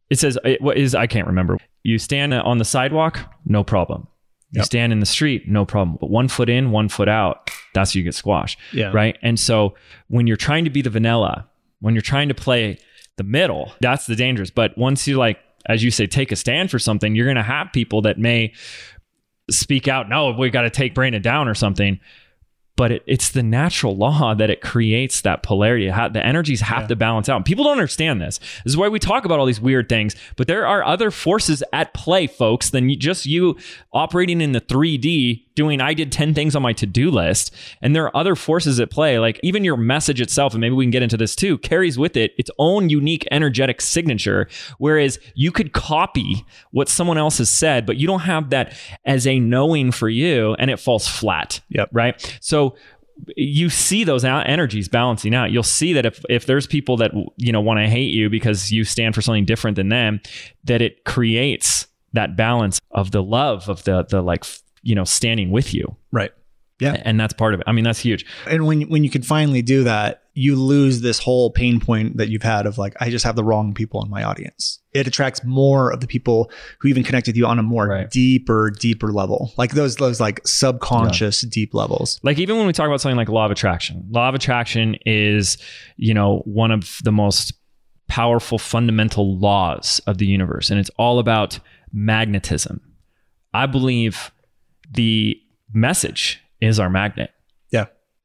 It 0.09 0.19
says 0.19 0.37
it, 0.45 0.61
what 0.61 0.77
is 0.77 0.93
I 0.93 1.07
can't 1.07 1.27
remember. 1.27 1.57
You 1.83 1.97
stand 1.97 2.33
on 2.33 2.59
the 2.59 2.65
sidewalk, 2.65 3.19
no 3.45 3.63
problem. 3.63 4.07
You 4.51 4.59
Yep. 4.59 4.65
stand 4.65 4.91
in 4.93 4.99
the 4.99 5.05
street, 5.05 5.47
no 5.47 5.65
problem. 5.65 5.97
But 5.99 6.09
one 6.09 6.27
foot 6.27 6.49
in, 6.49 6.71
one 6.71 6.89
foot 6.89 7.07
out, 7.07 7.49
that's 7.73 7.95
you 7.95 8.03
get 8.03 8.13
squashed 8.13 8.59
Yeah. 8.73 8.91
right? 8.93 9.17
And 9.23 9.39
so 9.39 9.75
when 10.09 10.27
you're 10.27 10.35
trying 10.37 10.65
to 10.65 10.69
be 10.69 10.81
the 10.81 10.89
vanilla, 10.89 11.47
when 11.79 11.95
you're 11.95 12.01
trying 12.01 12.27
to 12.27 12.33
play 12.33 12.77
the 13.17 13.23
middle, 13.23 13.71
that's 13.79 14.05
the 14.07 14.15
dangerous. 14.15 14.51
But 14.51 14.77
once 14.77 15.07
you 15.07 15.17
like, 15.17 15.39
as 15.65 15.83
you 15.83 15.91
say, 15.91 16.07
take 16.07 16.31
a 16.31 16.35
stand 16.35 16.71
for 16.71 16.79
something, 16.79 17.15
you're 17.15 17.25
going 17.25 17.35
to 17.35 17.43
have 17.43 17.71
people 17.73 18.01
that 18.03 18.17
may 18.17 18.53
speak 19.49 19.87
out, 19.87 20.09
no, 20.09 20.31
we 20.31 20.49
got 20.49 20.61
to 20.61 20.69
take 20.69 20.95
Brandon 20.95 21.21
down 21.21 21.47
or 21.47 21.55
something. 21.55 21.99
But 22.81 22.91
it, 22.91 23.03
it's 23.05 23.29
the 23.29 23.43
natural 23.43 23.95
law 23.95 24.33
that 24.41 24.49
it 24.49 24.61
creates 24.61 25.21
that 25.21 25.43
polarity. 25.43 25.87
The 25.87 26.25
energies 26.25 26.61
have 26.61 26.81
Yeah. 26.83 26.87
to 26.87 26.95
balance 26.95 27.29
out. 27.29 27.35
And 27.35 27.45
people 27.45 27.63
don't 27.65 27.73
understand 27.73 28.19
this. 28.19 28.39
This 28.63 28.73
is 28.73 28.77
why 28.77 28.87
we 28.87 28.97
talk 28.97 29.23
about 29.23 29.39
all 29.39 29.45
these 29.45 29.61
weird 29.61 29.87
things. 29.87 30.15
But 30.35 30.47
there 30.47 30.65
are 30.65 30.83
other 30.83 31.11
forces 31.11 31.63
at 31.71 31.93
play, 31.93 32.25
folks, 32.25 32.71
than 32.71 32.89
just 32.99 33.27
you 33.27 33.55
operating 33.93 34.41
in 34.41 34.51
the 34.53 34.61
3D 34.61 35.45
doing 35.53 35.81
I 35.81 35.93
did 35.93 36.11
10 36.13 36.33
things 36.33 36.55
on 36.55 36.61
my 36.61 36.71
to-do 36.71 37.11
list 37.11 37.53
and 37.81 37.93
there 37.93 38.05
are 38.05 38.17
other 38.17 38.35
forces 38.37 38.79
at 38.79 38.89
play 38.89 39.19
like 39.19 39.37
even 39.43 39.65
your 39.65 39.75
message 39.75 40.21
itself 40.21 40.53
and 40.53 40.61
maybe 40.61 40.73
we 40.75 40.85
can 40.85 40.91
get 40.91 41.03
into 41.03 41.17
this 41.17 41.35
too 41.35 41.57
carries 41.57 41.99
with 41.99 42.15
it 42.15 42.31
its 42.37 42.49
own 42.57 42.89
unique 42.89 43.27
energetic 43.31 43.81
signature 43.81 44.47
whereas 44.77 45.19
you 45.35 45.51
could 45.51 45.73
copy 45.73 46.45
what 46.71 46.87
someone 46.87 47.17
else 47.17 47.37
has 47.39 47.49
said 47.49 47.85
but 47.85 47.97
you 47.97 48.07
don't 48.07 48.21
have 48.21 48.49
that 48.49 48.73
as 49.03 49.27
a 49.27 49.41
knowing 49.41 49.91
for 49.91 50.07
you 50.07 50.55
and 50.57 50.71
it 50.71 50.79
falls 50.79 51.05
flat 51.05 51.59
Yep. 51.67 51.89
right 51.91 52.37
so 52.39 52.70
you 53.35 53.69
see 53.69 54.03
those 54.03 54.23
energies 54.25 54.87
balancing 54.87 55.35
out 55.35 55.51
you'll 55.51 55.61
see 55.63 55.93
that 55.93 56.05
if 56.05 56.23
if 56.29 56.45
there's 56.45 56.65
people 56.65 56.97
that 56.97 57.11
you 57.37 57.51
know 57.51 57.61
want 57.61 57.77
to 57.79 57.87
hate 57.87 58.11
you 58.11 58.29
because 58.29 58.71
you 58.71 58.83
stand 58.83 59.13
for 59.13 59.21
something 59.21 59.45
different 59.45 59.75
than 59.75 59.89
them 59.89 60.19
that 60.63 60.81
it 60.81 61.03
creates 61.03 61.87
that 62.13 62.35
balance 62.35 62.79
of 62.91 63.11
the 63.11 63.21
love 63.21 63.69
of 63.69 63.83
the 63.83 64.03
the 64.05 64.21
like 64.21 64.43
you 64.81 64.95
know 64.95 65.03
standing 65.03 65.51
with 65.51 65.73
you 65.73 65.95
Right. 66.11 66.31
Yeah. 66.79 66.99
and 67.05 67.19
that's 67.19 67.33
part 67.33 67.53
of 67.53 67.59
it 67.59 67.65
i 67.67 67.71
mean 67.73 67.83
that's 67.83 67.99
huge 67.99 68.25
And 68.47 68.65
when, 68.65 68.81
when 68.89 69.03
you 69.03 69.09
can 69.11 69.21
finally 69.21 69.61
do 69.61 69.83
that, 69.83 70.20
you 70.33 70.55
lose 70.55 71.01
this 71.01 71.19
whole 71.19 71.51
pain 71.51 71.79
point 71.79 72.15
that 72.17 72.29
you've 72.29 72.41
had 72.43 72.65
of 72.65 72.77
like, 72.77 72.95
I 73.01 73.09
just 73.09 73.25
have 73.25 73.35
the 73.35 73.43
wrong 73.43 73.73
people 73.73 74.01
in 74.03 74.09
my 74.09 74.23
audience. 74.23 74.79
It 74.93 75.05
attracts 75.05 75.43
more 75.43 75.91
of 75.91 75.99
the 75.99 76.07
people 76.07 76.49
who 76.79 76.87
even 76.87 77.03
connect 77.03 77.27
with 77.27 77.35
you 77.35 77.45
on 77.45 77.59
a 77.59 77.63
more 77.63 77.87
Right. 77.87 78.09
deeper, 78.09 78.69
deeper 78.71 79.11
level, 79.11 79.51
like 79.57 79.71
those, 79.71 79.97
those 79.97 80.21
like 80.21 80.39
subconscious 80.45 81.41
deep 81.41 81.73
levels. 81.73 82.19
like 82.23 82.39
even 82.39 82.57
when 82.57 82.65
we 82.65 82.71
talk 82.73 82.87
about 82.87 83.01
something 83.01 83.17
like 83.17 83.27
law 83.29 83.45
of 83.45 83.51
attraction 83.51 84.05
law 84.09 84.29
of 84.29 84.35
attraction 84.35 84.95
is 85.05 85.57
you 85.97 86.13
know 86.13 86.39
one 86.45 86.71
of 86.71 86.97
the 87.03 87.11
most 87.11 87.53
powerful 88.07 88.57
fundamental 88.57 89.37
laws 89.37 89.99
of 90.07 90.17
the 90.17 90.25
universe 90.25 90.69
and 90.69 90.79
it's 90.79 90.89
all 90.97 91.19
about 91.19 91.59
magnetism 91.93 92.81
i 93.53 93.65
believe 93.65 94.31
the 94.91 95.37
message 95.73 96.39
is 96.61 96.79
our 96.79 96.89
magnet 96.89 97.31
Yeah. 97.31 97.40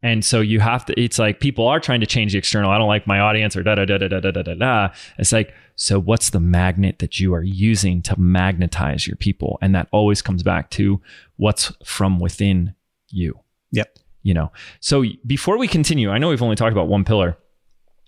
And 0.02 0.24
so 0.24 0.40
you 0.40 0.60
have 0.60 0.84
to 0.86 1.00
it's 1.00 1.18
like 1.18 1.40
people 1.40 1.66
are 1.66 1.80
trying 1.80 2.00
to 2.00 2.06
change 2.06 2.32
the 2.32 2.38
external. 2.38 2.70
I 2.70 2.78
don't 2.78 2.88
like 2.88 3.06
my 3.06 3.20
audience 3.20 3.56
or 3.56 3.62
da 3.62 3.74
da 3.74 3.84
da 3.84 3.98
da 3.98 4.08
da 4.08 4.20
da 4.20 4.30
da 4.30 4.42
da. 4.42 4.54
Da 4.54 4.88
it's 5.18 5.32
like 5.32 5.54
so 5.74 5.98
what's 5.98 6.30
the 6.30 6.40
magnet 6.40 6.98
that 7.00 7.20
you 7.20 7.34
are 7.34 7.42
using 7.42 8.02
to 8.02 8.18
magnetize 8.18 9.06
your 9.06 9.16
people? 9.16 9.58
And 9.60 9.74
that 9.74 9.88
always 9.92 10.22
comes 10.22 10.42
back 10.42 10.70
to 10.70 11.00
what's 11.36 11.72
from 11.84 12.20
within 12.20 12.74
you. 13.08 13.38
Yep. 13.72 13.98
you 14.22 14.32
know 14.32 14.52
so 14.80 15.04
before 15.26 15.58
we 15.58 15.66
continue 15.68 16.08
i 16.10 16.18
know 16.18 16.28
we've 16.28 16.42
only 16.42 16.56
talked 16.56 16.72
about 16.72 16.88
one 16.88 17.04
pillar. 17.04 17.36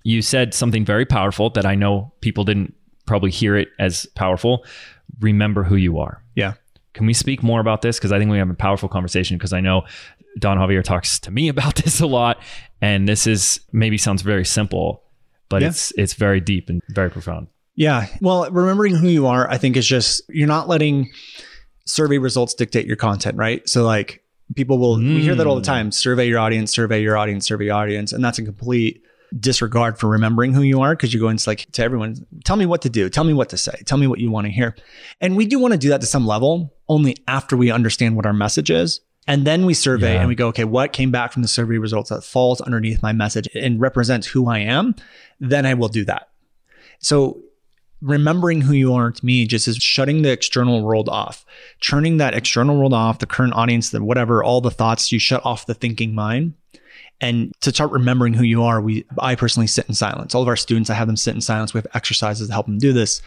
You 0.04 0.22
said 0.22 0.54
something 0.54 0.84
very 0.84 1.04
powerful 1.04 1.50
that 1.50 1.66
i 1.66 1.74
know 1.74 2.12
people 2.20 2.44
didn't 2.44 2.74
probably 3.08 3.30
hear 3.30 3.56
it 3.56 3.68
as 3.80 4.06
powerful. 4.14 4.64
Remember 5.18 5.64
who 5.64 5.74
you 5.74 5.98
are. 5.98 6.22
Yeah. 6.36 6.52
Can 6.94 7.06
we 7.06 7.12
speak 7.14 7.42
more 7.42 7.60
about 7.60 7.82
this 7.82 7.98
because 7.98 8.12
i 8.12 8.18
think 8.18 8.30
we 8.30 8.38
have 8.38 8.50
a 8.50 8.54
powerful 8.54 8.88
conversation 8.88 9.36
because 9.36 9.52
i 9.52 9.60
know 9.60 9.82
don 10.38 10.58
javier 10.58 10.82
talks 10.82 11.18
to 11.20 11.30
me 11.30 11.48
about 11.54 11.74
this 11.76 12.00
a 12.00 12.06
lot 12.06 12.40
and 12.80 13.08
this 13.08 13.26
is 13.26 13.60
maybe 13.72 13.96
sounds 13.98 14.22
very 14.22 14.44
simple 14.44 15.02
but 15.48 15.62
Yeah. 15.62 15.68
it's 15.68 15.92
it's 15.96 16.14
very 16.14 16.40
deep 16.40 16.68
and 16.68 16.80
very 16.90 17.10
profound 17.10 17.48
Yeah. 17.76 18.06
Well, 18.20 18.50
remembering 18.50 18.96
who 18.96 19.06
you 19.08 19.26
are, 19.28 19.48
I 19.48 19.56
think 19.56 19.76
is 19.76 19.86
just, 19.86 20.22
you're 20.28 20.48
not 20.48 20.66
letting 20.66 21.10
survey 21.86 22.18
results 22.18 22.52
dictate 22.54 22.86
your 22.86 22.96
content, 22.96 23.36
right? 23.36 23.66
So 23.68 23.84
like 23.84 24.22
people 24.56 24.78
will, 24.78 24.96
we 24.98 25.22
hear 25.22 25.36
that 25.36 25.46
all 25.46 25.54
the 25.54 25.60
Mm. 25.62 25.74
time, 25.74 25.92
survey 25.92 26.26
your 26.26 26.40
audience, 26.40 26.72
survey 26.72 27.00
your 27.00 27.16
audience, 27.16 27.46
survey 27.46 27.66
your 27.66 27.76
audience. 27.76 28.12
And 28.12 28.22
that's 28.24 28.38
a 28.40 28.42
complete 28.44 29.02
disregard 29.38 29.98
for 29.98 30.08
remembering 30.08 30.52
who 30.54 30.62
you 30.62 30.80
are 30.80 30.94
because 30.94 31.12
you 31.12 31.20
go 31.20 31.28
into 31.28 31.48
like 31.48 31.66
to 31.72 31.82
everyone, 31.82 32.16
tell 32.44 32.56
me 32.56 32.66
what 32.66 32.82
to 32.82 32.88
do, 32.90 33.08
tell 33.08 33.24
me 33.24 33.34
what 33.34 33.48
to 33.50 33.56
say, 33.56 33.82
tell 33.84 33.98
me 33.98 34.06
what 34.06 34.18
you 34.20 34.30
want 34.30 34.46
to 34.46 34.52
hear. 34.52 34.74
And 35.20 35.36
we 35.36 35.46
do 35.46 35.58
want 35.58 35.72
to 35.72 35.78
do 35.78 35.88
that 35.90 36.00
to 36.00 36.06
some 36.06 36.26
level 36.26 36.74
only 36.88 37.16
after 37.26 37.56
we 37.56 37.70
understand 37.70 38.16
what 38.16 38.26
our 38.26 38.32
message 38.32 38.70
is. 38.70 39.00
And 39.26 39.46
then 39.46 39.66
we 39.66 39.74
survey 39.74 40.14
Yeah. 40.14 40.20
and 40.20 40.28
we 40.28 40.34
go, 40.34 40.48
okay, 40.48 40.64
what 40.64 40.92
came 40.94 41.10
back 41.10 41.32
from 41.32 41.42
the 41.42 41.48
survey 41.48 41.76
results 41.76 42.08
that 42.08 42.24
falls 42.24 42.62
underneath 42.62 43.02
my 43.02 43.12
message 43.12 43.46
and 43.54 43.78
represents 43.80 44.26
who 44.26 44.48
I 44.48 44.60
am? 44.60 44.94
Then 45.38 45.66
I 45.66 45.74
will 45.74 45.88
do 45.88 46.04
that. 46.06 46.30
So 46.98 47.42
remembering 48.00 48.62
who 48.62 48.72
you 48.72 48.94
are 48.94 49.10
to 49.10 49.26
me 49.26 49.46
just 49.46 49.68
is 49.68 49.76
shutting 49.76 50.22
the 50.22 50.30
external 50.30 50.82
world 50.82 51.08
off, 51.08 51.44
turning 51.80 52.16
that 52.18 52.32
external 52.32 52.78
world 52.78 52.94
off, 52.94 53.18
the 53.18 53.26
current 53.26 53.52
audience, 53.54 53.90
the 53.90 54.02
whatever, 54.02 54.42
all 54.42 54.60
the 54.60 54.70
thoughts, 54.70 55.12
you 55.12 55.18
shut 55.18 55.44
off 55.44 55.66
the 55.66 55.74
thinking 55.74 56.14
mind. 56.14 56.54
And 57.20 57.52
to 57.62 57.70
start 57.70 57.90
remembering 57.90 58.34
who 58.34 58.44
you 58.44 58.62
are, 58.62 58.80
we 58.80 59.04
I 59.18 59.34
personally 59.34 59.66
sit 59.66 59.88
in 59.88 59.94
silence. 59.94 60.34
All 60.34 60.42
of 60.42 60.48
our 60.48 60.56
students, 60.56 60.88
I 60.88 60.94
have 60.94 61.08
them 61.08 61.16
sit 61.16 61.34
in 61.34 61.40
silence. 61.40 61.74
We 61.74 61.78
have 61.78 61.86
exercises 61.94 62.46
to 62.46 62.52
help 62.52 62.66
them 62.66 62.78
do 62.78 62.92
this. 62.92 63.20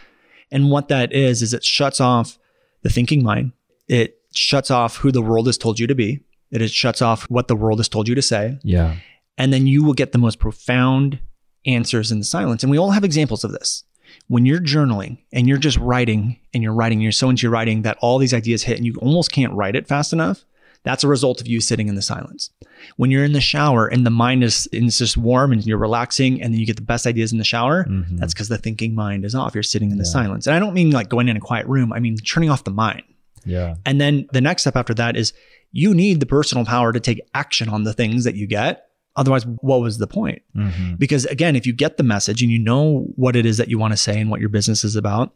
And 0.50 0.70
what 0.70 0.88
that 0.88 1.12
is, 1.12 1.42
is 1.42 1.52
it 1.52 1.64
shuts 1.64 2.00
off 2.00 2.38
the 2.82 2.90
thinking 2.90 3.22
mind. 3.22 3.52
It 3.88 4.18
shuts 4.34 4.70
off 4.70 4.96
who 4.96 5.12
the 5.12 5.22
world 5.22 5.46
has 5.46 5.58
told 5.58 5.78
you 5.78 5.86
to 5.86 5.94
be. 5.94 6.20
It 6.50 6.70
shuts 6.70 7.02
off 7.02 7.24
what 7.30 7.48
the 7.48 7.56
world 7.56 7.78
has 7.78 7.88
told 7.88 8.08
you 8.08 8.14
to 8.14 8.22
say 8.22 8.58
yeah 8.62 8.96
and 9.38 9.52
then 9.52 9.66
you 9.66 9.82
will 9.82 9.94
get 9.94 10.12
the 10.12 10.18
most 10.18 10.38
profound 10.38 11.18
answers 11.66 12.12
in 12.12 12.18
the 12.18 12.24
silence. 12.24 12.62
And 12.62 12.70
we 12.70 12.78
all 12.78 12.90
have 12.90 13.04
examples 13.04 13.44
of 13.44 13.52
this. 13.52 13.84
When 14.28 14.44
you're 14.44 14.60
journaling 14.60 15.18
and 15.32 15.48
you're 15.48 15.58
just 15.58 15.78
writing 15.78 16.38
and 16.52 16.62
you're 16.62 16.74
writing, 16.74 17.00
you're 17.00 17.12
so 17.12 17.30
into 17.30 17.42
your 17.42 17.52
writing 17.52 17.82
that 17.82 17.98
all 18.00 18.18
these 18.18 18.34
ideas 18.34 18.62
hit 18.62 18.76
and 18.76 18.86
you 18.86 18.94
almost 18.96 19.32
can't 19.32 19.54
write 19.54 19.76
it 19.76 19.88
fast 19.88 20.12
enough. 20.12 20.44
That's 20.84 21.04
a 21.04 21.08
result 21.08 21.40
of 21.40 21.46
you 21.46 21.60
sitting 21.60 21.88
in 21.88 21.94
the 21.94 22.02
silence. 22.02 22.50
When 22.96 23.10
you're 23.12 23.24
in 23.24 23.32
the 23.32 23.40
shower 23.40 23.86
and 23.86 24.04
the 24.04 24.10
mind 24.10 24.42
is 24.42 24.68
and 24.72 24.86
it's 24.86 24.98
just 24.98 25.16
warm 25.16 25.52
and 25.52 25.64
you're 25.64 25.78
relaxing 25.78 26.42
and 26.42 26.52
then 26.52 26.58
you 26.60 26.66
get 26.66 26.76
the 26.76 26.82
best 26.82 27.06
ideas 27.06 27.30
in 27.32 27.38
the 27.38 27.44
shower, 27.44 27.84
Mhm. 27.84 28.18
that's 28.18 28.34
because 28.34 28.48
the 28.48 28.58
thinking 28.58 28.94
mind 28.94 29.24
is 29.24 29.34
off. 29.34 29.54
You're 29.54 29.62
sitting 29.62 29.90
in 29.92 29.98
the 29.98 30.04
Yeah. 30.04 30.10
silence. 30.10 30.46
And 30.46 30.56
I 30.56 30.58
don't 30.58 30.74
mean 30.74 30.90
like 30.90 31.08
going 31.08 31.28
in 31.28 31.36
a 31.36 31.40
quiet 31.40 31.66
room. 31.68 31.92
I 31.92 32.00
mean 32.00 32.16
turning 32.16 32.50
off 32.50 32.64
the 32.64 32.72
mind. 32.72 33.02
yeah 33.44 33.74
And 33.86 34.00
then 34.00 34.26
the 34.32 34.40
next 34.40 34.62
step 34.62 34.76
after 34.76 34.94
that 34.94 35.16
is 35.16 35.32
you 35.72 35.94
need 35.94 36.20
the 36.20 36.26
personal 36.26 36.64
power 36.64 36.92
to 36.92 37.00
take 37.00 37.20
action 37.34 37.68
on 37.68 37.82
the 37.84 37.92
things 37.92 38.24
that 38.24 38.34
you 38.36 38.46
get. 38.46 38.86
Otherwise, 39.16 39.44
what 39.60 39.80
was 39.80 39.98
the 39.98 40.06
point? 40.06 40.42
Mhm. 40.56 40.98
Because 40.98 41.24
again, 41.26 41.54
if 41.56 41.66
you 41.66 41.72
get 41.72 41.96
the 41.96 42.02
message 42.02 42.40
and 42.42 42.50
you 42.50 42.58
know 42.58 43.06
what 43.16 43.36
it 43.36 43.44
is 43.46 43.56
that 43.58 43.68
you 43.68 43.78
want 43.78 43.92
to 43.92 43.96
say 43.96 44.20
and 44.20 44.30
what 44.30 44.40
your 44.40 44.48
business 44.48 44.84
is 44.84 44.96
about, 44.96 45.32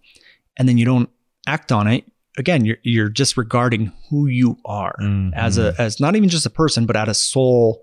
and 0.57 0.69
then 0.69 0.79
you 0.79 0.85
don't 0.85 1.09
act 1.47 1.71
on 1.73 1.87
it, 1.87 2.05
again, 2.37 2.65
you're 2.65 2.79
you're 2.83 3.09
disregarding 3.09 3.93
who 4.11 4.27
you 4.27 4.59
are 4.65 4.97
mm-hmm. 5.01 5.35
as 5.35 5.59
a 5.59 5.75
as 5.79 6.01
not 6.01 6.17
even 6.17 6.29
just 6.29 6.47
a 6.47 6.51
person, 6.51 6.87
but 6.87 6.97
at 6.97 7.09
a 7.09 7.15
soul 7.15 7.83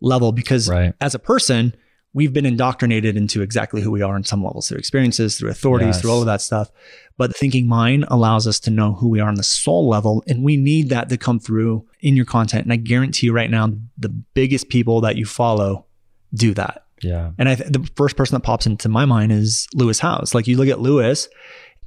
level. 0.00 0.32
Because 0.32 0.68
right 0.68 0.94
as 1.00 1.14
a 1.14 1.18
person, 1.18 1.74
we've 2.12 2.32
been 2.32 2.46
indoctrinated 2.46 3.16
into 3.16 3.42
exactly 3.42 3.82
who 3.82 3.90
we 3.90 4.00
are 4.02 4.16
in 4.16 4.24
some 4.24 4.42
levels 4.42 4.68
through 4.68 4.78
experiences, 4.78 5.36
through 5.36 5.50
authorities, 5.50 5.88
Yes. 5.88 6.00
through 6.00 6.10
all 6.12 6.20
of 6.20 6.26
that 6.26 6.40
stuff. 6.40 6.70
But 7.18 7.30
the 7.30 7.34
thinking 7.34 7.68
mind 7.68 8.06
allows 8.08 8.46
us 8.46 8.58
to 8.60 8.70
know 8.70 8.94
who 8.94 9.08
we 9.08 9.20
are 9.20 9.28
on 9.28 9.34
the 9.34 9.42
soul 9.42 9.88
level. 9.88 10.22
And 10.26 10.44
we 10.44 10.56
need 10.56 10.88
that 10.88 11.08
to 11.10 11.16
come 11.16 11.38
through 11.38 11.86
in 12.00 12.16
your 12.16 12.24
content. 12.24 12.64
And 12.64 12.72
I 12.72 12.76
guarantee 12.76 13.26
you 13.26 13.32
right 13.32 13.50
now, 13.50 13.70
the 13.98 14.08
biggest 14.08 14.68
people 14.68 15.00
that 15.02 15.16
you 15.16 15.26
follow 15.26 15.86
do 16.32 16.54
that. 16.54 16.84
Yeah. 17.02 17.32
And 17.38 17.48
I 17.48 17.54
th- 17.54 17.70
the 17.70 17.88
first 17.96 18.16
person 18.16 18.34
that 18.34 18.40
pops 18.40 18.66
into 18.66 18.88
my 18.88 19.04
mind 19.04 19.30
is 19.32 19.68
Lewis 19.74 19.98
Howes. 19.98 20.34
Like 20.34 20.46
you 20.46 20.56
look 20.56 20.68
at 20.68 20.80
Lewis, 20.80 21.28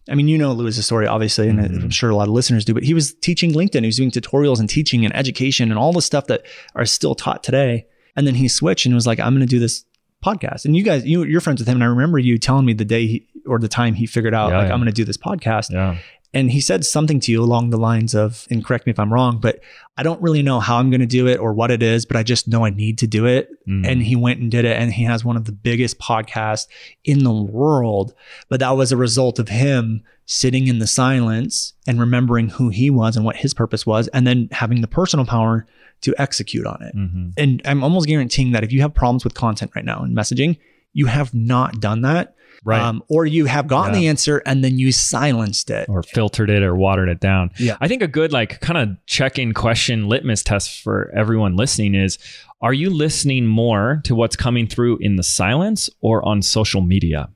I 0.10 0.16
mean, 0.16 0.28
you 0.28 0.38
know 0.38 0.51
Lewis's 0.53 0.86
story, 0.86 1.05
obviously, 1.08 1.49
and 1.49 1.60
Mhm. 1.60 1.84
I'm 1.84 1.89
sure 1.89 2.10
a 2.10 2.16
lot 2.16 2.28
of 2.28 2.34
listeners 2.34 2.64
do, 2.66 2.74
but 2.74 2.84
he 2.84 2.93
was 2.93 3.14
teaching 3.14 3.51
LinkedIn. 3.53 3.82
He 3.82 3.88
was 3.88 3.97
doing 3.97 4.12
tutorials 4.12 4.60
and 4.60 4.70
teaching 4.70 5.03
and 5.05 5.16
education 5.16 5.70
and 5.70 5.78
all 5.78 5.91
the 5.93 6.01
stuff 6.01 6.28
that 6.28 6.43
are 6.76 6.86
still 6.86 7.14
taught 7.16 7.43
today. 7.43 7.86
And 8.16 8.26
then 8.26 8.36
he 8.36 8.47
switched 8.47 8.86
and 8.86 8.95
was 8.95 9.05
like, 9.05 9.20
I'm 9.20 9.34
going 9.36 9.41
to 9.45 9.55
do 9.55 9.60
this 9.60 9.84
podcast. 10.26 10.66
And 10.66 10.76
you 10.76 10.84
guys, 10.84 11.05
you, 11.05 11.24
you're 11.24 11.41
friends 11.41 11.60
with 11.62 11.68
him. 11.68 11.76
And 11.78 11.84
I 11.84 11.88
remember 11.88 12.18
you 12.20 12.38
telling 12.38 12.66
me 12.66 12.74
the 12.74 12.86
day 12.86 13.05
he, 13.05 13.28
or 13.45 13.60
the 13.60 13.68
time 13.68 13.93
he 13.93 14.05
figured 14.05 14.34
out, 14.34 14.49
Yeah, 14.51 14.58
like, 14.60 14.68
yeah. 14.68 14.74
I'm 14.74 14.80
going 14.80 14.88
to 14.88 14.91
do 14.93 15.05
this 15.05 15.18
podcast. 15.18 15.72
Yeah. 15.72 15.97
And 16.38 16.52
he 16.52 16.62
said 16.62 16.86
something 16.86 17.20
to 17.22 17.32
you 17.32 17.42
along 17.44 17.70
the 17.72 17.78
lines 17.78 18.14
of, 18.14 18.46
and 18.52 18.64
correct 18.64 18.86
me 18.86 18.92
if 18.92 19.00
I'm 19.00 19.12
wrong, 19.12 19.40
but 19.40 19.60
I 19.98 20.04
don't 20.04 20.22
really 20.22 20.44
know 20.44 20.60
how 20.60 20.78
I'm 20.78 20.90
going 20.92 21.02
to 21.02 21.06
do 21.08 21.28
it 21.28 21.40
or 21.40 21.52
what 21.54 21.72
it 21.72 21.82
is, 21.82 22.06
but 22.06 22.16
I 22.16 22.24
just 22.24 22.48
know 22.48 22.64
I 22.66 22.70
need 22.70 22.98
to 23.00 23.08
do 23.08 23.26
it 23.26 23.50
Mm. 23.68 23.86
and 23.86 24.02
he 24.04 24.16
went 24.16 24.40
and 24.40 24.50
did 24.50 24.64
it 24.64 24.78
and 24.82 24.94
he 24.94 25.04
has 25.04 25.26
one 25.26 25.36
of 25.36 25.44
the 25.46 25.52
biggest 25.52 26.00
podcasts 26.00 26.68
in 27.04 27.24
the 27.26 27.34
world 27.34 28.14
but 28.48 28.62
that 28.62 28.78
was 28.78 28.94
a 28.94 28.98
result 28.98 29.40
of 29.40 29.50
him 29.50 30.04
sitting 30.26 30.68
in 30.68 30.80
the 30.80 30.88
silence 30.88 31.74
and 31.86 32.00
remembering 32.00 32.48
who 32.48 32.70
he 32.70 32.90
was 32.90 33.18
and 33.18 33.26
what 33.26 33.36
his 33.36 33.54
purpose 33.54 33.86
was 33.86 34.08
and 34.10 34.26
then 34.26 34.48
having 34.54 34.80
the 34.80 34.88
personal 34.88 35.26
power 35.26 35.66
to 36.00 36.16
execute 36.18 36.66
on 36.66 36.82
it 36.82 36.96
Mhm. 36.96 37.34
and 37.36 37.62
i'm 37.66 37.84
almost 37.84 38.08
guaranteeing 38.08 38.54
that 38.54 38.64
if 38.64 38.72
you 38.72 38.80
have 38.82 38.94
problems 38.94 39.26
with 39.26 39.34
content 39.34 39.72
right 39.76 39.84
now 39.86 40.00
and 40.02 40.16
messaging 40.16 40.58
you 40.94 41.08
have 41.08 41.34
not 41.34 41.82
done 41.82 42.02
that 42.04 42.34
Right. 42.64 42.82
um, 42.82 43.03
or 43.10 43.26
you 43.26 43.45
have 43.45 43.68
gotten 43.68 43.93
Yeah. 43.93 43.99
the 44.01 44.08
answer 44.08 44.41
and 44.45 44.64
then 44.64 44.78
you 44.80 44.91
silenced 44.91 45.70
it 45.70 45.88
or 45.89 46.03
filtered 46.03 46.49
it 46.49 46.64
or 46.64 46.76
watered 46.76 47.10
it 47.10 47.20
down. 47.20 47.51
Yeah. 47.58 47.78
I 47.82 47.88
think 47.88 48.01
a 48.01 48.08
good 48.08 48.32
like 48.32 48.60
kind 48.62 48.78
of 48.78 48.97
check-in 49.05 49.53
question 49.53 50.08
litmus 50.08 50.43
test 50.43 50.82
for 50.82 51.12
everyone 51.16 51.55
listening 51.55 51.95
is 51.95 52.18
are 52.62 52.74
you 52.74 52.89
listening 52.89 53.45
more 53.45 54.01
to 54.05 54.16
what's 54.16 54.36
coming 54.36 54.68
through 54.68 54.97
in 54.97 55.16
the 55.16 55.24
silence 55.24 55.89
or 56.01 56.28
on 56.28 56.41
social 56.41 56.82
media? 56.82 57.30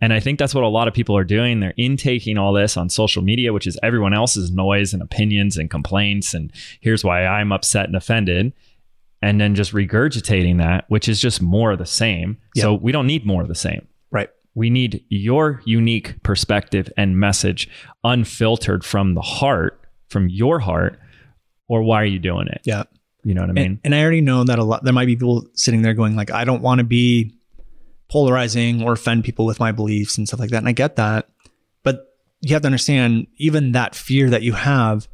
And 0.00 0.12
I 0.12 0.20
think 0.20 0.38
that's 0.38 0.54
what 0.54 0.62
a 0.62 0.68
lot 0.68 0.86
of 0.86 0.94
people 0.94 1.16
are 1.16 1.24
doing. 1.24 1.58
They're 1.58 1.74
intaking 1.76 2.38
all 2.38 2.52
this 2.52 2.76
on 2.76 2.88
social 2.88 3.20
media, 3.20 3.52
which 3.52 3.66
is 3.66 3.76
everyone 3.82 4.14
else's 4.14 4.52
noise 4.52 4.92
and 4.94 5.02
opinions 5.02 5.56
and 5.56 5.68
complaints. 5.68 6.34
And 6.34 6.52
here's 6.80 7.02
why 7.04 7.26
I'm 7.26 7.50
upset 7.50 7.86
and 7.86 7.96
offended. 7.96 8.52
And 9.20 9.40
then 9.40 9.56
just 9.56 9.72
regurgitating 9.72 10.58
that, 10.58 10.84
which 10.86 11.08
is 11.08 11.20
just 11.20 11.42
more 11.42 11.72
of 11.72 11.80
the 11.80 11.86
same. 11.86 12.36
So 12.54 12.74
we 12.74 12.92
don't 12.92 13.08
need 13.08 13.26
more 13.26 13.42
of 13.42 13.48
the 13.48 13.56
same. 13.56 13.88
We 14.54 14.70
need 14.70 15.04
your 15.08 15.62
unique 15.64 16.22
perspective 16.22 16.90
and 16.96 17.16
message 17.18 17.68
unfiltered 18.04 18.84
from 18.84 19.14
the 19.14 19.20
heart, 19.20 19.80
from 20.08 20.28
your 20.28 20.58
heart, 20.58 20.98
or 21.68 21.82
why 21.82 22.02
are 22.02 22.06
you 22.06 22.18
doing 22.18 22.48
it? 22.48 22.60
yeah 22.64 22.84
You 23.24 23.34
know 23.34 23.42
what 23.42 23.50
I 23.50 23.52
mean? 23.52 23.64
and, 23.66 23.78
and 23.84 23.94
I 23.94 24.02
already 24.02 24.20
know 24.20 24.42
that 24.44 24.58
a 24.58 24.64
lot 24.64 24.84
there 24.84 24.92
might 24.92 25.06
be 25.06 25.16
people 25.16 25.46
sitting 25.54 25.82
there 25.82 25.94
going 25.94 26.16
like 26.16 26.30
I 26.30 26.44
don't 26.44 26.62
want 26.62 26.78
to 26.78 26.84
be 26.84 27.34
polarizing 28.08 28.82
or 28.82 28.92
offend 28.92 29.24
people 29.24 29.44
with 29.44 29.60
my 29.60 29.70
beliefs 29.70 30.16
and 30.16 30.26
stuff 30.26 30.40
like 30.40 30.50
that 30.50 30.58
and 30.58 30.68
I 30.68 30.72
get 30.72 30.96
that 30.96 31.28
but 31.82 32.14
you 32.40 32.54
have 32.54 32.62
to 32.62 32.66
understand 32.66 33.26
even 33.36 33.72
that 33.72 33.94
fear 33.94 34.30
that 34.30 34.42
you 34.42 34.54
have 34.54 35.08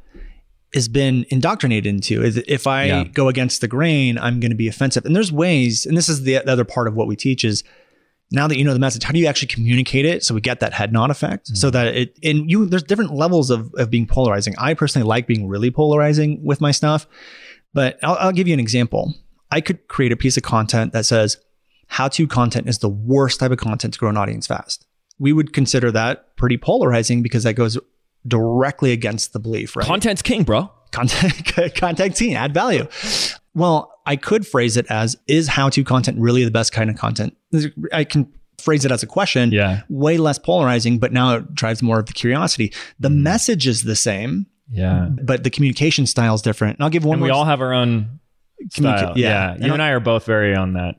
has 0.74 0.86
been 0.88 1.24
indoctrinated 1.30 1.86
into 1.86 2.22
is 2.22 2.36
if 2.46 2.66
I 2.66 2.84
Yeah. 2.86 3.04
go 3.04 3.28
against 3.28 3.60
the 3.60 3.68
grain 3.68 4.16
I'm 4.18 4.38
going 4.38 4.52
to 4.52 4.56
be 4.56 4.68
offensive 4.68 5.04
and 5.04 5.14
there's 5.16 5.32
ways 5.32 5.86
and 5.86 5.96
this 5.96 6.08
is 6.08 6.22
the 6.22 6.36
other 6.48 6.64
part 6.64 6.86
of 6.86 6.94
what 6.94 7.08
we 7.08 7.16
teach 7.16 7.44
is 7.44 7.64
now 8.30 8.48
that 8.48 8.58
you 8.58 8.64
know 8.64 8.72
the 8.72 8.78
message 8.78 9.04
how 9.04 9.12
do 9.12 9.18
you 9.18 9.26
actually 9.26 9.48
communicate 9.48 10.04
it 10.04 10.24
so 10.24 10.34
we 10.34 10.40
get 10.40 10.60
that 10.60 10.72
head 10.72 10.92
nod 10.92 11.10
effect 11.10 11.48
so 11.48 11.68
mm-hmm. 11.68 11.72
that 11.72 11.94
it 11.94 12.18
and 12.22 12.50
you 12.50 12.66
there's 12.66 12.82
different 12.82 13.14
levels 13.14 13.50
of, 13.50 13.72
of 13.74 13.90
being 13.90 14.06
polarizing 14.06 14.54
i 14.58 14.74
personally 14.74 15.06
like 15.06 15.26
being 15.26 15.46
really 15.46 15.70
polarizing 15.70 16.42
with 16.44 16.60
my 16.60 16.70
stuff 16.70 17.06
but 17.74 17.98
I'll, 18.02 18.16
I'll 18.18 18.32
give 18.32 18.48
you 18.48 18.54
an 18.54 18.60
example. 18.60 19.12
I 19.50 19.60
could 19.60 19.86
create 19.88 20.12
a 20.12 20.16
piece 20.16 20.38
of 20.38 20.42
content 20.42 20.92
that 20.94 21.04
says 21.04 21.36
how 21.88 22.08
to 22.08 22.26
content 22.26 22.68
is 22.68 22.78
the 22.78 22.88
worst 22.88 23.40
type 23.40 23.50
of 23.50 23.58
content 23.58 23.92
to 23.94 24.00
grow 24.00 24.08
an 24.08 24.16
audience 24.16 24.46
fast. 24.46 24.86
We 25.18 25.32
would 25.32 25.52
consider 25.52 25.92
that 25.92 26.36
pretty 26.36 26.56
polarizing 26.56 27.22
because 27.22 27.42
that 27.42 27.54
goes 27.54 27.78
directly 28.26 28.92
against 28.92 29.32
the 29.32 29.38
belief, 29.38 29.76
right? 29.76 29.86
Content's 29.86 30.22
king, 30.22 30.44
bro. 30.44 30.70
content 30.92 31.54
content 31.74 32.16
team 32.16 32.36
add 32.36 32.54
value 32.54 32.86
well 33.52 33.93
i 34.06 34.16
could 34.16 34.46
phrase 34.46 34.76
it 34.76 34.86
as 34.90 35.16
is 35.26 35.48
how 35.48 35.68
to 35.68 35.82
content 35.84 36.18
really 36.18 36.44
the 36.44 36.50
best 36.50 36.72
kind 36.72 36.90
of 36.90 36.96
content 36.96 37.36
i 37.92 38.04
can 38.04 38.26
phrase 38.60 38.84
it 38.84 38.92
as 38.92 39.02
a 39.02 39.06
question 39.06 39.50
Yeah. 39.50 39.82
way 39.88 40.16
less 40.18 40.38
polarizing 40.38 40.98
but 40.98 41.12
now 41.12 41.36
it 41.36 41.54
drives 41.54 41.82
more 41.82 41.98
of 41.98 42.06
the 42.06 42.12
curiosity 42.12 42.72
the 43.00 43.08
Mm. 43.10 43.22
message 43.22 43.66
is 43.66 43.82
the 43.82 43.96
same 43.96 44.46
Yeah. 44.70 45.08
but 45.22 45.42
the 45.44 45.50
communication 45.50 46.06
style 46.06 46.34
is 46.34 46.42
different 46.42 46.78
and 46.78 46.84
i'll 46.84 46.90
give 46.90 47.04
one 47.04 47.14
And 47.16 47.22
we 47.22 47.30
all 47.30 47.44
have 47.44 47.60
our 47.60 47.72
own 47.72 48.20
Communica- 48.72 48.98
style. 48.98 49.12
yeah. 49.16 49.28
Yeah. 49.28 49.52
And 49.54 49.64
You 49.66 49.72
and 49.74 49.82
I 49.82 49.90
are 49.90 50.00
both 50.00 50.24
very 50.26 50.54
on 50.54 50.74
that 50.74 50.94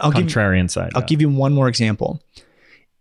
i'll 0.00 0.12
give 0.12 0.26
contrarian 0.26 0.70
side. 0.70 0.92
I'll 0.94 1.02
yeah. 1.02 1.06
give 1.06 1.20
you 1.20 1.28
one 1.28 1.52
more 1.52 1.68
example. 1.68 2.22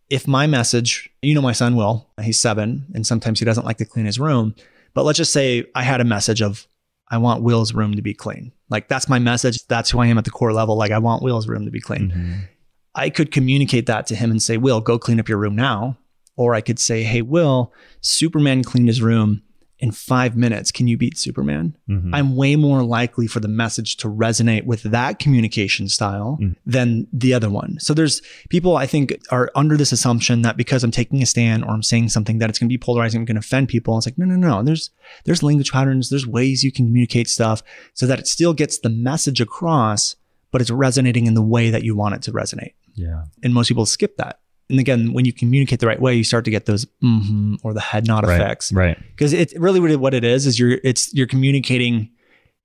If 0.10 0.28
my 0.28 0.48
message, 0.48 1.10
you 1.22 1.36
know, 1.36 1.42
my 1.42 1.52
son 1.52 1.76
Will, 1.76 2.10
he's 2.22 2.40
seven, 2.40 2.86
and 2.96 3.06
sometimes 3.06 3.38
he 3.40 3.46
doesn't 3.46 3.66
like 3.66 3.78
to 3.78 3.86
clean 3.86 4.06
his 4.08 4.20
room. 4.20 4.56
But 4.96 5.04
let's 5.06 5.18
just 5.18 5.32
say 5.32 5.66
I 5.76 5.84
had 5.84 6.02
a 6.02 6.04
message 6.04 6.42
of, 6.42 6.68
I 7.12 7.18
want 7.18 7.44
Will's 7.44 7.74
room 7.74 7.96
to 7.96 8.02
be 8.02 8.14
clean. 8.14 8.52
Like 8.70 8.88
that's 8.88 9.10
my 9.10 9.20
message. 9.20 9.66
That's 9.68 9.90
who 9.90 10.00
I 10.00 10.08
am 10.08 10.18
at 10.18 10.26
the 10.26 10.32
core 10.32 10.54
level. 10.54 10.78
Like 10.78 10.92
I 10.92 11.00
want 11.00 11.24
Will's 11.24 11.48
room 11.48 11.66
to 11.66 11.72
be 11.72 11.82
clean. 11.82 12.12
Mhm. 12.12 12.50
I 12.96 13.10
could 13.10 13.32
communicate 13.32 13.86
that 13.88 14.06
to 14.08 14.16
him 14.16 14.32
and 14.32 14.42
say, 14.42 14.58
Will, 14.58 14.82
go 14.82 15.00
clean 15.00 15.20
up 15.20 15.30
your 15.30 15.38
room 15.38 15.56
now. 15.56 15.98
Or 16.36 16.54
I 16.56 16.62
could 16.62 16.80
say, 16.80 17.04
Hey, 17.04 17.22
Will, 17.22 17.74
Superman 18.02 18.64
cleaned 18.64 18.88
his 18.88 19.02
room 19.02 19.42
in 19.82 19.92
five 19.92 20.36
minutes. 20.36 20.72
Can 20.72 20.88
you 20.88 20.98
beat 20.98 21.18
Superman? 21.18 21.76
Mhm. 21.90 22.10
I'm 22.14 22.36
way 22.36 22.56
more 22.58 22.84
likely 22.84 23.28
for 23.28 23.40
the 23.40 23.48
message 23.48 23.96
to 23.98 24.10
resonate 24.10 24.66
with 24.66 24.84
that 24.84 25.20
communication 25.20 25.88
style 25.88 26.38
Mm. 26.42 26.56
than 26.66 27.08
the 27.14 27.34
other 27.34 27.50
one. 27.50 27.78
So 27.80 27.94
there's 27.94 28.22
people 28.50 28.76
I 28.76 28.86
think 28.86 29.18
are 29.32 29.50
under 29.56 29.78
this 29.78 29.92
assumption 29.94 30.42
that 30.42 30.58
because 30.58 30.84
I'm 30.84 30.92
taking 30.92 31.22
a 31.22 31.26
stand 31.26 31.64
or 31.64 31.70
I'm 31.72 31.82
saying 31.84 32.10
something 32.10 32.40
that 32.40 32.50
it's 32.50 32.60
going 32.60 32.68
to 32.68 32.74
be 32.74 32.78
polarizing, 32.78 33.20
I'm 33.22 33.26
going 33.26 33.36
to 33.36 33.40
offend 33.40 33.70
people. 33.70 33.98
It's 33.98 34.06
like 34.06 34.18
no, 34.18 34.26
no, 34.26 34.36
no. 34.36 34.64
There's 34.64 34.90
there's 35.26 35.42
language 35.44 35.72
patterns, 35.72 36.10
there's 36.10 36.28
ways 36.28 36.64
you 36.64 36.72
can 36.74 36.86
communicate 36.88 37.30
stuff 37.30 37.64
so 37.94 38.06
that 38.06 38.20
it 38.20 38.28
still 38.28 38.54
gets 38.54 38.80
the 38.80 38.90
message 38.90 39.40
across, 39.40 40.16
but 40.52 40.60
it's 40.62 40.72
resonating 40.72 41.26
in 41.26 41.36
the 41.36 41.42
way 41.42 41.70
that 41.70 41.84
you 41.84 41.96
want 41.96 42.16
it 42.16 42.22
to 42.24 42.32
resonate. 42.34 42.74
Yeah. 42.96 43.24
And 43.44 43.54
most 43.54 43.70
people 43.70 43.86
skip 43.86 44.18
that. 44.18 44.40
And 44.70 44.80
again, 44.80 45.14
when 45.14 45.26
you 45.26 45.34
communicate 45.34 45.80
the 45.80 45.88
right 45.88 46.00
way, 46.00 46.14
you 46.16 46.24
start 46.24 46.46
to 46.46 46.52
get 46.52 46.66
those 46.68 46.86
mm-hmm 47.04 47.56
or 47.64 47.74
the 47.74 47.80
head 47.80 48.06
nod 48.08 48.26
Right. 48.26 48.36
effects 48.40 48.72
Right. 48.72 48.98
because 49.16 49.34
it's 49.34 49.56
really 49.58 49.80
what 49.80 49.96
what 50.00 50.14
it 50.14 50.24
is 50.24 50.46
is 50.46 50.60
you're 50.60 50.80
it's 50.84 51.14
you're 51.14 51.28
communicating 51.28 52.10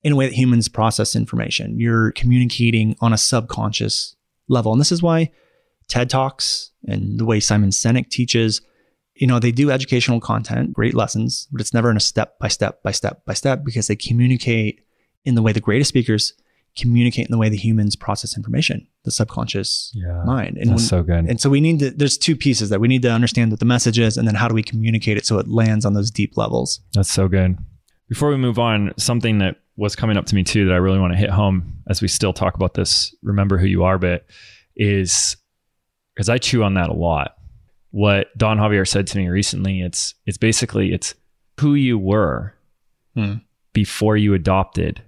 in 0.02 0.12
a 0.12 0.16
way 0.16 0.26
that 0.26 0.34
humans 0.34 0.68
process 0.68 1.16
information 1.16 1.80
you're 1.80 2.12
communicating 2.12 2.94
on 3.00 3.12
a 3.14 3.16
subconscious 3.16 4.16
level 4.48 4.70
and 4.72 4.78
this 4.80 4.92
is 4.92 5.02
why 5.02 5.30
ted 5.88 6.10
talks 6.10 6.72
and 6.86 7.18
the 7.18 7.24
way 7.24 7.40
simon 7.40 7.70
sinek 7.70 8.10
teaches 8.10 8.60
you 9.14 9.26
know 9.26 9.38
they 9.38 9.50
do 9.50 9.70
educational 9.70 10.20
content 10.20 10.74
great 10.74 10.92
lessons 10.94 11.48
but 11.50 11.60
it's 11.62 11.72
never 11.72 11.90
in 11.90 11.96
a 11.96 12.00
step 12.00 12.38
by 12.38 12.48
step 12.48 12.82
by 12.82 12.90
step 12.92 13.24
by 13.24 13.32
step 13.32 13.64
because 13.64 13.86
they 13.86 13.96
communicate 13.96 14.82
in 15.24 15.34
the 15.36 15.42
way 15.42 15.52
the 15.52 15.60
greatest 15.60 15.88
speakers 15.88 16.34
communicate 16.76 17.26
in 17.26 17.30
the 17.30 17.38
way 17.38 17.48
the 17.48 17.56
humans 17.56 17.94
process 17.96 18.36
information 18.36 18.86
the 19.04 19.10
subconscious 19.10 19.92
Yeah. 19.94 20.22
mind 20.24 20.56
and 20.56 20.70
That's 20.70 20.80
when- 20.82 20.88
so 20.88 21.02
good. 21.02 21.26
and 21.26 21.40
so 21.40 21.48
we 21.50 21.60
need 21.60 21.78
to, 21.80 21.90
there's 21.90 22.16
two 22.18 22.34
pieces 22.36 22.70
that 22.70 22.80
we 22.80 22.88
need 22.88 23.02
to 23.02 23.10
understand 23.12 23.50
what 23.50 23.60
the 23.60 23.66
message 23.66 23.98
is 23.98 24.16
and 24.16 24.26
then 24.26 24.34
how 24.34 24.48
do 24.48 24.54
we 24.54 24.62
communicate 24.62 25.16
it 25.18 25.26
so 25.26 25.38
it 25.38 25.46
lands 25.46 25.84
on 25.84 25.92
those 25.94 26.10
deep 26.10 26.36
levels. 26.36 26.80
That's 26.94 27.12
so 27.12 27.28
good. 27.28 27.58
Before 28.08 28.30
we 28.30 28.36
move 28.36 28.58
on, 28.58 28.92
something 28.96 29.38
that 29.38 29.56
was 29.76 29.94
coming 29.94 30.16
up 30.16 30.24
to 30.26 30.34
me 30.34 30.42
too 30.42 30.64
that 30.66 30.72
I 30.72 30.76
really 30.78 30.98
want 30.98 31.12
to 31.12 31.18
hit 31.18 31.30
home 31.30 31.74
as 31.88 32.00
we 32.00 32.08
still 32.08 32.32
talk 32.32 32.54
about 32.54 32.74
this 32.74 33.14
remember 33.22 33.58
who 33.58 33.66
you 33.66 33.84
are 33.84 33.98
bit 33.98 34.26
is 34.74 35.36
because 36.14 36.28
I 36.28 36.38
chew 36.38 36.62
on 36.64 36.74
that 36.74 36.88
a 36.90 36.94
lot. 36.94 37.34
What 37.90 38.36
Don 38.36 38.58
Javier 38.58 38.86
said 38.88 39.06
to 39.08 39.18
me 39.18 39.28
recently, 39.28 39.80
it's 39.82 40.14
it's 40.26 40.38
basically 40.38 40.92
it's 40.92 41.14
who 41.60 41.74
you 41.74 41.98
were 41.98 42.54
Hmm. 43.14 43.34
before 43.72 44.16
you 44.16 44.34
adopted 44.34 45.02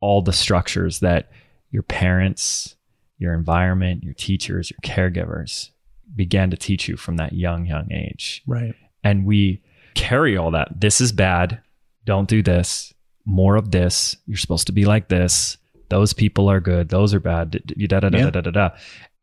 all 0.00 0.22
the 0.22 0.32
structures 0.32 1.00
that 1.00 1.30
your 1.70 1.82
parents, 1.82 2.76
your 3.18 3.34
environment, 3.34 4.02
your 4.02 4.14
teachers, 4.14 4.70
your 4.70 4.78
caregivers 4.82 5.70
began 6.16 6.50
to 6.50 6.56
teach 6.56 6.88
you 6.88 6.96
from 6.96 7.16
that 7.16 7.32
young, 7.32 7.66
young 7.66 7.90
age 7.92 8.42
Right. 8.46 8.74
and 9.04 9.24
we 9.24 9.62
carry 9.94 10.36
all 10.36 10.50
that. 10.52 10.80
This 10.80 11.00
is 11.00 11.12
bad. 11.12 11.60
Don't 12.04 12.28
do 12.28 12.42
this. 12.42 12.92
More 13.24 13.56
of 13.56 13.70
this. 13.70 14.16
You're 14.26 14.36
supposed 14.38 14.66
to 14.66 14.72
be 14.72 14.84
like 14.84 15.08
this. 15.08 15.56
Those 15.88 16.12
people 16.12 16.48
are 16.50 16.60
good. 16.60 16.88
Those 16.88 17.12
are 17.14 17.20
bad. 17.20 17.50
Da, 17.50 17.58
da, 18.00 18.00
da, 18.00 18.16
Yeah. 18.18 18.24
da, 18.24 18.30
da, 18.30 18.40
da, 18.40 18.50
da. 18.50 18.70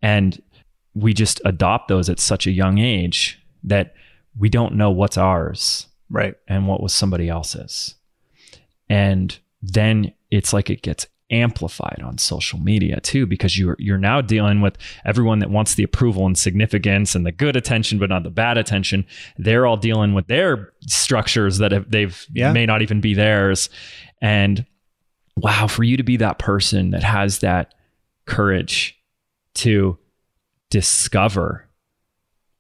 And 0.02 0.42
we 0.94 1.14
just 1.14 1.42
adopt 1.46 1.88
those 1.88 2.10
at 2.10 2.20
such 2.20 2.48
a 2.48 2.52
young 2.52 2.78
age 2.78 3.40
that 3.64 3.94
we 4.38 4.50
don't 4.50 4.76
know 4.76 4.92
what's 4.92 5.18
ours 5.18 5.88
Right. 6.10 6.36
and 6.48 6.68
what 6.68 6.82
was 6.82 6.94
somebody 6.94 7.28
else's. 7.30 7.96
And 8.90 9.38
then 9.62 10.14
it's 10.32 10.54
like 10.54 10.70
it 10.70 10.82
gets 10.82 11.06
amplified 11.30 12.02
on 12.06 12.18
social 12.18 12.58
media 12.58 13.02
too 13.02 13.26
because 13.26 13.60
you're 13.60 13.76
you're 13.80 13.98
now 13.98 14.22
dealing 14.22 14.62
with 14.62 14.78
everyone 15.04 15.40
that 15.40 15.50
wants 15.50 15.76
the 15.76 15.84
approval 15.84 16.26
and 16.26 16.38
significance 16.38 17.16
and 17.16 17.26
the 17.26 17.34
good 17.34 17.58
attention 17.58 18.00
but 18.00 18.08
not 18.08 18.24
the 18.24 18.30
bad 18.30 18.58
attention 18.58 19.06
they're 19.38 19.66
all 19.66 19.76
dealing 19.76 20.14
with 20.14 20.26
their 20.28 20.72
structures 20.88 21.58
that 21.58 21.74
have, 21.74 21.92
they've 21.92 22.26
Yeah. 22.32 22.54
may 22.54 22.66
not 22.66 22.82
even 22.82 23.02
be 23.02 23.14
theirs 23.14 23.70
and 24.22 24.66
wow 25.36 25.68
for 25.68 25.84
you 25.84 25.98
to 25.98 26.04
be 26.04 26.16
that 26.16 26.40
person 26.40 26.92
that 26.92 27.04
has 27.04 27.40
that 27.40 27.74
courage 28.26 28.98
to 29.56 29.98
discover 30.70 31.68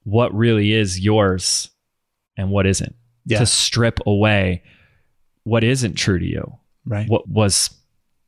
what 0.04 0.34
really 0.36 0.74
is 0.74 1.00
yours 1.00 1.70
and 2.36 2.50
what 2.50 2.66
isn't 2.68 2.96
Yeah. 3.26 3.40
to 3.40 3.46
strip 3.46 4.00
away 4.06 4.64
what 5.44 5.64
isn't 5.64 5.94
true 5.94 6.20
to 6.20 6.26
you 6.26 6.58
Right. 6.88 7.08
what 7.10 7.28
was 7.28 7.70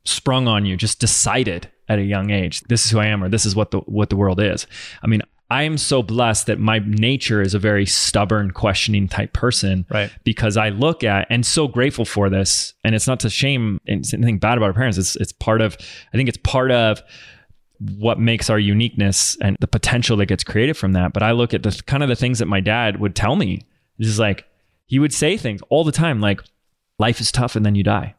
sprung 0.04 0.46
on 0.48 0.64
you 0.66 0.76
just 0.76 1.00
decided 1.00 1.68
at 1.88 1.98
a 1.98 2.02
young 2.02 2.30
age 2.30 2.60
this 2.68 2.84
is 2.84 2.90
who 2.90 2.98
i 2.98 3.06
am 3.06 3.22
or 3.24 3.28
this 3.28 3.44
is 3.46 3.54
what 3.56 3.70
the 3.70 3.78
what 3.80 4.10
the 4.10 4.16
world 4.16 4.40
is 4.40 4.66
i 5.02 5.06
mean 5.06 5.20
i 5.50 5.62
am 5.64 5.76
so 5.76 6.02
blessed 6.02 6.46
that 6.46 6.58
my 6.58 6.78
nature 6.86 7.42
is 7.42 7.52
a 7.54 7.58
very 7.58 7.84
stubborn 7.84 8.50
questioning 8.52 9.08
type 9.08 9.32
person 9.32 9.84
Right. 9.90 10.10
because 10.24 10.56
i 10.56 10.68
look 10.70 11.02
at 11.04 11.26
and 11.30 11.44
so 11.44 11.68
grateful 11.68 12.04
for 12.04 12.30
this 12.30 12.74
and 12.84 12.94
it's 12.94 13.06
not 13.06 13.20
to 13.20 13.30
shame 13.30 13.80
anything 13.86 14.38
bad 14.38 14.56
about 14.56 14.66
our 14.66 14.72
parents 14.74 14.96
it's 14.98 15.16
it's 15.16 15.32
part 15.32 15.60
of 15.60 15.76
i 16.14 16.16
think 16.16 16.28
it's 16.28 16.38
part 16.38 16.70
of 16.70 17.02
what 17.98 18.18
makes 18.20 18.48
our 18.50 18.58
uniqueness 18.58 19.36
and 19.40 19.56
the 19.60 19.66
potential 19.66 20.16
that 20.18 20.26
gets 20.26 20.44
created 20.44 20.76
from 20.76 20.92
that 20.92 21.12
but 21.12 21.22
i 21.22 21.30
look 21.32 21.52
at 21.54 21.62
the 21.62 21.82
kind 21.86 22.02
of 22.02 22.08
the 22.08 22.16
things 22.16 22.38
that 22.38 22.46
my 22.46 22.60
dad 22.60 23.00
would 23.00 23.14
tell 23.14 23.36
me 23.36 23.60
it's 23.98 24.08
just 24.08 24.18
like 24.18 24.46
he 24.86 24.98
would 24.98 25.12
say 25.12 25.36
things 25.36 25.60
all 25.68 25.84
the 25.84 25.92
time 25.92 26.20
like 26.20 26.40
life 26.98 27.20
is 27.20 27.30
tough 27.32 27.56
and 27.56 27.64
then 27.64 27.74
you 27.74 27.82
die. 27.82 28.14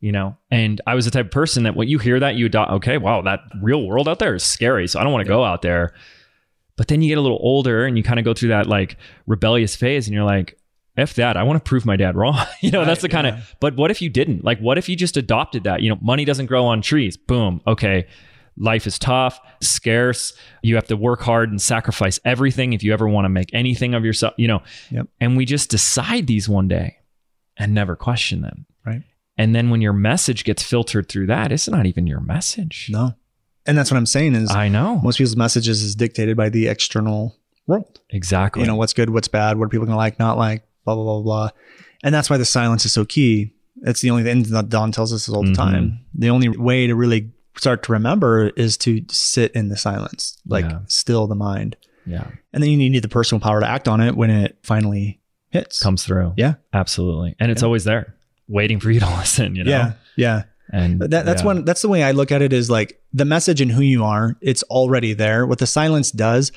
You 0.00 0.12
know 0.12 0.36
and 0.50 0.80
i 0.86 0.94
was 0.94 1.04
the 1.04 1.10
type 1.10 1.26
of 1.26 1.32
person 1.32 1.62
that 1.62 1.76
when 1.76 1.88
you 1.88 1.98
hear 1.98 2.18
that 2.18 2.34
you 2.34 2.46
adopt 2.46 2.72
okay 2.72 2.98
wow 2.98 3.22
that 3.22 3.40
real 3.60 3.86
world 3.86 4.08
out 4.08 4.18
there 4.18 4.34
is 4.34 4.42
scary 4.42 4.86
so 4.88 4.98
i 4.98 5.02
don't 5.02 5.12
want 5.12 5.24
to 5.24 5.28
go 5.28 5.44
out 5.44 5.62
there 5.62 5.92
but 6.76 6.88
then 6.88 7.02
you 7.02 7.08
get 7.08 7.18
a 7.18 7.20
little 7.20 7.40
older 7.42 7.84
and 7.84 7.98
you 7.98 8.02
kind 8.02 8.18
of 8.18 8.24
go 8.24 8.32
through 8.32 8.48
that 8.48 8.66
like 8.66 8.96
rebellious 9.26 9.76
phase 9.76 10.06
and 10.06 10.14
you're 10.14 10.24
like 10.24 10.58
F 10.96 11.14
that. 11.14 11.36
I 11.36 11.42
want 11.42 11.62
to 11.62 11.68
prove 11.68 11.86
my 11.86 11.96
dad 11.96 12.16
wrong. 12.16 12.38
you 12.60 12.70
know, 12.70 12.84
that's 12.84 13.02
the 13.02 13.08
kind 13.08 13.26
of, 13.26 13.56
but 13.60 13.76
what 13.76 13.90
if 13.90 14.02
you 14.02 14.08
didn't? 14.08 14.44
Like, 14.44 14.58
what 14.60 14.78
if 14.78 14.88
you 14.88 14.96
just 14.96 15.16
adopted 15.16 15.64
that? 15.64 15.82
You 15.82 15.90
know, 15.90 15.98
money 16.00 16.24
doesn't 16.24 16.46
grow 16.46 16.64
on 16.64 16.82
trees. 16.82 17.16
Boom. 17.16 17.60
Okay. 17.66 18.06
Life 18.56 18.86
is 18.86 18.98
tough, 18.98 19.40
scarce. 19.60 20.34
You 20.62 20.74
have 20.74 20.86
to 20.88 20.96
work 20.96 21.20
hard 21.20 21.50
and 21.50 21.60
sacrifice 21.60 22.20
everything 22.24 22.72
if 22.72 22.82
you 22.82 22.92
ever 22.92 23.08
want 23.08 23.24
to 23.24 23.30
make 23.30 23.50
anything 23.54 23.94
of 23.94 24.04
yourself, 24.04 24.34
you 24.36 24.48
know. 24.48 24.62
Yep. 24.90 25.06
And 25.20 25.36
we 25.36 25.44
just 25.44 25.70
decide 25.70 26.26
these 26.26 26.48
one 26.48 26.68
day 26.68 26.98
and 27.56 27.72
never 27.72 27.96
question 27.96 28.42
them. 28.42 28.66
Right. 28.84 29.02
And 29.40 29.54
then 29.54 29.70
when 29.70 29.80
your 29.80 29.92
message 29.94 30.44
gets 30.44 30.62
filtered 30.62 31.08
through 31.08 31.26
that, 31.28 31.50
it's 31.50 31.66
not 31.68 31.86
even 31.86 32.06
your 32.06 32.20
message. 32.20 32.88
No. 32.92 33.14
And 33.66 33.76
that's 33.78 33.90
what 33.90 33.96
I'm 33.96 34.06
saying 34.06 34.34
is 34.34 34.50
I 34.50 34.68
know. 34.68 35.00
most 35.02 35.16
people's 35.18 35.36
messages 35.36 35.82
is 35.82 35.94
dictated 35.94 36.36
by 36.36 36.48
the 36.50 36.68
external 36.68 37.36
world. 37.66 38.00
Exactly. 38.10 38.62
You 38.62 38.68
know, 38.68 38.76
what's 38.76 38.92
good, 38.92 39.10
what's 39.10 39.28
bad, 39.28 39.58
what 39.58 39.64
are 39.64 39.68
people 39.68 39.86
gonna 39.86 39.96
like, 39.96 40.18
not 40.18 40.36
like, 40.36 40.64
blah, 40.84 40.94
blah, 40.94 41.04
blah, 41.04 41.22
blah. 41.22 41.48
And 42.02 42.14
that's 42.14 42.28
why 42.28 42.36
the 42.36 42.44
silence 42.44 42.84
is 42.84 42.92
so 42.92 43.04
key. 43.04 43.54
It's 43.82 44.00
the 44.02 44.10
only 44.10 44.24
thing 44.24 44.42
that 44.42 44.68
Don 44.68 44.92
tells 44.92 45.12
us 45.12 45.28
all 45.28 45.42
the 45.42 45.50
Mhm. 45.52 45.56
time. 45.56 46.00
The 46.14 46.28
only 46.30 46.48
way 46.48 46.86
to 46.86 46.94
really 46.94 47.30
start 47.56 47.82
to 47.84 47.92
remember 47.92 48.48
is 48.56 48.76
to 48.78 49.02
sit 49.10 49.52
in 49.52 49.68
the 49.68 49.76
silence, 49.76 50.36
like 50.46 50.64
Yeah. 50.66 50.80
still 50.86 51.26
the 51.26 51.34
mind. 51.34 51.76
yeah. 52.06 52.26
And 52.52 52.62
then 52.62 52.70
you 52.70 52.76
need 52.90 53.02
the 53.02 53.08
personal 53.08 53.40
power 53.40 53.60
to 53.60 53.68
act 53.68 53.86
on 53.88 54.00
it 54.00 54.16
when 54.16 54.30
it 54.30 54.58
finally 54.62 55.20
hits. 55.50 55.78
Comes 55.80 56.04
through. 56.04 56.32
Yeah. 56.36 56.54
Absolutely. 56.74 57.36
And 57.38 57.50
it's 57.52 57.62
Yeah. 57.62 57.66
always 57.66 57.84
there 57.84 58.16
waiting 58.50 58.80
for 58.80 58.90
you 58.90 59.00
to 59.00 59.06
listen, 59.18 59.54
you 59.56 59.64
know? 59.64 59.70
Yeah. 59.70 59.92
Yeah. 60.16 60.42
And 60.72 61.00
That, 61.00 61.24
that's 61.24 61.42
yeah. 61.42 61.46
one. 61.46 61.64
That's 61.64 61.82
the 61.82 61.88
way 61.88 62.02
I 62.04 62.12
look 62.12 62.30
at 62.30 62.42
it. 62.42 62.52
Is 62.52 62.68
like 62.70 63.00
the 63.12 63.24
message 63.24 63.60
and 63.60 63.70
who 63.72 63.82
you 63.82 64.04
are. 64.04 64.36
It's 64.40 64.62
already 64.64 65.14
there. 65.14 65.46
What 65.46 65.58
the 65.58 65.66
silence 65.66 66.10
does, 66.12 66.52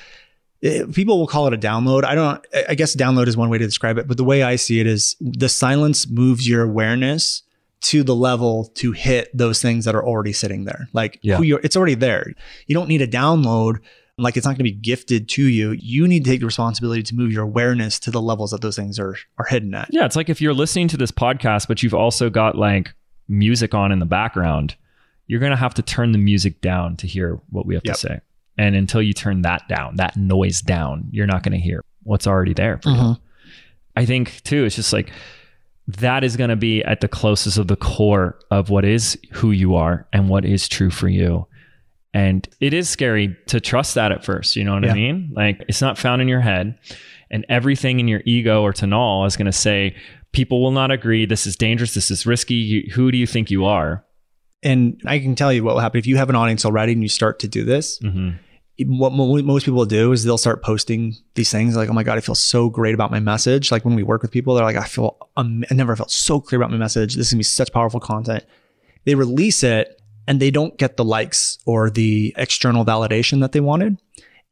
it- 0.62 0.94
people 0.94 1.18
will 1.18 1.28
call 1.28 1.48
it 1.48 1.54
a 1.54 1.58
download. 1.58 2.04
I 2.04 2.14
don't. 2.16 2.46
I- 2.54 2.66
I 2.70 2.76
guess 2.76 2.96
download 2.96 3.28
is 3.28 3.36
one 3.38 3.50
way 3.50 3.58
to 3.58 3.66
describe 3.66 3.98
it. 3.98 4.08
But 4.08 4.18
the 4.18 4.24
way 4.24 4.44
I 4.44 4.56
see 4.58 4.80
it 4.80 4.88
is 4.88 5.16
the 5.20 5.50
silence 5.50 6.08
moves 6.08 6.48
your 6.48 6.62
awareness 6.64 7.42
to 7.82 8.04
the 8.04 8.16
level 8.16 8.66
to 8.76 8.92
hit 8.94 9.36
those 9.38 9.62
things 9.62 9.84
that 9.86 9.96
are 9.96 10.06
already 10.06 10.32
sitting 10.34 10.66
there. 10.66 10.88
Like 10.94 11.20
Yeah. 11.24 11.38
who 11.38 11.44
you're. 11.44 11.60
It's 11.64 11.76
already 11.76 11.96
there. 11.96 12.34
You 12.68 12.76
don't 12.76 12.88
need 12.88 13.02
a 13.02 13.08
download. 13.08 13.80
Like 14.18 14.38
it's 14.38 14.46
not 14.46 14.52
going 14.52 14.58
to 14.60 14.64
be 14.64 14.72
gifted 14.72 15.28
to 15.30 15.44
you. 15.44 15.72
You 15.72 16.08
need 16.08 16.24
to 16.24 16.30
take 16.30 16.40
the 16.42 16.46
responsibility 16.46 17.02
to 17.04 17.16
move 17.16 17.32
your 17.32 17.44
awareness 17.44 18.00
to 18.02 18.12
the 18.12 18.22
levels 18.22 18.52
that 18.52 18.62
those 18.62 18.76
things 18.76 19.00
are 19.00 19.16
are 19.40 19.46
hidden 19.50 19.74
at. 19.74 19.88
Yeah, 19.92 20.06
it's 20.06 20.16
like 20.16 20.30
if 20.30 20.40
you're 20.42 20.54
listening 20.54 20.88
to 20.90 20.98
this 20.98 21.12
podcast, 21.12 21.68
but 21.68 21.82
you've 21.82 21.96
also 21.96 22.30
got 22.30 22.56
like 22.58 22.94
music 23.28 23.74
on 23.74 23.92
in 23.92 23.98
the 24.00 24.06
background, 24.06 24.76
you're 25.28 25.40
going 25.40 25.50
to 25.52 25.56
have 25.58 25.74
to 25.76 25.82
turn 25.82 26.12
the 26.12 26.18
music 26.20 26.62
down 26.62 26.96
to 26.98 27.08
hear 27.08 27.40
what 27.50 27.66
we 27.66 27.74
have 27.74 27.82
Yep. 27.86 27.96
to 27.96 28.00
say. 28.00 28.20
And 28.58 28.76
until 28.76 29.02
you 29.02 29.14
turn 29.14 29.42
that 29.44 29.68
down, 29.68 29.96
that 29.96 30.16
noise 30.16 30.62
down, 30.62 31.08
you're 31.12 31.26
not 31.26 31.42
going 31.42 31.54
to 31.54 31.58
hear 31.64 31.84
what's 32.04 32.28
already 32.28 32.54
there 32.54 32.78
for 32.84 32.90
you. 32.90 32.96
Mhm. 32.96 33.20
I 33.96 34.06
think 34.06 34.44
too, 34.44 34.64
it's 34.66 34.76
just 34.76 34.94
like 34.94 35.12
that 35.88 36.24
is 36.24 36.38
going 36.38 36.50
to 36.52 36.56
be 36.56 36.84
at 36.84 37.02
the 37.02 37.08
closest 37.08 37.58
of 37.58 37.68
the 37.68 37.76
core 37.76 38.38
of 38.52 38.70
what 38.70 38.86
is 38.86 39.18
who 39.32 39.50
you 39.52 39.76
are 39.76 40.06
and 40.14 40.30
what 40.30 40.46
is 40.46 40.68
true 40.68 40.92
for 40.92 41.08
you. 41.10 41.48
And 42.14 42.48
it 42.60 42.74
is 42.74 42.90
scary 42.90 43.36
to 43.48 43.60
trust 43.60 43.96
that 43.96 44.12
at 44.12 44.24
first. 44.24 44.56
You 44.56 44.64
know 44.64 44.74
what 44.76 44.84
Yeah. 44.84 44.92
I 44.92 44.96
mean? 44.96 45.32
Like 45.36 45.64
it's 45.68 45.82
not 45.82 45.98
found 45.98 46.22
in 46.22 46.28
your 46.28 46.42
head, 46.42 46.78
and 47.32 47.46
everything 47.50 48.00
in 48.00 48.08
your 48.08 48.22
ego 48.26 48.62
or 48.62 48.72
tonal 48.74 49.26
is 49.26 49.36
going 49.36 49.48
to 49.48 49.52
say, 49.52 49.96
people 50.32 50.62
will 50.62 50.72
not 50.72 50.92
agree. 50.92 51.26
This 51.26 51.48
is 51.48 51.56
dangerous. 51.56 51.94
This 51.96 52.12
is 52.12 52.26
risky. 52.26 52.54
You, 52.56 52.92
who 52.94 53.12
do 53.12 53.18
you 53.18 53.26
think 53.26 53.50
you 53.50 53.66
are? 53.66 54.06
And 54.62 55.02
I 55.06 55.20
can 55.20 55.36
tell 55.36 55.52
you 55.52 55.64
what 55.64 55.74
will 55.74 55.82
happen 55.82 55.98
if 56.00 56.06
you 56.08 56.16
have 56.18 56.30
an 56.30 56.36
audience 56.36 56.66
already 56.66 56.94
and 56.94 57.02
you 57.02 57.10
start 57.10 57.40
to 57.40 57.48
do 57.48 57.64
this. 57.64 57.98
hmm 58.00 58.32
what 58.88 59.12
most 59.14 59.66
people 59.66 59.86
do 59.86 60.12
is 60.14 60.24
they'll 60.24 60.38
start 60.38 60.64
posting 60.64 61.14
these 61.36 61.52
things 61.52 61.76
like, 61.76 61.90
oh 61.90 61.94
my 61.94 62.02
God, 62.02 62.18
I 62.18 62.22
feel 62.22 62.34
so 62.34 62.72
great 62.72 62.96
about 62.96 63.12
my 63.12 63.20
message. 63.20 63.72
Like 63.72 63.86
when 63.86 63.94
we 63.94 64.02
work 64.02 64.24
with 64.24 64.32
people, 64.32 64.56
they're 64.56 64.66
like, 64.66 64.76
I 64.76 64.84
feel, 64.86 65.16
um, 65.38 65.64
I 65.70 65.76
never 65.76 65.96
felt 65.96 66.10
so 66.10 66.42
clear 66.42 66.60
about 66.60 66.72
my 66.72 66.78
message. 66.78 67.14
This 67.16 67.28
is 67.28 67.34
gonna 67.34 67.40
be 67.40 67.44
such 67.44 67.72
powerful 67.72 68.00
content. 68.00 68.44
They 69.06 69.14
release 69.14 69.62
it 69.64 70.02
and 70.28 70.40
they 70.40 70.52
don't 70.52 70.78
get 70.78 70.98
the 70.98 71.06
likes 71.06 71.58
or 71.66 71.90
the 71.90 72.34
external 72.38 72.86
validation 72.86 73.42
that 73.42 73.52
they 73.52 73.60
wanted. 73.60 73.98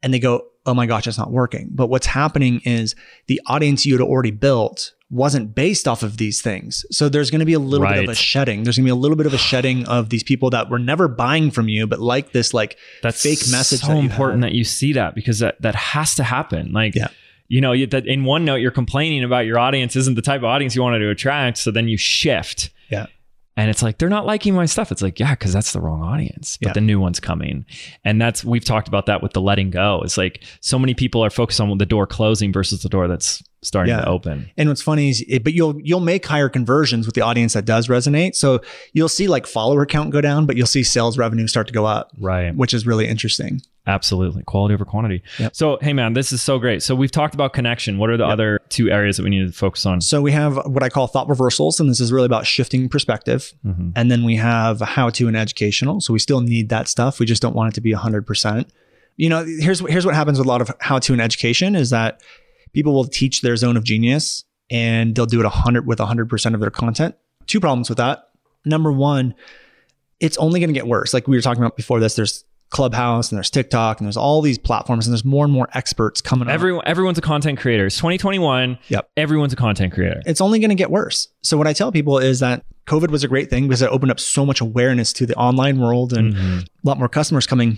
And 0.02 0.12
they 0.12 0.18
go, 0.18 0.46
oh 0.66 0.74
my 0.74 0.86
gosh, 0.86 1.06
it's 1.06 1.18
not 1.18 1.30
working. 1.30 1.68
But 1.72 1.88
what's 1.88 2.06
happening 2.06 2.60
is 2.64 2.94
the 3.26 3.40
audience 3.46 3.86
you 3.86 3.94
had 3.94 4.00
already 4.02 4.30
built 4.32 4.92
wasn't 5.10 5.54
based 5.54 5.86
off 5.86 6.02
of 6.02 6.16
these 6.16 6.40
things. 6.40 6.84
So 6.90 7.08
there's 7.08 7.30
going 7.30 7.40
to 7.40 7.44
be 7.46 7.52
a 7.52 7.58
little 7.58 7.86
bit 7.86 8.02
of 8.04 8.08
a 8.08 8.14
shedding. 8.14 8.62
There's 8.64 8.76
going 8.78 8.84
to 8.84 8.88
be 8.88 8.92
a 8.92 8.94
little 8.96 9.16
bit 9.16 9.26
of 9.26 9.34
a 9.34 9.38
shedding 9.38 9.86
of 9.86 10.08
these 10.08 10.22
people 10.22 10.50
that 10.50 10.70
were 10.70 10.78
never 10.78 11.06
buying 11.06 11.50
from 11.50 11.68
you, 11.68 11.86
but 11.86 12.00
like 12.00 12.32
this, 12.32 12.54
like 12.54 12.78
That's 13.02 13.22
fake 13.22 13.40
message 13.50 13.80
So 13.80 13.88
that 13.88 13.96
important 13.98 14.42
had. 14.42 14.52
that 14.52 14.56
you 14.56 14.64
see 14.64 14.94
that 14.94 15.14
because 15.14 15.40
that 15.40 15.60
that 15.62 15.74
has 15.74 16.14
to 16.16 16.24
happen. 16.24 16.72
Like, 16.72 16.94
Yeah. 16.94 17.08
you 17.48 17.60
know, 17.60 17.72
you, 17.72 17.86
that 17.88 18.06
in 18.06 18.24
one 18.24 18.44
note 18.46 18.56
you're 18.56 18.70
complaining 18.70 19.22
about 19.22 19.44
your 19.44 19.58
audience 19.58 19.96
isn't 19.96 20.14
the 20.14 20.22
type 20.22 20.40
of 20.40 20.44
audience 20.46 20.74
you 20.74 20.82
wanted 20.82 21.00
to 21.00 21.10
attract. 21.10 21.58
So 21.58 21.70
then 21.70 21.88
you 21.88 21.98
shift. 21.98 22.70
Yeah. 22.90 23.06
And 23.56 23.68
it's 23.68 23.82
like 23.82 23.98
they're 23.98 24.08
not 24.08 24.24
liking 24.24 24.54
my 24.54 24.64
stuff. 24.64 24.90
It's 24.90 25.02
like, 25.02 25.20
yeah, 25.20 25.32
because 25.32 25.52
that's 25.52 25.72
the 25.72 25.80
wrong 25.80 26.02
audience. 26.02 26.56
But 26.60 26.68
Yeah. 26.68 26.72
the 26.74 26.80
new 26.80 26.98
one's 26.98 27.20
coming. 27.20 27.66
And 28.04 28.20
that's 28.20 28.44
we've 28.44 28.64
talked 28.64 28.88
about 28.88 29.06
that 29.06 29.22
with 29.22 29.32
the 29.34 29.42
letting 29.42 29.70
go. 29.70 30.00
It's 30.04 30.16
like 30.16 30.42
so 30.60 30.78
many 30.78 30.94
people 30.94 31.22
are 31.24 31.30
focused 31.30 31.60
on 31.60 31.76
the 31.76 31.84
door 31.86 32.06
closing 32.06 32.52
versus 32.52 32.82
the 32.82 32.88
door 32.88 33.08
that's 33.08 33.42
starting 33.62 33.94
Yeah. 33.94 34.00
to 34.02 34.08
open. 34.08 34.50
And 34.56 34.68
what's 34.68 34.82
funny 34.82 35.10
is, 35.10 35.24
it, 35.28 35.44
but 35.44 35.54
you'll 35.54 35.80
you'll 35.82 36.00
make 36.00 36.26
higher 36.26 36.48
conversions 36.48 37.06
with 37.06 37.14
the 37.14 37.20
audience 37.20 37.52
that 37.52 37.64
does 37.64 37.88
resonate. 37.88 38.34
So 38.34 38.60
you'll 38.92 39.08
see 39.08 39.28
like 39.28 39.46
follower 39.46 39.86
count 39.86 40.10
go 40.10 40.20
down, 40.20 40.46
but 40.46 40.56
you'll 40.56 40.66
see 40.66 40.82
sales 40.82 41.16
revenue 41.16 41.46
start 41.46 41.66
to 41.68 41.72
go 41.72 41.86
up, 41.86 42.10
Right. 42.18 42.54
which 42.54 42.74
is 42.74 42.86
really 42.86 43.06
interesting. 43.06 43.60
Absolutely. 43.86 44.44
Quality 44.44 44.74
over 44.74 44.84
quantity. 44.84 45.22
Yep. 45.40 45.56
So, 45.56 45.78
hey, 45.82 45.92
man, 45.92 46.12
this 46.12 46.32
is 46.32 46.40
so 46.40 46.60
great. 46.60 46.84
So, 46.84 46.94
we've 46.94 47.10
talked 47.10 47.34
about 47.34 47.52
connection. 47.52 47.98
What 47.98 48.10
are 48.10 48.16
the 48.16 48.24
other 48.24 48.60
two 48.68 48.88
areas 48.88 49.16
that 49.16 49.24
we 49.24 49.30
need 49.30 49.44
to 49.44 49.52
focus 49.52 49.84
on? 49.84 50.00
So 50.00 50.20
we 50.22 50.30
have 50.30 50.56
what 50.66 50.84
I 50.84 50.88
call 50.88 51.08
thought 51.08 51.28
reversals, 51.28 51.80
and 51.80 51.90
this 51.90 51.98
is 51.98 52.12
really 52.12 52.26
about 52.26 52.46
shifting 52.46 52.88
perspective. 52.88 53.52
Mhm. 53.66 53.92
And 53.96 54.08
then 54.08 54.22
we 54.22 54.36
have 54.36 54.80
how 54.80 55.10
to 55.10 55.26
and 55.26 55.36
educational. 55.36 56.00
So 56.00 56.12
we 56.12 56.20
still 56.20 56.40
need 56.40 56.68
that 56.68 56.86
stuff. 56.86 57.18
We 57.18 57.26
just 57.26 57.42
don't 57.42 57.56
want 57.56 57.72
it 57.72 57.74
to 57.74 57.80
be 57.80 57.92
100%. 57.92 58.68
You 59.16 59.28
know, 59.28 59.44
here's 59.44 59.80
here's 59.80 60.06
what 60.06 60.14
happens 60.14 60.38
with 60.38 60.46
a 60.46 60.48
lot 60.48 60.60
of 60.62 60.70
how 60.78 60.98
to 61.00 61.12
and 61.12 61.20
education 61.20 61.74
is 61.74 61.90
that 61.90 62.20
people 62.72 62.92
will 62.94 63.04
teach 63.04 63.40
their 63.42 63.56
zone 63.56 63.76
of 63.76 63.84
genius 63.84 64.44
and 64.70 65.14
they'll 65.14 65.26
do 65.26 65.40
it 65.40 65.44
100 65.44 65.86
with 65.86 65.98
100% 65.98 66.54
of 66.54 66.60
their 66.60 66.70
content. 66.70 67.14
Two 67.46 67.60
problems 67.60 67.88
with 67.88 67.98
that. 67.98 68.28
Number 68.64 68.90
one, 68.92 69.34
it's 70.20 70.38
only 70.38 70.60
going 70.60 70.68
to 70.70 70.74
get 70.74 70.86
worse. 70.86 71.12
Like 71.12 71.26
we 71.28 71.36
were 71.36 71.42
talking 71.42 71.62
about 71.62 71.76
before 71.76 72.00
this, 72.00 72.14
there's 72.14 72.44
Clubhouse 72.70 73.30
and 73.30 73.36
there's 73.36 73.50
TikTok 73.50 74.00
and 74.00 74.06
there's 74.06 74.16
all 74.16 74.40
these 74.40 74.56
platforms 74.56 75.06
and 75.06 75.12
there's 75.12 75.26
more 75.26 75.44
and 75.44 75.52
more 75.52 75.68
experts 75.74 76.22
coming 76.22 76.48
up. 76.48 76.54
Everyone, 76.54 76.82
everyone's 76.86 77.18
a 77.18 77.22
content 77.22 77.58
creator. 77.58 77.84
It's 77.84 77.96
2021. 77.96 78.78
Yep. 78.88 79.10
Everyone's 79.18 79.52
a 79.52 79.56
content 79.56 79.92
creator. 79.92 80.22
it's 80.24 80.40
only 80.40 80.58
going 80.58 80.70
to 80.70 80.74
get 80.74 80.90
worse. 80.90 81.28
So 81.42 81.58
what 81.58 81.66
I 81.66 81.74
tell 81.74 81.92
people 81.92 82.18
is 82.18 82.40
that 82.40 82.64
COVID 82.86 83.10
was 83.10 83.24
a 83.24 83.28
great 83.28 83.50
thing 83.50 83.68
because 83.68 83.82
it 83.82 83.90
opened 83.90 84.10
up 84.10 84.18
so 84.18 84.46
much 84.46 84.62
awareness 84.62 85.12
to 85.14 85.26
the 85.26 85.34
online 85.34 85.80
world 85.80 86.14
and 86.14 86.34
Mhm. 86.34 86.62
a 86.62 86.66
lot 86.82 86.98
more 86.98 87.08
customers 87.10 87.46
coming. 87.46 87.76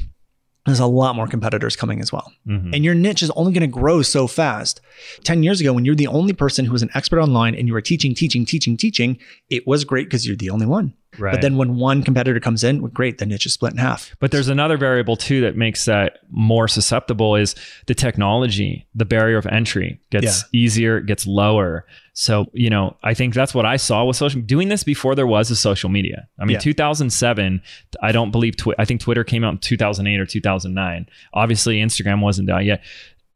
There's 0.66 0.80
a 0.80 0.86
lot 0.86 1.14
more 1.14 1.26
competitors 1.26 1.76
coming 1.76 2.00
as 2.00 2.10
well. 2.10 2.32
Mhm. 2.48 2.74
And 2.74 2.84
your 2.84 2.94
niche 2.94 3.22
is 3.22 3.30
only 3.36 3.52
going 3.52 3.60
to 3.60 3.66
grow 3.66 4.00
so 4.02 4.26
fast. 4.26 4.80
10 5.22 5.42
years 5.42 5.60
ago, 5.60 5.72
when 5.74 5.84
you're 5.84 5.94
the 5.94 6.06
only 6.06 6.32
person 6.32 6.64
who 6.64 6.72
was 6.72 6.82
an 6.82 6.90
expert 6.94 7.20
online 7.20 7.54
and 7.54 7.68
you 7.68 7.74
were 7.74 7.82
teaching, 7.82 8.14
teaching, 8.14 8.46
teaching, 8.46 8.76
teaching, 8.76 9.18
it 9.50 9.66
was 9.66 9.84
great 9.84 10.06
because 10.06 10.26
you're 10.26 10.36
the 10.36 10.50
only 10.50 10.66
one. 10.66 10.94
Right. 11.18 11.32
But 11.32 11.42
then 11.42 11.56
when 11.56 11.76
one 11.76 12.02
competitor 12.02 12.40
comes 12.40 12.64
in, 12.64 12.82
well, 12.82 12.90
great, 12.90 13.18
the 13.18 13.26
niche 13.26 13.46
is 13.46 13.52
split 13.52 13.72
in 13.72 13.78
half. 13.78 14.14
But 14.20 14.30
there's 14.30 14.48
another 14.48 14.76
variable 14.76 15.16
too 15.16 15.40
that 15.42 15.56
makes 15.56 15.84
that 15.84 16.18
more 16.30 16.68
susceptible 16.68 17.36
is 17.36 17.54
the 17.86 17.94
technology. 17.94 18.86
The 18.94 19.04
barrier 19.04 19.36
of 19.38 19.46
entry 19.46 20.00
gets 20.10 20.44
easier, 20.52 21.00
gets 21.00 21.26
lower. 21.26 21.86
So, 22.12 22.46
you 22.52 22.70
know, 22.70 22.96
I 23.02 23.12
think 23.14 23.34
that's 23.34 23.54
what 23.54 23.66
I 23.66 23.76
saw 23.76 24.04
with 24.04 24.16
social 24.16 24.40
doing 24.40 24.68
this 24.68 24.84
before 24.84 25.14
there 25.16 25.26
was 25.26 25.50
a 25.50 25.56
social 25.56 25.90
media. 25.90 26.28
I 26.38 26.44
mean, 26.44 26.54
Yeah. 26.54 26.60
2007, 26.60 27.60
I 28.02 28.12
don't 28.12 28.30
believe 28.30 28.56
twi- 28.56 28.74
I 28.78 28.84
think 28.84 29.00
Twitter 29.00 29.24
came 29.24 29.42
out 29.44 29.52
in 29.52 29.58
2008 29.58 30.20
or 30.20 30.26
2009. 30.26 31.06
Obviously, 31.32 31.78
Instagram 31.78 32.20
wasn't 32.20 32.50
out 32.50 32.64
yet. 32.64 32.82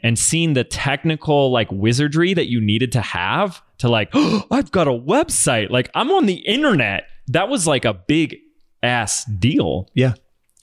And 0.01 0.17
seeing 0.17 0.53
the 0.53 0.63
technical 0.63 1.51
like 1.51 1.71
wizardry 1.73 2.33
that 2.35 2.49
you 2.49 2.61
needed 2.61 2.93
to 2.93 3.01
have 3.01 3.61
to 3.79 3.89
like, 3.89 4.11
oh, 4.15 4.47
I've 4.51 4.71
got 4.71 4.87
a 4.87 4.93
website. 4.93 5.71
Like 5.71 5.91
I'm 5.95 6.11
on 6.13 6.27
the 6.27 6.35
internet. 6.35 7.09
That 7.29 7.49
was 7.49 7.67
like 7.67 7.85
a 7.85 7.95
big 7.95 8.39
ass 8.83 9.25
deal 9.25 9.89
Yeah. 9.95 10.15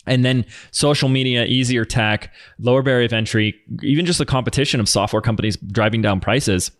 and 0.07 0.23
then 0.23 0.45
social 0.71 1.09
media, 1.09 1.45
easier 1.45 1.83
tech, 1.85 2.33
lower 2.59 2.81
barrier 2.81 3.05
of 3.05 3.13
entry, 3.13 3.55
even 3.83 4.05
just 4.05 4.19
the 4.19 4.25
competition 4.25 4.79
of 4.79 4.87
software 4.87 5.21
companies 5.21 5.57
driving 5.57 6.01
down 6.01 6.19
prices. 6.19 6.71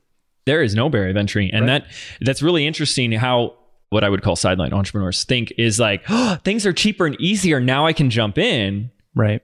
There 0.45 0.61
is 0.61 0.75
no 0.75 0.89
barrier 0.89 1.09
of 1.09 1.17
entry, 1.17 1.49
and 1.51 1.67
that 1.67 1.87
that's 2.21 2.41
really 2.43 2.67
interesting. 2.67 3.11
How 3.11 3.55
what 3.89 4.03
I 4.03 4.09
would 4.09 4.21
call 4.21 4.35
sideline 4.35 4.73
entrepreneurs 4.73 5.23
think 5.23 5.51
is 5.57 5.79
like 5.79 6.03
oh, 6.09 6.37
things 6.43 6.65
are 6.65 6.73
cheaper 6.73 7.05
and 7.07 7.19
easier. 7.19 7.59
Now 7.59 7.85
I 7.87 7.93
can 7.93 8.09
jump 8.09 8.37
in. 8.37 8.91
Right. 9.15 9.41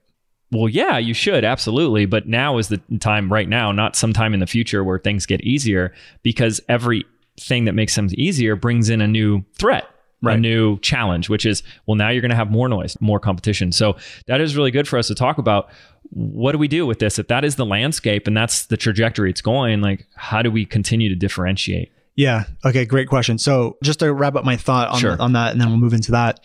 Well, 0.52 0.68
yeah, 0.68 0.98
you 0.98 1.14
should 1.14 1.44
absolutely, 1.44 2.04
but 2.06 2.28
now 2.28 2.58
is 2.58 2.68
the 2.68 2.78
time 3.00 3.32
right 3.32 3.48
now, 3.48 3.72
not 3.72 3.96
sometime 3.96 4.34
in 4.34 4.40
the 4.40 4.46
future 4.46 4.84
where 4.84 4.98
things 4.98 5.24
get 5.26 5.40
easier 5.40 5.92
because 6.22 6.60
everything 6.68 7.64
that 7.64 7.72
makes 7.74 7.94
things 7.94 8.14
easier 8.14 8.54
brings 8.54 8.90
in 8.90 9.00
a 9.00 9.08
new 9.08 9.44
threat, 9.58 9.86
a 10.22 10.36
new 10.36 10.78
challenge, 10.78 11.28
which 11.28 11.44
is 11.44 11.62
well, 11.86 11.94
now 11.96 12.08
you're 12.10 12.20
going 12.22 12.30
to 12.30 12.36
have 12.36 12.50
more 12.50 12.68
noise, 12.68 12.96
more 13.00 13.18
competition. 13.20 13.72
So 13.72 13.96
that 14.26 14.40
is 14.40 14.56
really 14.56 14.70
good 14.70 14.86
for 14.88 14.98
us 14.98 15.08
to 15.08 15.14
talk 15.14 15.38
about. 15.38 15.68
What 16.10 16.52
do 16.52 16.58
we 16.58 16.68
do 16.68 16.86
with 16.86 16.98
this? 16.98 17.18
If 17.18 17.28
that 17.28 17.44
is 17.44 17.56
the 17.56 17.64
landscape 17.66 18.26
and 18.26 18.36
that's 18.36 18.66
the 18.66 18.76
trajectory 18.76 19.30
it's 19.30 19.40
going, 19.40 19.80
like 19.80 20.06
how 20.14 20.42
do 20.42 20.50
we 20.50 20.64
continue 20.66 21.08
to 21.08 21.14
differentiate? 21.16 21.90
Yeah. 22.16 22.44
Okay. 22.64 22.84
Great 22.84 23.08
question. 23.08 23.38
So 23.38 23.78
just 23.82 24.00
to 24.00 24.12
wrap 24.12 24.34
up 24.34 24.44
my 24.44 24.56
thought 24.56 24.88
on, 24.88 24.98
Sure. 24.98 25.16
on 25.20 25.32
that, 25.32 25.52
and 25.52 25.60
then 25.60 25.68
we'll 25.70 25.78
move 25.78 25.94
into 25.94 26.12
that. 26.12 26.40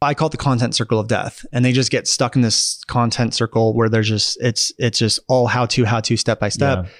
I 0.00 0.14
call 0.14 0.28
it 0.28 0.30
the 0.30 0.36
content 0.36 0.76
circle 0.76 1.00
of 1.00 1.08
death, 1.08 1.44
and 1.52 1.64
they 1.64 1.72
just 1.72 1.90
get 1.90 2.06
stuck 2.06 2.36
in 2.36 2.42
this 2.42 2.84
content 2.86 3.34
circle 3.34 3.74
where 3.74 3.88
there's 3.88 4.08
just 4.08 4.38
it's 4.40 4.72
it's 4.78 4.96
just 5.00 5.18
all 5.26 5.48
how 5.48 5.66
to 5.66 5.84
how 5.84 5.98
to 5.98 6.16
step 6.16 6.38
by 6.38 6.48
step, 6.50 6.84
Yeah. 6.84 6.90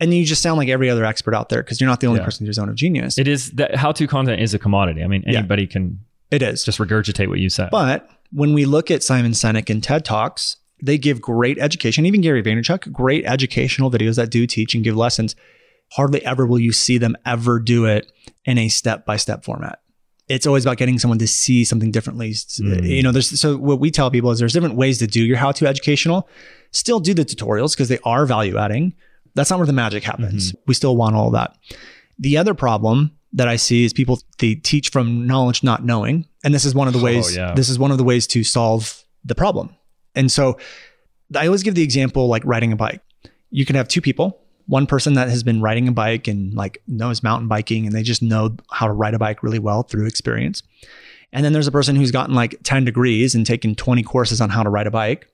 And 0.00 0.12
you 0.12 0.24
just 0.24 0.42
sound 0.42 0.58
like 0.58 0.68
every 0.68 0.90
other 0.90 1.04
expert 1.04 1.34
out 1.34 1.48
there 1.48 1.62
because 1.62 1.80
you're 1.80 1.88
not 1.88 2.00
the 2.00 2.06
only 2.06 2.20
Yeah. 2.20 2.24
person 2.24 2.44
in 2.44 2.46
your 2.46 2.52
zone 2.54 2.68
of 2.68 2.74
genius. 2.74 3.18
It 3.18 3.28
is 3.28 3.50
that 3.52 3.76
how 3.76 3.92
to 3.92 4.06
content 4.06 4.40
is 4.40 4.52
a 4.54 4.58
commodity. 4.58 5.02
I 5.02 5.06
mean, 5.06 5.22
Yeah. 5.26 5.38
anybody 5.38 5.66
can 5.66 6.00
it 6.30 6.42
is. 6.42 6.64
just 6.64 6.78
regurgitate 6.78 7.28
what 7.28 7.38
you 7.38 7.48
said. 7.48 7.68
But 7.70 8.08
when 8.32 8.52
we 8.54 8.64
look 8.64 8.90
at 8.90 9.02
Simon 9.02 9.32
Sinek 9.32 9.70
and 9.70 9.82
TED 9.82 10.04
Talks, 10.04 10.56
they 10.82 10.98
give 10.98 11.20
great 11.20 11.58
education. 11.58 12.06
Even 12.06 12.20
Gary 12.20 12.42
Vaynerchuk, 12.42 12.90
great 12.92 13.24
educational 13.26 13.90
videos 13.90 14.16
that 14.16 14.30
do 14.30 14.46
teach 14.46 14.74
and 14.74 14.82
give 14.82 14.96
lessons. 14.96 15.36
Hardly 15.92 16.24
ever 16.24 16.46
will 16.46 16.58
you 16.58 16.72
see 16.72 16.98
them 16.98 17.14
ever 17.26 17.60
do 17.60 17.84
it 17.84 18.10
in 18.44 18.58
a 18.58 18.68
step 18.68 19.04
by 19.04 19.16
step 19.16 19.44
format. 19.44 19.78
It's 20.28 20.46
always 20.46 20.64
about 20.64 20.78
getting 20.78 20.98
someone 20.98 21.18
to 21.18 21.26
see 21.26 21.62
something 21.64 21.90
differently. 21.90 22.30
Mm. 22.30 22.88
You 22.88 23.02
know, 23.02 23.12
there's 23.12 23.38
so 23.38 23.56
what 23.58 23.78
we 23.78 23.90
tell 23.90 24.10
people 24.10 24.30
is 24.30 24.38
there's 24.38 24.54
different 24.54 24.76
ways 24.76 24.98
to 24.98 25.06
do 25.06 25.22
your 25.22 25.36
how 25.36 25.52
to 25.52 25.66
educational. 25.66 26.28
Still 26.70 26.98
do 27.00 27.12
the 27.12 27.24
tutorials 27.24 27.72
because 27.74 27.88
they 27.88 27.98
are 28.04 28.24
value 28.24 28.56
adding. 28.56 28.94
That's 29.34 29.50
not 29.50 29.58
where 29.58 29.66
the 29.66 29.72
magic 29.72 30.04
happens. 30.04 30.48
Mm-hmm. 30.48 30.62
We 30.66 30.74
still 30.74 30.96
want 30.96 31.16
all 31.16 31.28
of 31.28 31.32
that. 31.32 31.56
The 32.18 32.36
other 32.36 32.54
problem 32.54 33.16
that 33.32 33.48
I 33.48 33.56
see 33.56 33.84
is 33.84 33.92
people 33.92 34.20
they 34.38 34.54
teach 34.54 34.90
from 34.90 35.26
knowledge 35.26 35.62
not 35.62 35.84
knowing, 35.84 36.26
and 36.44 36.54
this 36.54 36.64
is 36.64 36.74
one 36.74 36.86
of 36.86 36.94
the 36.94 37.00
oh, 37.00 37.04
ways. 37.04 37.34
yeah. 37.34 37.54
This 37.54 37.68
is 37.68 37.78
one 37.78 37.90
of 37.90 37.98
the 37.98 38.04
ways 38.04 38.26
to 38.28 38.44
solve 38.44 39.02
the 39.24 39.34
problem. 39.34 39.74
And 40.14 40.30
so, 40.30 40.58
I 41.34 41.46
always 41.46 41.62
give 41.62 41.74
the 41.74 41.82
example 41.82 42.28
like 42.28 42.44
riding 42.44 42.72
a 42.72 42.76
bike. 42.76 43.00
You 43.50 43.64
can 43.64 43.76
have 43.76 43.88
two 43.88 44.00
people. 44.00 44.38
One 44.66 44.86
person 44.86 45.14
that 45.14 45.28
has 45.28 45.42
been 45.42 45.60
riding 45.60 45.88
a 45.88 45.92
bike 45.92 46.28
and 46.28 46.54
like 46.54 46.82
knows 46.86 47.22
mountain 47.22 47.48
biking, 47.48 47.86
and 47.86 47.94
they 47.94 48.02
just 48.02 48.22
know 48.22 48.56
how 48.70 48.86
to 48.86 48.92
ride 48.92 49.14
a 49.14 49.18
bike 49.18 49.42
really 49.42 49.58
well 49.58 49.82
through 49.82 50.06
experience. 50.06 50.62
And 51.32 51.44
then 51.44 51.52
there's 51.52 51.66
a 51.66 51.72
person 51.72 51.96
who's 51.96 52.10
gotten 52.10 52.34
like 52.34 52.58
10 52.62 52.84
degrees 52.84 53.34
and 53.34 53.46
taken 53.46 53.74
20 53.74 54.02
courses 54.02 54.40
on 54.40 54.50
how 54.50 54.62
to 54.62 54.68
ride 54.68 54.86
a 54.86 54.90
bike. 54.90 55.28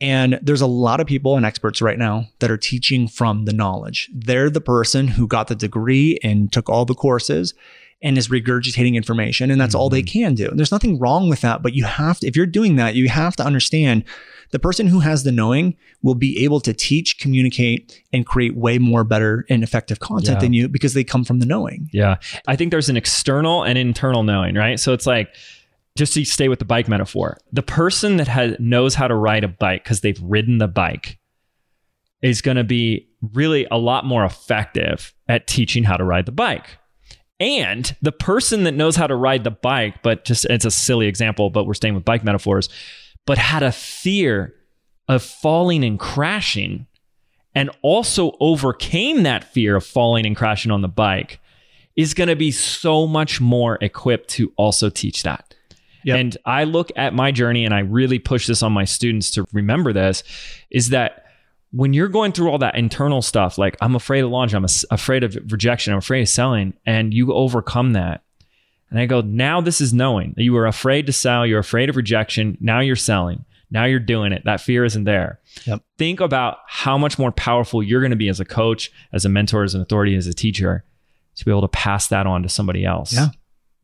And 0.00 0.38
there's 0.42 0.60
a 0.60 0.66
lot 0.66 1.00
of 1.00 1.06
people 1.06 1.36
and 1.36 1.46
experts 1.46 1.80
right 1.80 1.98
now 1.98 2.28
that 2.40 2.50
are 2.50 2.58
teaching 2.58 3.08
from 3.08 3.46
the 3.46 3.52
knowledge. 3.52 4.10
They're 4.14 4.50
the 4.50 4.60
person 4.60 5.08
who 5.08 5.26
got 5.26 5.48
the 5.48 5.54
degree 5.54 6.18
and 6.22 6.52
took 6.52 6.68
all 6.68 6.84
the 6.84 6.94
courses 6.94 7.54
and 8.02 8.18
is 8.18 8.28
regurgitating 8.28 8.94
information, 8.94 9.50
and 9.50 9.58
that's 9.58 9.74
all 9.74 9.88
they 9.88 10.02
mm-hmm. 10.02 10.20
can 10.20 10.34
do. 10.34 10.48
And 10.48 10.58
there's 10.58 10.70
nothing 10.70 10.98
wrong 10.98 11.30
with 11.30 11.40
that, 11.40 11.62
but 11.62 11.72
you 11.72 11.84
have 11.84 12.20
to, 12.20 12.26
if 12.26 12.36
you're 12.36 12.44
doing 12.44 12.76
that, 12.76 12.94
you 12.94 13.08
have 13.08 13.36
to 13.36 13.44
understand 13.44 14.04
the 14.50 14.58
person 14.58 14.86
who 14.86 15.00
has 15.00 15.24
the 15.24 15.32
knowing 15.32 15.76
will 16.02 16.14
be 16.14 16.44
able 16.44 16.60
to 16.60 16.74
teach, 16.74 17.18
communicate, 17.18 18.02
and 18.12 18.26
create 18.26 18.54
way 18.54 18.78
more 18.78 19.02
better 19.02 19.46
and 19.48 19.62
effective 19.62 19.98
content 19.98 20.36
Yeah. 20.36 20.40
than 20.40 20.52
you 20.52 20.68
because 20.68 20.94
they 20.94 21.04
come 21.04 21.24
from 21.24 21.40
the 21.40 21.46
knowing. 21.46 21.88
Yeah. 21.92 22.16
I 22.46 22.54
think 22.54 22.70
there's 22.70 22.90
an 22.90 22.98
external 22.98 23.64
and 23.64 23.78
internal 23.78 24.22
knowing, 24.22 24.54
right? 24.54 24.78
So 24.78 24.92
it's 24.92 25.06
like, 25.06 25.34
just 25.96 26.14
to 26.14 26.24
stay 26.24 26.48
with 26.48 26.58
the 26.58 26.64
bike 26.64 26.88
metaphor, 26.88 27.38
the 27.52 27.62
person 27.62 28.16
that 28.16 28.28
has, 28.28 28.56
knows 28.58 28.94
how 28.94 29.08
to 29.08 29.14
ride 29.14 29.44
a 29.44 29.48
bike 29.48 29.84
because 29.84 30.00
they've 30.00 30.20
ridden 30.22 30.58
the 30.58 30.68
bike 30.68 31.18
is 32.22 32.40
going 32.40 32.56
to 32.56 32.64
be 32.64 33.08
really 33.34 33.66
a 33.70 33.78
lot 33.78 34.04
more 34.04 34.24
effective 34.24 35.14
at 35.28 35.46
teaching 35.46 35.84
how 35.84 35.96
to 35.96 36.04
ride 36.04 36.26
the 36.26 36.32
bike. 36.32 36.78
And 37.38 37.94
the 38.00 38.12
person 38.12 38.64
that 38.64 38.74
knows 38.74 38.96
how 38.96 39.06
to 39.06 39.14
ride 39.14 39.44
the 39.44 39.50
bike, 39.50 40.02
but 40.02 40.24
just 40.24 40.46
it's 40.46 40.64
a 40.64 40.70
silly 40.70 41.06
example, 41.06 41.50
but 41.50 41.66
we're 41.66 41.74
staying 41.74 41.94
with 41.94 42.04
bike 42.04 42.24
metaphors, 42.24 42.68
but 43.26 43.36
had 43.36 43.62
a 43.62 43.72
fear 43.72 44.54
of 45.08 45.22
falling 45.22 45.84
and 45.84 45.98
crashing 46.00 46.86
and 47.54 47.70
also 47.82 48.36
overcame 48.40 49.22
that 49.22 49.52
fear 49.52 49.76
of 49.76 49.84
falling 49.84 50.26
and 50.26 50.36
crashing 50.36 50.70
on 50.70 50.82
the 50.82 50.88
bike 50.88 51.40
is 51.96 52.12
going 52.12 52.28
to 52.28 52.36
be 52.36 52.50
so 52.50 53.06
much 53.06 53.40
more 53.40 53.78
equipped 53.80 54.28
to 54.28 54.52
also 54.56 54.90
teach 54.90 55.22
that. 55.22 55.54
Yep. 56.06 56.18
And 56.18 56.36
I 56.44 56.62
look 56.62 56.92
at 56.94 57.14
my 57.14 57.32
journey 57.32 57.64
and 57.64 57.74
I 57.74 57.80
really 57.80 58.20
push 58.20 58.46
this 58.46 58.62
on 58.62 58.72
my 58.72 58.84
students 58.84 59.32
to 59.32 59.44
remember 59.52 59.92
this 59.92 60.22
is 60.70 60.90
that 60.90 61.24
when 61.72 61.92
you're 61.92 62.06
going 62.06 62.30
through 62.30 62.48
all 62.48 62.58
that 62.58 62.76
internal 62.76 63.20
stuff, 63.22 63.58
like 63.58 63.76
I'm 63.80 63.96
afraid 63.96 64.20
of 64.20 64.30
launch, 64.30 64.54
I'm 64.54 64.64
as- 64.64 64.84
afraid 64.92 65.24
of 65.24 65.36
rejection, 65.50 65.92
I'm 65.92 65.98
afraid 65.98 66.22
of 66.22 66.28
selling, 66.28 66.74
and 66.86 67.12
you 67.12 67.34
overcome 67.34 67.94
that. 67.94 68.22
And 68.88 69.00
I 69.00 69.06
go, 69.06 69.20
now 69.20 69.60
this 69.60 69.80
is 69.80 69.92
knowing 69.92 70.34
that 70.36 70.44
you 70.44 70.52
were 70.52 70.68
afraid 70.68 71.06
to 71.06 71.12
sell, 71.12 71.44
you're 71.44 71.58
afraid 71.58 71.88
of 71.90 71.96
rejection, 71.96 72.56
now 72.60 72.78
you're 72.78 72.94
selling, 72.94 73.44
now 73.72 73.84
you're 73.84 73.98
doing 73.98 74.30
it. 74.30 74.44
That 74.44 74.60
fear 74.60 74.84
isn't 74.84 75.04
there. 75.04 75.40
Yep. 75.64 75.82
Think 75.98 76.20
about 76.20 76.58
how 76.68 76.96
much 76.96 77.18
more 77.18 77.32
powerful 77.32 77.82
you're 77.82 78.00
going 78.00 78.10
to 78.10 78.16
be 78.16 78.28
as 78.28 78.38
a 78.38 78.44
coach, 78.44 78.92
as 79.12 79.24
a 79.24 79.28
mentor, 79.28 79.64
as 79.64 79.74
an 79.74 79.80
authority, 79.80 80.14
as 80.14 80.28
a 80.28 80.32
teacher 80.32 80.84
to 81.34 81.44
be 81.44 81.50
able 81.50 81.62
to 81.62 81.68
pass 81.68 82.06
that 82.06 82.28
on 82.28 82.44
to 82.44 82.48
somebody 82.48 82.84
else. 82.84 83.12
Yeah. 83.12 83.30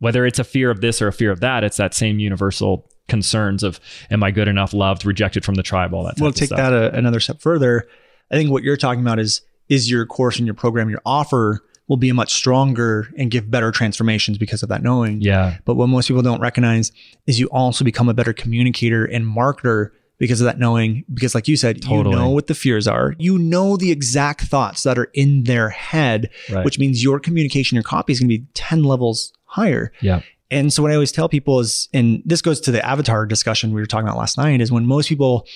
Whether 0.03 0.27
it's 0.27 0.39
a 0.41 0.45
fear 0.45 0.69
of 0.69 0.81
this 0.81 1.01
or 1.01 1.07
a 1.07 1.13
fear 1.13 1.31
of 1.31 1.39
that, 1.41 1.63
it's 1.63 1.77
that 1.77 1.95
same 1.95 2.19
universal 2.19 2.89
concerns 3.09 3.63
of 3.63 3.79
am 4.11 4.23
I 4.25 4.33
good 4.33 4.49
enough, 4.49 4.73
loved, 4.75 5.05
rejected 5.05 5.45
from 5.45 5.55
the 5.55 5.63
tribe, 5.63 5.95
all 5.95 6.03
that. 6.05 6.17
Type 6.17 6.23
Well, 6.23 6.33
take 6.33 6.49
that 6.51 6.73
a, 6.73 6.93
another 6.93 7.21
step 7.21 7.41
further. 7.41 7.87
I 8.31 8.35
think 8.35 8.51
what 8.51 8.65
you're 8.65 8.77
talking 8.77 9.01
about 9.01 9.21
is 9.21 9.43
is 9.69 9.89
your 9.89 10.05
course 10.05 10.39
and 10.39 10.47
your 10.47 10.55
program, 10.57 10.91
your 10.91 11.01
offer 11.07 11.61
will 11.87 11.97
be 11.97 12.09
a 12.09 12.15
much 12.15 12.33
stronger 12.33 13.09
and 13.17 13.31
give 13.31 13.49
better 13.49 13.71
transformations 13.71 14.39
because 14.39 14.63
of 14.65 14.69
that 14.71 14.83
knowing. 14.83 15.21
Yeah. 15.21 15.59
But 15.65 15.77
what 15.77 15.89
most 15.89 16.09
people 16.09 16.23
don't 16.23 16.41
recognize 16.41 16.91
is 17.29 17.39
you 17.39 17.47
also 17.53 17.85
become 17.85 18.09
a 18.09 18.15
better 18.15 18.33
communicator 18.33 19.05
and 19.05 19.25
marketer 19.25 19.91
because 20.19 20.41
of 20.41 20.47
that 20.47 20.59
knowing. 20.59 21.05
Because, 21.13 21.35
like 21.35 21.49
you 21.49 21.57
said, 21.57 21.83
Totally. 21.83 22.15
you 22.15 22.21
know 22.23 22.31
what 22.31 22.47
the 22.49 22.55
fears 22.55 22.87
are. 22.89 23.15
You 23.19 23.39
know 23.39 23.77
the 23.77 23.91
exact 23.93 24.43
thoughts 24.43 24.83
that 24.85 24.99
are 24.99 25.11
in 25.15 25.45
their 25.45 25.69
head, 25.71 26.31
Right. 26.51 26.65
which 26.65 26.79
means 26.79 27.03
your 27.03 27.19
communication, 27.21 27.77
your 27.77 27.83
copy 27.85 28.13
is 28.13 28.21
going 28.21 28.29
to 28.31 28.39
be 28.39 28.47
10 28.55 28.85
levels 28.85 29.33
higher. 29.53 29.93
Yeah. 30.01 30.23
And 30.51 30.73
so 30.73 30.83
what 30.83 30.91
I 30.91 30.95
always 30.95 31.13
tell 31.13 31.29
people 31.29 31.61
is, 31.61 31.89
and 31.95 32.23
this 32.27 32.43
goes 32.43 32.61
to 32.63 32.71
the 32.71 32.85
avatar 32.85 33.25
discussion 33.27 33.73
we 33.73 33.81
were 33.81 33.87
talking 33.87 34.07
about 34.07 34.19
last 34.19 34.37
night, 34.37 34.61
is 34.61 34.71
when 34.71 34.85
most 34.87 35.09
people 35.09 35.47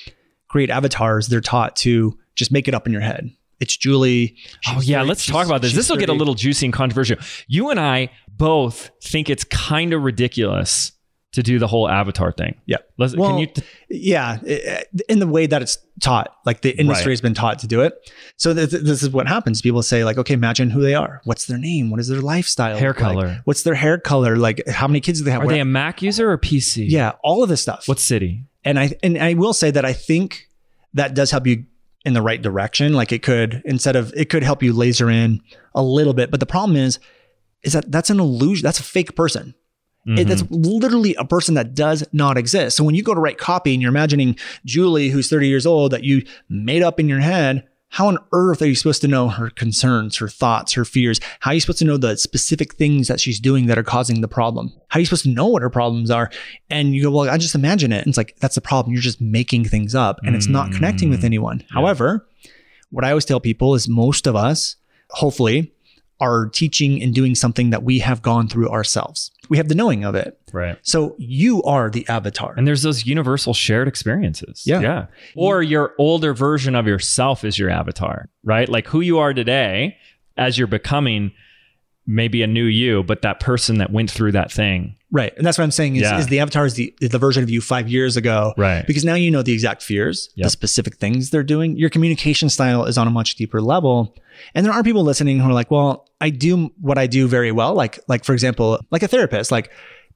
create 0.49 0.70
avatars, 0.70 1.26
they're 1.28 1.40
taught 1.40 1.76
to 1.76 2.16
just 2.34 2.51
make 2.51 2.66
it 2.68 2.74
up 2.74 2.86
in 2.86 2.92
your 2.92 3.03
head. 3.03 3.30
It's 3.61 3.76
Julie. 3.76 4.36
Oh 4.68 4.80
yeah, 4.82 4.99
very- 4.99 5.09
let's 5.09 5.26
talk 5.26 5.47
about 5.47 5.62
this. 5.62 5.74
This 5.74 5.88
will 5.90 5.97
get 5.97 6.09
a 6.09 6.14
little 6.14 6.34
juicy 6.34 6.66
and 6.66 6.72
controversial. 6.72 7.16
You 7.49 7.70
and 7.70 7.80
I 7.80 8.11
both 8.28 8.90
think 9.03 9.28
it's 9.30 9.44
kind 9.44 9.92
of 9.92 10.03
ridiculous 10.03 10.92
to 11.37 11.43
do 11.43 11.59
the 11.59 11.66
whole 11.66 11.89
avatar 11.89 12.32
thing. 12.32 12.55
Yeah. 12.66 12.78
Let's, 12.99 13.14
Well, 13.16 13.30
can 13.30 13.39
you? 13.39 13.49
yeah, 13.89 14.39
in 15.09 15.18
the 15.20 15.26
way 15.26 15.47
that 15.47 15.62
it's 15.62 15.78
taught, 16.01 16.34
like 16.45 16.62
the 16.62 16.70
industry 16.70 17.11
Right. 17.11 17.12
has 17.12 17.20
been 17.20 17.34
taught 17.34 17.59
to 17.61 17.66
do 17.66 17.82
it. 17.82 17.95
So 18.37 18.53
th- 18.53 18.70
th- 18.70 18.82
this 18.82 19.03
is 19.03 19.11
what 19.11 19.28
happens. 19.28 19.61
People 19.62 19.82
say 19.82 20.03
like, 20.05 20.16
okay, 20.18 20.34
imagine 20.34 20.70
who 20.70 20.80
they 20.82 20.95
are. 20.95 21.20
What's 21.24 21.45
their 21.47 21.59
name? 21.59 21.91
What 21.91 22.01
is 22.01 22.09
their 22.09 22.20
lifestyle? 22.20 22.76
Hair 22.78 22.91
like? 22.91 22.97
color. 22.99 23.41
What's 23.45 23.62
their 23.62 23.74
hair 23.74 23.99
color? 23.99 24.37
Like 24.37 24.66
how 24.68 24.89
many 24.89 25.01
kids 25.01 25.18
do 25.20 25.24
they 25.26 25.30
have? 25.30 25.43
Are 25.43 25.47
Where- 25.47 25.55
they 25.57 25.61
a 25.61 25.64
Mac 25.66 26.03
user 26.03 26.30
or 26.30 26.39
PC? 26.39 26.87
yeah, 26.89 27.12
all 27.22 27.43
of 27.43 27.49
this 27.49 27.61
stuff. 27.62 27.87
What 27.87 27.99
city? 28.01 28.45
and 28.64 28.78
I 28.80 28.93
and 29.03 29.16
I 29.18 29.34
will 29.34 29.53
say 29.53 29.70
that 29.70 29.84
I 29.84 29.93
think 29.93 30.49
that 30.95 31.14
does 31.14 31.30
help 31.30 31.47
you 31.47 31.64
in 32.07 32.14
the 32.14 32.22
right 32.22 32.41
direction. 32.41 32.95
Like 32.95 33.12
it 33.12 33.22
could 33.22 33.62
instead 33.66 33.95
of 33.95 34.12
it 34.16 34.30
could 34.30 34.43
help 34.43 34.62
you 34.62 34.72
laser 34.72 35.11
in 35.11 35.41
a 35.74 35.82
little 35.82 36.14
bit, 36.14 36.30
but 36.30 36.41
the 36.41 36.47
problem 36.47 36.76
is 36.76 36.99
is 37.62 37.74
that 37.74 37.91
that's 37.93 38.11
an 38.11 38.20
illusion. 38.20 38.62
That's 38.64 38.80
a 38.80 38.84
fake 38.84 39.14
person. 39.16 39.55
It, 40.07 40.28
that's 40.28 40.42
mm-hmm. 40.42 40.62
literally 40.62 41.14
a 41.16 41.24
person 41.24 41.54
that 41.54 41.74
does 41.74 42.07
not 42.12 42.38
exist. 42.38 42.76
So 42.76 42.84
when 42.84 42.94
you 42.94 43.02
go 43.02 43.14
to 43.14 43.20
write 43.20 43.38
copy 43.38 43.72
and 43.72 43.82
you're 43.82 43.90
imagining 43.90 44.36
Julie, 44.64 45.09
who's 45.09 45.28
30 45.28 45.48
years 45.48 45.66
old, 45.66 45.92
that 45.92 46.04
you 46.04 46.24
made 46.48 46.82
up 46.82 47.00
in 47.00 47.09
your 47.09 47.20
head, 47.20 47.66
how 47.88 48.09
on 48.09 48.18
earth 48.32 48.61
are 48.62 48.66
you 48.66 48.74
supposed 48.74 49.00
to 49.02 49.09
know 49.09 49.28
her 49.28 49.48
concerns, 49.48 50.16
her 50.16 50.28
thoughts, 50.28 50.74
her 50.74 50.84
fears? 50.84 51.20
How 51.40 51.50
are 51.50 51.54
you 51.54 51.61
supposed 51.61 51.78
to 51.78 51.84
know 51.84 51.96
the 51.96 52.16
specific 52.16 52.74
things 52.74 53.09
that 53.09 53.20
she's 53.20 53.40
doing 53.40 53.66
that 53.66 53.78
are 53.78 53.82
causing 53.82 54.20
the 54.20 54.28
problem? 54.28 54.72
How 54.88 54.98
are 54.98 55.00
you 55.00 55.07
supposed 55.07 55.22
to 55.22 55.30
know 55.30 55.46
what 55.46 55.62
her 55.62 55.70
problems 55.70 56.11
are? 56.11 56.30
And 56.68 56.94
you 56.94 57.04
go, 57.04 57.11
well, 57.11 57.30
I 57.30 57.38
just 57.38 57.54
imagine 57.54 57.92
it. 57.92 57.98
And 57.98 58.09
it's 58.09 58.18
like, 58.18 58.36
that's 58.38 58.57
the 58.57 58.61
problem. 58.61 58.92
You're 58.92 59.02
just 59.02 59.20
making 59.20 59.64
things 59.64 59.94
up 59.94 60.18
and 60.24 60.36
it's 60.36 60.48
not 60.48 60.72
connecting 60.72 61.11
with 61.11 61.22
mm. 61.22 61.26
anyone. 61.26 61.64
However, 61.70 62.28
what 62.90 63.04
I 63.04 63.11
always 63.11 63.24
tell 63.24 63.40
people 63.40 63.74
is 63.74 63.88
most 63.88 64.26
of 64.26 64.36
us, 64.36 64.76
hopefully, 65.11 65.72
are 66.20 66.48
teaching 66.48 67.02
and 67.02 67.14
doing 67.14 67.34
something 67.34 67.70
that 67.70 67.82
we 67.82 67.98
have 68.00 68.22
gone 68.22 68.48
through 68.48 68.68
ourselves. 68.68 69.30
We 69.49 69.57
have 69.59 69.68
the 69.68 69.74
knowing 69.74 70.05
of 70.05 70.14
it. 70.14 70.38
Right. 70.53 70.78
So 70.82 71.14
you 71.18 71.62
are 71.64 71.90
the 71.90 72.07
avatar. 72.09 72.55
And 72.57 72.66
there's 72.66 72.82
those 72.82 73.07
universal 73.07 73.55
shared 73.55 73.88
experiences. 73.88 74.62
Yeah. 74.66 74.80
Yeah. 74.80 75.07
Or 75.34 75.62
your 75.62 75.94
older 75.99 76.34
version 76.34 76.74
of 76.74 76.86
yourself 76.86 77.44
is 77.44 77.59
your 77.59 77.70
avatar, 77.70 78.28
right? 78.44 78.68
Like 78.68 78.86
who 78.86 79.01
you 79.01 79.18
are 79.18 79.32
today 79.34 79.97
as 80.36 80.59
you're 80.59 80.66
becoming 80.66 81.32
maybe 82.09 82.42
a 82.42 82.47
new 82.47 82.64
you, 82.66 83.03
but 83.03 83.22
that 83.22 83.40
person 83.40 83.78
that 83.78 83.90
went 83.90 84.09
through 84.11 84.30
that 84.32 84.53
thing. 84.53 84.94
Right. 85.11 85.32
And 85.36 85.44
that's 85.47 85.59
what 85.59 85.64
I'm 85.64 85.72
saying 85.72 85.97
is, 85.97 86.03
Yeah. 86.03 86.18
is 86.18 86.26
the 86.28 86.38
avatar 86.38 86.64
is 86.64 86.74
the, 86.74 86.94
is 87.01 87.11
the 87.11 87.18
version 87.18 87.42
of 87.42 87.51
you 87.51 87.61
five 87.61 87.88
years 87.88 88.16
ago. 88.16 88.55
Right. 88.57 88.86
Because 88.86 89.05
now 89.05 89.14
you 89.14 89.30
know 89.30 89.42
the 89.42 89.53
exact 89.53 89.82
fears, 89.82 90.28
Yep. 90.36 90.44
the 90.47 90.51
specific 90.51 90.97
things 90.99 91.30
they're 91.30 91.42
doing. 91.42 91.76
Your 91.76 91.90
communication 91.90 92.49
style 92.49 92.84
is 92.84 92.97
on 92.97 93.09
a 93.09 93.11
much 93.11 93.34
deeper 93.34 93.61
level. 93.61 94.14
And 94.55 94.64
there 94.64 94.72
are 94.72 94.82
people 94.82 95.03
listening 95.03 95.39
who 95.39 95.49
are 95.49 95.53
like, 95.53 95.70
well, 95.70 96.09
I 96.20 96.30
do 96.30 96.72
what 96.80 96.99
I 96.99 97.07
do 97.07 97.28
very 97.28 97.53
well. 97.53 97.74
Like, 97.74 97.99
like 98.09 98.24
for 98.24 98.32
example, 98.32 98.80
like 98.91 99.03
a 99.03 99.09
therapist, 99.09 99.51
like 99.53 99.70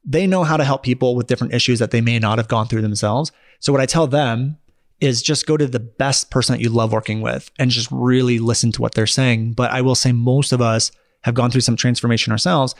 they 0.04 0.26
know 0.26 0.44
how 0.44 0.56
to 0.56 0.64
help 0.64 0.82
people 0.82 1.14
with 1.14 1.26
different 1.26 1.52
issues 1.54 1.78
that 1.78 1.90
they 1.90 2.00
may 2.00 2.18
not 2.18 2.38
have 2.38 2.48
gone 2.48 2.66
through 2.66 2.82
themselves. 2.82 3.32
So 3.58 3.72
what 3.72 3.82
I 3.82 3.86
tell 3.86 4.06
them 4.06 4.56
is 5.00 5.22
just 5.22 5.46
go 5.46 5.56
to 5.56 5.66
the 5.66 5.80
best 5.80 6.30
person 6.30 6.54
that 6.54 6.62
you 6.62 6.68
love 6.70 6.92
working 6.92 7.20
with 7.20 7.50
and 7.58 7.70
just 7.70 7.88
really 7.90 8.38
listen 8.38 8.70
to 8.72 8.82
what 8.82 8.94
they're 8.94 9.06
saying. 9.06 9.52
But 9.52 9.70
I 9.70 9.80
will 9.80 9.94
say 9.94 10.12
most 10.12 10.52
of 10.52 10.60
us 10.60 10.90
have 11.22 11.34
gone 11.34 11.50
through 11.50 11.60
some 11.62 11.76
transformation 11.76 12.32
ourselves. 12.32 12.74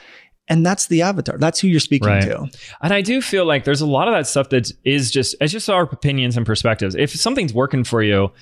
And 0.48 0.66
that's 0.66 0.86
the 0.86 1.02
avatar. 1.02 1.38
That's 1.38 1.60
who 1.60 1.68
you're 1.68 1.78
speaking 1.78 2.08
Right. 2.08 2.22
to. 2.22 2.48
And 2.82 2.92
I 2.92 3.02
do 3.02 3.22
feel 3.22 3.44
like 3.44 3.64
there's 3.64 3.80
a 3.82 3.86
lot 3.86 4.08
of 4.08 4.14
that 4.14 4.26
stuff 4.26 4.48
that 4.48 4.72
is 4.84 5.10
just 5.10 5.36
it's 5.40 5.52
just 5.52 5.70
our 5.70 5.82
opinions 5.84 6.36
and 6.36 6.44
perspectives. 6.44 6.94
If 6.94 7.10
something's 7.14 7.54
working 7.54 7.84
for 7.84 8.02
you, 8.02 8.32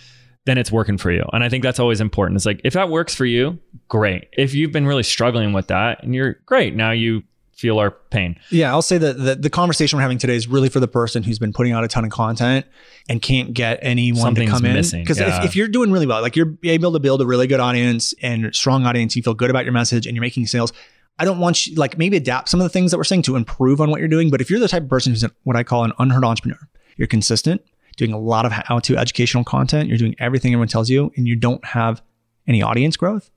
then 0.49 0.59
it's 0.59 0.73
working 0.73 0.97
for 0.99 1.11
you. 1.11 1.25
And 1.33 1.45
I 1.45 1.49
think 1.49 1.63
that's 1.63 1.79
always 1.79 2.01
important. 2.01 2.37
It's 2.37 2.47
like 2.47 2.61
if 2.65 2.73
that 2.73 2.89
works 2.89 3.15
for 3.15 3.27
you, 3.27 3.59
great. 3.89 4.29
If 4.33 4.55
you've 4.55 4.73
been 4.73 4.87
really 4.87 5.03
struggling 5.03 5.53
with 5.53 5.69
that 5.69 6.03
and 6.03 6.15
you're 6.15 6.35
great, 6.47 6.75
now 6.75 6.91
you 6.91 7.23
feel 7.53 7.79
our 7.81 7.91
pain. 7.91 8.39
Yeah, 8.51 8.71
I'll 8.71 8.83
say 8.83 8.99
that 8.99 9.19
the, 9.19 9.35
the 9.35 9.51
conversation 9.51 9.97
we're 9.97 10.03
having 10.03 10.19
today 10.19 10.37
is 10.37 10.47
really 10.47 10.69
for 10.69 10.79
the 10.79 10.87
person 10.87 11.25
who's 11.25 11.41
been 11.41 11.53
putting 11.53 11.73
out 11.73 11.83
a 11.83 11.89
ton 11.89 12.05
of 12.05 12.11
content 12.11 12.65
and 13.09 13.21
can't 13.21 13.53
get 13.53 13.81
anyone 13.83 14.23
Something's 14.23 14.51
to 14.51 14.57
come 14.57 14.65
in. 14.65 14.75
missing, 14.75 15.03
Because 15.03 15.19
yeah. 15.19 15.39
if, 15.39 15.47
if 15.47 15.57
you're 15.57 15.67
doing 15.69 15.91
really 15.91 16.07
well, 16.07 16.23
like 16.23 16.37
you're 16.37 16.57
able 16.63 16.93
to 16.93 17.01
build 17.01 17.21
a 17.21 17.27
really 17.27 17.49
good 17.49 17.59
audience 17.59 18.15
and 18.23 18.55
strong 18.55 18.87
audience, 18.87 19.17
you 19.17 19.23
feel 19.23 19.35
good 19.35 19.51
about 19.51 19.65
your 19.65 19.73
message 19.73 20.07
and 20.07 20.15
you're 20.15 20.23
making 20.23 20.47
sales. 20.47 20.73
I 21.19 21.25
don't 21.25 21.41
want 21.41 21.67
you 21.67 21.75
like 21.75 21.99
maybe 21.99 22.17
adapt 22.17 22.49
some 22.49 22.61
of 22.61 22.65
the 22.65 22.69
things 22.71 22.93
that 22.93 22.97
we're 22.97 23.05
saying 23.05 23.23
to 23.23 23.35
improve 23.35 23.81
on 23.81 23.91
what 23.91 23.99
you're 23.99 24.09
doing. 24.09 24.31
But 24.31 24.41
if 24.41 24.51
you're 24.51 24.61
the 24.61 24.69
type 24.69 24.85
of 24.85 24.89
person 24.89 25.13
who's 25.13 25.25
what 25.43 25.57
I 25.57 25.65
call 25.65 25.83
an 25.83 25.93
unheard 25.99 26.25
entrepreneur, 26.25 26.61
you're 26.97 27.09
consistent, 27.09 27.61
doing 27.99 28.15
a 28.15 28.19
lot 28.19 28.47
of 28.47 28.53
how 28.53 28.79
to 28.79 28.97
educational 28.97 29.45
content, 29.45 29.89
you're 29.89 29.99
doing 29.99 30.17
everything 30.19 30.53
everyone 30.53 30.69
tells 30.69 30.89
you, 30.89 31.13
and 31.17 31.29
you 31.29 31.37
don't 31.37 31.63
have 31.65 32.01
any 32.47 32.63
audience 32.63 32.97
growth, 32.97 33.31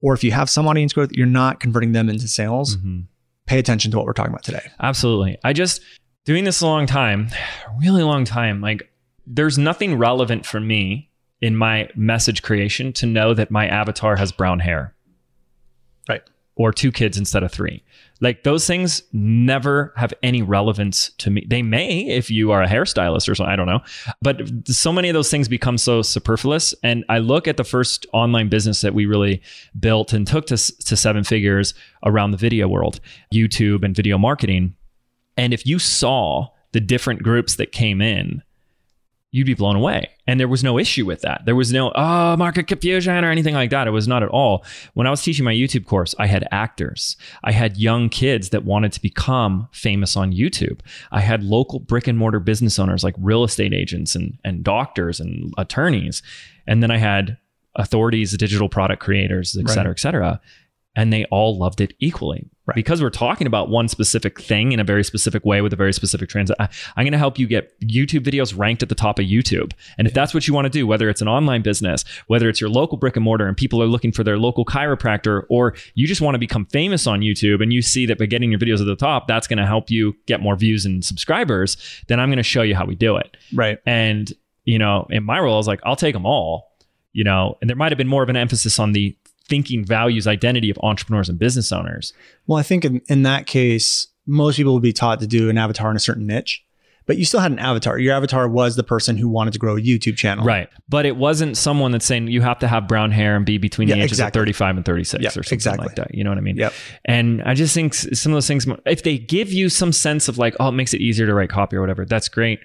or 0.00 0.12
if 0.14 0.24
you 0.24 0.32
have 0.32 0.50
some 0.50 0.66
audience 0.66 0.92
growth, 0.92 1.12
you're 1.12 1.26
not 1.26 1.60
converting 1.60 1.92
them 1.92 2.08
into 2.08 2.26
sales. 2.26 2.76
Mm-hmm. 2.76 3.02
Pay 3.46 3.60
attention 3.60 3.92
to 3.92 3.96
what 3.96 4.06
we're 4.06 4.12
talking 4.12 4.32
about 4.32 4.42
today. 4.42 4.68
Absolutely. 4.80 5.38
I 5.44 5.52
just 5.52 5.80
doing 6.24 6.42
this 6.42 6.60
a 6.60 6.66
long 6.66 6.86
time, 6.86 7.28
really 7.80 8.02
long 8.02 8.24
time. 8.24 8.60
Like 8.60 8.90
there's 9.24 9.56
nothing 9.56 9.96
relevant 9.96 10.44
for 10.44 10.58
me 10.58 11.10
in 11.40 11.54
my 11.54 11.88
message 11.94 12.42
creation 12.42 12.92
to 12.94 13.06
know 13.06 13.34
that 13.34 13.50
my 13.50 13.68
avatar 13.68 14.16
has 14.16 14.32
brown 14.32 14.58
hair 14.58 14.96
Right. 16.08 16.22
Or 16.56 16.72
two 16.72 16.90
kids 16.90 17.18
instead 17.18 17.42
of 17.42 17.52
three. 17.52 17.84
Like 18.20 18.44
those 18.44 18.66
things 18.66 19.02
never 19.12 19.92
have 19.96 20.14
any 20.22 20.40
relevance 20.40 21.10
to 21.18 21.30
me. 21.30 21.46
They 21.48 21.62
may 21.62 22.06
if 22.06 22.30
you 22.30 22.50
are 22.50 22.62
a 22.62 22.66
hairstylist 22.66 23.28
or 23.28 23.34
something, 23.34 23.52
I 23.52 23.56
don't 23.56 23.66
know. 23.66 23.80
But 24.22 24.42
so 24.66 24.90
many 24.90 25.10
of 25.10 25.14
those 25.14 25.30
things 25.30 25.48
become 25.48 25.76
so 25.76 26.00
superfluous. 26.00 26.74
And 26.82 27.04
I 27.10 27.18
look 27.18 27.46
at 27.46 27.58
the 27.58 27.64
first 27.64 28.06
online 28.14 28.48
business 28.48 28.80
that 28.80 28.94
we 28.94 29.04
really 29.04 29.42
built 29.78 30.14
and 30.14 30.26
took 30.26 30.46
to, 30.46 30.56
to 30.56 30.96
seven 30.96 31.24
figures 31.24 31.74
around 32.04 32.30
the 32.30 32.38
video 32.38 32.68
world, 32.68 33.00
YouTube 33.32 33.84
and 33.84 33.94
video 33.94 34.16
marketing. 34.16 34.74
And 35.36 35.52
if 35.52 35.66
you 35.66 35.78
saw 35.78 36.48
the 36.72 36.80
different 36.80 37.22
groups 37.22 37.56
that 37.56 37.72
came 37.72 38.00
in, 38.00 38.42
you'd 39.36 39.44
be 39.44 39.52
blown 39.52 39.76
away. 39.76 40.08
And 40.26 40.40
there 40.40 40.48
was 40.48 40.64
no 40.64 40.78
issue 40.78 41.04
with 41.04 41.20
that. 41.20 41.42
There 41.44 41.54
was 41.54 41.70
no, 41.70 41.92
oh, 41.94 42.38
market 42.38 42.66
confusion 42.66 43.22
or 43.22 43.30
anything 43.30 43.54
like 43.54 43.68
that. 43.68 43.86
It 43.86 43.90
was 43.90 44.08
not 44.08 44.22
at 44.22 44.30
all. 44.30 44.64
When 44.94 45.06
I 45.06 45.10
was 45.10 45.22
teaching 45.22 45.44
my 45.44 45.52
YouTube 45.52 45.84
course, 45.84 46.14
I 46.18 46.26
had 46.26 46.48
actors, 46.50 47.18
I 47.44 47.52
had 47.52 47.76
young 47.76 48.08
kids 48.08 48.48
that 48.48 48.64
wanted 48.64 48.92
to 48.92 49.02
become 49.02 49.68
famous 49.72 50.16
on 50.16 50.32
YouTube. 50.32 50.80
I 51.12 51.20
had 51.20 51.44
local 51.44 51.80
brick 51.80 52.06
and 52.08 52.16
mortar 52.16 52.40
business 52.40 52.78
owners 52.78 53.04
like 53.04 53.14
real 53.18 53.44
estate 53.44 53.74
agents 53.74 54.14
and, 54.14 54.38
and 54.42 54.64
doctors 54.64 55.20
and 55.20 55.52
attorneys. 55.58 56.22
And 56.66 56.82
then 56.82 56.90
I 56.90 56.96
had 56.96 57.36
authorities, 57.74 58.34
digital 58.38 58.70
product 58.70 59.02
creators, 59.02 59.54
et 59.54 59.68
cetera, 59.68 59.92
et 59.92 60.00
cetera. 60.00 60.40
And 60.96 61.12
they 61.12 61.24
all 61.26 61.56
loved 61.56 61.80
it 61.80 61.92
equally. 62.00 62.48
Right. 62.66 62.74
Because 62.74 63.00
we're 63.00 63.10
talking 63.10 63.46
about 63.46 63.68
one 63.68 63.86
specific 63.86 64.40
thing 64.40 64.72
in 64.72 64.80
a 64.80 64.84
very 64.84 65.04
specific 65.04 65.44
way 65.44 65.60
with 65.60 65.72
a 65.72 65.76
very 65.76 65.92
specific 65.92 66.28
trans. 66.28 66.50
I, 66.58 66.68
I'm 66.96 67.04
going 67.04 67.12
to 67.12 67.18
help 67.18 67.38
you 67.38 67.46
get 67.46 67.80
YouTube 67.80 68.24
videos 68.24 68.58
ranked 68.58 68.82
at 68.82 68.88
the 68.88 68.96
top 68.96 69.20
of 69.20 69.26
YouTube. 69.26 69.72
And 69.98 70.08
if 70.08 70.14
that's 70.14 70.34
what 70.34 70.48
you 70.48 70.54
want 70.54 70.64
to 70.64 70.70
do, 70.70 70.84
whether 70.84 71.08
it's 71.08 71.22
an 71.22 71.28
online 71.28 71.62
business, 71.62 72.04
whether 72.26 72.48
it's 72.48 72.60
your 72.60 72.68
local 72.68 72.98
brick 72.98 73.14
and 73.14 73.24
mortar 73.24 73.46
and 73.46 73.56
people 73.56 73.80
are 73.80 73.86
looking 73.86 74.10
for 74.10 74.24
their 74.24 74.36
local 74.36 74.64
chiropractor, 74.64 75.44
or 75.48 75.76
you 75.94 76.08
just 76.08 76.20
want 76.20 76.34
to 76.34 76.40
become 76.40 76.66
famous 76.66 77.06
on 77.06 77.20
YouTube 77.20 77.62
and 77.62 77.72
you 77.72 77.82
see 77.82 78.04
that 78.06 78.18
by 78.18 78.26
getting 78.26 78.50
your 78.50 78.58
videos 78.58 78.80
at 78.80 78.86
the 78.86 78.96
top, 78.96 79.28
that's 79.28 79.46
going 79.46 79.58
to 79.58 79.66
help 79.66 79.88
you 79.88 80.16
get 80.26 80.40
more 80.40 80.56
views 80.56 80.84
and 80.84 81.04
subscribers, 81.04 81.76
then 82.08 82.18
I'm 82.18 82.30
going 82.30 82.38
to 82.38 82.42
show 82.42 82.62
you 82.62 82.74
how 82.74 82.84
we 82.84 82.96
do 82.96 83.16
it. 83.16 83.36
Right. 83.54 83.78
And, 83.86 84.32
you 84.64 84.80
know, 84.80 85.06
in 85.10 85.22
my 85.22 85.38
role, 85.38 85.54
I 85.54 85.58
was 85.58 85.68
like, 85.68 85.80
I'll 85.84 85.94
take 85.94 86.14
them 86.14 86.26
all, 86.26 86.72
you 87.12 87.22
know, 87.22 87.58
and 87.60 87.70
there 87.70 87.76
might 87.76 87.92
have 87.92 87.98
been 87.98 88.08
more 88.08 88.24
of 88.24 88.28
an 88.28 88.36
emphasis 88.36 88.80
on 88.80 88.90
the 88.90 89.16
thinking 89.48 89.84
values 89.84 90.26
identity 90.26 90.70
of 90.70 90.78
entrepreneurs 90.82 91.28
and 91.28 91.38
business 91.38 91.72
owners. 91.72 92.12
Well, 92.46 92.58
I 92.58 92.62
think 92.62 92.84
in, 92.84 93.00
in 93.08 93.22
that 93.22 93.46
case, 93.46 94.08
most 94.26 94.56
people 94.56 94.74
would 94.74 94.82
be 94.82 94.92
taught 94.92 95.20
to 95.20 95.26
do 95.26 95.48
an 95.48 95.58
avatar 95.58 95.90
in 95.90 95.96
a 95.96 96.00
certain 96.00 96.26
niche, 96.26 96.64
but 97.06 97.16
you 97.16 97.24
still 97.24 97.38
had 97.38 97.52
an 97.52 97.60
avatar. 97.60 97.98
Your 97.98 98.14
avatar 98.14 98.48
was 98.48 98.74
the 98.74 98.82
person 98.82 99.16
who 99.16 99.28
wanted 99.28 99.52
to 99.52 99.60
grow 99.60 99.76
a 99.76 99.80
YouTube 99.80 100.16
channel. 100.16 100.44
Right. 100.44 100.68
But 100.88 101.06
it 101.06 101.16
wasn't 101.16 101.56
someone 101.56 101.92
that's 101.92 102.04
saying 102.04 102.26
you 102.28 102.42
have 102.42 102.58
to 102.58 102.68
have 102.68 102.88
brown 102.88 103.12
hair 103.12 103.36
and 103.36 103.46
be 103.46 103.58
between 103.58 103.88
the 103.88 103.94
ages 103.94 104.12
exactly. 104.12 104.40
of 104.40 104.42
35 104.42 104.76
and 104.78 104.84
36 104.84 105.22
Yeah, 105.22 105.28
or 105.28 105.32
something 105.32 105.54
exactly. 105.54 105.86
like 105.86 105.96
that. 105.96 106.14
You 106.14 106.24
know 106.24 106.30
what 106.30 106.38
I 106.38 106.42
mean? 106.42 106.56
Yep. 106.56 106.72
And 107.04 107.42
I 107.44 107.54
just 107.54 107.74
think 107.74 107.94
some 107.94 108.32
of 108.32 108.36
those 108.36 108.48
things, 108.48 108.66
if 108.86 109.04
they 109.04 109.18
give 109.18 109.52
you 109.52 109.68
some 109.68 109.92
sense 109.92 110.26
of 110.26 110.38
like, 110.38 110.56
oh, 110.58 110.68
it 110.68 110.72
makes 110.72 110.92
it 110.92 111.00
easier 111.00 111.26
to 111.26 111.34
write 111.34 111.50
copy 111.50 111.76
or 111.76 111.80
whatever, 111.80 112.04
that's 112.04 112.28
great. 112.28 112.58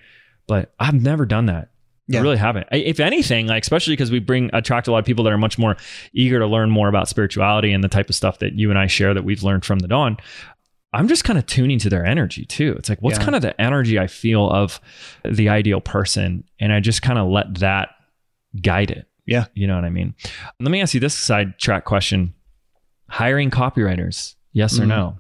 But 0.48 0.74
I've 0.80 1.00
never 1.00 1.28
done 1.28 1.46
that. 1.46 1.70
Yeah. 2.14 2.20
I 2.20 2.24
really 2.24 2.38
haven't. 2.38 2.68
If 2.72 3.00
anything, 3.00 3.48
like 3.48 3.64
especially 3.64 3.94
because 3.94 4.12
we 4.12 4.20
bring 4.20 4.50
attract 4.54 4.88
a 4.88 4.92
lot 4.92 5.00
of 5.00 5.06
people 5.06 5.24
that 5.26 5.34
are 5.34 5.38
much 5.38 5.58
more 5.58 5.78
eager 6.14 6.40
to 6.40 6.48
learn 6.48 6.70
more 6.70 6.88
about 6.90 7.08
spirituality 7.08 7.72
and 7.74 7.84
the 7.84 7.88
type 7.90 8.10
of 8.10 8.16
stuff 8.16 8.40
that 8.40 8.54
you 8.54 8.70
and 8.70 8.78
I 8.80 8.88
share 8.88 9.14
that 9.14 9.24
we've 9.24 9.44
learned 9.44 9.66
from 9.66 9.80
the 9.80 9.88
Don. 9.88 10.18
I'm 10.94 11.08
just 11.08 11.24
kind 11.24 11.40
of 11.40 11.46
tuning 11.46 11.80
to 11.80 11.90
their 11.90 12.06
energy 12.06 12.44
too. 12.46 12.76
It's 12.78 12.90
like, 12.90 13.00
what's 13.02 13.18
Yeah. 13.18 13.24
kind 13.24 13.36
of 13.36 13.42
the 13.42 13.60
energy 13.62 13.98
I 13.98 14.08
feel 14.08 14.50
of 14.50 14.80
the 15.24 15.48
ideal 15.50 15.80
person? 15.82 16.44
And 16.60 16.74
I 16.74 16.80
just 16.82 17.02
kind 17.02 17.18
of 17.18 17.30
let 17.30 17.60
that 17.60 17.90
guide 18.62 18.92
it. 18.92 19.08
Yeah. 19.26 19.46
You 19.54 19.68
know 19.68 19.76
what 19.76 19.86
I 19.86 19.90
mean? 19.90 20.16
Let 20.60 20.70
me 20.72 20.82
ask 20.82 20.94
you 20.94 21.00
this 21.00 21.18
sidetrack 21.18 21.86
question 21.86 22.34
hiring 23.10 23.50
copywriters, 23.52 24.36
yes 24.54 24.80
or 24.80 24.84
Mhm. 24.84 24.88
no? 24.88 25.18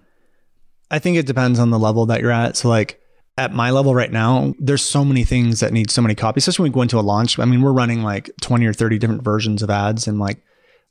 I 0.89 0.99
think 0.99 1.17
it 1.17 1.25
depends 1.25 1.59
on 1.59 1.69
the 1.69 1.79
level 1.79 2.05
that 2.07 2.19
you're 2.21 2.31
at. 2.31 2.57
So 2.57 2.67
like 2.69 2.99
at 3.37 3.53
my 3.53 3.69
level 3.71 3.95
right 3.95 4.11
now, 4.11 4.53
there's 4.59 4.81
so 4.83 5.05
many 5.05 5.23
things 5.23 5.61
that 5.61 5.71
need 5.73 5.89
so 5.89 6.01
many 6.01 6.15
copies, 6.15 6.43
especially 6.47 6.63
when 6.63 6.71
we 6.71 6.75
go 6.75 6.81
into 6.81 6.99
a 6.99 7.01
launch. 7.01 7.39
I 7.39 7.45
mean, 7.45 7.61
we're 7.61 7.71
running 7.71 8.03
like 8.03 8.29
20 8.41 8.65
or 8.65 8.73
30 8.73 8.97
different 8.99 9.23
versions 9.23 9.63
of 9.63 9.69
ads 9.69 10.07
and 10.07 10.19
like 10.19 10.43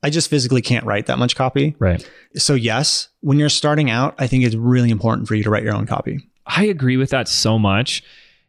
I 0.03 0.09
just 0.09 0.31
physically 0.31 0.63
can't 0.63 0.87
write 0.87 1.07
that 1.07 1.19
much 1.19 1.37
copy. 1.37 1.77
Right. 1.79 2.09
So 2.35 2.55
yes, 2.55 3.09
when 3.21 3.39
you're 3.39 3.51
starting 3.51 3.91
out, 3.91 4.15
I 4.19 4.27
think 4.27 4.45
it's 4.45 4.55
really 4.55 4.91
important 4.91 5.29
for 5.29 5.35
you 5.35 5.43
to 5.45 5.51
write 5.51 5.63
your 5.63 5.75
own 5.75 5.87
copy. 5.87 6.21
I 6.47 6.65
agree 6.65 6.97
with 6.97 7.11
that 7.11 7.29
so 7.29 7.59
much 7.59 8.03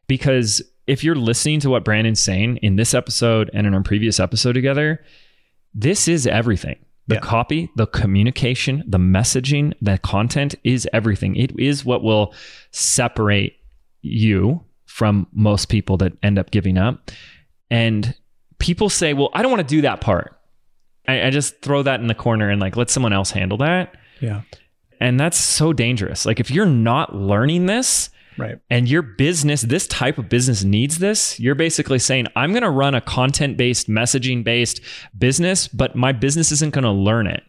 because 0.07 0.61
if 0.87 1.03
you're 1.03 1.15
listening 1.15 1.59
to 1.59 1.69
what 1.69 1.83
Brandon's 1.83 2.21
saying 2.21 2.57
in 2.57 2.77
this 2.77 2.93
episode 2.93 3.49
and 3.53 3.67
in 3.67 3.73
our 3.73 3.83
previous 3.83 4.19
episode 4.19 4.53
together, 4.53 5.03
this 5.73 6.07
is 6.07 6.25
everything. 6.25 6.77
The 7.07 7.15
Yeah. 7.15 7.21
copy, 7.21 7.69
the 7.75 7.87
communication, 7.87 8.83
the 8.87 8.97
messaging, 8.97 9.73
the 9.81 9.97
content 9.97 10.55
is 10.63 10.87
everything. 10.93 11.35
It 11.35 11.51
is 11.59 11.83
what 11.83 12.01
will 12.03 12.33
separate 12.71 13.57
you 14.01 14.63
from 14.85 15.27
most 15.31 15.69
people 15.69 15.97
that 15.97 16.13
end 16.23 16.37
up 16.39 16.51
giving 16.51 16.77
up. 16.77 17.11
And 17.69 18.13
people 18.59 18.89
say, 18.89 19.13
well, 19.13 19.29
I 19.33 19.41
don't 19.41 19.51
want 19.51 19.67
to 19.67 19.75
do 19.75 19.81
that 19.81 20.01
part. 20.01 20.37
I, 21.07 21.27
I 21.27 21.29
just 21.29 21.61
throw 21.61 21.81
that 21.83 21.99
in 22.01 22.07
the 22.07 22.15
corner 22.15 22.49
and 22.49 22.59
like 22.61 22.75
let 22.75 22.89
someone 22.89 23.13
else 23.13 23.31
handle 23.31 23.57
that. 23.59 23.95
Yeah. 24.19 24.41
and 24.99 25.19
that's 25.19 25.37
so 25.37 25.73
dangerous. 25.73 26.25
Like 26.27 26.39
if 26.39 26.51
you're 26.51 26.65
not 26.67 27.15
learning 27.15 27.65
this, 27.65 28.09
Right. 28.37 28.59
and 28.69 28.87
your 28.87 29.01
business, 29.01 29.61
this 29.61 29.87
type 29.87 30.17
of 30.17 30.29
business 30.29 30.63
needs 30.63 30.99
this, 30.99 31.39
you're 31.39 31.53
basically 31.55 31.99
saying, 31.99 32.27
I'm 32.35 32.51
going 32.51 32.63
to 32.63 32.69
run 32.69 32.95
a 32.95 33.01
content 33.01 33.57
based, 33.57 33.89
messaging 33.89 34.43
based 34.43 34.79
business, 35.17 35.67
but 35.67 35.95
my 35.95 36.11
business 36.11 36.51
isn't 36.51 36.73
going 36.73 36.83
to 36.85 36.91
learn 36.91 37.27
it. 37.27 37.43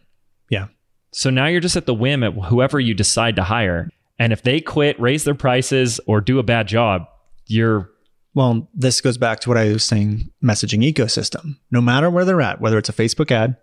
Yeah. 0.50 0.68
So 1.12 1.30
now 1.30 1.46
you're 1.46 1.60
just 1.60 1.76
at 1.76 1.86
the 1.86 1.94
whim 1.94 2.22
of 2.22 2.34
whoever 2.34 2.80
you 2.80 2.94
decide 2.94 3.36
to 3.36 3.44
hire. 3.44 3.90
And 4.18 4.32
if 4.32 4.42
they 4.42 4.60
quit, 4.60 5.00
raise 5.00 5.24
their 5.24 5.34
prices, 5.34 6.00
or 6.06 6.20
do 6.20 6.38
a 6.38 6.42
bad 6.42 6.68
job, 6.68 7.06
you're 7.46 7.90
Well, 8.34 8.68
this 8.74 9.00
goes 9.00 9.18
back 9.18 9.40
to 9.40 9.48
what 9.50 9.58
I 9.58 9.72
was 9.72 9.84
saying 9.84 10.30
messaging 10.42 10.90
ecosystem. 10.90 11.56
No 11.70 11.80
matter 11.80 12.08
where 12.08 12.24
they're 12.24 12.40
at, 12.40 12.60
whether 12.60 12.78
it's 12.78 12.88
a 12.88 12.92
Facebook 12.94 13.30
ad, 13.30 13.56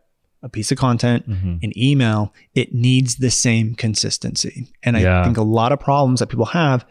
a 0.43 0.49
piece 0.49 0.71
of 0.71 0.77
content, 0.77 1.27
mm-hmm. 1.27 1.57
an 1.63 1.77
email, 1.77 2.33
it 2.53 2.73
needs 2.73 3.15
the 3.15 3.31
same 3.31 3.73
consistency. 3.75 4.67
And 4.83 4.95
I 4.95 5.01
Yeah. 5.01 5.23
think 5.23 5.37
a 5.37 5.41
lot 5.43 5.71
of 5.71 5.79
problems 5.79 6.19
that 6.19 6.27
people 6.27 6.45
have 6.45 6.85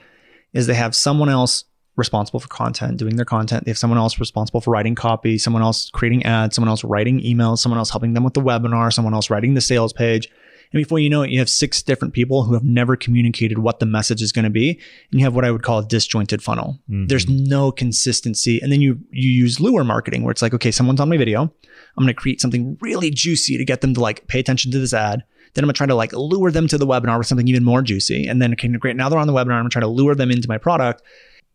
is 0.53 0.67
they 0.67 0.75
have 0.75 0.95
someone 0.95 1.29
else 1.29 1.65
responsible 1.97 2.41
for 2.41 2.49
content, 2.49 2.97
doing 2.97 3.17
their 3.17 3.25
content. 3.25 3.65
They 3.65 3.71
have 3.71 3.79
someone 3.79 3.99
else 3.99 4.19
responsible 4.21 4.61
for 4.61 4.71
writing 4.71 4.95
copy, 4.95 5.37
someone 5.39 5.63
else 5.63 5.91
creating 5.91 6.25
ads, 6.25 6.55
someone 6.57 6.69
else 6.69 6.85
writing 6.85 7.21
emails, 7.21 7.59
someone 7.59 7.79
else 7.79 7.91
helping 7.91 8.15
them 8.15 8.23
with 8.25 8.35
the 8.35 8.41
webinar, 8.41 8.93
someone 8.93 9.15
else 9.15 9.31
writing 9.31 9.55
the 9.55 9.61
sales 9.61 9.93
page. 9.93 10.29
And 10.73 10.81
before 10.81 10.99
you 10.99 11.09
know 11.09 11.23
it, 11.23 11.31
you 11.31 11.39
have 11.39 11.49
six 11.49 11.83
different 11.83 12.15
people 12.15 12.45
who 12.45 12.55
have 12.55 12.65
never 12.65 12.97
communicated 12.97 13.59
what 13.59 13.81
the 13.81 13.87
message 13.87 14.21
is 14.21 14.33
going 14.33 14.45
to 14.45 14.51
be. 14.51 14.71
And 15.11 15.21
you 15.21 15.25
have 15.25 15.35
what 15.35 15.45
I 15.45 15.51
would 15.51 15.63
call 15.63 15.79
a 15.79 15.87
disjointed 15.87 16.43
funnel. 16.43 16.79
There's 17.09 17.27
mm-hmm. 17.27 17.45
no 17.45 17.73
consistency. 17.73 18.61
And 18.61 18.71
then 18.71 18.81
you 18.81 19.01
you 19.11 19.31
use 19.31 19.61
lure 19.61 19.85
marketing 19.85 20.25
where 20.25 20.31
it's 20.31 20.43
like, 20.43 20.55
okay, 20.55 20.71
someone's 20.71 21.01
on 21.01 21.09
my 21.09 21.17
video. 21.17 21.43
I'm 21.43 22.05
going 22.05 22.09
to 22.09 22.15
create 22.15 22.41
something 22.41 22.77
really 22.81 23.11
juicy 23.11 23.57
to 23.57 23.65
get 23.65 23.81
them 23.81 23.95
to 23.95 24.01
like 24.01 24.27
pay 24.29 24.41
attention 24.41 24.71
to 24.73 24.79
this 24.79 24.93
ad. 24.93 25.25
Then 25.55 25.65
I'm 25.65 25.67
going 25.67 25.75
to 25.75 25.79
try 25.79 25.87
to 25.87 25.95
like 25.95 26.13
lure 26.13 26.51
them 26.51 26.69
to 26.69 26.79
the 26.79 26.87
webinar 26.87 27.19
with 27.19 27.27
something 27.27 27.49
even 27.49 27.65
more 27.65 27.83
juicy. 27.83 28.27
And 28.27 28.41
then 28.43 28.53
okay, 28.53 28.69
great. 28.69 28.97
Now 28.97 29.09
they're 29.09 29.19
on 29.19 29.27
the 29.27 29.33
webinar. 29.33 29.53
I'm 29.53 29.63
going 29.63 29.71
to 29.71 29.75
try 29.75 29.81
to 29.81 29.89
lure 29.89 30.15
them 30.15 30.31
into 30.31 30.49
my 30.49 30.59
product. 30.59 31.03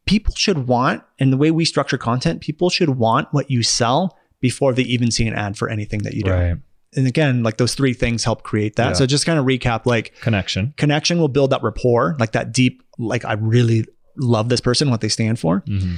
People 0.05 0.35
should 0.35 0.67
want, 0.67 1.01
and 1.19 1.31
the 1.31 1.37
way 1.37 1.49
we 1.49 1.63
structure 1.63 1.97
content, 1.97 2.41
people 2.41 2.69
should 2.69 2.89
want 2.89 3.29
what 3.31 3.49
you 3.49 3.63
sell 3.63 4.17
before 4.41 4.73
they 4.73 4.81
even 4.81 5.11
see 5.11 5.25
an 5.25 5.33
ad 5.33 5.57
for 5.57 5.69
anything 5.69 6.03
that 6.03 6.13
you 6.13 6.23
do. 6.23 6.59
And 6.95 7.07
again, 7.07 7.43
like 7.43 7.57
those 7.57 7.75
three 7.75 7.93
things 7.93 8.23
help 8.23 8.43
create 8.43 8.75
that. 8.75 8.87
Yeah. 8.89 8.93
So 8.93 9.05
just 9.05 9.25
kind 9.25 9.39
of 9.39 9.45
recap, 9.45 9.85
like 9.85 10.13
connection. 10.21 10.73
connection 10.77 11.17
will 11.19 11.27
build 11.27 11.49
that 11.51 11.63
rapport, 11.63 12.15
like 12.19 12.31
that 12.33 12.51
deep, 12.51 12.83
like 12.97 13.25
I 13.25 13.33
really 13.33 13.85
love 14.17 14.49
this 14.49 14.61
person, 14.61 14.89
what 14.89 15.01
they 15.01 15.09
stand 15.09 15.39
for. 15.39 15.61
Mhm. 15.67 15.97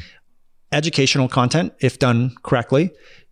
Educational 0.72 1.28
content, 1.28 1.74
if 1.80 2.00
done 2.00 2.36
correctly, 2.44 2.92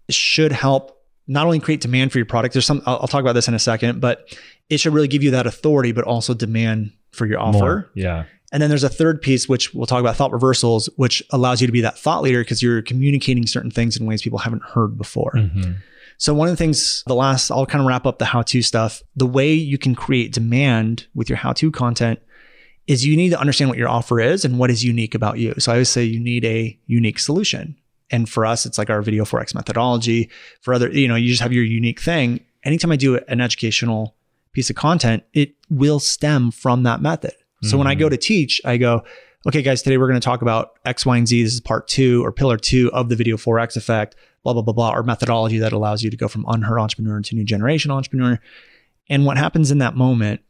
should 0.10 0.52
help 0.52 0.98
not 1.28 1.46
only 1.46 1.60
create 1.60 1.82
demand 1.82 2.12
for 2.12 2.18
your 2.20 2.26
product. 2.26 2.54
There's 2.54 2.66
some, 2.66 2.82
I'll, 2.86 3.00
I'll 3.02 3.08
talk 3.08 3.22
about 3.22 3.34
this 3.34 3.48
in 3.48 3.54
a 3.54 3.60
second, 3.60 4.02
but 4.02 4.38
it 4.70 4.80
should 4.80 4.94
really 4.94 5.08
give 5.08 5.24
you 5.24 5.32
that 5.32 5.48
authority, 5.48 5.92
but 5.94 6.04
also 6.04 6.34
demand 6.34 6.92
for 7.12 7.26
your 7.26 7.40
offer. 7.40 7.58
More. 7.58 7.90
Yeah. 7.96 8.26
And 8.52 8.62
then 8.62 8.70
there's 8.70 8.84
a 8.84 8.90
third 8.90 9.22
piece, 9.22 9.50
which 9.50 9.74
we'll 9.74 9.88
talk 9.88 10.00
about 10.00 10.16
thought 10.16 10.32
reversals, 10.32 10.88
which 10.98 11.24
allows 11.32 11.60
you 11.60 11.68
to 11.68 11.74
be 11.74 11.82
that 11.82 11.98
thought 11.98 12.22
leader 12.22 12.42
because 12.42 12.62
you're 12.62 12.82
communicating 12.82 13.48
certain 13.48 13.72
things 13.72 13.98
in 13.98 14.06
ways 14.06 14.22
people 14.22 14.40
haven't 14.40 14.62
heard 14.64 14.98
before. 14.98 15.32
Mhm. 15.36 15.78
So 16.18 16.34
one 16.34 16.48
of 16.48 16.54
the 16.54 16.58
things, 16.58 17.04
the 17.08 17.16
last, 17.16 17.52
I'll 17.52 17.66
kind 17.66 17.82
of 17.82 17.88
wrap 17.88 18.06
up 18.06 18.20
the 18.20 18.26
how-to 18.26 18.62
stuff. 18.62 19.02
The 19.16 19.26
way 19.26 19.54
you 19.54 19.78
can 19.78 19.96
create 19.96 20.32
demand 20.34 21.08
with 21.14 21.30
your 21.30 21.38
how-to 21.38 21.72
content 21.72 22.20
is 22.88 23.06
you 23.06 23.16
need 23.16 23.30
to 23.30 23.40
understand 23.40 23.70
what 23.70 23.78
your 23.78 23.90
offer 23.90 24.20
is 24.20 24.46
and 24.46 24.60
what 24.60 24.70
is 24.70 24.84
unique 24.84 25.16
about 25.16 25.40
you. 25.40 25.54
So 25.58 25.72
I 25.72 25.76
always 25.76 25.90
say 25.90 26.04
you 26.04 26.20
need 26.20 26.46
a 26.46 26.78
unique 26.86 27.20
solution. 27.20 27.78
And 28.12 28.30
for 28.30 28.46
us, 28.46 28.66
it's 28.66 28.78
like 28.78 28.90
our 28.90 29.02
video 29.02 29.24
forex 29.24 29.56
methodology. 29.56 30.30
For 30.62 30.74
other, 30.74 30.90
you 30.90 31.08
know, 31.08 31.16
you 31.16 31.30
just 31.30 31.42
have 31.42 31.54
your 31.54 31.64
unique 31.64 32.02
thing. 32.02 32.42
Anytime 32.64 32.92
I 32.92 32.96
do 32.96 33.18
an 33.18 33.42
educational 33.42 34.16
piece 34.52 34.70
of 34.70 34.76
content, 34.76 35.24
it 35.34 35.56
will 35.70 36.00
stem 36.00 36.52
from 36.52 36.84
that 36.84 37.02
method. 37.02 37.34
So 37.64 37.78
when 37.78 37.88
I 37.88 37.96
go 37.96 38.08
mm. 38.08 38.12
to 38.12 38.18
teach, 38.18 38.62
I 38.66 38.76
go, 38.76 39.04
okay, 39.48 39.62
guys, 39.62 39.82
today 39.82 39.98
we're 39.98 40.10
going 40.10 40.20
to 40.20 40.26
talk 40.26 40.42
about 40.42 40.78
X, 40.84 41.06
Y, 41.06 41.16
and 41.16 41.26
Z. 41.26 41.44
This 41.44 41.54
is 41.54 41.62
part 41.62 41.88
two 41.88 42.24
or 42.26 42.34
pillar 42.34 42.58
two 42.58 42.92
of 42.92 43.08
the 43.08 43.16
video 43.16 43.38
forex 43.38 43.78
effect, 43.78 44.18
blah, 44.44 44.54
blah, 44.54 44.62
blah, 44.62 44.74
blah, 44.74 44.92
or 44.92 45.04
methodology 45.04 45.58
that 45.60 45.74
allows 45.74 46.04
you 46.04 46.10
to 46.10 46.18
go 46.18 46.28
from 46.28 46.46
unheard 46.48 46.80
entrepreneur 46.80 47.22
to 47.22 47.36
new 47.36 47.44
generation 47.44 47.92
entrepreneur. 47.92 48.40
And 49.10 49.26
what 49.26 49.38
happens 49.38 49.72
in 49.72 49.78
that 49.80 49.96
moment 49.96 50.42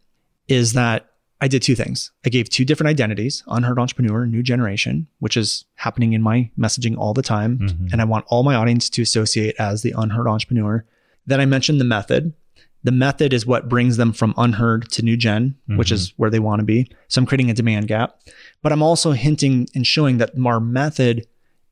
is 0.47 0.73
that 0.73 1.09
I 1.41 1.47
did 1.47 1.61
two 1.61 1.75
things. 1.75 2.11
I 2.25 2.29
gave 2.29 2.49
two 2.49 2.63
different 2.65 2.89
identities, 2.89 3.43
unheard 3.47 3.77
entrepreneur, 3.77 4.25
new 4.25 4.41
generation, 4.43 5.07
which 5.19 5.35
is 5.35 5.65
happening 5.75 6.13
in 6.13 6.21
my 6.21 6.49
messaging 6.57 6.97
all 6.97 7.13
the 7.13 7.21
time. 7.21 7.59
Mhm. 7.59 7.91
And 7.91 8.01
I 8.01 8.05
want 8.05 8.25
all 8.29 8.43
my 8.43 8.55
audience 8.55 8.89
to 8.91 9.01
associate 9.01 9.55
as 9.59 9.81
the 9.81 9.93
unheard 9.97 10.27
entrepreneur. 10.27 10.85
Then 11.27 11.39
I 11.41 11.45
mentioned 11.45 11.79
the 11.81 11.85
method. 11.85 12.33
The 12.85 12.91
method 12.91 13.33
is 13.33 13.45
what 13.45 13.69
brings 13.69 13.97
them 13.97 14.11
from 14.13 14.33
unheard 14.37 14.89
to 14.91 15.01
new 15.03 15.15
gen, 15.17 15.55
which 15.67 15.91
is 15.91 16.13
where 16.17 16.29
they 16.29 16.39
want 16.39 16.59
to 16.59 16.65
be. 16.65 16.89
So 17.07 17.19
I'm 17.19 17.25
creating 17.25 17.49
a 17.49 17.53
demand 17.53 17.87
gap. 17.87 18.19
But 18.61 18.71
I'm 18.71 18.81
also 18.83 19.11
hinting 19.11 19.67
and 19.75 19.85
showing 19.87 20.17
that 20.17 20.31
our 20.45 20.59
method 20.59 21.25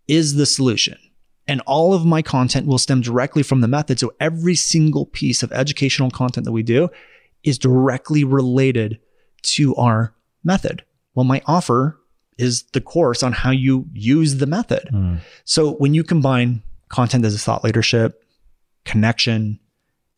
is 0.08 0.36
the 0.36 0.46
solution. 0.46 0.98
And 1.48 1.62
all 1.62 1.94
of 1.94 2.06
my 2.06 2.22
content 2.22 2.68
will 2.68 2.78
stem 2.78 3.02
directly 3.02 3.44
from 3.44 3.62
the 3.62 3.68
method. 3.68 4.00
So 4.00 4.14
every 4.20 4.56
single 4.56 5.08
piece 5.08 5.44
of 5.44 5.52
educational 5.52 6.12
content 6.12 6.46
that 6.46 6.52
we 6.52 6.64
do 6.64 6.90
is 7.44 7.58
directly 7.58 8.24
related 8.24 9.00
to 9.44 9.76
our 9.76 10.14
method. 10.44 10.84
Well, 11.16 11.24
my 11.24 11.42
offer 11.46 12.00
is 12.38 12.64
the 12.74 12.82
course 12.82 13.24
on 13.24 13.34
how 13.34 13.52
you 13.52 13.86
use 13.94 14.38
the 14.38 14.46
method. 14.46 14.90
Mm. 14.92 15.20
So 15.44 15.74
when 15.74 15.94
you 15.94 16.04
combine 16.04 16.64
content 16.90 17.26
as 17.26 17.36
a 17.36 17.40
thought 17.40 17.64
leadership, 17.64 18.24
connection, 18.86 19.60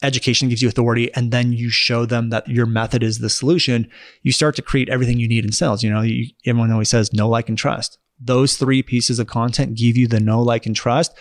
education 0.01 0.49
gives 0.49 0.61
you 0.61 0.67
authority, 0.67 1.13
and 1.15 1.31
then 1.31 1.53
you 1.53 1.69
show 1.69 2.05
them 2.05 2.29
that 2.29 2.47
your 2.47 2.65
method 2.65 3.03
is 3.03 3.19
the 3.19 3.29
solution, 3.29 3.89
you 4.21 4.31
start 4.31 4.55
to 4.55 4.61
create 4.61 4.89
everything 4.89 5.19
you 5.19 5.27
need 5.27 5.45
in 5.45 5.51
sales. 5.51 5.83
You 5.83 5.91
know, 5.91 6.01
you, 6.01 6.27
everyone 6.45 6.71
always 6.71 6.89
says 6.89 7.13
no, 7.13 7.27
like, 7.29 7.49
and 7.49 7.57
trust. 7.57 7.97
Those 8.23 8.55
three 8.57 8.81
pieces 8.83 9.19
of 9.19 9.27
content 9.27 9.75
give 9.75 9.97
you 9.97 10.07
the 10.07 10.19
know, 10.19 10.41
like, 10.41 10.65
and 10.65 10.75
trust, 10.75 11.13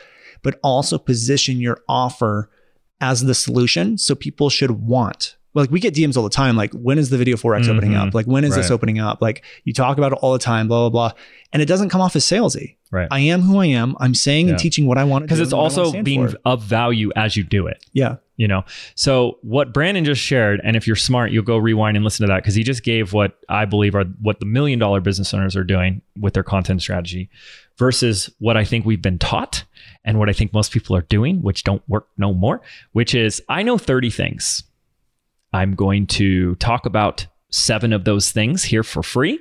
but 0.42 0.58
also 0.62 0.98
position 0.98 1.58
your 1.60 1.78
offer 1.88 2.50
as 3.00 3.22
the 3.24 3.34
solution. 3.34 3.98
So 3.98 4.14
people 4.14 4.50
should 4.50 4.70
want. 4.70 5.36
Like 5.54 5.70
we 5.70 5.80
get 5.80 5.94
DMs 5.94 6.16
all 6.16 6.22
the 6.22 6.30
time, 6.30 6.56
like 6.56 6.72
when 6.72 6.98
is 6.98 7.10
the 7.10 7.18
video 7.18 7.36
forex 7.36 7.68
opening 7.68 7.90
Mhm. 7.92 8.08
up? 8.08 8.14
Like 8.14 8.26
when 8.26 8.42
is 8.44 8.54
this 8.54 8.70
opening 8.70 8.98
up? 9.00 9.20
Like 9.20 9.44
you 9.64 9.72
talk 9.74 9.98
about 9.98 10.12
it 10.12 10.18
all 10.22 10.32
the 10.32 10.38
time, 10.38 10.66
blah 10.68 10.88
blah 10.88 11.10
blah, 11.10 11.18
and 11.52 11.60
it 11.60 11.66
doesn't 11.66 11.90
come 11.90 12.00
off 12.00 12.16
as 12.16 12.24
salesy. 12.24 12.76
Right. 12.92 13.08
I 13.10 13.20
am 13.20 13.40
who 13.40 13.58
I 13.58 13.66
am. 13.66 13.96
I'm 13.98 14.14
saying 14.14 14.46
Yeah. 14.46 14.52
and 14.52 14.60
teaching 14.60 14.86
what 14.86 14.98
I 14.98 15.04
want 15.04 15.22
to 15.22 15.26
do. 15.26 15.28
Because 15.28 15.40
it's 15.40 15.52
and 15.52 15.60
what 15.60 15.72
I 15.72 15.76
wanna 15.76 15.88
also 15.88 16.02
being 16.04 16.28
for. 16.28 16.38
of 16.44 16.62
value 16.62 17.10
as 17.16 17.36
you 17.36 17.42
do 17.42 17.66
it. 17.66 17.84
yeah, 17.92 18.16
you 18.36 18.48
know 18.48 18.64
so 18.94 19.38
what 19.42 19.72
brandon 19.74 20.04
just 20.04 20.20
shared 20.20 20.58
and 20.64 20.74
if 20.74 20.86
you're 20.86 20.96
smart 20.96 21.30
you'll 21.30 21.44
go 21.44 21.58
rewind 21.58 21.96
and 21.96 22.02
listen 22.02 22.26
to 22.26 22.32
that 22.32 22.42
because 22.42 22.54
he 22.54 22.62
just 22.64 22.82
gave 22.82 23.12
what 23.12 23.38
i 23.50 23.64
believe 23.66 23.94
are 23.94 24.04
what 24.22 24.40
the 24.40 24.46
million 24.46 24.78
dollar 24.78 25.00
business 25.00 25.32
owners 25.34 25.54
are 25.54 25.62
doing 25.62 26.00
with 26.18 26.32
their 26.32 26.42
content 26.42 26.80
strategy 26.80 27.28
versus 27.76 28.30
what 28.38 28.56
i 28.56 28.64
think 28.64 28.86
we've 28.86 29.02
been 29.02 29.18
taught 29.18 29.64
and 30.04 30.18
what 30.18 30.30
i 30.30 30.32
think 30.32 30.52
most 30.52 30.72
people 30.72 30.96
are 30.96 31.02
doing 31.02 31.42
which 31.42 31.62
don't 31.62 31.82
work 31.88 32.08
no 32.16 32.32
more 32.32 32.62
which 32.92 33.14
is 33.14 33.40
i 33.50 33.62
know 33.62 33.76
30 33.78 34.08
things 34.10 34.64
i'm 35.52 35.74
going 35.74 36.06
to 36.06 36.54
talk 36.56 36.86
about 36.86 37.26
seven 37.50 37.92
of 37.92 38.04
those 38.04 38.32
things 38.32 38.64
here 38.64 38.82
for 38.82 39.02
free 39.02 39.38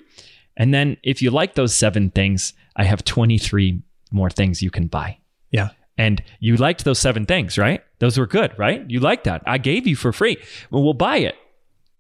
and 0.58 0.74
then 0.74 0.98
if 1.02 1.22
you 1.22 1.32
like 1.32 1.56
those 1.56 1.74
seven 1.74 2.10
things 2.12 2.54
i 2.76 2.84
have 2.84 3.04
23 3.04 3.82
more 4.12 4.30
things 4.30 4.62
you 4.62 4.72
can 4.72 4.88
buy 4.88 5.18
yeah, 5.52 5.70
and 5.98 6.24
you 6.40 6.56
liked 6.58 6.84
those 6.84 7.00
seven 7.00 7.26
things, 7.26 7.58
right? 7.58 7.84
Those 8.00 8.18
were 8.18 8.26
good, 8.26 8.58
right? 8.58 8.90
You 8.90 9.00
liked 9.00 9.26
that. 9.26 9.44
I 9.46 9.58
gave 9.58 9.86
you 9.86 9.96
for 9.96 10.12
free. 10.12 10.38
Well, 10.72 10.84
we'll 10.84 10.94
buy 10.94 11.18
it. 11.18 11.36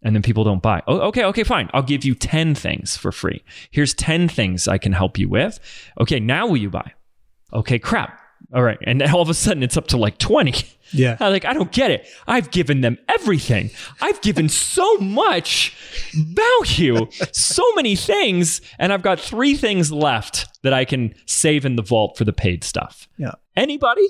And 0.02 0.16
then 0.16 0.24
people 0.24 0.44
don't 0.44 0.64
buy. 0.64 0.82
Oh, 0.88 1.00
okay, 1.10 1.24
okay, 1.26 1.44
fine. 1.44 1.70
I'll 1.74 1.84
give 1.84 2.04
you 2.04 2.16
10 2.16 2.56
things 2.56 2.98
for 2.98 3.12
free. 3.12 3.44
Here's 3.70 3.94
10 3.94 4.28
things 4.28 4.68
I 4.68 4.80
can 4.80 4.94
help 4.94 5.20
you 5.20 5.30
with. 5.30 5.60
Okay, 6.00 6.20
now 6.20 6.48
will 6.48 6.58
you 6.58 6.72
buy? 6.72 6.94
Okay, 7.54 7.78
crap. 7.78 8.20
All 8.54 8.64
right. 8.64 8.78
And 8.84 9.00
then 9.02 9.10
all 9.14 9.22
of 9.22 9.30
a 9.30 9.34
sudden 9.34 9.64
it's 9.64 9.78
up 9.78 9.88
to 9.88 9.98
like 9.98 10.18
20. 10.18 10.54
yeah. 10.92 11.18
I'm 11.20 11.32
like, 11.32 11.46
I 11.46 11.54
don't 11.54 11.72
get 11.72 11.92
it. 11.92 12.08
I've 12.28 12.52
given 12.52 12.82
them 12.82 12.98
everything. 13.08 13.72
I've 14.02 14.22
given 14.22 14.50
so 14.50 14.98
much 14.98 15.76
value, 16.14 17.08
so 17.32 17.64
many 17.76 17.96
things, 17.96 18.62
and 18.78 18.92
I've 18.92 19.02
got 19.02 19.20
three 19.20 19.56
things 19.56 19.92
left 19.92 20.48
that 20.64 20.74
I 20.74 20.86
can 20.86 21.14
save 21.26 21.66
in 21.66 21.76
the 21.76 21.82
vault 21.82 22.18
for 22.18 22.26
the 22.26 22.34
paid 22.34 22.64
stuff. 22.64 23.08
Yeah. 23.18 23.32
Anybody? 23.56 24.08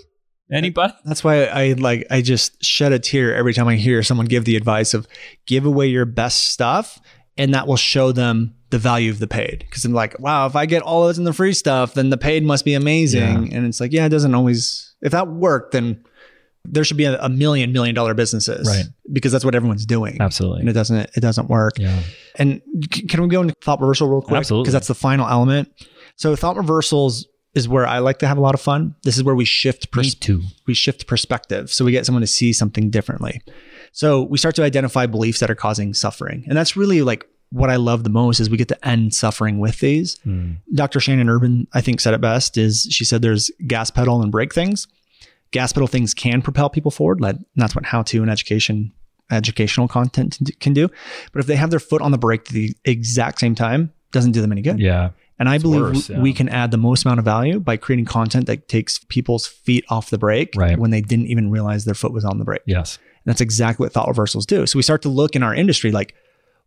Anybody? 0.52 0.94
That's 1.06 1.24
why 1.24 1.46
I 1.46 1.74
like 1.74 2.08
I 2.12 2.22
just 2.22 2.62
shed 2.64 2.92
a 2.92 3.00
tear 3.00 3.34
every 3.34 3.54
time 3.54 3.70
I 3.70 3.76
hear 3.76 4.04
someone 4.04 4.26
give 4.26 4.44
the 4.44 4.58
advice 4.58 4.94
of 4.94 5.08
give 5.46 5.66
away 5.66 5.88
your 5.88 6.06
best 6.06 6.48
stuff 6.48 7.00
and 7.38 7.54
that 7.54 7.68
will 7.68 7.78
show 7.78 8.12
them 8.12 8.56
the 8.72 8.80
value 8.80 9.12
of 9.12 9.20
the 9.20 9.28
paid. 9.28 9.60
Because 9.60 9.86
I'm 9.86 9.94
like, 9.94 10.20
wow, 10.20 10.48
if 10.48 10.56
I 10.56 10.66
get 10.66 10.82
all 10.82 11.04
of 11.04 11.10
this 11.10 11.18
in 11.18 11.24
the 11.26 11.34
free 11.34 11.54
stuff, 11.54 11.94
then 11.94 12.10
the 12.10 12.18
paid 12.18 12.44
must 12.44 12.66
be 12.66 12.74
amazing. 12.74 13.54
And 13.54 13.66
it's 13.66 13.80
like, 13.80 13.92
yeah, 13.92 14.06
it 14.06 14.10
doesn't 14.10 14.34
always 14.34 14.96
if 15.02 15.12
that 15.12 15.28
worked, 15.28 15.74
then 15.74 16.04
there 16.64 16.84
should 16.84 16.98
be 16.98 17.06
a, 17.06 17.20
a 17.20 17.30
million 17.30 17.72
million 17.72 17.94
dollar 17.94 18.14
businesses. 18.14 18.68
Right. 18.68 18.86
Because 19.12 19.32
that's 19.32 19.46
what 19.46 19.56
everyone's 19.56 19.86
doing. 19.86 20.18
Absolutely. 20.20 20.62
And 20.62 20.70
it 20.70 20.74
doesn't 20.74 21.12
it 21.16 21.20
doesn't 21.20 21.50
work. 21.50 21.78
Yeah. 21.78 22.02
And 22.36 22.62
c- 22.94 23.08
can 23.08 23.22
we 23.22 23.28
go 23.28 23.42
into 23.42 23.54
thought 23.62 23.82
reversal 23.82 24.08
real 24.10 24.22
quick? 24.22 24.38
Absolutely. 24.38 24.64
Because 24.64 24.74
that's 24.74 24.88
the 24.88 24.96
final 24.96 25.28
element. 25.28 25.70
So 26.16 26.36
thought 26.36 26.56
reversals 26.56 27.28
is 27.54 27.68
where 27.68 27.86
I 27.86 28.00
like 28.00 28.20
to 28.20 28.28
have 28.28 28.38
a 28.38 28.42
lot 28.42 28.54
of 28.54 28.62
fun. 28.62 28.96
This 29.04 29.18
is 29.18 29.24
where 29.24 29.36
we 29.36 29.44
shift 29.44 29.92
pers- 29.92 30.16
we 30.66 30.74
shift 30.74 31.08
perspective. 31.08 31.72
So 31.72 31.84
we 31.84 31.92
get 31.92 32.06
someone 32.06 32.22
to 32.22 32.28
see 32.28 32.54
something 32.54 32.90
differently. 32.90 33.42
So 33.92 34.22
we 34.22 34.38
start 34.38 34.56
to 34.56 34.64
identify 34.64 35.06
beliefs 35.06 35.42
that 35.42 35.52
are 35.52 35.56
causing 35.56 35.94
suffering. 35.94 36.46
And 36.48 36.58
that's 36.58 36.78
really 36.78 37.02
like 37.02 37.26
what 37.52 37.70
I 37.70 37.76
love 37.76 38.04
the 38.04 38.10
most 38.10 38.40
is 38.40 38.50
we 38.50 38.58
get 38.58 38.70
to 38.70 38.88
end 38.88 39.14
suffering 39.14 39.60
with 39.60 39.80
these. 39.80 40.18
Mm. 40.26 40.58
Dr. 40.74 41.00
Shannon 41.00 41.30
Irvine, 41.30 41.68
I 41.74 41.82
think, 41.82 42.00
said 42.00 42.14
it 42.14 42.22
best 42.22 42.58
is 42.58 42.88
she 42.90 43.06
said 43.06 43.22
there's 43.22 43.52
gas 43.68 43.92
pedal 43.92 44.22
and 44.22 44.32
brake 44.32 44.54
things. 44.54 44.88
Gas 45.52 45.74
pedal 45.74 45.88
things 45.88 46.14
can 46.14 46.42
propel 46.42 46.70
people 46.70 46.92
forward. 46.92 47.22
That's 47.56 47.76
what 47.76 47.86
how 47.86 48.04
to 48.04 48.22
and 48.22 48.32
education 48.32 48.94
educational 49.30 49.88
content 49.88 50.40
can 50.60 50.74
do. 50.74 50.90
But 51.32 51.40
if 51.40 51.46
they 51.46 51.56
have 51.56 51.70
their 51.70 51.80
foot 51.80 52.02
on 52.02 52.12
the 52.12 52.18
brake 52.18 52.42
at 52.42 52.54
the 52.54 52.76
exact 52.84 53.40
same 53.40 53.56
time, 53.56 53.94
doesn't 54.12 54.34
do 54.34 54.42
them 54.42 54.52
any 54.52 54.62
good. 54.62 54.80
Yeah. 54.80 55.12
And 55.40 55.50
I 55.50 55.58
believe 55.58 55.82
worse, 55.82 56.10
yeah. 56.10 56.20
we 56.20 56.34
can 56.34 56.50
add 56.50 56.70
the 56.70 56.78
most 56.78 57.04
amount 57.04 57.20
of 57.20 57.26
value 57.26 57.60
by 57.60 57.76
creating 57.76 58.06
content 58.06 58.46
that 58.46 58.68
takes 58.68 59.00
people's 59.00 59.48
feet 59.48 59.84
off 59.90 60.10
the 60.10 60.18
brake 60.18 60.54
right. 60.56 60.78
when 60.78 60.92
they 60.92 61.02
didn't 61.02 61.28
even 61.28 61.50
realize 61.50 61.86
their 61.86 61.96
foot 61.96 62.14
was 62.14 62.24
on 62.24 62.38
the 62.38 62.46
brake. 62.46 62.62
Yes. 62.66 62.98
And 62.98 63.32
that's 63.32 63.42
exactly 63.42 63.86
what 63.86 63.94
thought 63.94 64.08
reversals 64.08 64.46
do. 64.46 64.66
So 64.68 64.78
we 64.78 64.84
start 64.84 65.02
to 65.02 65.10
look 65.10 65.36
in 65.36 65.44
our 65.44 65.56
industry 65.56 65.92
like, 65.92 66.14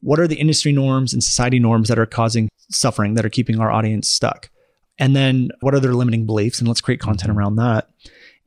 what 0.05 0.21
are 0.21 0.29
the 0.29 0.37
industry 0.37 0.71
norms 0.71 1.13
and 1.13 1.25
society 1.25 1.59
norms 1.59 1.89
that 1.89 1.99
are 1.99 2.07
causing 2.07 2.49
suffering, 2.71 3.15
that 3.15 3.25
are 3.25 3.31
keeping 3.31 3.59
our 3.59 3.71
audience 3.71 4.09
stuck? 4.09 4.51
And 4.99 5.17
then 5.17 5.51
what 5.61 5.75
are 5.75 5.81
their 5.81 5.95
limiting 5.95 6.27
beliefs? 6.27 6.59
And 6.59 6.69
let's 6.69 6.81
create 6.81 7.01
content 7.01 7.31
mm-hmm. 7.31 7.39
around 7.39 7.57
that. 7.57 7.89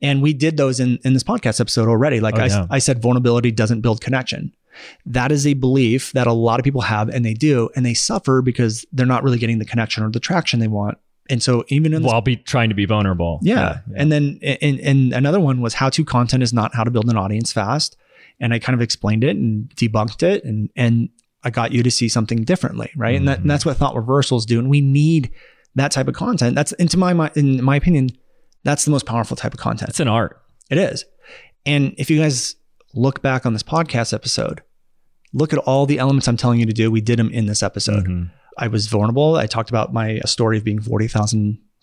And 0.00 0.22
we 0.22 0.32
did 0.32 0.56
those 0.56 0.78
in, 0.78 0.98
in 1.04 1.12
this 1.12 1.24
podcast 1.24 1.60
episode 1.60 1.88
already. 1.88 2.20
Like 2.20 2.38
oh, 2.38 2.42
I, 2.42 2.46
yeah. 2.46 2.66
I 2.70 2.78
said, 2.78 3.02
vulnerability 3.02 3.50
doesn't 3.50 3.80
build 3.80 4.00
connection. 4.00 4.52
That 5.04 5.32
is 5.32 5.44
a 5.44 5.54
belief 5.54 6.12
that 6.12 6.28
a 6.28 6.32
lot 6.32 6.60
of 6.60 6.64
people 6.64 6.82
have 6.82 7.08
and 7.08 7.24
they 7.24 7.34
do, 7.34 7.68
and 7.74 7.84
they 7.84 7.94
suffer 7.94 8.40
because 8.40 8.86
they're 8.92 9.06
not 9.06 9.24
really 9.24 9.38
getting 9.38 9.58
the 9.58 9.64
connection 9.64 10.04
or 10.04 10.10
the 10.10 10.20
traction 10.20 10.60
they 10.60 10.68
want. 10.68 10.98
And 11.28 11.42
so 11.42 11.64
even 11.66 11.92
in 11.92 12.02
this, 12.02 12.10
while 12.10 12.20
be 12.20 12.36
trying 12.36 12.68
to 12.68 12.76
be 12.76 12.86
vulnerable. 12.86 13.40
Yeah. 13.42 13.54
yeah, 13.54 13.80
yeah. 13.88 13.94
And 13.96 14.12
then 14.12 14.38
and, 14.42 14.80
and 14.80 15.12
another 15.12 15.40
one 15.40 15.60
was 15.60 15.74
how 15.74 15.90
to 15.90 16.04
content 16.04 16.44
is 16.44 16.52
not 16.52 16.74
how 16.76 16.84
to 16.84 16.90
build 16.92 17.10
an 17.10 17.16
audience 17.16 17.52
fast. 17.52 17.96
And 18.40 18.54
I 18.54 18.60
kind 18.60 18.74
of 18.74 18.80
explained 18.80 19.24
it 19.24 19.36
and 19.36 19.68
debunked 19.70 20.22
it 20.22 20.44
and 20.44 20.70
and 20.76 21.08
I 21.44 21.50
got 21.50 21.72
you 21.72 21.82
to 21.82 21.90
see 21.90 22.08
something 22.08 22.44
differently. 22.44 22.90
Right. 22.96 23.10
Mm-hmm. 23.10 23.16
And, 23.16 23.28
that, 23.28 23.38
and 23.40 23.50
that's 23.50 23.64
what 23.64 23.76
thought 23.76 23.94
reversals 23.94 24.46
do. 24.46 24.58
And 24.58 24.68
we 24.68 24.80
need 24.80 25.30
that 25.74 25.92
type 25.92 26.08
of 26.08 26.14
content. 26.14 26.54
That's 26.54 26.72
into 26.72 26.96
my 26.96 27.12
mind, 27.12 27.36
in 27.36 27.62
my 27.62 27.76
opinion, 27.76 28.10
that's 28.64 28.84
the 28.84 28.90
most 28.90 29.06
powerful 29.06 29.36
type 29.36 29.54
of 29.54 29.60
content. 29.60 29.90
It's 29.90 30.00
an 30.00 30.08
art. 30.08 30.42
It 30.70 30.78
is. 30.78 31.04
And 31.64 31.94
if 31.98 32.10
you 32.10 32.18
guys 32.18 32.56
look 32.94 33.22
back 33.22 33.46
on 33.46 33.52
this 33.52 33.62
podcast 33.62 34.12
episode, 34.12 34.62
look 35.32 35.52
at 35.52 35.58
all 35.60 35.86
the 35.86 35.98
elements 35.98 36.26
I'm 36.26 36.36
telling 36.36 36.58
you 36.60 36.66
to 36.66 36.72
do. 36.72 36.90
We 36.90 37.00
did 37.00 37.18
them 37.18 37.30
in 37.30 37.46
this 37.46 37.62
episode. 37.62 38.04
Mm-hmm. 38.04 38.24
I 38.58 38.68
was 38.68 38.88
vulnerable. 38.88 39.36
I 39.36 39.46
talked 39.46 39.70
about 39.70 39.92
my 39.92 40.18
story 40.24 40.58
of 40.58 40.64
being 40.64 40.80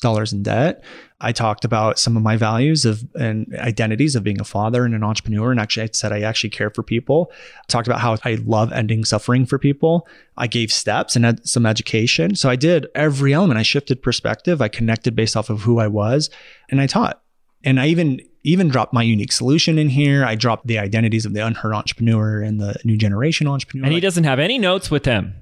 $40,000 0.01 0.33
in 0.33 0.43
debt. 0.43 0.83
I 1.21 1.31
talked 1.31 1.65
about 1.65 1.97
some 1.97 2.17
of 2.17 2.23
my 2.23 2.37
values 2.37 2.85
of 2.85 3.03
and 3.15 3.47
identities 3.57 4.15
of 4.15 4.23
being 4.23 4.39
a 4.39 4.43
father 4.43 4.85
and 4.85 4.93
an 4.93 5.03
entrepreneur. 5.03 5.51
And 5.51 5.59
actually, 5.59 5.83
I 5.83 5.89
said 5.93 6.11
I 6.11 6.21
actually 6.21 6.49
care 6.49 6.69
for 6.69 6.83
people. 6.83 7.31
I 7.31 7.65
talked 7.67 7.87
about 7.87 8.01
how 8.01 8.17
I 8.23 8.35
love 8.45 8.71
ending 8.71 9.05
suffering 9.05 9.45
for 9.45 9.57
people. 9.57 10.07
I 10.37 10.47
gave 10.47 10.71
steps 10.71 11.15
and 11.15 11.25
had 11.25 11.47
some 11.47 11.65
education. 11.65 12.35
So 12.35 12.49
I 12.49 12.55
did 12.55 12.87
every 12.93 13.33
element. 13.33 13.59
I 13.59 13.63
shifted 13.63 14.03
perspective. 14.03 14.61
I 14.61 14.67
connected 14.67 15.15
based 15.15 15.37
off 15.37 15.49
of 15.49 15.61
who 15.61 15.79
I 15.79 15.87
was 15.87 16.29
and 16.69 16.81
I 16.81 16.87
taught. 16.87 17.21
And 17.63 17.79
I 17.79 17.87
even 17.87 18.19
even 18.43 18.67
dropped 18.67 18.93
my 18.93 19.01
unique 19.01 19.31
solution 19.31 19.79
in 19.79 19.89
here. 19.89 20.23
I 20.23 20.35
dropped 20.35 20.67
the 20.67 20.77
identities 20.77 21.25
of 21.25 21.33
the 21.33 21.43
unheard 21.43 21.73
entrepreneur 21.73 22.43
and 22.43 22.61
the 22.61 22.75
new 22.83 22.95
generation 22.95 23.47
entrepreneur. 23.47 23.85
And 23.85 23.93
he 23.93 23.99
doesn't 23.99 24.25
have 24.25 24.37
any 24.37 24.59
notes 24.59 24.91
with 24.91 25.05
him. 25.05 25.33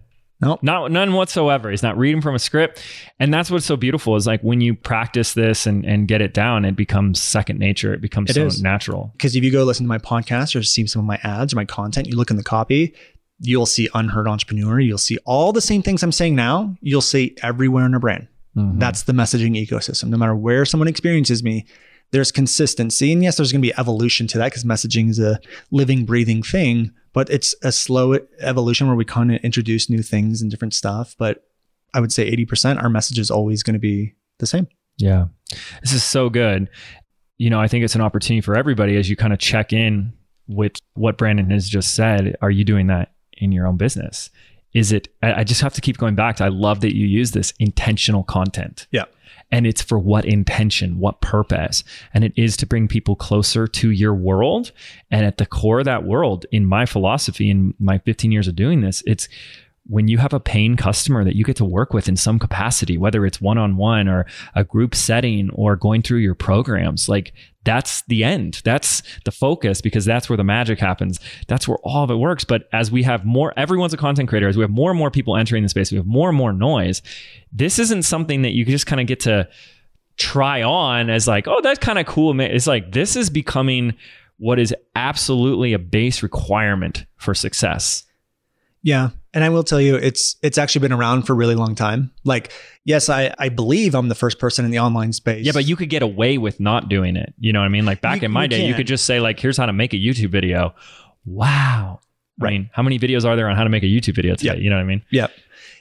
No, 0.43 0.49
nope. 0.51 0.63
not 0.63 0.91
none 0.91 1.13
whatsoever. 1.13 1.71
He's 1.71 1.83
not 1.83 1.97
reading 1.97 2.21
from 2.21 2.35
a 2.35 2.39
script, 2.39 2.81
and 3.19 3.33
that's 3.33 3.49
what's 3.49 3.65
so 3.65 3.75
beautiful 3.75 4.15
is 4.15 4.27
like 4.27 4.41
when 4.41 4.61
you 4.61 4.73
practice 4.73 5.33
this 5.33 5.65
and 5.65 5.85
and 5.85 6.07
get 6.07 6.21
it 6.21 6.33
down, 6.33 6.65
it 6.65 6.75
becomes 6.75 7.21
second 7.21 7.59
nature. 7.59 7.93
It 7.93 8.01
becomes 8.01 8.29
it 8.29 8.35
so 8.35 8.45
is. 8.45 8.61
natural. 8.61 9.11
Because 9.13 9.35
if 9.35 9.43
you 9.43 9.51
go 9.51 9.63
listen 9.63 9.85
to 9.85 9.89
my 9.89 9.97
podcast 9.97 10.55
or 10.55 10.63
see 10.63 10.85
some 10.87 10.99
of 10.99 11.05
my 11.05 11.19
ads 11.23 11.53
or 11.53 11.55
my 11.55 11.65
content, 11.65 12.07
you 12.07 12.15
look 12.15 12.29
in 12.29 12.37
the 12.37 12.43
copy, 12.43 12.93
you'll 13.39 13.65
see 13.65 13.89
unheard 13.93 14.27
entrepreneur. 14.27 14.79
You'll 14.79 14.97
see 14.97 15.17
all 15.25 15.53
the 15.53 15.61
same 15.61 15.81
things 15.81 16.03
I'm 16.03 16.11
saying 16.11 16.35
now. 16.35 16.75
You'll 16.81 17.01
see 17.01 17.35
everywhere 17.41 17.85
in 17.85 17.93
a 17.93 17.99
brand. 17.99 18.27
Mm-hmm. 18.55 18.79
That's 18.79 19.03
the 19.03 19.13
messaging 19.13 19.55
ecosystem. 19.55 20.09
No 20.09 20.17
matter 20.17 20.35
where 20.35 20.65
someone 20.65 20.87
experiences 20.87 21.43
me, 21.43 21.65
there's 22.13 22.31
consistency. 22.31 23.11
And 23.11 23.23
yes, 23.23 23.35
there's 23.35 23.51
going 23.51 23.61
to 23.61 23.67
be 23.67 23.73
evolution 23.77 24.27
to 24.27 24.37
that 24.37 24.45
because 24.45 24.63
messaging 24.63 25.09
is 25.09 25.19
a 25.19 25.39
living, 25.71 26.05
breathing 26.05 26.43
thing, 26.43 26.91
but 27.11 27.27
it's 27.29 27.55
a 27.63 27.71
slow 27.71 28.19
evolution 28.39 28.87
where 28.87 28.95
we 28.95 29.03
kind 29.03 29.33
of 29.33 29.41
introduce 29.43 29.89
new 29.89 30.03
things 30.03 30.41
and 30.41 30.51
different 30.51 30.75
stuff. 30.75 31.15
But 31.17 31.43
I 31.93 31.99
would 31.99 32.13
say 32.13 32.31
80% 32.31 32.81
our 32.81 32.89
message 32.89 33.17
is 33.17 33.31
always 33.31 33.63
going 33.63 33.73
to 33.73 33.79
be 33.79 34.13
the 34.37 34.45
same. 34.45 34.67
Yeah. 34.97 35.25
This 35.81 35.91
is 35.91 36.03
so 36.03 36.29
good. 36.29 36.69
You 37.39 37.49
know, 37.49 37.59
I 37.59 37.67
think 37.67 37.83
it's 37.83 37.95
an 37.95 38.01
opportunity 38.01 38.41
for 38.41 38.55
everybody 38.55 38.95
as 38.95 39.09
you 39.09 39.15
kind 39.15 39.33
of 39.33 39.39
check 39.39 39.73
in 39.73 40.13
with 40.47 40.73
what 40.93 41.17
Brandon 41.17 41.49
has 41.49 41.67
just 41.67 41.95
said. 41.95 42.35
Are 42.43 42.51
you 42.51 42.63
doing 42.63 42.87
that 42.87 43.13
in 43.33 43.51
your 43.51 43.65
own 43.65 43.77
business? 43.77 44.29
Is 44.73 44.91
it, 44.91 45.07
I 45.21 45.43
just 45.43 45.61
have 45.61 45.73
to 45.73 45.81
keep 45.81 45.97
going 45.97 46.15
back 46.15 46.37
to, 46.37 46.45
I 46.45 46.47
love 46.47 46.81
that 46.81 46.95
you 46.95 47.05
use 47.05 47.31
this 47.31 47.53
intentional 47.59 48.23
content. 48.23 48.87
Yeah 48.91 49.05
and 49.53 49.67
it's 49.67 49.83
for 49.83 49.99
what 49.99 50.25
intention, 50.25 50.97
what 50.97 51.21
purpose. 51.21 51.83
And 52.11 52.23
it 52.23 52.33
is 52.35 52.57
to 52.57 52.65
bring 52.65 52.87
people 52.87 53.15
closer 53.15 53.67
to 53.67 53.91
your 53.91 54.15
world. 54.15 54.71
And 55.11 55.27
at 55.27 55.37
the 55.37 55.45
core 55.45 55.77
of 55.77 55.85
that 55.85 56.03
world, 56.03 56.47
in 56.51 56.65
my 56.65 56.87
philosophy, 56.87 57.51
in 57.51 57.75
my 57.79 57.99
15 57.99 58.31
years 58.31 58.47
of 58.47 58.55
doing 58.55 58.81
this, 58.81 59.03
it's 59.05 59.29
when 59.87 60.07
you 60.07 60.17
have 60.17 60.33
a 60.33 60.39
paying 60.39 60.77
customer 60.77 61.23
that 61.25 61.35
you 61.35 61.43
get 61.43 61.57
to 61.57 61.65
work 61.65 61.93
with 61.93 62.07
in 62.07 62.15
some 62.15 62.39
capacity, 62.39 62.97
whether 62.97 63.25
it's 63.25 63.41
one 63.41 63.57
on 63.57 63.75
one 63.75 64.07
or 64.07 64.25
a 64.55 64.63
group 64.63 64.95
setting 64.95 65.49
or 65.51 65.75
going 65.75 66.01
through 66.01 66.19
your 66.19 66.35
programs, 66.35 67.09
like 67.09 67.33
that's 67.65 68.01
the 68.03 68.23
end. 68.23 68.61
That's 68.63 69.03
the 69.25 69.31
focus 69.31 69.81
because 69.81 70.05
that's 70.05 70.29
where 70.29 70.37
the 70.37 70.43
magic 70.43 70.79
happens. 70.79 71.19
That's 71.47 71.67
where 71.67 71.77
all 71.79 72.03
of 72.03 72.11
it 72.11 72.15
works. 72.15 72.45
But 72.45 72.69
as 72.71 72.91
we 72.91 73.03
have 73.03 73.25
more, 73.25 73.53
everyone's 73.57 73.93
a 73.93 73.97
content 73.97 74.29
creator, 74.29 74.47
as 74.47 74.55
we 74.55 74.63
have 74.63 74.69
more 74.69 74.89
and 74.89 74.97
more 74.97 75.11
people 75.11 75.35
entering 75.35 75.63
the 75.63 75.69
space, 75.69 75.91
we 75.91 75.97
have 75.97 76.05
more 76.05 76.29
and 76.29 76.37
more 76.37 76.53
noise. 76.53 77.01
This 77.51 77.77
isn't 77.79 78.03
something 78.03 78.41
that 78.43 78.51
you 78.51 78.65
just 78.65 78.85
kind 78.85 79.01
of 79.01 79.07
get 79.07 79.21
to 79.21 79.49
try 80.15 80.61
on 80.61 81.09
as 81.09 81.27
like, 81.27 81.47
oh, 81.47 81.59
that's 81.61 81.79
kind 81.79 81.99
of 81.99 82.05
cool. 82.05 82.39
It's 82.39 82.67
like 82.67 82.91
this 82.91 83.15
is 83.15 83.29
becoming 83.29 83.95
what 84.37 84.59
is 84.59 84.73
absolutely 84.95 85.73
a 85.73 85.79
base 85.79 86.23
requirement 86.23 87.05
for 87.17 87.33
success. 87.33 88.03
Yeah. 88.81 89.09
And 89.33 89.43
I 89.43 89.49
will 89.49 89.63
tell 89.63 89.81
you, 89.81 89.95
it's 89.95 90.35
it's 90.43 90.57
actually 90.57 90.81
been 90.81 90.93
around 90.93 91.23
for 91.23 91.33
a 91.33 91.35
really 91.35 91.55
long 91.55 91.73
time. 91.73 92.11
Like, 92.23 92.51
yes, 92.85 93.09
I, 93.09 93.33
I 93.39 93.49
believe 93.49 93.95
I'm 93.95 94.07
the 94.07 94.15
first 94.15 94.37
person 94.37 94.63
in 94.63 94.69
the 94.69 94.79
online 94.79 95.11
space. 95.11 95.43
Yeah, 95.45 95.53
but 95.53 95.65
you 95.65 95.75
could 95.75 95.89
get 95.89 96.03
away 96.03 96.37
with 96.37 96.59
not 96.59 96.87
doing 96.87 97.15
it. 97.15 97.33
You 97.39 97.51
know 97.51 97.59
what 97.59 97.65
I 97.65 97.69
mean? 97.69 97.85
Like 97.85 97.99
back 97.99 98.21
you, 98.21 98.25
in 98.25 98.31
my 98.31 98.43
you 98.43 98.49
day, 98.49 98.59
can. 98.59 98.67
you 98.67 98.75
could 98.75 98.87
just 98.87 99.05
say, 99.05 99.19
like, 99.19 99.39
here's 99.39 99.57
how 99.57 99.65
to 99.65 99.73
make 99.73 99.93
a 99.93 99.97
YouTube 99.97 100.29
video. 100.29 100.75
Wow. 101.25 101.99
Right. 102.39 102.49
I 102.49 102.51
mean, 102.51 102.69
how 102.73 102.83
many 102.83 102.99
videos 102.99 103.25
are 103.25 103.35
there 103.35 103.49
on 103.49 103.55
how 103.55 103.63
to 103.63 103.69
make 103.69 103.83
a 103.83 103.87
YouTube 103.87 104.15
video 104.15 104.35
today? 104.35 104.53
Yep. 104.53 104.57
You 104.59 104.69
know 104.69 104.75
what 104.75 104.83
I 104.83 104.85
mean? 104.85 105.03
Yeah. 105.09 105.27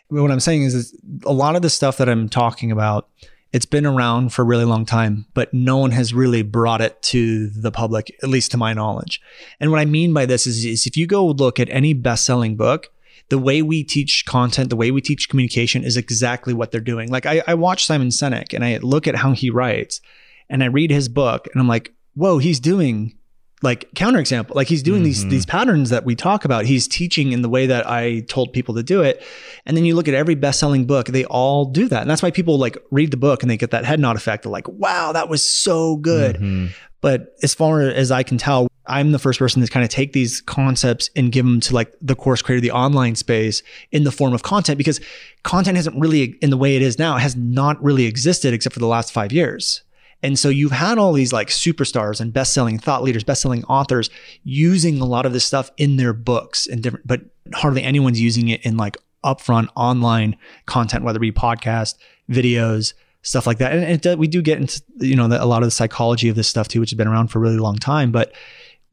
What 0.09 0.31
I'm 0.31 0.41
saying 0.41 0.63
is, 0.63 0.75
is 0.75 0.99
a 1.25 1.33
lot 1.33 1.57
of 1.57 1.63
the 1.63 1.71
stuff 1.71 1.97
that 1.99 2.09
I'm 2.09 2.29
talking 2.29 2.71
about, 2.71 3.09
it's 3.53 3.67
been 3.67 3.85
around 3.85 4.33
for 4.33 4.43
a 4.43 4.45
really 4.47 4.65
long 4.65 4.87
time, 4.87 5.27
but 5.35 5.53
no 5.53 5.77
one 5.77 5.91
has 5.91 6.15
really 6.15 6.43
brought 6.43 6.81
it 6.81 7.01
to 7.03 7.49
the 7.51 7.71
public, 7.71 8.15
at 8.23 8.29
least 8.29 8.51
to 8.53 8.57
my 8.57 8.73
knowledge. 8.73 9.21
And 9.61 9.71
what 9.71 9.81
I 9.81 9.85
mean 9.85 10.15
by 10.15 10.25
this 10.27 10.47
is, 10.47 10.65
is 10.65 10.87
if 10.87 10.97
you 10.97 11.07
go 11.07 11.27
look 11.27 11.61
at 11.61 11.69
any 11.69 11.93
best-selling 11.93 12.57
book, 12.57 12.91
the 13.33 13.39
way 13.39 13.63
we 13.63 13.83
teach 13.83 14.27
content, 14.27 14.69
the 14.69 14.77
way 14.77 14.91
we 14.91 15.01
teach 15.01 15.31
communication 15.31 15.85
is 15.85 15.97
exactly 15.97 16.53
what 16.53 16.71
they're 16.71 16.83
doing. 16.83 17.11
Like 17.11 17.25
I, 17.25 17.43
I 17.47 17.55
watch 17.55 17.87
Simon 17.87 18.09
Sinek 18.09 18.53
and 18.53 18.63
I 18.63 18.77
look 18.77 19.09
at 19.09 19.15
how 19.15 19.33
he 19.33 19.49
writes 19.49 20.03
and 20.51 20.63
I 20.63 20.67
read 20.67 20.91
his 20.91 21.09
book 21.09 21.49
and 21.51 21.59
I'm 21.59 21.67
like, 21.67 21.95
whoa, 22.15 22.37
he's 22.37 22.61
doing 22.61 23.17
like 23.63 23.91
counterexample. 23.93 24.55
Like 24.55 24.69
he's 24.69 24.83
doing 24.83 24.99
mm-hmm. 24.99 25.05
these 25.05 25.27
these 25.29 25.47
patterns 25.47 25.89
that 25.89 26.05
we 26.05 26.15
talk 26.15 26.45
about. 26.45 26.67
He's 26.67 26.87
teaching 26.87 27.33
in 27.33 27.41
the 27.41 27.49
way 27.49 27.65
that 27.65 27.89
I 27.89 28.21
told 28.29 28.53
people 28.53 28.75
to 28.75 28.83
do 28.83 29.01
it. 29.01 29.25
And 29.65 29.79
then 29.79 29.87
you 29.87 29.95
look 29.95 30.09
at 30.09 30.15
every 30.15 30.35
best-selling 30.35 30.85
book, 30.85 31.07
they 31.07 31.25
all 31.25 31.65
do 31.65 31.89
that. 31.89 32.03
And 32.03 32.11
that's 32.11 32.23
why 32.23 32.33
people 32.33 32.59
like 32.59 32.77
read 32.91 33.13
the 33.13 33.17
book 33.17 33.43
and 33.43 33.49
they 33.49 33.57
get 33.57 33.71
that 33.71 33.87
head 33.87 33.99
nod 33.99 34.17
effect 34.17 34.45
of 34.45 34.53
like, 34.53 34.69
wow, 34.69 35.13
that 35.13 35.31
was 35.31 35.49
so 35.49 35.97
good. 35.97 36.37
Mm-hmm. 36.37 36.67
But 37.01 37.35
as 37.43 37.55
far 37.55 37.81
as 37.81 38.11
I 38.11 38.25
can 38.25 38.37
tell, 38.37 38.69
I'm 38.87 39.13
the 39.13 39.19
first 39.19 39.39
person 39.39 39.63
to 39.63 39.69
kind 39.69 39.85
of 39.85 39.91
take 39.91 40.13
these 40.13 40.41
concepts 40.41 41.09
and 41.15 41.31
give 41.31 41.45
them 41.45 41.61
to 41.61 41.75
like 41.75 41.95
the 42.01 42.17
course 42.17 42.43
creator, 42.43 42.61
the 42.61 42.73
online 42.73 43.15
space 43.15 43.63
in 43.93 44.05
the 44.05 44.11
form 44.11 44.35
of 44.35 44.43
content 44.43 44.79
because 44.79 45.01
content 45.45 45.77
hasn't 45.77 45.99
really, 46.01 46.37
in 46.43 46.51
the 46.51 46.57
way 46.57 46.75
it 46.75 46.83
is 46.83 46.99
now, 46.99 47.17
has 47.17 47.37
not 47.37 47.83
really 47.83 48.07
existed 48.07 48.53
except 48.53 48.73
for 48.73 48.81
the 48.81 48.87
last 48.87 49.13
five 49.13 49.33
years. 49.33 49.83
And 50.25 50.39
so 50.39 50.49
you've 50.49 50.73
had 50.73 50.99
all 50.99 51.13
these 51.13 51.33
like 51.33 51.49
superstars 51.49 52.21
and 52.21 52.33
best-selling 52.33 52.79
thought 52.79 53.03
leaders, 53.03 53.25
best-selling 53.25 53.65
authors 53.65 54.09
using 54.45 55.01
a 55.01 55.05
lot 55.05 55.27
of 55.27 55.33
this 55.33 55.45
stuff 55.45 55.71
in 55.77 55.97
their 55.97 56.13
books 56.13 56.67
and 56.67 56.83
different, 56.83 57.07
but 57.07 57.23
hardly 57.55 57.83
anyone's 57.83 58.21
using 58.21 58.49
it 58.49 58.65
in 58.65 58.77
like 58.77 58.97
upfront 59.25 59.69
online 59.77 60.37
content, 60.67 61.05
whether 61.05 61.17
it 61.17 61.21
be 61.21 61.33
podcast, 61.33 61.97
videos, 62.31 62.95
stuff 63.23 63.47
like 63.47 63.59
that. 63.59 63.73
And 63.73 64.05
it, 64.05 64.19
we 64.19 64.27
do 64.29 64.43
get 64.43 64.59
into, 64.59 64.83
you 64.99 65.17
know, 65.17 65.29
the, 65.29 65.43
a 65.43 65.47
lot 65.47 65.63
of 65.63 65.67
the 65.67 65.73
psychology 65.73 66.29
of 66.29 66.37
this 66.37 66.49
stuff 66.49 66.69
too, 66.69 66.81
which 66.81 66.91
has 66.91 66.97
been 66.97 67.09
around 67.09 67.29
for 67.29 67.39
a 67.39 67.43
really 67.43 67.59
long 67.59 67.77
time, 67.77 68.13
but 68.13 68.33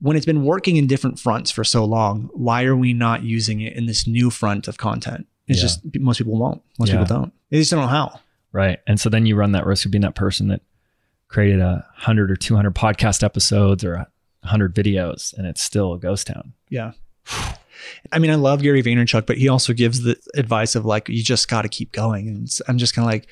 when 0.02 0.16
it's 0.16 0.26
been 0.26 0.44
working 0.44 0.78
in 0.78 0.88
different 0.88 1.20
fronts 1.20 1.52
for 1.52 1.64
so 1.64 1.84
long, 1.84 2.30
why 2.34 2.64
are 2.64 2.76
we 2.76 2.94
not 2.94 3.24
using 3.24 3.62
it 3.62 3.74
in 3.74 3.86
this 3.86 4.08
new 4.08 4.30
front 4.30 4.68
of 4.68 4.78
content? 4.78 5.28
It's 5.48 5.60
yeah. 5.60 5.64
just 5.64 5.82
most 5.96 6.18
people 6.18 6.38
won't. 6.38 6.62
Most 6.78 6.90
yeah. 6.90 7.00
people 7.00 7.18
don't. 7.18 7.34
They 7.50 7.58
just 7.58 7.72
don't 7.72 7.82
know 7.82 7.88
how. 7.88 8.20
Right. 8.52 8.80
And 8.88 9.00
so 9.00 9.10
then 9.10 9.26
you 9.26 9.36
run 9.36 9.52
that 9.54 9.66
risk 9.66 9.86
of 9.86 9.92
being 9.92 10.02
that 10.02 10.16
person 10.16 10.48
that 10.48 10.62
created 11.28 11.60
a 11.60 11.86
hundred 11.96 12.32
or 12.32 12.36
200 12.36 12.74
podcast 12.74 13.24
episodes 13.24 13.84
or 13.84 13.94
a 13.94 14.08
100 14.42 14.74
videos 14.74 15.34
and 15.34 15.46
it's 15.46 15.62
still 15.62 15.94
a 15.94 16.00
ghost 16.00 16.28
town. 16.28 16.54
Yeah. 16.70 16.94
I 18.12 18.20
mean, 18.20 18.32
I 18.32 18.36
love 18.36 18.62
Gary 18.62 18.84
Vaynerchuk, 18.84 19.26
but 19.26 19.38
he 19.38 19.48
also 19.48 19.74
gives 19.74 20.04
the 20.04 20.18
advice 20.36 20.76
of 20.76 20.86
like, 20.86 21.10
you 21.10 21.24
just 21.24 21.48
got 21.48 21.64
to 21.64 21.70
keep 21.70 21.92
going. 21.92 22.28
And 22.28 22.50
I'm 22.68 22.78
just 22.78 22.94
kind 22.96 23.06
of 23.06 23.12
like, 23.12 23.28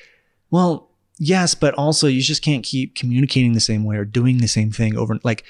well, 0.50 0.90
yes, 1.18 1.54
but 1.54 1.74
also 1.74 2.06
you 2.06 2.22
just 2.22 2.42
can't 2.42 2.64
keep 2.64 2.94
communicating 2.94 3.52
the 3.52 3.60
same 3.60 3.84
way 3.84 3.96
or 3.96 4.04
doing 4.04 4.38
the 4.38 4.48
same 4.48 4.70
thing 4.70 4.96
over. 4.96 5.18
Like 5.22 5.44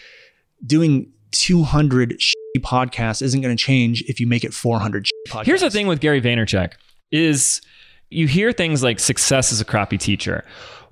doing 0.64 1.12
200 1.32 2.18
podcasts 2.58 3.22
isn't 3.22 3.40
going 3.40 3.56
to 3.56 3.62
change 3.62 4.02
if 4.08 4.18
you 4.18 4.26
make 4.26 4.44
it 4.44 4.52
400 4.52 5.06
podcasts. 5.28 5.44
Here's 5.44 5.60
the 5.60 5.70
thing 5.70 5.86
with 5.86 6.00
Gary 6.00 6.20
Vaynerchuk 6.20 6.72
is 7.10 7.60
you 8.10 8.26
hear 8.26 8.52
things 8.52 8.82
like 8.82 8.98
success 8.98 9.52
is 9.52 9.60
a 9.60 9.64
crappy 9.64 9.98
teacher 9.98 10.44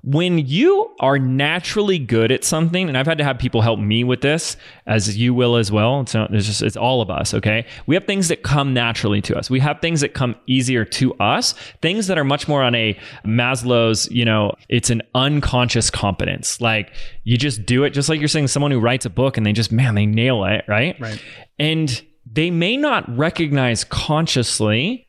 when 0.03 0.39
you 0.39 0.95
are 0.99 1.19
naturally 1.19 1.99
good 1.99 2.31
at 2.31 2.43
something, 2.43 2.87
and 2.87 2.97
I've 2.97 3.05
had 3.05 3.17
to 3.17 3.23
have 3.23 3.37
people 3.37 3.61
help 3.61 3.79
me 3.79 4.03
with 4.03 4.21
this, 4.21 4.57
as 4.85 5.17
you 5.17 5.33
will 5.33 5.55
as 5.55 5.71
well. 5.71 6.01
It's, 6.01 6.15
it's 6.15 6.45
just 6.45 6.61
it's 6.61 6.77
all 6.77 7.01
of 7.01 7.09
us. 7.09 7.33
Okay, 7.33 7.65
we 7.85 7.95
have 7.95 8.05
things 8.05 8.27
that 8.27 8.43
come 8.43 8.73
naturally 8.73 9.21
to 9.23 9.37
us. 9.37 9.49
We 9.49 9.59
have 9.59 9.79
things 9.81 10.01
that 10.01 10.13
come 10.13 10.35
easier 10.47 10.85
to 10.85 11.13
us. 11.15 11.53
Things 11.81 12.07
that 12.07 12.17
are 12.17 12.23
much 12.23 12.47
more 12.47 12.63
on 12.63 12.75
a 12.75 12.97
Maslow's. 13.25 14.09
You 14.11 14.25
know, 14.25 14.53
it's 14.69 14.89
an 14.89 15.01
unconscious 15.15 15.89
competence. 15.89 16.61
Like 16.61 16.93
you 17.23 17.37
just 17.37 17.65
do 17.65 17.83
it, 17.83 17.91
just 17.91 18.09
like 18.09 18.19
you're 18.19 18.27
saying. 18.27 18.47
Someone 18.47 18.71
who 18.71 18.79
writes 18.79 19.05
a 19.05 19.09
book 19.09 19.37
and 19.37 19.45
they 19.45 19.53
just 19.53 19.71
man, 19.71 19.95
they 19.95 20.05
nail 20.05 20.45
it, 20.45 20.63
right? 20.67 20.99
Right. 20.99 21.21
And 21.59 22.01
they 22.31 22.51
may 22.51 22.77
not 22.77 23.09
recognize 23.17 23.83
consciously 23.83 25.06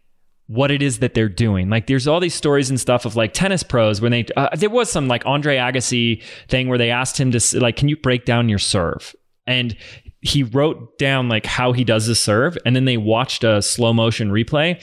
what 0.49 0.70
it 0.70 0.82
is 0.82 0.99
that 0.99 1.14
they're 1.14 1.28
doing. 1.28 1.68
Like 1.68 1.86
there's 1.86 2.09
all 2.09 2.20
these 2.20 2.34
stories 2.34 2.70
and 2.70 2.80
stuff 2.80 3.05
of 3.05 3.16
like 3.16 3.32
tennis 3.34 3.62
pros 3.62 4.01
when 4.01 4.11
they 4.11 4.26
uh, 4.36 4.57
there 4.57 4.70
was 4.70 4.90
some 4.90 5.07
like 5.07 5.24
Andre 5.24 5.57
Agassi 5.57 6.22
thing 6.49 6.68
where 6.68 6.78
they 6.78 6.90
asked 6.90 7.20
him 7.20 7.30
to 7.30 7.61
like 7.61 7.76
can 7.76 7.88
you 7.88 7.96
break 7.96 8.24
down 8.24 8.49
your 8.49 8.59
serve? 8.59 9.14
And 9.46 9.76
he 10.20 10.42
wrote 10.42 10.99
down 10.99 11.28
like 11.28 11.46
how 11.46 11.72
he 11.72 11.84
does 11.84 12.07
the 12.07 12.14
serve 12.14 12.59
and 12.66 12.74
then 12.74 12.86
they 12.86 12.96
watched 12.96 13.44
a 13.44 13.62
slow 13.62 13.92
motion 13.92 14.30
replay 14.30 14.82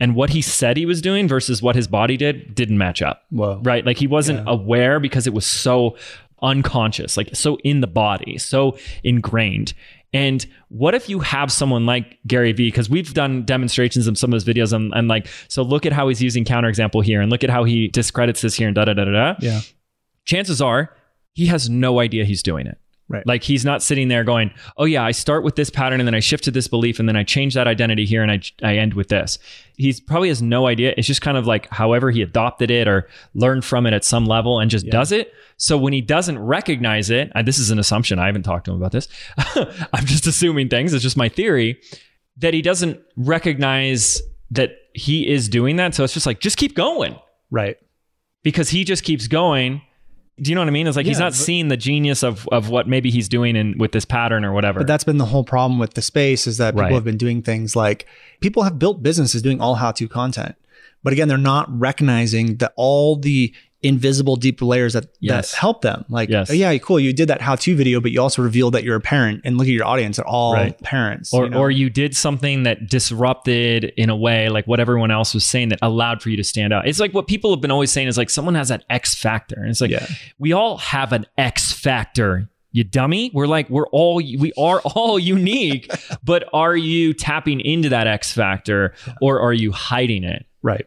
and 0.00 0.14
what 0.14 0.30
he 0.30 0.42
said 0.42 0.76
he 0.76 0.84
was 0.84 1.00
doing 1.00 1.28
versus 1.28 1.62
what 1.62 1.76
his 1.76 1.86
body 1.86 2.16
did 2.16 2.54
didn't 2.54 2.78
match 2.78 3.00
up. 3.00 3.22
Whoa. 3.30 3.60
Right? 3.62 3.86
Like 3.86 3.98
he 3.98 4.08
wasn't 4.08 4.40
yeah. 4.40 4.52
aware 4.52 4.98
because 4.98 5.26
it 5.28 5.32
was 5.32 5.46
so 5.46 5.96
unconscious, 6.42 7.16
like 7.16 7.30
so 7.34 7.56
in 7.64 7.80
the 7.80 7.86
body, 7.86 8.36
so 8.36 8.76
ingrained. 9.04 9.74
And 10.14 10.46
what 10.68 10.94
if 10.94 11.08
you 11.08 11.18
have 11.18 11.52
someone 11.52 11.84
like 11.84 12.18
Gary 12.26 12.52
Vee? 12.52 12.68
Because 12.68 12.88
we've 12.88 13.12
done 13.12 13.44
demonstrations 13.44 14.06
of 14.06 14.16
some 14.16 14.32
of 14.32 14.42
those 14.42 14.54
videos 14.54 14.72
and, 14.72 14.92
and, 14.94 15.08
like, 15.08 15.26
so 15.48 15.62
look 15.62 15.84
at 15.84 15.92
how 15.92 16.08
he's 16.08 16.22
using 16.22 16.44
counterexample 16.44 17.04
here 17.04 17.20
and 17.20 17.30
look 17.30 17.44
at 17.44 17.50
how 17.50 17.64
he 17.64 17.88
discredits 17.88 18.40
this 18.40 18.54
here 18.54 18.68
and 18.68 18.76
da 18.76 18.84
da 18.84 18.94
da 18.94 19.04
da 19.04 19.10
da. 19.10 19.34
Yeah. 19.40 19.60
Chances 20.24 20.62
are 20.62 20.96
he 21.34 21.46
has 21.46 21.68
no 21.68 22.00
idea 22.00 22.24
he's 22.24 22.42
doing 22.42 22.66
it. 22.66 22.78
Right. 23.06 23.26
Like 23.26 23.42
he's 23.42 23.66
not 23.66 23.82
sitting 23.82 24.08
there 24.08 24.24
going, 24.24 24.50
"Oh 24.78 24.86
yeah, 24.86 25.04
I 25.04 25.10
start 25.10 25.44
with 25.44 25.56
this 25.56 25.68
pattern 25.68 26.00
and 26.00 26.06
then 26.06 26.14
I 26.14 26.20
shift 26.20 26.44
to 26.44 26.50
this 26.50 26.68
belief 26.68 26.98
and 26.98 27.06
then 27.06 27.16
I 27.16 27.22
change 27.22 27.52
that 27.54 27.66
identity 27.66 28.06
here 28.06 28.22
and 28.22 28.32
I 28.32 28.40
I 28.62 28.78
end 28.78 28.94
with 28.94 29.08
this." 29.08 29.38
He's 29.76 30.00
probably 30.00 30.28
has 30.28 30.40
no 30.40 30.66
idea. 30.66 30.94
It's 30.96 31.06
just 31.06 31.20
kind 31.20 31.36
of 31.36 31.46
like 31.46 31.68
however 31.68 32.10
he 32.10 32.22
adopted 32.22 32.70
it 32.70 32.88
or 32.88 33.06
learned 33.34 33.64
from 33.64 33.86
it 33.86 33.92
at 33.92 34.04
some 34.04 34.24
level 34.24 34.58
and 34.58 34.70
just 34.70 34.86
yeah. 34.86 34.92
does 34.92 35.12
it. 35.12 35.32
So 35.58 35.76
when 35.76 35.92
he 35.92 36.00
doesn't 36.00 36.38
recognize 36.38 37.10
it, 37.10 37.30
this 37.44 37.58
is 37.58 37.70
an 37.70 37.78
assumption. 37.78 38.18
I 38.18 38.26
haven't 38.26 38.44
talked 38.44 38.64
to 38.66 38.70
him 38.70 38.78
about 38.78 38.92
this. 38.92 39.08
I'm 39.92 40.06
just 40.06 40.26
assuming 40.26 40.68
things. 40.70 40.94
It's 40.94 41.02
just 41.02 41.16
my 41.16 41.28
theory 41.28 41.80
that 42.38 42.54
he 42.54 42.62
doesn't 42.62 43.00
recognize 43.16 44.22
that 44.50 44.76
he 44.94 45.28
is 45.28 45.48
doing 45.48 45.76
that. 45.76 45.94
So 45.94 46.04
it's 46.04 46.14
just 46.14 46.26
like 46.26 46.40
just 46.40 46.56
keep 46.56 46.74
going. 46.74 47.18
Right. 47.50 47.76
Because 48.42 48.70
he 48.70 48.84
just 48.84 49.04
keeps 49.04 49.26
going 49.26 49.82
do 50.40 50.50
you 50.50 50.54
know 50.54 50.60
what 50.60 50.68
I 50.68 50.72
mean? 50.72 50.86
It's 50.86 50.96
like 50.96 51.06
yeah, 51.06 51.10
he's 51.10 51.18
not 51.20 51.32
but, 51.32 51.38
seeing 51.38 51.68
the 51.68 51.76
genius 51.76 52.22
of 52.24 52.48
of 52.48 52.68
what 52.68 52.88
maybe 52.88 53.10
he's 53.10 53.28
doing 53.28 53.54
in 53.54 53.78
with 53.78 53.92
this 53.92 54.04
pattern 54.04 54.44
or 54.44 54.52
whatever. 54.52 54.80
But 54.80 54.88
that's 54.88 55.04
been 55.04 55.18
the 55.18 55.24
whole 55.24 55.44
problem 55.44 55.78
with 55.78 55.94
the 55.94 56.02
space 56.02 56.46
is 56.46 56.58
that 56.58 56.74
people 56.74 56.82
right. 56.82 56.92
have 56.92 57.04
been 57.04 57.16
doing 57.16 57.42
things 57.42 57.76
like 57.76 58.06
people 58.40 58.64
have 58.64 58.78
built 58.78 59.02
businesses 59.02 59.42
doing 59.42 59.60
all 59.60 59.76
how 59.76 59.92
to 59.92 60.08
content. 60.08 60.56
But 61.04 61.12
again, 61.12 61.28
they're 61.28 61.38
not 61.38 61.68
recognizing 61.78 62.56
that 62.56 62.72
all 62.76 63.16
the 63.16 63.54
invisible 63.84 64.36
deep 64.36 64.60
layers 64.62 64.94
that, 64.94 65.06
yes. 65.20 65.52
that 65.52 65.58
help 65.58 65.82
them. 65.82 66.04
Like, 66.08 66.28
yes. 66.28 66.50
oh, 66.50 66.54
yeah, 66.54 66.76
cool. 66.78 66.98
You 66.98 67.12
did 67.12 67.28
that 67.28 67.40
how 67.40 67.54
to 67.56 67.76
video, 67.76 68.00
but 68.00 68.10
you 68.10 68.20
also 68.20 68.42
revealed 68.42 68.74
that 68.74 68.82
you're 68.82 68.96
a 68.96 69.00
parent 69.00 69.42
and 69.44 69.58
look 69.58 69.66
at 69.66 69.72
your 69.72 69.84
audience. 69.84 70.16
They're 70.16 70.26
all 70.26 70.54
right. 70.54 70.78
parents. 70.80 71.32
Or, 71.32 71.44
you 71.44 71.50
know? 71.50 71.58
or 71.58 71.70
you 71.70 71.90
did 71.90 72.16
something 72.16 72.64
that 72.64 72.88
disrupted 72.88 73.92
in 73.96 74.10
a 74.10 74.16
way, 74.16 74.48
like 74.48 74.66
what 74.66 74.80
everyone 74.80 75.10
else 75.10 75.34
was 75.34 75.44
saying 75.44 75.68
that 75.68 75.78
allowed 75.82 76.22
for 76.22 76.30
you 76.30 76.36
to 76.36 76.44
stand 76.44 76.72
out. 76.72 76.88
It's 76.88 77.00
like 77.00 77.12
what 77.12 77.26
people 77.26 77.50
have 77.50 77.60
been 77.60 77.70
always 77.70 77.92
saying 77.92 78.08
is 78.08 78.16
like 78.16 78.30
someone 78.30 78.54
has 78.54 78.68
that 78.68 78.84
X 78.90 79.14
factor. 79.14 79.60
And 79.60 79.68
it's 79.68 79.80
like, 79.80 79.90
yeah. 79.90 80.06
we 80.38 80.52
all 80.52 80.78
have 80.78 81.12
an 81.12 81.26
X 81.36 81.72
factor 81.72 82.48
you 82.74 82.82
dummy 82.84 83.30
we're 83.32 83.46
like 83.46 83.70
we're 83.70 83.86
all 83.86 84.16
we 84.16 84.52
are 84.58 84.80
all 84.94 85.18
unique 85.18 85.90
but 86.24 86.44
are 86.52 86.76
you 86.76 87.14
tapping 87.14 87.60
into 87.60 87.88
that 87.88 88.06
x 88.06 88.32
factor 88.32 88.94
or 89.22 89.40
are 89.40 89.54
you 89.54 89.72
hiding 89.72 90.24
it 90.24 90.44
right 90.62 90.86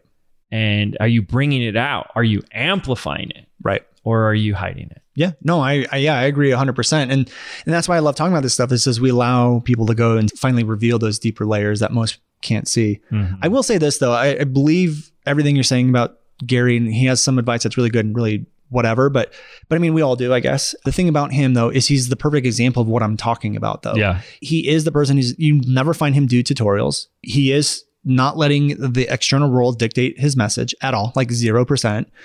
and 0.51 0.97
are 0.99 1.07
you 1.07 1.21
bringing 1.21 1.61
it 1.61 1.75
out? 1.75 2.11
Are 2.15 2.23
you 2.23 2.41
amplifying 2.51 3.31
it? 3.31 3.47
Right. 3.61 3.83
Or 4.03 4.23
are 4.23 4.35
you 4.35 4.55
hiding 4.55 4.89
it? 4.91 5.01
Yeah, 5.17 5.31
no, 5.41 5.59
I, 5.59 5.85
I, 5.91 5.97
yeah, 5.97 6.15
I 6.15 6.25
agree 6.25 6.51
100%. 6.51 6.93
And 6.93 7.11
and 7.11 7.29
that's 7.65 7.89
why 7.89 7.95
I 7.95 7.99
love 7.99 8.15
talking 8.15 8.31
about 8.31 8.43
this 8.43 8.53
stuff 8.53 8.71
is 8.71 8.85
as 8.85 9.01
we 9.01 9.09
allow 9.09 9.61
people 9.61 9.87
to 9.87 9.95
go 9.95 10.15
and 10.15 10.31
finally 10.33 10.63
reveal 10.63 10.99
those 10.99 11.17
deeper 11.17 11.43
layers 11.43 11.79
that 11.79 11.91
most 11.91 12.19
can't 12.41 12.67
see. 12.67 12.99
Mm-hmm. 13.11 13.35
I 13.41 13.47
will 13.47 13.63
say 13.63 13.79
this 13.79 13.97
though, 13.97 14.13
I, 14.13 14.41
I 14.41 14.43
believe 14.43 15.11
everything 15.25 15.55
you're 15.55 15.63
saying 15.63 15.89
about 15.89 16.19
Gary 16.45 16.77
and 16.77 16.93
he 16.93 17.07
has 17.07 17.19
some 17.19 17.39
advice 17.39 17.63
that's 17.63 17.77
really 17.77 17.89
good 17.89 18.05
and 18.05 18.15
really 18.15 18.45
whatever, 18.69 19.09
but 19.09 19.33
but 19.69 19.77
I 19.77 19.79
mean 19.79 19.95
we 19.95 20.03
all 20.03 20.15
do, 20.15 20.33
I 20.35 20.39
guess. 20.39 20.75
The 20.85 20.91
thing 20.91 21.09
about 21.09 21.31
him 21.31 21.55
though 21.55 21.69
is 21.69 21.87
he's 21.87 22.09
the 22.09 22.15
perfect 22.15 22.45
example 22.45 22.83
of 22.83 22.87
what 22.87 23.01
I'm 23.01 23.17
talking 23.17 23.55
about 23.55 23.81
though. 23.81 23.95
Yeah. 23.95 24.21
He 24.39 24.67
is 24.67 24.83
the 24.83 24.91
person 24.91 25.17
who's 25.17 25.37
you 25.39 25.61
never 25.65 25.95
find 25.95 26.13
him 26.13 26.27
do 26.27 26.43
tutorials. 26.43 27.07
He 27.23 27.51
is 27.51 27.83
not 28.07 28.37
letting 28.37 28.69
the 28.77 29.11
external 29.11 29.49
world 29.49 29.77
dictate 29.77 30.19
his 30.19 30.37
message 30.37 30.73
at 30.81 30.93
all, 30.93 31.11
like 31.15 31.29
0%. 31.29 32.05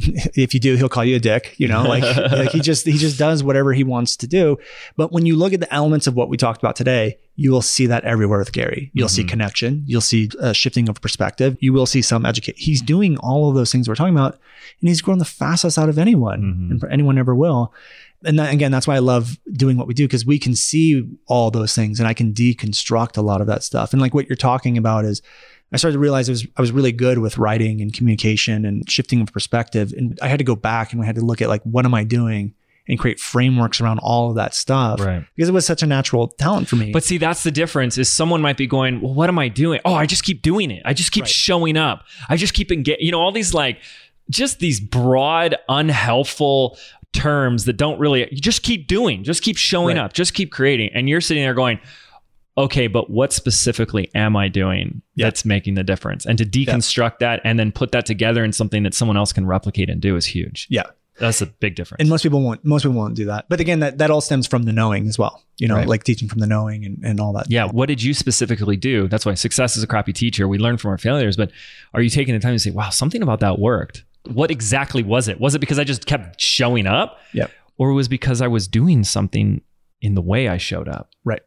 If 0.00 0.54
you 0.54 0.60
do, 0.60 0.76
he'll 0.76 0.88
call 0.88 1.04
you 1.04 1.16
a 1.16 1.18
dick, 1.18 1.56
you 1.58 1.66
know, 1.66 1.82
like, 1.82 2.04
like 2.32 2.50
he 2.50 2.60
just, 2.60 2.86
he 2.86 2.96
just 2.98 3.18
does 3.18 3.42
whatever 3.42 3.72
he 3.72 3.82
wants 3.82 4.16
to 4.18 4.28
do. 4.28 4.56
But 4.96 5.10
when 5.10 5.26
you 5.26 5.34
look 5.34 5.52
at 5.52 5.58
the 5.58 5.74
elements 5.74 6.06
of 6.06 6.14
what 6.14 6.28
we 6.28 6.36
talked 6.36 6.62
about 6.62 6.76
today, 6.76 7.18
you 7.34 7.50
will 7.50 7.62
see 7.62 7.86
that 7.86 8.04
everywhere 8.04 8.38
with 8.38 8.52
Gary. 8.52 8.92
You'll 8.94 9.08
mm-hmm. 9.08 9.14
see 9.14 9.24
connection. 9.24 9.82
You'll 9.86 10.00
see 10.00 10.30
a 10.38 10.54
shifting 10.54 10.88
of 10.88 11.00
perspective. 11.00 11.56
You 11.58 11.72
will 11.72 11.84
see 11.84 12.00
some 12.00 12.24
educate. 12.24 12.58
He's 12.58 12.80
doing 12.80 13.16
all 13.18 13.48
of 13.48 13.56
those 13.56 13.72
things 13.72 13.88
we're 13.88 13.96
talking 13.96 14.14
about, 14.14 14.38
and 14.80 14.88
he's 14.88 15.02
grown 15.02 15.18
the 15.18 15.24
fastest 15.24 15.78
out 15.78 15.88
of 15.88 15.98
anyone, 15.98 16.42
mm-hmm. 16.42 16.70
and 16.70 16.92
anyone 16.92 17.18
ever 17.18 17.34
will 17.34 17.72
and 18.24 18.38
that, 18.38 18.52
again, 18.52 18.72
that's 18.72 18.86
why 18.86 18.96
I 18.96 19.00
love 19.00 19.38
doing 19.52 19.76
what 19.76 19.86
we 19.86 19.94
do 19.94 20.06
because 20.06 20.26
we 20.26 20.38
can 20.38 20.54
see 20.54 21.08
all 21.26 21.50
those 21.50 21.74
things 21.74 22.00
and 22.00 22.08
I 22.08 22.14
can 22.14 22.32
deconstruct 22.32 23.16
a 23.16 23.22
lot 23.22 23.40
of 23.40 23.46
that 23.46 23.62
stuff. 23.62 23.92
And 23.92 24.02
like 24.02 24.14
what 24.14 24.28
you're 24.28 24.36
talking 24.36 24.76
about 24.76 25.04
is, 25.04 25.22
I 25.72 25.76
started 25.76 25.96
to 25.96 25.98
realize 25.98 26.30
I 26.30 26.32
was 26.32 26.46
I 26.56 26.60
was 26.62 26.72
really 26.72 26.92
good 26.92 27.18
with 27.18 27.36
writing 27.36 27.82
and 27.82 27.92
communication 27.92 28.64
and 28.64 28.88
shifting 28.88 29.20
of 29.20 29.30
perspective, 29.32 29.92
and 29.92 30.18
I 30.22 30.28
had 30.28 30.38
to 30.38 30.44
go 30.44 30.56
back 30.56 30.92
and 30.92 31.02
I 31.02 31.04
had 31.04 31.16
to 31.16 31.20
look 31.20 31.42
at 31.42 31.48
like 31.48 31.62
what 31.62 31.84
am 31.84 31.92
I 31.94 32.04
doing 32.04 32.54
and 32.88 32.98
create 32.98 33.20
frameworks 33.20 33.80
around 33.80 33.98
all 33.98 34.30
of 34.30 34.36
that 34.36 34.54
stuff 34.54 34.98
right. 34.98 35.22
because 35.36 35.48
it 35.48 35.52
was 35.52 35.66
such 35.66 35.82
a 35.82 35.86
natural 35.86 36.28
talent 36.28 36.68
for 36.68 36.76
me. 36.76 36.90
But 36.90 37.04
see, 37.04 37.18
that's 37.18 37.42
the 37.42 37.50
difference. 37.50 37.98
Is 37.98 38.10
someone 38.10 38.40
might 38.40 38.56
be 38.56 38.66
going, 38.66 39.02
well, 39.02 39.12
what 39.12 39.28
am 39.28 39.38
I 39.38 39.48
doing? 39.48 39.80
Oh, 39.84 39.92
I 39.92 40.06
just 40.06 40.24
keep 40.24 40.40
doing 40.40 40.70
it. 40.70 40.82
I 40.86 40.94
just 40.94 41.12
keep 41.12 41.24
right. 41.24 41.30
showing 41.30 41.76
up. 41.76 42.04
I 42.30 42.36
just 42.36 42.54
keep 42.54 42.72
engaging. 42.72 43.04
You 43.04 43.12
know, 43.12 43.20
all 43.20 43.30
these 43.30 43.52
like 43.52 43.78
just 44.30 44.58
these 44.58 44.80
broad, 44.80 45.56
unhelpful 45.68 46.78
terms 47.12 47.64
that 47.64 47.74
don't 47.74 47.98
really 47.98 48.28
you 48.32 48.40
just 48.40 48.62
keep 48.62 48.86
doing 48.86 49.24
just 49.24 49.42
keep 49.42 49.56
showing 49.56 49.96
right. 49.96 50.04
up 50.04 50.12
just 50.12 50.34
keep 50.34 50.52
creating. 50.52 50.90
And 50.94 51.08
you're 51.08 51.20
sitting 51.20 51.42
there 51.42 51.54
going 51.54 51.80
okay 52.56 52.88
but 52.88 53.08
what 53.08 53.32
specifically 53.32 54.10
am 54.16 54.36
i 54.36 54.48
doing 54.48 55.00
yeah. 55.14 55.26
that's 55.26 55.44
making 55.44 55.74
the 55.74 55.84
difference? 55.84 56.26
And 56.26 56.36
to 56.38 56.44
deconstruct 56.44 57.16
yeah. 57.20 57.36
that 57.36 57.40
and 57.44 57.58
then 57.58 57.72
put 57.72 57.92
that 57.92 58.04
together 58.06 58.44
in 58.44 58.52
something 58.52 58.82
that 58.82 58.94
someone 58.94 59.16
else 59.16 59.32
can 59.32 59.46
replicate 59.46 59.88
and 59.88 60.00
do 60.00 60.16
is 60.16 60.26
huge. 60.26 60.66
Yeah. 60.68 60.84
That's 61.18 61.42
a 61.42 61.46
big 61.46 61.74
difference. 61.74 62.00
And 62.00 62.08
most 62.08 62.22
people 62.22 62.42
won't 62.42 62.64
most 62.64 62.82
people 62.82 62.96
won't 62.96 63.16
do 63.16 63.24
that. 63.24 63.46
But 63.48 63.60
again 63.60 63.80
that, 63.80 63.98
that 63.98 64.10
all 64.10 64.20
stems 64.20 64.46
from 64.46 64.64
the 64.64 64.72
knowing 64.72 65.08
as 65.08 65.18
well 65.18 65.42
you 65.56 65.66
know 65.66 65.76
right. 65.76 65.88
like 65.88 66.04
teaching 66.04 66.28
from 66.28 66.38
the 66.38 66.46
knowing 66.46 66.84
and, 66.84 67.02
and 67.04 67.20
all 67.20 67.32
that. 67.32 67.50
Yeah. 67.50 67.66
What 67.66 67.86
did 67.86 68.02
you 68.02 68.14
specifically 68.14 68.76
do? 68.76 69.08
That's 69.08 69.24
why 69.24 69.34
success 69.34 69.76
is 69.76 69.82
a 69.82 69.86
crappy 69.86 70.12
teacher. 70.12 70.46
We 70.46 70.58
learn 70.58 70.76
from 70.76 70.90
our 70.90 70.98
failures 70.98 71.36
but 71.36 71.50
are 71.94 72.02
you 72.02 72.10
taking 72.10 72.34
the 72.34 72.40
time 72.40 72.54
to 72.54 72.58
say 72.58 72.70
wow 72.70 72.90
something 72.90 73.22
about 73.22 73.40
that 73.40 73.58
worked 73.58 74.04
what 74.32 74.50
exactly 74.50 75.02
was 75.02 75.28
it? 75.28 75.40
Was 75.40 75.54
it 75.54 75.58
because 75.58 75.78
I 75.78 75.84
just 75.84 76.06
kept 76.06 76.40
showing 76.40 76.86
up? 76.86 77.18
Yep. 77.32 77.50
Or 77.76 77.92
was 77.92 78.08
because 78.08 78.40
I 78.42 78.48
was 78.48 78.66
doing 78.66 79.04
something 79.04 79.62
in 80.00 80.14
the 80.14 80.22
way 80.22 80.48
I 80.48 80.56
showed 80.56 80.88
up? 80.88 81.10
Right. 81.24 81.42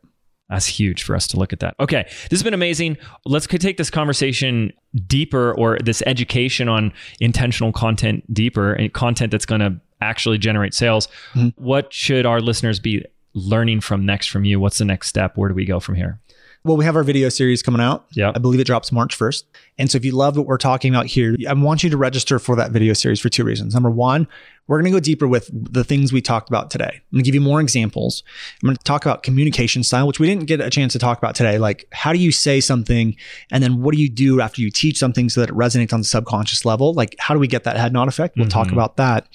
That's 0.50 0.66
huge 0.66 1.04
for 1.04 1.16
us 1.16 1.28
to 1.28 1.40
look 1.40 1.54
at 1.54 1.62
that. 1.62 1.76
Okay, 1.80 2.04
this 2.04 2.32
has 2.32 2.44
been 2.44 2.54
amazing. 2.54 2.98
Let's 3.26 3.48
take 3.48 3.78
this 3.78 3.90
conversation 3.90 4.74
deeper 5.08 5.54
or 5.54 5.78
this 5.82 6.04
education 6.06 6.68
on 6.68 6.92
intentional 7.22 7.72
content 7.72 8.32
deeper 8.34 8.74
and 8.74 8.92
content 8.92 9.32
that's 9.32 9.46
going 9.46 9.62
to 9.62 9.80
actually 10.02 10.38
generate 10.38 10.74
sales. 10.74 11.08
Mm-hmm. 11.36 11.64
What 11.64 11.94
should 11.94 12.26
our 12.26 12.42
listeners 12.42 12.82
be 12.82 13.06
learning 13.34 13.80
from 13.80 14.06
next 14.06 14.28
from 14.28 14.44
you? 14.44 14.60
What's 14.60 14.78
the 14.78 14.86
next 14.86 15.08
step? 15.08 15.38
Where 15.38 15.48
do 15.48 15.56
we 15.56 15.64
go 15.64 15.80
from 15.80 15.96
here? 15.96 16.20
Well, 16.64 16.78
we 16.78 16.86
have 16.86 16.96
our 16.96 17.04
video 17.04 17.30
series 17.30 17.64
coming 17.64 17.82
out. 17.82 18.06
Yeah. 18.12 18.32
I 18.36 18.40
believe 18.40 18.60
it 18.60 18.66
drops 18.66 18.92
March 18.92 19.18
1st. 19.18 19.46
And 19.80 19.90
so 19.90 19.96
if 19.96 20.06
you 20.06 20.12
love 20.12 20.38
what 20.38 20.46
we're 20.46 20.60
talking 20.60 20.94
about 20.94 21.08
here, 21.08 21.36
I 21.50 21.54
want 21.54 21.84
you 21.84 21.90
to 21.90 21.98
register 21.98 22.38
for 22.38 22.56
that 22.56 22.70
video 22.70 22.94
series 22.94 23.20
for 23.20 23.30
two 23.30 23.44
reasons. 23.44 23.74
Number 23.74 23.90
one, 23.90 24.28
we're 24.68 24.78
going 24.78 24.92
to 24.92 24.96
go 24.96 25.00
deeper 25.00 25.28
with 25.28 25.50
the 25.52 25.84
things 25.84 26.14
we 26.14 26.22
talked 26.22 26.50
about 26.50 26.70
today. 26.70 26.92
I'm 26.94 27.02
going 27.12 27.24
to 27.24 27.26
give 27.26 27.34
you 27.34 27.42
more 27.42 27.62
examples. 27.62 28.22
I'm 28.62 28.68
going 28.68 28.78
to 28.78 28.84
talk 28.84 29.04
about 29.04 29.24
communication 29.24 29.82
style, 29.82 30.06
which 30.06 30.20
we 30.20 30.28
didn't 30.28 30.46
get 30.46 30.62
a 30.62 30.70
chance 30.70 30.94
to 30.94 31.00
talk 31.00 31.18
about 31.18 31.34
today. 31.34 31.58
Like, 31.58 31.88
how 31.92 32.14
do 32.14 32.20
you 32.20 32.32
say 32.32 32.62
something? 32.62 33.16
And 33.52 33.64
then 33.64 33.82
what 33.82 33.96
do 33.96 34.00
you 34.00 34.10
do 34.10 34.40
after 34.40 34.62
you 34.62 34.70
teach 34.70 35.00
something 35.00 35.30
so 35.30 35.42
that 35.42 35.50
it 35.50 35.56
resonates 35.56 35.94
on 35.94 36.02
the 36.02 36.06
subconscious 36.06 36.64
level? 36.64 36.94
Like, 36.94 37.16
how 37.18 37.34
do 37.34 37.40
we 37.40 37.48
get 37.48 37.64
that 37.64 37.76
head 37.78 37.92
nod 37.92 38.08
effect? 38.08 38.38
We'll 38.38 38.48
talk 38.50 38.68
mm-hmm. 38.68 38.76
about 38.76 38.98
that. 38.98 39.28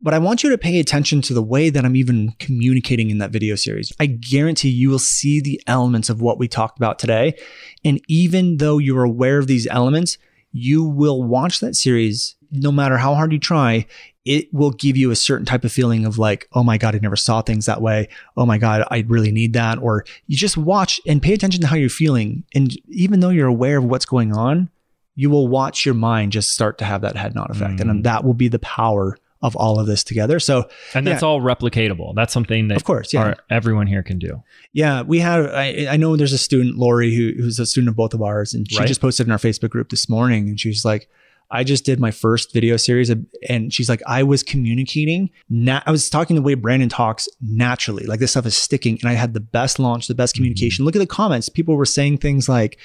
But 0.00 0.14
I 0.14 0.18
want 0.18 0.44
you 0.44 0.50
to 0.50 0.58
pay 0.58 0.78
attention 0.78 1.22
to 1.22 1.34
the 1.34 1.42
way 1.42 1.70
that 1.70 1.84
I'm 1.84 1.96
even 1.96 2.32
communicating 2.38 3.10
in 3.10 3.18
that 3.18 3.32
video 3.32 3.56
series. 3.56 3.92
I 3.98 4.06
guarantee 4.06 4.68
you 4.68 4.90
will 4.90 4.98
see 4.98 5.40
the 5.40 5.60
elements 5.66 6.08
of 6.08 6.20
what 6.20 6.38
we 6.38 6.46
talked 6.46 6.78
about 6.78 6.98
today. 6.98 7.36
And 7.84 8.00
even 8.06 8.58
though 8.58 8.78
you're 8.78 9.02
aware 9.02 9.38
of 9.38 9.48
these 9.48 9.66
elements, 9.66 10.16
you 10.52 10.84
will 10.84 11.22
watch 11.22 11.60
that 11.60 11.74
series 11.74 12.36
no 12.50 12.72
matter 12.72 12.96
how 12.96 13.14
hard 13.14 13.32
you 13.32 13.38
try. 13.38 13.86
It 14.24 14.52
will 14.52 14.70
give 14.70 14.96
you 14.96 15.10
a 15.10 15.16
certain 15.16 15.46
type 15.46 15.64
of 15.64 15.72
feeling 15.72 16.04
of 16.04 16.18
like, 16.18 16.48
oh 16.52 16.62
my 16.62 16.78
God, 16.78 16.94
I 16.94 16.98
never 16.98 17.16
saw 17.16 17.42
things 17.42 17.66
that 17.66 17.82
way. 17.82 18.08
Oh 18.36 18.46
my 18.46 18.58
God, 18.58 18.84
I 18.90 19.04
really 19.08 19.32
need 19.32 19.54
that. 19.54 19.78
Or 19.78 20.04
you 20.26 20.36
just 20.36 20.56
watch 20.56 21.00
and 21.06 21.22
pay 21.22 21.32
attention 21.32 21.60
to 21.62 21.66
how 21.66 21.76
you're 21.76 21.88
feeling. 21.88 22.44
And 22.54 22.76
even 22.88 23.20
though 23.20 23.30
you're 23.30 23.48
aware 23.48 23.78
of 23.78 23.84
what's 23.84 24.06
going 24.06 24.32
on, 24.32 24.70
you 25.16 25.30
will 25.30 25.48
watch 25.48 25.84
your 25.84 25.94
mind 25.94 26.32
just 26.32 26.52
start 26.52 26.78
to 26.78 26.84
have 26.84 27.00
that 27.00 27.16
head 27.16 27.34
nod 27.34 27.50
effect. 27.50 27.80
And 27.80 27.90
mm. 27.90 28.02
that 28.04 28.22
will 28.22 28.34
be 28.34 28.48
the 28.48 28.60
power 28.60 29.16
of 29.40 29.54
all 29.56 29.78
of 29.78 29.86
this 29.86 30.02
together. 30.02 30.40
So, 30.40 30.68
And 30.94 31.06
that's 31.06 31.22
all 31.22 31.40
replicatable. 31.40 32.14
That's 32.14 32.32
something 32.32 32.68
that 32.68 32.76
Of 32.76 32.84
course, 32.84 33.12
yeah. 33.12 33.20
our- 33.22 33.36
everyone 33.50 33.86
here 33.86 34.02
can 34.02 34.18
do. 34.18 34.42
yeah, 34.72 35.02
we 35.02 35.20
have. 35.20 35.46
I, 35.46 35.86
I 35.90 35.96
know 35.96 36.16
there's 36.16 36.32
a 36.32 36.38
student, 36.38 36.76
Lori, 36.76 37.14
who, 37.14 37.32
who's 37.36 37.58
a 37.58 37.66
student 37.66 37.88
of 37.90 37.96
both 37.96 38.14
of 38.14 38.22
ours, 38.22 38.52
and 38.54 38.68
she 38.70 38.78
Right. 38.78 38.88
just 38.88 39.00
posted 39.00 39.26
in 39.26 39.32
our 39.32 39.38
Facebook 39.38 39.70
group 39.70 39.90
this 39.90 40.08
morning, 40.08 40.48
and 40.48 40.58
she's 40.58 40.84
like, 40.84 41.08
"I 41.50 41.62
just 41.62 41.84
did 41.84 42.00
my 42.00 42.10
first 42.10 42.52
video 42.52 42.76
series, 42.76 43.10
and 43.48 43.72
she's 43.72 43.88
like, 43.88 44.02
I 44.06 44.22
was 44.24 44.42
communicating. 44.42 45.30
Na- 45.48 45.82
I 45.86 45.92
was 45.92 46.10
talking 46.10 46.34
the 46.36 46.42
way 46.42 46.54
Brandon 46.54 46.88
talks 46.88 47.28
naturally. 47.40 48.04
Like 48.06 48.18
this 48.20 48.32
stuff 48.32 48.44
is 48.46 48.56
sticking, 48.56 48.98
and 49.00 49.08
I 49.08 49.14
had 49.14 49.34
the 49.34 49.40
best 49.40 49.78
launch, 49.78 50.08
the 50.08 50.14
best 50.14 50.34
mm-hmm. 50.34 50.40
communication. 50.40 50.84
Look 50.84 50.96
at 50.96 51.00
the 51.00 51.06
comments. 51.06 51.48
People 51.48 51.76
were 51.76 51.86
saying 51.86 52.18
things 52.18 52.48
like, 52.48 52.76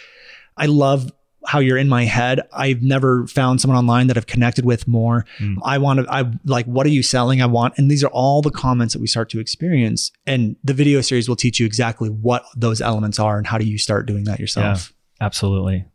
"I 0.56 0.68
love." 0.68 1.12
How 1.45 1.60
you're 1.60 1.78
in 1.78 1.90
my 1.90 2.06
head. 2.06 2.41
I've 2.53 2.82
never 2.82 3.28
found 3.28 3.61
someone 3.61 3.78
online 3.78 4.07
that 4.07 4.18
I've 4.18 4.28
connected 4.28 4.65
with 4.65 4.88
more. 4.88 5.26
Mm. 5.40 5.57
I 5.64 5.78
want 5.78 5.99
to, 5.99 6.11
I 6.11 6.32
like, 6.45 6.65
what 6.65 6.86
are 6.86 6.90
you 6.90 7.03
selling? 7.03 7.41
I 7.41 7.45
want, 7.45 7.76
and 7.78 7.91
these 7.91 8.03
are 8.03 8.10
all 8.11 8.41
the 8.41 8.52
comments 8.52 8.94
that 8.94 8.99
we 8.99 9.07
start 9.07 9.30
to 9.32 9.40
experience. 9.40 10.11
And 10.26 10.56
the 10.64 10.74
video 10.74 11.02
series 11.02 11.28
will 11.28 11.36
teach 11.36 11.60
you 11.60 11.65
exactly 11.65 12.10
what 12.10 12.44
those 12.56 12.82
elements 12.82 13.20
are 13.20 13.38
and 13.38 13.45
how 13.45 13.57
do 13.57 13.65
you 13.65 13.78
start 13.78 14.06
doing 14.06 14.24
that 14.26 14.40
yourself. 14.40 14.94
Absolutely. 15.22 15.86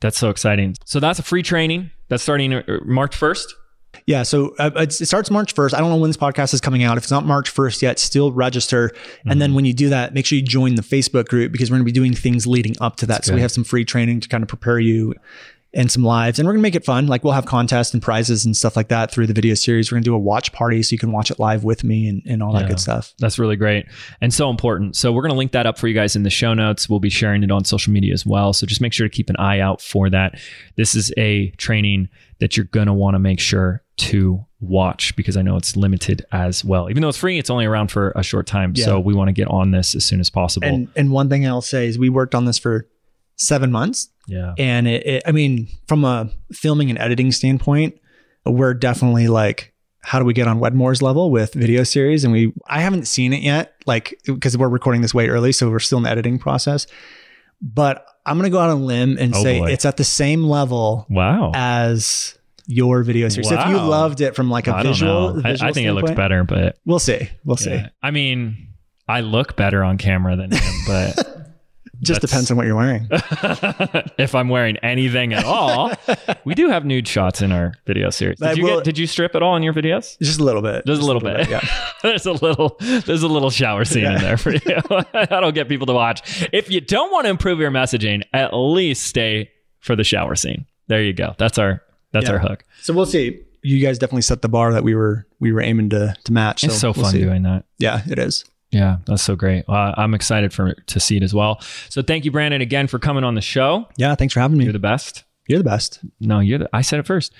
That's 0.00 0.18
so 0.18 0.30
exciting. 0.30 0.76
So 0.84 0.98
that's 0.98 1.18
a 1.18 1.22
free 1.22 1.42
training 1.42 1.90
that's 2.08 2.22
starting 2.22 2.52
uh, 2.52 2.62
March 2.84 3.18
1st. 3.18 3.46
Yeah. 4.06 4.22
so 4.22 4.54
uh, 4.58 4.70
it 4.76 4.92
starts 4.92 5.30
March 5.30 5.54
1st. 5.54 5.74
I 5.74 5.78
don't 5.80 5.90
know 5.90 5.96
when 5.96 6.10
this 6.10 6.16
podcast 6.16 6.54
is 6.54 6.60
coming 6.60 6.82
out. 6.82 6.96
If 6.96 7.04
it's 7.04 7.10
not 7.10 7.24
March 7.24 7.52
1st 7.54 7.82
yet, 7.82 7.98
still 7.98 8.32
register. 8.32 8.92
And 9.26 9.40
then 9.40 9.54
when 9.54 9.64
you 9.64 9.72
do 9.72 9.88
that, 9.90 10.14
make 10.14 10.26
sure 10.26 10.36
you 10.36 10.44
join 10.44 10.74
the 10.74 10.82
Facebook 10.82 11.26
group 11.28 11.52
because 11.52 11.70
we're 11.70 11.76
going 11.76 11.86
to 11.86 11.92
be 11.92 11.98
doing 11.98 12.14
things 12.14 12.46
leading 12.46 12.76
up 12.80 12.96
to 12.96 13.06
that. 13.06 13.24
so 13.24 13.34
we 13.34 13.40
have 13.40 13.52
some 13.52 13.64
free 13.64 13.84
training 13.84 14.20
to 14.20 14.28
kind 14.28 14.42
of 14.42 14.48
prepare 14.48 14.78
you 14.78 15.14
and 15.72 15.90
some 15.90 16.02
lives. 16.02 16.38
And 16.38 16.46
we're 16.46 16.52
going 16.52 16.60
to 16.60 16.66
make 16.66 16.74
it 16.74 16.84
fun. 16.84 17.06
Like 17.06 17.22
we'll 17.22 17.32
have 17.32 17.46
contests 17.46 17.94
and 17.94 18.02
prizes 18.02 18.44
and 18.44 18.56
stuff 18.56 18.76
like 18.76 18.88
that 18.88 19.10
through 19.10 19.26
the 19.26 19.32
video 19.32 19.54
series. 19.54 19.90
We're 19.90 19.96
going 19.96 20.04
to 20.04 20.10
do 20.10 20.14
a 20.14 20.18
watch 20.18 20.52
party 20.52 20.82
so 20.82 20.92
you 20.92 20.98
can 20.98 21.12
watch 21.12 21.30
it 21.30 21.38
live 21.38 21.62
with 21.62 21.84
me 21.84 22.08
and, 22.08 22.22
and 22.26 22.42
all 22.42 22.52
that 22.54 22.68
good 22.68 22.80
stuff. 22.80 23.14
That's 23.18 23.38
really 23.38 23.56
great 23.56 23.86
and 24.20 24.34
so 24.34 24.50
important. 24.50 24.96
So 24.96 25.12
we're 25.12 25.22
going 25.22 25.32
to 25.32 25.38
link 25.38 25.52
that 25.52 25.66
up 25.66 25.78
for 25.78 25.86
you 25.86 25.94
guys 25.94 26.16
in 26.16 26.24
the 26.24 26.30
show 26.30 26.54
notes. 26.54 26.88
We'll 26.88 27.00
be 27.00 27.10
sharing 27.10 27.42
it 27.42 27.50
on 27.50 27.64
social 27.64 27.92
media 27.92 28.12
as 28.12 28.26
well. 28.26 28.52
So 28.52 28.66
just 28.66 28.80
make 28.80 28.92
sure 28.92 29.08
to 29.08 29.14
keep 29.14 29.30
an 29.30 29.36
eye 29.36 29.60
out 29.60 29.80
for 29.80 30.10
that. 30.10 30.40
This 30.76 30.94
is 30.94 31.12
a 31.16 31.50
training 31.52 32.08
that 32.40 32.56
you're 32.56 32.64
going 32.64 32.86
to 32.86 32.92
want 32.92 33.14
to 33.14 33.18
make 33.18 33.38
sure 33.38 33.82
to 33.98 34.44
watch 34.60 35.14
because 35.14 35.36
I 35.36 35.42
know 35.42 35.56
it's 35.56 35.76
limited 35.76 36.24
as 36.32 36.64
well. 36.64 36.90
Even 36.90 37.02
though 37.02 37.08
it's 37.08 37.18
free, 37.18 37.38
it's 37.38 37.50
only 37.50 37.66
around 37.66 37.90
for 37.90 38.12
a 38.16 38.22
short 38.22 38.46
time. 38.46 38.72
Yeah. 38.74 38.86
So 38.86 39.00
we 39.00 39.14
want 39.14 39.28
to 39.28 39.32
get 39.32 39.48
on 39.48 39.70
this 39.70 39.94
as 39.94 40.04
soon 40.04 40.20
as 40.20 40.30
possible. 40.30 40.66
And 40.66 40.88
and 40.96 41.12
one 41.12 41.28
thing 41.28 41.46
I'll 41.46 41.60
say 41.60 41.86
is 41.86 41.98
we 41.98 42.08
worked 42.08 42.34
on 42.34 42.46
this 42.46 42.58
for 42.58 42.88
seven 43.40 43.72
months. 43.72 44.08
yeah. 44.28 44.54
And 44.58 44.86
it, 44.86 45.06
it, 45.06 45.22
I 45.26 45.32
mean, 45.32 45.68
from 45.88 46.04
a 46.04 46.30
filming 46.52 46.90
and 46.90 46.98
editing 46.98 47.32
standpoint, 47.32 47.98
we're 48.44 48.74
definitely 48.74 49.28
like, 49.28 49.72
how 50.02 50.18
do 50.18 50.24
we 50.24 50.32
get 50.32 50.46
on 50.48 50.60
Wedmore's 50.60 51.02
level 51.02 51.30
with 51.30 51.52
video 51.54 51.82
series? 51.84 52.24
And 52.24 52.32
we, 52.32 52.52
I 52.68 52.80
haven't 52.80 53.06
seen 53.06 53.32
it 53.32 53.42
yet, 53.42 53.74
like, 53.86 54.18
because 54.26 54.56
we're 54.56 54.68
recording 54.68 55.02
this 55.02 55.12
way 55.14 55.28
early. 55.28 55.52
So 55.52 55.68
we're 55.70 55.78
still 55.78 55.98
in 55.98 56.04
the 56.04 56.10
editing 56.10 56.38
process. 56.38 56.86
But 57.62 58.06
I'm 58.24 58.36
going 58.38 58.50
to 58.50 58.50
go 58.50 58.58
out 58.58 58.70
on 58.70 58.78
a 58.80 58.84
limb 58.84 59.18
and 59.18 59.34
Oh, 59.34 59.42
say 59.42 59.58
boy. 59.60 59.70
it's 59.72 59.84
at 59.84 59.96
the 59.98 60.04
same 60.04 60.44
level 60.44 61.06
Wow. 61.10 61.52
as 61.54 62.38
your 62.66 63.02
video 63.02 63.28
series. 63.28 63.48
So 63.48 63.58
if 63.60 63.66
you 63.68 63.76
loved 63.76 64.20
it 64.20 64.34
from 64.36 64.50
like 64.50 64.68
a 64.68 64.74
I 64.74 64.82
don't 64.82 64.92
visual. 64.92 65.42
I, 65.44 65.56
I 65.60 65.72
think 65.72 65.86
it 65.86 65.92
looks 65.92 66.12
better, 66.12 66.44
but 66.44 66.78
We'll 66.86 66.98
see. 66.98 67.28
We'll 67.44 67.56
see. 67.56 67.82
I 68.02 68.10
mean, 68.10 68.68
I 69.08 69.20
look 69.20 69.56
better 69.56 69.82
on 69.84 69.98
camera 69.98 70.36
than 70.36 70.52
him, 70.52 70.74
but 70.86 71.39
Just 72.02 72.20
That's- 72.22 72.30
depends 72.30 72.50
on 72.50 72.56
what 72.56 72.66
you're 72.66 72.76
wearing. 72.76 73.08
if 74.18 74.34
I'm 74.34 74.48
wearing 74.48 74.76
anything 74.78 75.32
at 75.34 75.44
all, 75.44 75.92
we 76.44 76.54
do 76.54 76.68
have 76.70 76.84
nude 76.84 77.06
shots 77.06 77.42
in 77.42 77.52
our 77.52 77.74
video 77.86 78.10
series. 78.10 78.38
Did 78.38 78.44
That 78.48 78.56
you 78.56 78.64
will- 78.64 78.76
get, 78.76 78.84
did 78.84 78.98
you 78.98 79.06
strip 79.06 79.34
at 79.34 79.42
all 79.42 79.56
in 79.56 79.62
your 79.62 79.74
videos? 79.74 80.18
Just 80.18 80.40
a 80.40 80.44
little 80.44 80.62
bit. 80.62 80.86
Just 80.86 81.02
a 81.02 81.04
little 81.04 81.20
bit. 81.20 81.48
Yeah. 81.48 81.60
there's 82.02 82.26
a 82.26 82.32
little 82.32 82.76
there's 82.80 83.22
a 83.22 83.28
little 83.28 83.50
shower 83.50 83.84
scene 83.84 84.04
in 84.06 84.20
there 84.20 84.36
for 84.36 84.52
you. 84.52 84.60
That'll 85.12 85.52
get 85.52 85.68
people 85.68 85.86
to 85.88 85.92
watch. 85.92 86.48
If 86.52 86.70
you 86.70 86.80
don't 86.80 87.10
want 87.12 87.26
to 87.26 87.30
improve 87.30 87.58
your 87.60 87.70
messaging, 87.70 88.22
at 88.32 88.54
least 88.54 89.06
stay 89.06 89.50
for 89.80 89.94
the 89.96 90.04
shower 90.04 90.34
scene. 90.36 90.66
There 90.88 91.02
you 91.02 91.12
go. 91.12 91.34
That's 91.38 91.58
our 91.58 91.82
that's 92.12 92.26
Yeah. 92.26 92.32
our 92.32 92.38
hook. 92.38 92.64
So 92.82 92.92
we'll 92.94 93.06
see. 93.06 93.40
You 93.62 93.78
guys 93.84 93.98
definitely 93.98 94.22
set 94.22 94.40
the 94.42 94.48
bar 94.48 94.72
that 94.72 94.82
we 94.84 94.94
were 94.94 95.26
we 95.38 95.52
were 95.52 95.60
aiming 95.60 95.90
to 95.90 96.16
to 96.24 96.32
match. 96.32 96.64
it's 96.64 96.78
so 96.78 96.88
we'll 96.88 97.04
fun 97.04 97.12
see. 97.12 97.20
doing 97.20 97.42
that. 97.42 97.64
Yeah, 97.78 98.00
it 98.08 98.18
is. 98.18 98.44
Yeah, 98.70 98.98
that's 99.06 99.22
so 99.22 99.34
great. 99.34 99.64
Uh, 99.68 99.94
I'm 99.96 100.14
excited 100.14 100.52
for 100.52 100.74
to 100.74 101.00
see 101.00 101.16
it 101.16 101.22
as 101.22 101.34
well. 101.34 101.60
So 101.88 102.02
thank 102.02 102.24
you, 102.24 102.30
Brandon, 102.30 102.60
again 102.60 102.86
for 102.86 102.98
coming 102.98 103.24
on 103.24 103.34
the 103.34 103.40
show. 103.40 103.88
Yeah, 103.96 104.14
thanks 104.14 104.34
for 104.34 104.40
having 104.40 104.58
me. 104.58 104.64
You're 104.64 104.72
the 104.72 104.78
best. 104.78 105.24
You're 105.48 105.58
the 105.58 105.64
best. 105.64 105.98
No, 106.20 106.38
you're 106.40 106.58
the. 106.58 106.70
I 106.72 106.82
said 106.82 107.00
it 107.00 107.06
first. 107.06 107.32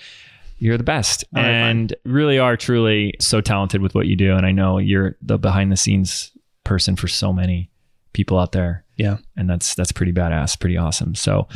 You're 0.58 0.76
the 0.76 0.84
best, 0.84 1.24
right, 1.32 1.44
and 1.44 1.94
really 2.04 2.38
are 2.38 2.56
truly 2.56 3.14
so 3.18 3.40
talented 3.40 3.80
with 3.80 3.94
what 3.94 4.06
you 4.06 4.16
do. 4.16 4.34
And 4.34 4.44
I 4.44 4.52
know 4.52 4.78
you're 4.78 5.16
the 5.22 5.38
behind 5.38 5.72
the 5.72 5.76
scenes 5.76 6.32
person 6.64 6.96
for 6.96 7.08
so 7.08 7.32
many 7.32 7.70
people 8.12 8.38
out 8.38 8.52
there. 8.52 8.84
Yeah. 9.00 9.16
and 9.34 9.48
that's 9.48 9.74
that's 9.74 9.92
pretty 9.92 10.12
badass, 10.12 10.60
pretty 10.60 10.76
awesome. 10.76 11.14
So, 11.14 11.48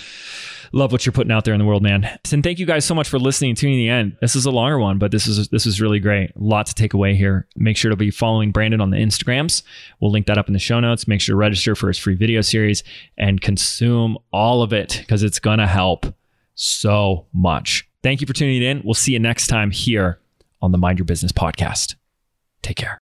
love 0.73 0.93
what 0.93 1.05
you're 1.05 1.13
putting 1.13 1.31
out 1.31 1.45
there 1.45 1.53
in 1.53 1.61
the 1.61 1.67
world, 1.67 1.83
man. 1.83 2.19
And 2.33 2.43
thank 2.43 2.59
you 2.59 2.65
guys 2.65 2.87
so 2.87 2.95
much 2.95 3.07
for 3.09 3.19
listening 3.19 3.55
to 3.55 3.67
the 3.67 3.89
end. 3.89 4.17
This 4.23 4.35
is 4.35 4.47
a 4.47 4.51
longer 4.51 4.79
one, 4.79 4.99
but 4.99 5.11
this 5.11 5.27
is 5.27 5.49
this 5.49 5.67
is 5.67 5.79
really 5.81 6.01
great. 6.01 6.31
A 6.31 6.39
lot 6.39 6.65
to 6.67 6.75
take 6.75 6.95
away 6.95 7.15
here. 7.15 7.47
Make 7.57 7.77
sure 7.77 7.91
to 7.91 7.97
be 7.97 8.11
following 8.11 8.51
Brandon 8.51 8.81
on 8.81 8.89
the 8.91 8.97
Instagrams. 8.97 9.63
We'll 10.01 10.11
link 10.11 10.27
that 10.27 10.39
up 10.39 10.49
in 10.49 10.55
the 10.55 10.59
show 10.59 10.81
notes. 10.81 11.07
Make 11.07 11.21
sure 11.21 11.35
to 11.35 11.37
register 11.37 11.75
for 11.75 11.89
his 11.89 11.99
free 11.99 12.15
video 12.15 12.41
series 12.41 12.83
and 13.19 13.41
consume 13.43 14.17
all 14.33 14.63
of 14.63 14.73
it 14.73 14.97
because 15.01 15.23
it's 15.23 15.39
gonna 15.39 15.67
help 15.67 16.07
so 16.55 17.27
much. 17.35 17.87
Thank 18.03 18.21
you 18.23 18.27
for 18.27 18.33
tuning 18.33 18.63
in. 18.63 18.81
We'll 18.85 18.95
see 18.95 19.13
you 19.13 19.19
next 19.19 19.49
time 19.49 19.71
here 19.71 20.19
on 20.63 20.73
the 20.73 20.79
Mind 20.79 20.99
Your 20.99 21.07
Business 21.07 21.33
podcast. 21.33 21.95
Take 22.63 22.77
care. 22.77 23.04